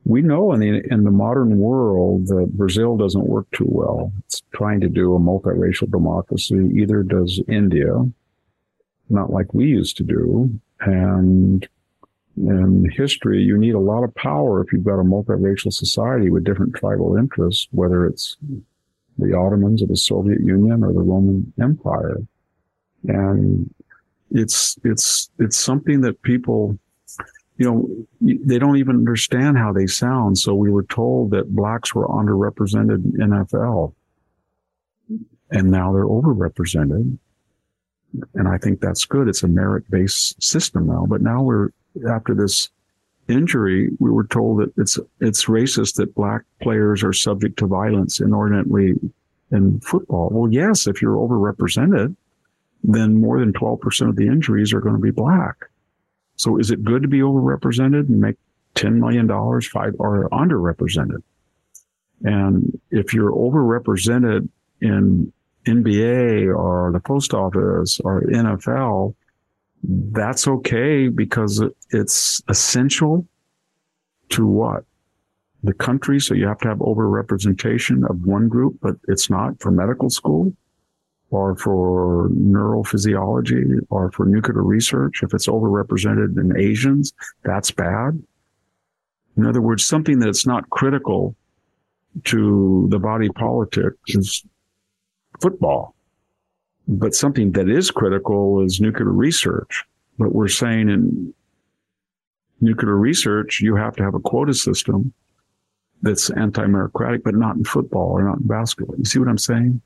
we 0.07 0.21
know 0.21 0.53
in 0.53 0.61
the, 0.61 0.83
in 0.91 1.05
the 1.05 1.11
modern 1.11 1.59
world 1.59 2.27
that 2.27 2.53
Brazil 2.53 2.97
doesn't 2.99 3.27
work 3.27 3.47
too 3.53 3.67
well. 3.67 4.13
It's 4.27 4.43
trying 4.53 4.81
to 4.81 4.89
do 4.89 5.15
a 5.15 5.19
multiracial 5.19 5.91
democracy. 5.91 6.71
Either 6.77 7.03
does 7.03 7.41
India, 7.49 8.05
not 9.09 9.31
like 9.31 9.55
we 9.55 9.65
used 9.65 9.97
to 9.97 10.03
do. 10.03 10.61
And 10.81 11.67
in 12.37 12.91
history, 12.91 13.43
you 13.43 13.57
need 13.57 13.75
a 13.75 13.81
lot 13.81 14.03
of 14.03 14.15
power 14.15 14.63
if 14.63 14.73
you've 14.73 14.85
got 14.85 14.99
a 14.99 15.05
multiracial 15.05 15.73
society 15.73 16.31
with 16.31 16.45
different 16.45 16.75
tribal 16.75 17.17
interests, 17.17 17.69
whether 17.71 18.07
it's 18.07 18.37
the 19.19 19.37
Ottomans 19.37 19.83
or 19.83 19.87
the 19.87 19.97
Soviet 19.97 20.41
Union 20.41 20.83
or 20.83 20.93
the 20.93 21.01
Roman 21.01 21.53
Empire. 21.61 22.19
And 23.07 23.73
it's, 24.31 24.77
it's, 24.83 25.31
it's 25.39 25.57
something 25.57 26.01
that 26.01 26.23
people, 26.23 26.79
you 27.57 27.71
know, 27.71 27.89
they 28.21 28.59
don't 28.59 28.79
even 28.79 28.97
understand 28.97 29.57
how 29.57 29.73
they 29.73 29.87
sound. 29.87 30.39
So 30.39 30.55
we 30.55 30.71
were 30.71 30.85
told 30.85 31.31
that 31.31 31.55
blacks 31.55 31.95
were 31.95 32.09
underrepresented 32.09 33.05
in 33.21 33.31
NFL 33.31 33.95
and 35.51 35.71
now 35.71 35.93
they're 35.93 36.05
overrepresented. 36.05 37.17
And 38.35 38.49
I 38.49 38.59
think 38.59 38.81
that's 38.81 39.05
good. 39.05 39.29
It's 39.29 39.43
a 39.43 39.49
merit 39.49 39.89
based 39.91 40.43
system 40.43 40.87
now, 40.87 41.07
but 41.09 41.21
now 41.21 41.43
we're 41.43 41.71
after 42.09 42.35
this 42.35 42.69
injury, 43.29 43.91
we 43.99 44.11
were 44.11 44.27
told 44.27 44.61
that 44.61 44.73
it's 44.77 44.99
it's 45.21 45.47
racist 45.47 45.97
that 45.97 46.15
black 46.15 46.43
players 46.63 47.03
are 47.03 47.13
subject 47.13 47.59
to 47.59 47.67
violence 47.67 48.21
inordinately 48.21 48.95
in 49.51 49.81
football. 49.81 50.29
Well, 50.33 50.53
yes, 50.53 50.87
if 50.87 51.01
you're 51.01 51.17
overrepresented, 51.17 52.17
then 52.83 53.21
more 53.21 53.41
than 53.41 53.53
12% 53.53 54.09
of 54.09 54.17
the 54.17 54.27
injuries 54.27 54.73
are 54.73 54.81
going 54.81 54.95
to 54.95 55.01
be 55.01 55.11
black. 55.11 55.57
So 56.37 56.59
is 56.59 56.71
it 56.71 56.85
good 56.85 57.03
to 57.03 57.09
be 57.09 57.21
overrepresented 57.21 58.09
and 58.09 58.21
make 58.21 58.37
$10 58.75 58.95
million, 58.95 59.29
five 59.63 59.95
or 59.99 60.29
underrepresented? 60.31 61.23
And 62.25 62.79
if 62.91 63.15
you're 63.15 63.33
overrepresented 63.33 64.49
in 64.81 65.33
NBA 65.65 66.55
or 66.55 66.91
the 66.93 67.01
post 67.01 67.33
office 67.33 68.01
or 68.01 68.23
NFL, 68.23 69.15
that's 69.87 70.49
okay 70.49 71.09
because 71.09 71.63
it's 71.91 72.43
essential 72.49 73.27
to 74.31 74.47
what? 74.47 74.85
The 75.63 75.75
country. 75.75 76.21
So 76.21 76.35
you 76.35 76.47
have 76.47 76.59
to 76.59 76.69
have 76.69 76.79
overrepresentation 76.79 78.09
of 78.09 78.25
one 78.25 78.49
group, 78.49 78.77
but 78.81 78.97
it's 79.09 79.31
not 79.31 79.61
for 79.61 79.71
medical 79.71 80.11
school 80.11 80.55
or 81.31 81.57
for 81.57 82.29
neurophysiology 82.31 83.79
or 83.91 84.11
for 84.13 84.27
nuclear 84.27 84.63
research. 84.63 85.23
If 85.23 85.35
it's 85.35 85.47
overrepresented 85.47 86.39
in 86.39 86.57
Asians, 86.57 87.13
that's 87.45 87.71
bad. 87.71 88.23
In 89.37 89.47
other 89.47 89.61
words, 89.61 89.85
something 89.85 90.19
that's 90.19 90.47
not 90.47 90.71
critical 90.71 91.35
to 92.25 92.87
the 92.91 92.99
body 92.99 93.29
politic 93.31 93.95
is 94.07 94.45
football. 95.41 95.94
But 96.87 97.15
something 97.15 97.53
that 97.53 97.69
is 97.69 97.91
critical 97.91 98.63
is 98.63 98.81
nuclear 98.81 99.11
research. 99.11 99.85
But 100.19 100.35
we're 100.35 100.49
saying 100.49 100.91
in 100.91 101.35
nuclear 102.61 102.97
research, 102.97 103.61
you 103.61 103.75
have 103.77 103.97
to 103.97 104.03
have 104.03 104.15
a 104.15 104.21
quota 104.21 104.55
system 104.55 105.13
that's 106.03 106.31
anti-meritocratic, 106.31 107.23
but 107.23 107.35
not 107.35 107.57
in 107.57 107.65
football 107.65 108.11
or 108.11 108.23
not 108.23 108.39
in 108.39 108.47
basketball. 108.47 108.97
You 108.99 109.05
see 109.05 109.19
what 109.19 109.29
I'm 109.29 109.39
saying? 109.39 109.81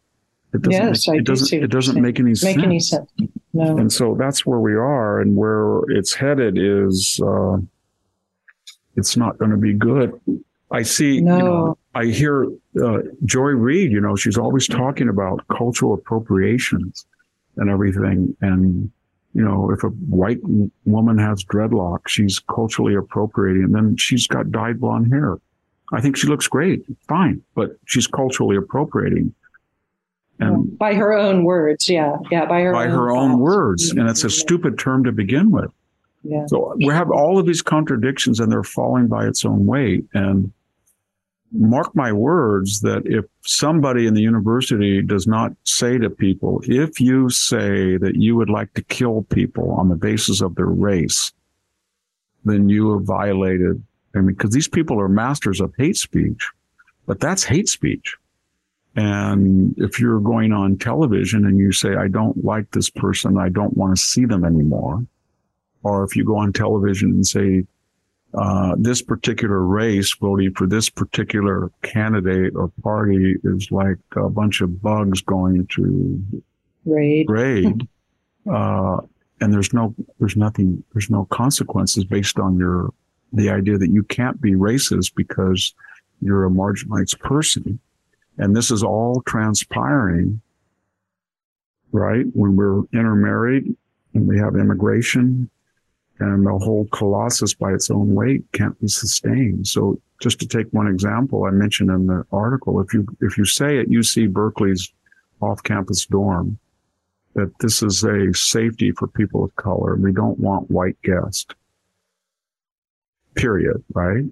It 0.53 0.63
doesn't 0.63 0.87
yes, 0.87 1.07
make, 1.07 1.15
I 1.15 1.19
it 1.19 1.25
do 1.25 1.33
doesn't, 1.33 1.63
it 1.63 1.71
doesn't 1.71 2.03
make 2.03 2.19
any 2.19 2.31
make 2.31 2.37
sense. 2.39 2.63
any 2.63 2.81
sense. 2.81 3.11
No. 3.53 3.77
And 3.77 3.93
so 3.93 4.17
that's 4.19 4.45
where 4.47 4.59
we 4.59 4.75
are 4.75 5.21
and 5.21 5.37
where 5.37 5.83
it's 5.89 6.15
headed 6.15 6.59
is, 6.59 7.21
uh, 7.23 7.59
it's 8.97 9.17
not 9.17 9.39
going 9.39 9.51
to 9.51 9.57
be 9.57 9.75
good. 9.75 10.19
I 10.71 10.83
see, 10.83 11.21
no. 11.21 11.37
you 11.37 11.43
know, 11.43 11.79
I 11.95 12.05
hear 12.07 12.47
uh, 12.83 12.99
Joy 13.25 13.51
Reid, 13.51 13.91
you 13.91 14.01
know, 14.01 14.17
she's 14.17 14.37
always 14.37 14.67
talking 14.67 15.09
about 15.09 15.47
cultural 15.49 15.95
appropriations 15.95 17.07
and 17.57 17.71
everything. 17.71 18.37
And, 18.41 18.91
you 19.35 19.43
know, 19.43 19.71
if 19.71 19.83
a 19.83 19.89
white 19.89 20.41
woman 20.85 21.19
has 21.19 21.43
dreadlocks, 21.45 22.09
she's 22.09 22.39
culturally 22.39 22.95
appropriating. 22.95 23.65
And 23.65 23.75
then 23.75 23.97
she's 23.97 24.27
got 24.27 24.51
dyed 24.51 24.81
blonde 24.81 25.13
hair. 25.13 25.39
I 25.93 26.03
think 26.03 26.17
she 26.17 26.27
looks 26.27 26.47
great, 26.49 26.85
fine, 27.09 27.43
but 27.55 27.77
she's 27.87 28.07
culturally 28.07 28.57
appropriating. 28.57 29.35
And 30.39 30.79
by 30.79 30.95
her 30.95 31.13
own 31.13 31.45
words, 31.45 31.89
yeah, 31.89 32.17
yeah, 32.31 32.45
by 32.45 32.61
her 32.61 32.73
by 32.73 32.85
own 32.85 32.91
her 32.91 33.11
own 33.11 33.39
words, 33.41 33.91
and 33.91 34.09
it's 34.09 34.23
a 34.23 34.31
stupid 34.31 34.79
term 34.79 35.03
to 35.05 35.13
begin 35.13 35.51
with. 35.51 35.71
Yeah. 36.23 36.47
So 36.47 36.75
we 36.77 36.87
have 36.87 37.11
all 37.11 37.39
of 37.39 37.47
these 37.47 37.63
contradictions, 37.63 38.39
and 38.39 38.53
they're 38.53 38.63
falling 38.63 39.09
by 39.09 39.27
its 39.27 39.45
own 39.45 39.67
weight. 39.67 40.05
And 40.15 40.53
mark 41.53 41.95
my 41.95 42.13
words 42.13 42.81
that 42.81 43.03
if 43.07 43.25
somebody 43.43 44.07
in 44.07 44.15
the 44.15 44.21
university 44.21 45.03
does 45.03 45.27
not 45.27 45.53
say 45.65 45.99
to 45.99 46.11
people, 46.11 46.61
if 46.65 47.01
you 47.01 47.31
say 47.31 47.97
that 47.97 48.17
you 48.17 48.37
would 48.37 48.51
like 48.51 48.73
to 48.75 48.83
kill 48.83 49.23
people 49.31 49.73
on 49.73 49.89
the 49.89 49.97
basis 49.97 50.41
of 50.41 50.55
their 50.55 50.67
race, 50.67 51.33
then 52.45 52.69
you 52.69 52.93
have 52.93 53.03
violated. 53.03 53.83
I 54.15 54.19
mean, 54.19 54.35
because 54.35 54.51
these 54.51 54.69
people 54.69 55.01
are 55.01 55.09
masters 55.09 55.61
of 55.61 55.73
hate 55.77 55.97
speech, 55.97 56.51
but 57.07 57.21
that's 57.21 57.45
hate 57.45 57.69
speech. 57.69 58.17
And 58.97 59.75
if 59.79 60.01
you're 60.01 60.21
going 60.21 60.53
on 60.53 60.77
television 60.77 61.47
and 61.47 61.59
you 61.59 61.73
say, 61.73 61.95
I 61.95 62.09
don't 62.09 62.45
like 62.45 62.71
this 62.73 62.91
person, 62.91 63.39
I 63.39 63.49
don't 63.49 63.77
want 63.77 63.97
to 63.97 64.03
see 64.03 64.25
them 64.25 64.45
anymore. 64.45 65.05
Or 65.83 66.05
if 66.05 66.17
you 66.17 66.25
go 66.25 66.37
on 66.37 66.53
television 66.53 67.11
and 67.11 67.27
say, 67.27 67.65
uh, 68.35 68.75
this 68.79 69.01
particular 69.01 69.61
race 69.61 70.15
voting 70.15 70.53
for 70.55 70.67
this 70.67 70.91
particular 70.91 71.71
candidate 71.83 72.55
or 72.55 72.71
party 72.83 73.37
is 73.45 73.71
like 73.71 73.97
a 74.17 74.29
bunch 74.29 74.61
of 74.61 74.83
bugs 74.83 75.23
going 75.23 75.67
to 75.69 76.43
raid. 76.85 77.27
Raid. 77.29 77.89
uh, 78.51 78.99
and 79.41 79.53
there's 79.53 79.73
no, 79.73 79.95
there's 80.19 80.37
nothing, 80.37 80.83
there's 80.93 81.09
no 81.11 81.25
consequences 81.27 82.05
based 82.05 82.39
on 82.39 82.59
your, 82.59 82.93
the 83.33 83.49
idea 83.49 83.79
that 83.79 83.91
you 83.91 84.03
can't 84.03 84.41
be 84.41 84.53
racist 84.53 85.15
because 85.15 85.75
you're 86.21 86.45
a 86.45 86.51
marginalized 86.51 87.19
person. 87.21 87.79
And 88.37 88.55
this 88.55 88.71
is 88.71 88.83
all 88.83 89.23
transpiring, 89.27 90.41
right? 91.93 92.27
When 92.35 92.57
we're 92.57 92.83
intermarried 92.93 93.75
and 94.13 94.29
we 94.29 94.39
have 94.39 94.55
immigration 94.55 95.49
and 96.21 96.47
the 96.47 96.59
whole 96.59 96.87
colossus 96.93 97.55
by 97.55 97.73
its 97.73 97.91
own 97.91 98.15
weight 98.15 98.45
can't 98.53 98.79
be 98.81 98.89
sustained. 98.89 99.67
So 99.67 100.01
just 100.21 100.41
to 100.41 100.47
take 100.47 100.67
one 100.73 100.89
example, 100.89 101.45
I 101.45 101.51
mentioned 101.51 101.91
in 101.91 102.07
the 102.07 102.25
article, 102.33 102.81
if 102.81 102.93
you, 102.93 103.07
if 103.21 103.39
you 103.39 103.45
say 103.45 103.79
at 103.79 103.89
UC 103.89 104.33
Berkeley's 104.33 104.93
off-campus 105.41 106.07
dorm 106.07 106.59
that 107.35 107.53
this 107.61 107.83
is 107.83 108.03
a 108.03 108.35
safety 108.35 108.91
for 108.91 109.07
people 109.07 109.45
of 109.45 109.55
color, 109.57 109.95
we 109.95 110.13
don't 110.13 110.41
want 110.41 110.71
white 110.71 111.01
guests, 111.03 111.47
period, 113.37 113.85
right? 113.95 114.25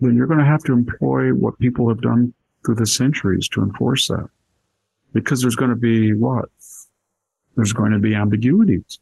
Then 0.00 0.16
you're 0.16 0.26
going 0.26 0.40
to 0.40 0.44
have 0.44 0.64
to 0.64 0.72
employ 0.72 1.30
what 1.30 1.58
people 1.58 1.88
have 1.88 2.02
done 2.02 2.34
through 2.64 2.74
the 2.74 2.86
centuries 2.86 3.48
to 3.48 3.62
enforce 3.62 4.08
that. 4.08 4.28
Because 5.14 5.40
there's 5.40 5.56
going 5.56 5.70
to 5.70 5.76
be 5.76 6.12
what? 6.12 6.50
There's 7.56 7.72
going 7.72 7.92
to 7.92 7.98
be 7.98 8.14
ambiguities. 8.14 8.98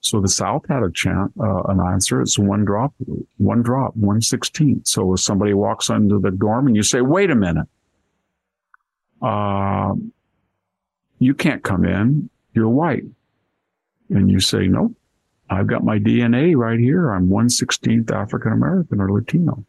So 0.00 0.20
the 0.20 0.28
South 0.28 0.66
had 0.68 0.82
a 0.82 0.90
chant, 0.90 1.32
uh, 1.40 1.62
an 1.64 1.80
answer. 1.80 2.20
It's 2.20 2.38
one 2.38 2.64
drop, 2.64 2.94
one 3.36 3.62
drop, 3.62 3.96
one 3.96 4.20
sixteenth. 4.20 4.86
So 4.86 5.14
if 5.14 5.20
somebody 5.20 5.54
walks 5.54 5.88
into 5.88 6.18
the 6.20 6.30
dorm 6.30 6.66
and 6.66 6.76
you 6.76 6.82
say, 6.82 7.00
wait 7.00 7.30
a 7.30 7.34
minute, 7.34 7.66
uh, 9.20 9.94
you 11.18 11.34
can't 11.34 11.64
come 11.64 11.84
in. 11.84 12.30
You're 12.54 12.68
white. 12.68 13.04
And 14.10 14.30
you 14.30 14.40
say, 14.40 14.68
nope, 14.68 14.94
I've 15.50 15.66
got 15.66 15.84
my 15.84 15.98
DNA 15.98 16.56
right 16.56 16.78
here. 16.78 17.10
I'm 17.10 17.28
116th 17.28 18.10
African 18.10 18.52
American 18.52 19.00
or 19.00 19.12
Latino. 19.12 19.64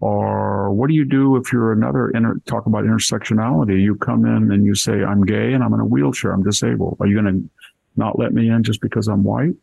Or 0.00 0.72
what 0.72 0.88
do 0.88 0.94
you 0.94 1.04
do 1.04 1.36
if 1.36 1.52
you're 1.52 1.72
another 1.72 2.10
inter- 2.10 2.40
talk 2.46 2.66
about 2.66 2.84
intersectionality? 2.84 3.82
You 3.82 3.96
come 3.96 4.24
in 4.24 4.52
and 4.52 4.64
you 4.64 4.74
say, 4.74 5.02
I'm 5.02 5.24
gay 5.24 5.52
and 5.52 5.62
I'm 5.62 5.74
in 5.74 5.80
a 5.80 5.84
wheelchair. 5.84 6.32
I'm 6.32 6.44
disabled. 6.44 6.98
Are 7.00 7.06
you 7.06 7.20
going 7.20 7.42
to 7.42 7.50
not 7.98 8.18
let 8.18 8.32
me 8.32 8.48
in 8.48 8.62
just 8.62 8.80
because 8.80 9.08
I'm 9.08 9.24
white? 9.24 9.54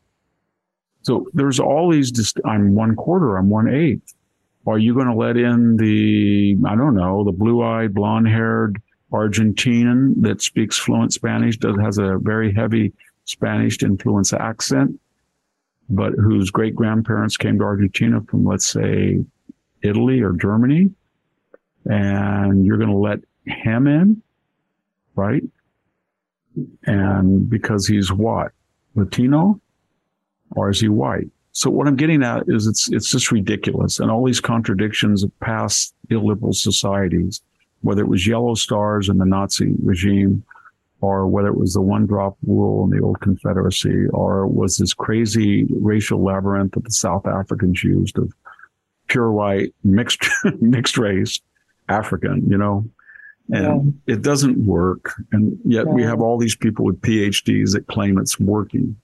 So 1.01 1.27
there's 1.33 1.59
all 1.59 1.91
these, 1.91 2.11
dist- 2.11 2.39
I'm 2.45 2.75
one 2.75 2.95
quarter, 2.95 3.37
I'm 3.37 3.49
one 3.49 3.67
eighth. 3.67 4.13
Are 4.67 4.79
you 4.79 4.95
going 4.95 5.07
to 5.07 5.13
let 5.13 5.37
in 5.37 5.77
the, 5.77 6.57
I 6.67 6.75
don't 6.75 6.95
know, 6.95 7.23
the 7.23 7.31
blue 7.31 7.63
eyed, 7.63 7.93
blonde 7.93 8.27
haired 8.27 8.81
Argentinian 9.11 10.21
that 10.23 10.41
speaks 10.41 10.77
fluent 10.77 11.13
Spanish, 11.13 11.57
does, 11.57 11.77
has 11.79 11.97
a 11.99 12.17
very 12.17 12.53
heavy 12.53 12.91
Spanish 13.25 13.81
influence 13.83 14.33
accent, 14.33 14.99
but 15.89 16.13
whose 16.13 16.49
great 16.49 16.75
grandparents 16.75 17.37
came 17.37 17.59
to 17.59 17.63
Argentina 17.63 18.21
from, 18.27 18.43
let's 18.43 18.65
say, 18.65 19.23
Italy 19.83 20.21
or 20.21 20.33
Germany, 20.33 20.89
and 21.85 22.65
you're 22.65 22.77
going 22.77 22.89
to 22.89 22.95
let 22.95 23.19
him 23.45 23.85
in, 23.85 24.21
right? 25.15 25.43
And 26.85 27.49
because 27.49 27.87
he's 27.87 28.11
what? 28.11 28.51
Latino? 28.95 29.59
Or 30.51 30.69
is 30.69 30.79
he 30.79 30.89
white? 30.89 31.27
So 31.51 31.69
what 31.69 31.87
I'm 31.87 31.95
getting 31.95 32.23
at 32.23 32.43
is 32.47 32.67
it's, 32.67 32.91
it's 32.91 33.09
just 33.09 33.31
ridiculous. 33.31 33.99
And 33.99 34.11
all 34.11 34.25
these 34.25 34.41
contradictions 34.41 35.23
of 35.23 35.37
past 35.39 35.95
illiberal 36.09 36.53
societies, 36.53 37.41
whether 37.81 38.01
it 38.01 38.09
was 38.09 38.27
yellow 38.27 38.55
stars 38.55 39.09
in 39.09 39.17
the 39.17 39.25
Nazi 39.25 39.73
regime, 39.81 40.43
or 41.01 41.27
whether 41.27 41.47
it 41.49 41.57
was 41.57 41.73
the 41.73 41.81
one 41.81 42.05
drop 42.05 42.37
rule 42.45 42.83
in 42.83 42.89
the 42.89 43.03
old 43.03 43.19
Confederacy, 43.21 44.07
or 44.07 44.47
was 44.47 44.77
this 44.77 44.93
crazy 44.93 45.65
racial 45.69 46.23
labyrinth 46.23 46.73
that 46.73 46.83
the 46.83 46.91
South 46.91 47.27
Africans 47.27 47.83
used 47.83 48.17
of 48.17 48.33
pure 49.07 49.31
white, 49.31 49.73
mixed, 49.83 50.27
mixed 50.59 50.97
race, 50.97 51.39
African, 51.89 52.49
you 52.49 52.57
know, 52.57 52.89
and 53.49 53.93
yeah. 54.05 54.13
it 54.15 54.21
doesn't 54.21 54.65
work. 54.65 55.13
And 55.31 55.57
yet 55.63 55.85
yeah. 55.85 55.93
we 55.93 56.03
have 56.03 56.21
all 56.21 56.37
these 56.37 56.55
people 56.55 56.85
with 56.85 56.99
PhDs 57.01 57.73
that 57.73 57.87
claim 57.87 58.17
it's 58.17 58.39
working. 58.39 58.95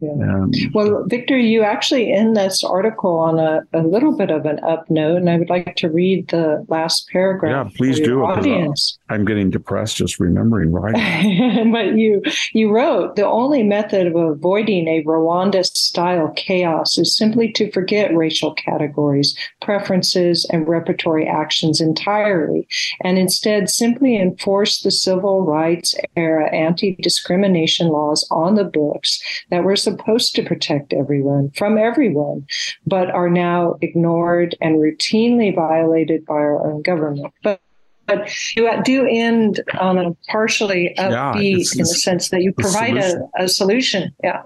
Yeah. 0.00 0.10
Um, 0.10 0.52
well, 0.74 1.04
Victor, 1.06 1.38
you 1.38 1.62
actually 1.62 2.12
end 2.12 2.36
this 2.36 2.62
article 2.62 3.18
on 3.18 3.38
a, 3.38 3.62
a 3.72 3.80
little 3.80 4.14
bit 4.14 4.30
of 4.30 4.44
an 4.44 4.62
up 4.62 4.90
note, 4.90 5.16
and 5.16 5.30
I 5.30 5.38
would 5.38 5.48
like 5.48 5.74
to 5.76 5.88
read 5.88 6.28
the 6.28 6.66
last 6.68 7.08
paragraph. 7.08 7.70
Yeah, 7.70 7.76
please 7.76 7.98
do. 7.98 8.22
Audience. 8.22 8.98
I'm 9.08 9.24
getting 9.24 9.50
depressed 9.50 9.96
just 9.96 10.18
remembering 10.18 10.72
writing. 10.72 11.70
but 11.72 11.96
you 11.96 12.22
you 12.52 12.70
wrote 12.70 13.14
the 13.14 13.26
only 13.26 13.62
method 13.62 14.08
of 14.08 14.16
avoiding 14.16 14.88
a 14.88 15.04
Rwanda 15.04 15.64
style 15.64 16.32
chaos 16.34 16.98
is 16.98 17.16
simply 17.16 17.52
to 17.52 17.70
forget 17.70 18.16
racial 18.16 18.52
categories, 18.54 19.36
preferences, 19.62 20.44
and 20.52 20.66
repertory 20.66 21.26
actions 21.26 21.80
entirely, 21.80 22.66
and 23.02 23.16
instead 23.16 23.70
simply 23.70 24.16
enforce 24.16 24.82
the 24.82 24.90
civil 24.90 25.42
rights 25.42 25.94
era 26.16 26.52
anti 26.52 26.96
discrimination 27.00 27.88
laws 27.88 28.26
on 28.30 28.56
the 28.56 28.64
books 28.64 29.22
that 29.50 29.62
were 29.62 29.76
supposed 29.76 30.34
to 30.34 30.42
protect 30.42 30.92
everyone 30.92 31.50
from 31.50 31.78
everyone, 31.78 32.44
but 32.86 33.08
are 33.10 33.30
now 33.30 33.76
ignored 33.82 34.56
and 34.60 34.76
routinely 34.76 35.54
violated 35.54 36.24
by 36.26 36.34
our 36.34 36.66
own 36.66 36.82
government. 36.82 37.32
But 37.42 37.60
but 38.06 38.56
you 38.56 38.70
do 38.84 39.06
end 39.08 39.62
on 39.80 39.98
a 39.98 40.14
partially 40.30 40.94
upbeat 40.98 41.10
yeah, 41.10 41.58
it's, 41.58 41.74
in 41.74 41.80
the 41.80 41.86
sense 41.86 42.28
that 42.30 42.42
you 42.42 42.52
provide 42.52 42.96
a, 42.96 43.20
a, 43.38 43.48
solution. 43.48 44.14
Yeah. 44.22 44.42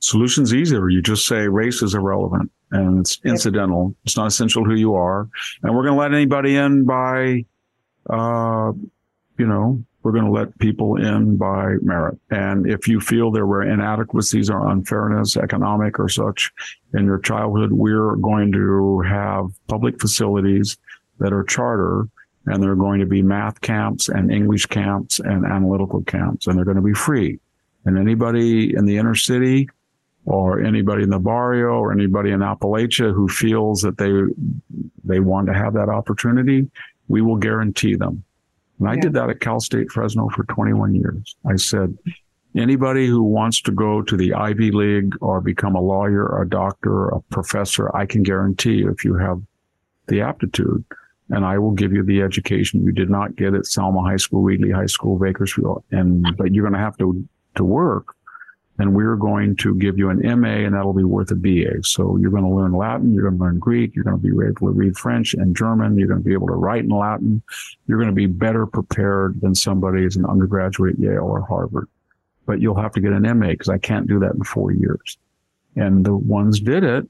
Solution's 0.00 0.54
easier. 0.54 0.88
You 0.88 1.02
just 1.02 1.26
say 1.26 1.48
race 1.48 1.82
is 1.82 1.94
irrelevant 1.94 2.50
and 2.70 3.00
it's 3.00 3.20
incidental. 3.24 3.94
It's 4.04 4.16
not 4.16 4.26
essential 4.26 4.64
who 4.64 4.74
you 4.74 4.94
are. 4.94 5.28
And 5.62 5.74
we're 5.74 5.82
going 5.82 5.94
to 5.94 6.00
let 6.00 6.12
anybody 6.12 6.56
in 6.56 6.84
by, 6.84 7.44
uh, 8.10 8.72
you 9.38 9.46
know, 9.46 9.84
we're 10.02 10.12
going 10.12 10.24
to 10.24 10.30
let 10.30 10.58
people 10.58 10.96
in 10.96 11.36
by 11.36 11.74
merit. 11.82 12.18
And 12.30 12.66
if 12.66 12.88
you 12.88 13.00
feel 13.00 13.30
there 13.30 13.46
were 13.46 13.62
inadequacies 13.62 14.50
or 14.50 14.68
unfairness, 14.68 15.36
economic 15.36 16.00
or 16.00 16.08
such 16.08 16.50
in 16.94 17.04
your 17.04 17.18
childhood, 17.18 17.72
we're 17.72 18.16
going 18.16 18.50
to 18.52 19.00
have 19.00 19.46
public 19.68 20.00
facilities 20.00 20.76
that 21.20 21.32
are 21.32 21.44
charter 21.44 22.08
and 22.46 22.62
there 22.62 22.70
are 22.70 22.76
going 22.76 23.00
to 23.00 23.06
be 23.06 23.22
math 23.22 23.60
camps 23.60 24.08
and 24.08 24.32
English 24.32 24.66
camps 24.66 25.20
and 25.20 25.44
analytical 25.44 26.02
camps 26.04 26.46
and 26.46 26.56
they're 26.56 26.64
going 26.64 26.76
to 26.76 26.82
be 26.82 26.94
free. 26.94 27.38
And 27.84 27.98
anybody 27.98 28.74
in 28.74 28.84
the 28.84 28.96
inner 28.96 29.14
city 29.14 29.68
or 30.24 30.60
anybody 30.60 31.02
in 31.02 31.10
the 31.10 31.18
barrio 31.18 31.70
or 31.70 31.92
anybody 31.92 32.30
in 32.30 32.40
Appalachia 32.40 33.12
who 33.12 33.28
feels 33.28 33.82
that 33.82 33.98
they, 33.98 34.12
they 35.04 35.20
want 35.20 35.48
to 35.48 35.54
have 35.54 35.74
that 35.74 35.88
opportunity, 35.88 36.68
we 37.08 37.22
will 37.22 37.36
guarantee 37.36 37.96
them 37.96 38.24
and 38.82 38.90
I 38.90 38.94
yeah. 38.94 39.00
did 39.00 39.12
that 39.12 39.30
at 39.30 39.38
Cal 39.38 39.60
State 39.60 39.92
Fresno 39.92 40.28
for 40.30 40.42
21 40.42 40.96
years. 40.96 41.36
I 41.48 41.54
said, 41.54 41.96
anybody 42.56 43.06
who 43.06 43.22
wants 43.22 43.62
to 43.62 43.70
go 43.70 44.02
to 44.02 44.16
the 44.16 44.34
Ivy 44.34 44.72
League 44.72 45.14
or 45.20 45.40
become 45.40 45.76
a 45.76 45.80
lawyer, 45.80 46.42
a 46.42 46.48
doctor, 46.48 47.08
a 47.10 47.20
professor, 47.20 47.94
I 47.96 48.06
can 48.06 48.24
guarantee 48.24 48.72
you 48.72 48.90
if 48.90 49.04
you 49.04 49.14
have 49.14 49.40
the 50.08 50.22
aptitude 50.22 50.84
and 51.32 51.46
I 51.46 51.58
will 51.58 51.72
give 51.72 51.92
you 51.94 52.04
the 52.04 52.20
education 52.20 52.84
you 52.84 52.92
did 52.92 53.08
not 53.08 53.36
get 53.36 53.54
at 53.54 53.66
Selma 53.66 54.02
High 54.02 54.18
School, 54.18 54.42
Wheatley 54.42 54.70
High 54.70 54.86
School, 54.86 55.18
Bakersfield. 55.18 55.82
And, 55.90 56.36
but 56.36 56.52
you're 56.52 56.62
going 56.62 56.78
to 56.78 56.78
have 56.78 56.98
to, 56.98 57.26
to 57.56 57.64
work 57.64 58.14
and 58.78 58.94
we're 58.94 59.16
going 59.16 59.56
to 59.56 59.74
give 59.76 59.96
you 59.96 60.10
an 60.10 60.18
MA 60.40 60.48
and 60.48 60.74
that'll 60.74 60.92
be 60.92 61.04
worth 61.04 61.30
a 61.30 61.34
BA. 61.34 61.82
So 61.84 62.18
you're 62.18 62.30
going 62.30 62.44
to 62.44 62.50
learn 62.50 62.72
Latin, 62.72 63.14
you're 63.14 63.22
going 63.22 63.38
to 63.38 63.44
learn 63.44 63.58
Greek, 63.58 63.94
you're 63.94 64.04
going 64.04 64.20
to 64.20 64.22
be 64.22 64.28
able 64.28 64.54
to 64.54 64.78
read 64.78 64.96
French 64.98 65.32
and 65.32 65.56
German, 65.56 65.98
you're 65.98 66.08
going 66.08 66.20
to 66.20 66.24
be 66.24 66.34
able 66.34 66.48
to 66.48 66.54
write 66.54 66.84
in 66.84 66.90
Latin, 66.90 67.42
you're 67.86 67.98
going 67.98 68.10
to 68.10 68.14
be 68.14 68.26
better 68.26 68.66
prepared 68.66 69.40
than 69.40 69.54
somebody 69.54 70.04
as 70.04 70.16
an 70.16 70.26
undergraduate 70.26 70.94
at 70.94 71.00
Yale 71.00 71.24
or 71.24 71.40
Harvard. 71.42 71.88
But 72.44 72.60
you'll 72.60 72.80
have 72.80 72.92
to 72.92 73.00
get 73.00 73.12
an 73.12 73.22
MA 73.38 73.50
because 73.50 73.70
I 73.70 73.78
can't 73.78 74.06
do 74.06 74.18
that 74.20 74.34
in 74.34 74.42
four 74.42 74.72
years. 74.72 75.16
And 75.76 76.04
the 76.04 76.14
ones 76.14 76.60
did 76.60 76.84
it, 76.84 77.08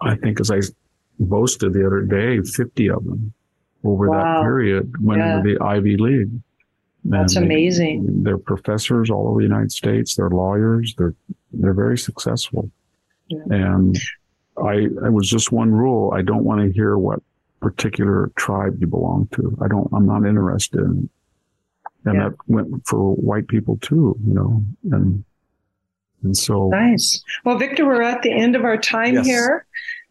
I 0.00 0.14
think 0.14 0.40
as 0.40 0.50
I 0.52 0.60
boasted 1.18 1.72
the 1.72 1.86
other 1.86 2.02
day, 2.02 2.40
50 2.40 2.90
of 2.90 3.04
them 3.04 3.32
over 3.84 4.08
wow. 4.08 4.18
that 4.18 4.42
period 4.42 5.04
went 5.04 5.20
yeah. 5.20 5.38
into 5.38 5.54
the 5.54 5.64
Ivy 5.64 5.96
League. 5.96 6.30
That's 7.04 7.36
and 7.36 7.46
amazing. 7.46 8.22
They, 8.24 8.30
are 8.30 8.38
professors 8.38 9.10
all 9.10 9.28
over 9.28 9.38
the 9.38 9.46
United 9.46 9.72
States. 9.72 10.16
They're 10.16 10.30
lawyers. 10.30 10.94
They're 10.96 11.14
they're 11.52 11.72
very 11.72 11.96
successful. 11.96 12.70
Yeah. 13.28 13.38
And 13.50 13.98
I 14.62 14.74
it 14.74 15.12
was 15.12 15.28
just 15.28 15.50
one 15.50 15.72
rule. 15.72 16.12
I 16.14 16.22
don't 16.22 16.44
want 16.44 16.60
to 16.60 16.72
hear 16.72 16.98
what 16.98 17.20
particular 17.60 18.30
tribe 18.36 18.76
you 18.80 18.86
belong 18.86 19.28
to. 19.32 19.56
I 19.62 19.68
don't. 19.68 19.88
I'm 19.94 20.06
not 20.06 20.26
interested. 20.26 20.80
In, 20.80 21.08
and 22.04 22.14
yeah. 22.14 22.28
that 22.28 22.36
went 22.48 22.86
for 22.86 23.14
white 23.14 23.48
people 23.48 23.78
too. 23.80 24.16
You 24.26 24.34
know, 24.34 24.64
and 24.92 25.24
and 26.22 26.36
so 26.36 26.68
nice. 26.68 27.22
Well, 27.44 27.56
Victor, 27.56 27.86
we're 27.86 28.02
at 28.02 28.22
the 28.22 28.32
end 28.32 28.56
of 28.56 28.64
our 28.64 28.76
time 28.76 29.14
yes. 29.14 29.26
here. 29.26 29.66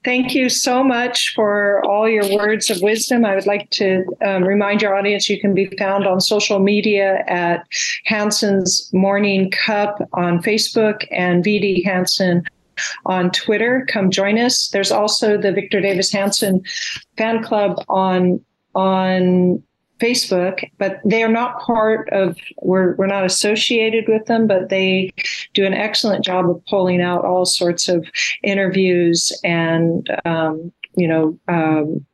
Thank 0.06 0.34
you 0.34 0.48
so 0.48 0.82
much 0.82 1.34
for 1.36 1.84
all 1.86 2.08
your 2.08 2.34
words 2.34 2.70
of 2.70 2.82
wisdom. 2.82 3.26
I 3.26 3.36
would 3.36 3.46
like 3.46 3.70
to 3.72 4.06
um, 4.26 4.44
remind 4.44 4.82
your 4.82 4.96
audience 4.96 5.30
you 5.30 5.42
can 5.42 5.54
be 5.54 5.66
found 5.78 6.08
on 6.08 6.22
social 6.22 6.60
media 6.60 7.24
at 7.28 7.66
Hanson's 8.06 8.90
Morning 8.94 9.52
Cup 9.52 10.00
on 10.14 10.42
Facebook 10.42 11.06
and 11.12 11.44
VD 11.44 11.84
Hanson 11.84 12.44
on 13.06 13.30
Twitter. 13.32 13.86
Come 13.90 14.10
join 14.10 14.38
us. 14.38 14.70
There's 14.70 14.92
also 14.92 15.38
the 15.38 15.52
Victor 15.52 15.82
Davis 15.82 16.12
Hanson 16.14 16.64
fan 17.18 17.44
club 17.44 17.84
on 17.90 18.40
on 18.76 19.62
Facebook, 20.00 20.70
but 20.78 21.00
they 21.06 21.24
are 21.24 21.32
not 21.32 21.60
part 21.60 22.10
of, 22.10 22.38
we're, 22.62 22.96
we're 22.96 23.08
not 23.08 23.26
associated 23.26 24.06
with 24.08 24.26
them, 24.26 24.48
but 24.48 24.70
they 24.70 25.12
do 25.54 25.66
an 25.66 25.74
excellent 25.74 26.24
job 26.24 26.50
of 26.50 26.64
pulling 26.66 27.02
out 27.02 27.26
all 27.26 27.46
sorts 27.46 27.90
of 27.90 28.06
interviews 28.44 29.38
and, 29.44 30.10
um, 30.26 30.72
you 30.96 31.08
know, 31.08 31.38
um, 31.48 32.06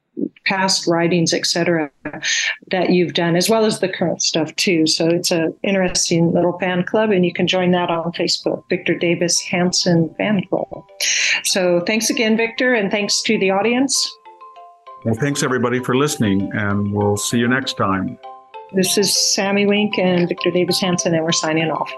past 0.46 0.88
writings, 0.88 1.34
etc., 1.34 1.90
that 2.72 2.90
you've 2.92 3.14
done, 3.14 3.36
as 3.36 3.50
well 3.50 3.66
as 3.66 3.80
the 3.80 3.90
current 3.90 4.22
stuff 4.22 4.56
too. 4.56 4.88
So 4.88 5.08
it's 5.08 5.32
an 5.32 5.54
interesting 5.64 6.32
little 6.32 6.58
fan 6.60 6.84
club, 6.84 7.12
and 7.12 7.26
you 7.26 7.34
can 7.34 7.48
join 7.48 7.72
that 7.72 7.90
on 7.90 8.12
Facebook, 8.14 8.64
Victor 8.70 8.98
Davis 8.98 9.40
Hanson 9.42 10.14
Fan 10.18 10.44
Club. 10.50 10.86
So 11.44 11.82
thanks 11.82 12.10
again, 12.10 12.38
Victor, 12.38 12.74
and 12.74 12.92
thanks 12.92 13.22
to 13.24 13.38
the 13.38 13.52
audience. 13.52 13.96
Well, 15.06 15.14
thanks 15.14 15.44
everybody 15.44 15.84
for 15.84 15.96
listening, 15.96 16.52
and 16.56 16.92
we'll 16.92 17.16
see 17.16 17.38
you 17.38 17.48
next 17.48 17.78
time. 17.78 18.18
This 18.72 18.98
is 18.98 19.16
Sami 19.36 19.68
Winc 19.68 20.00
and 20.00 20.28
Victor 20.28 20.50
Davis 20.50 20.80
Hanson, 20.80 21.14
and 21.14 21.24
we're 21.24 21.32
signing 21.32 21.70
off. 21.70 21.94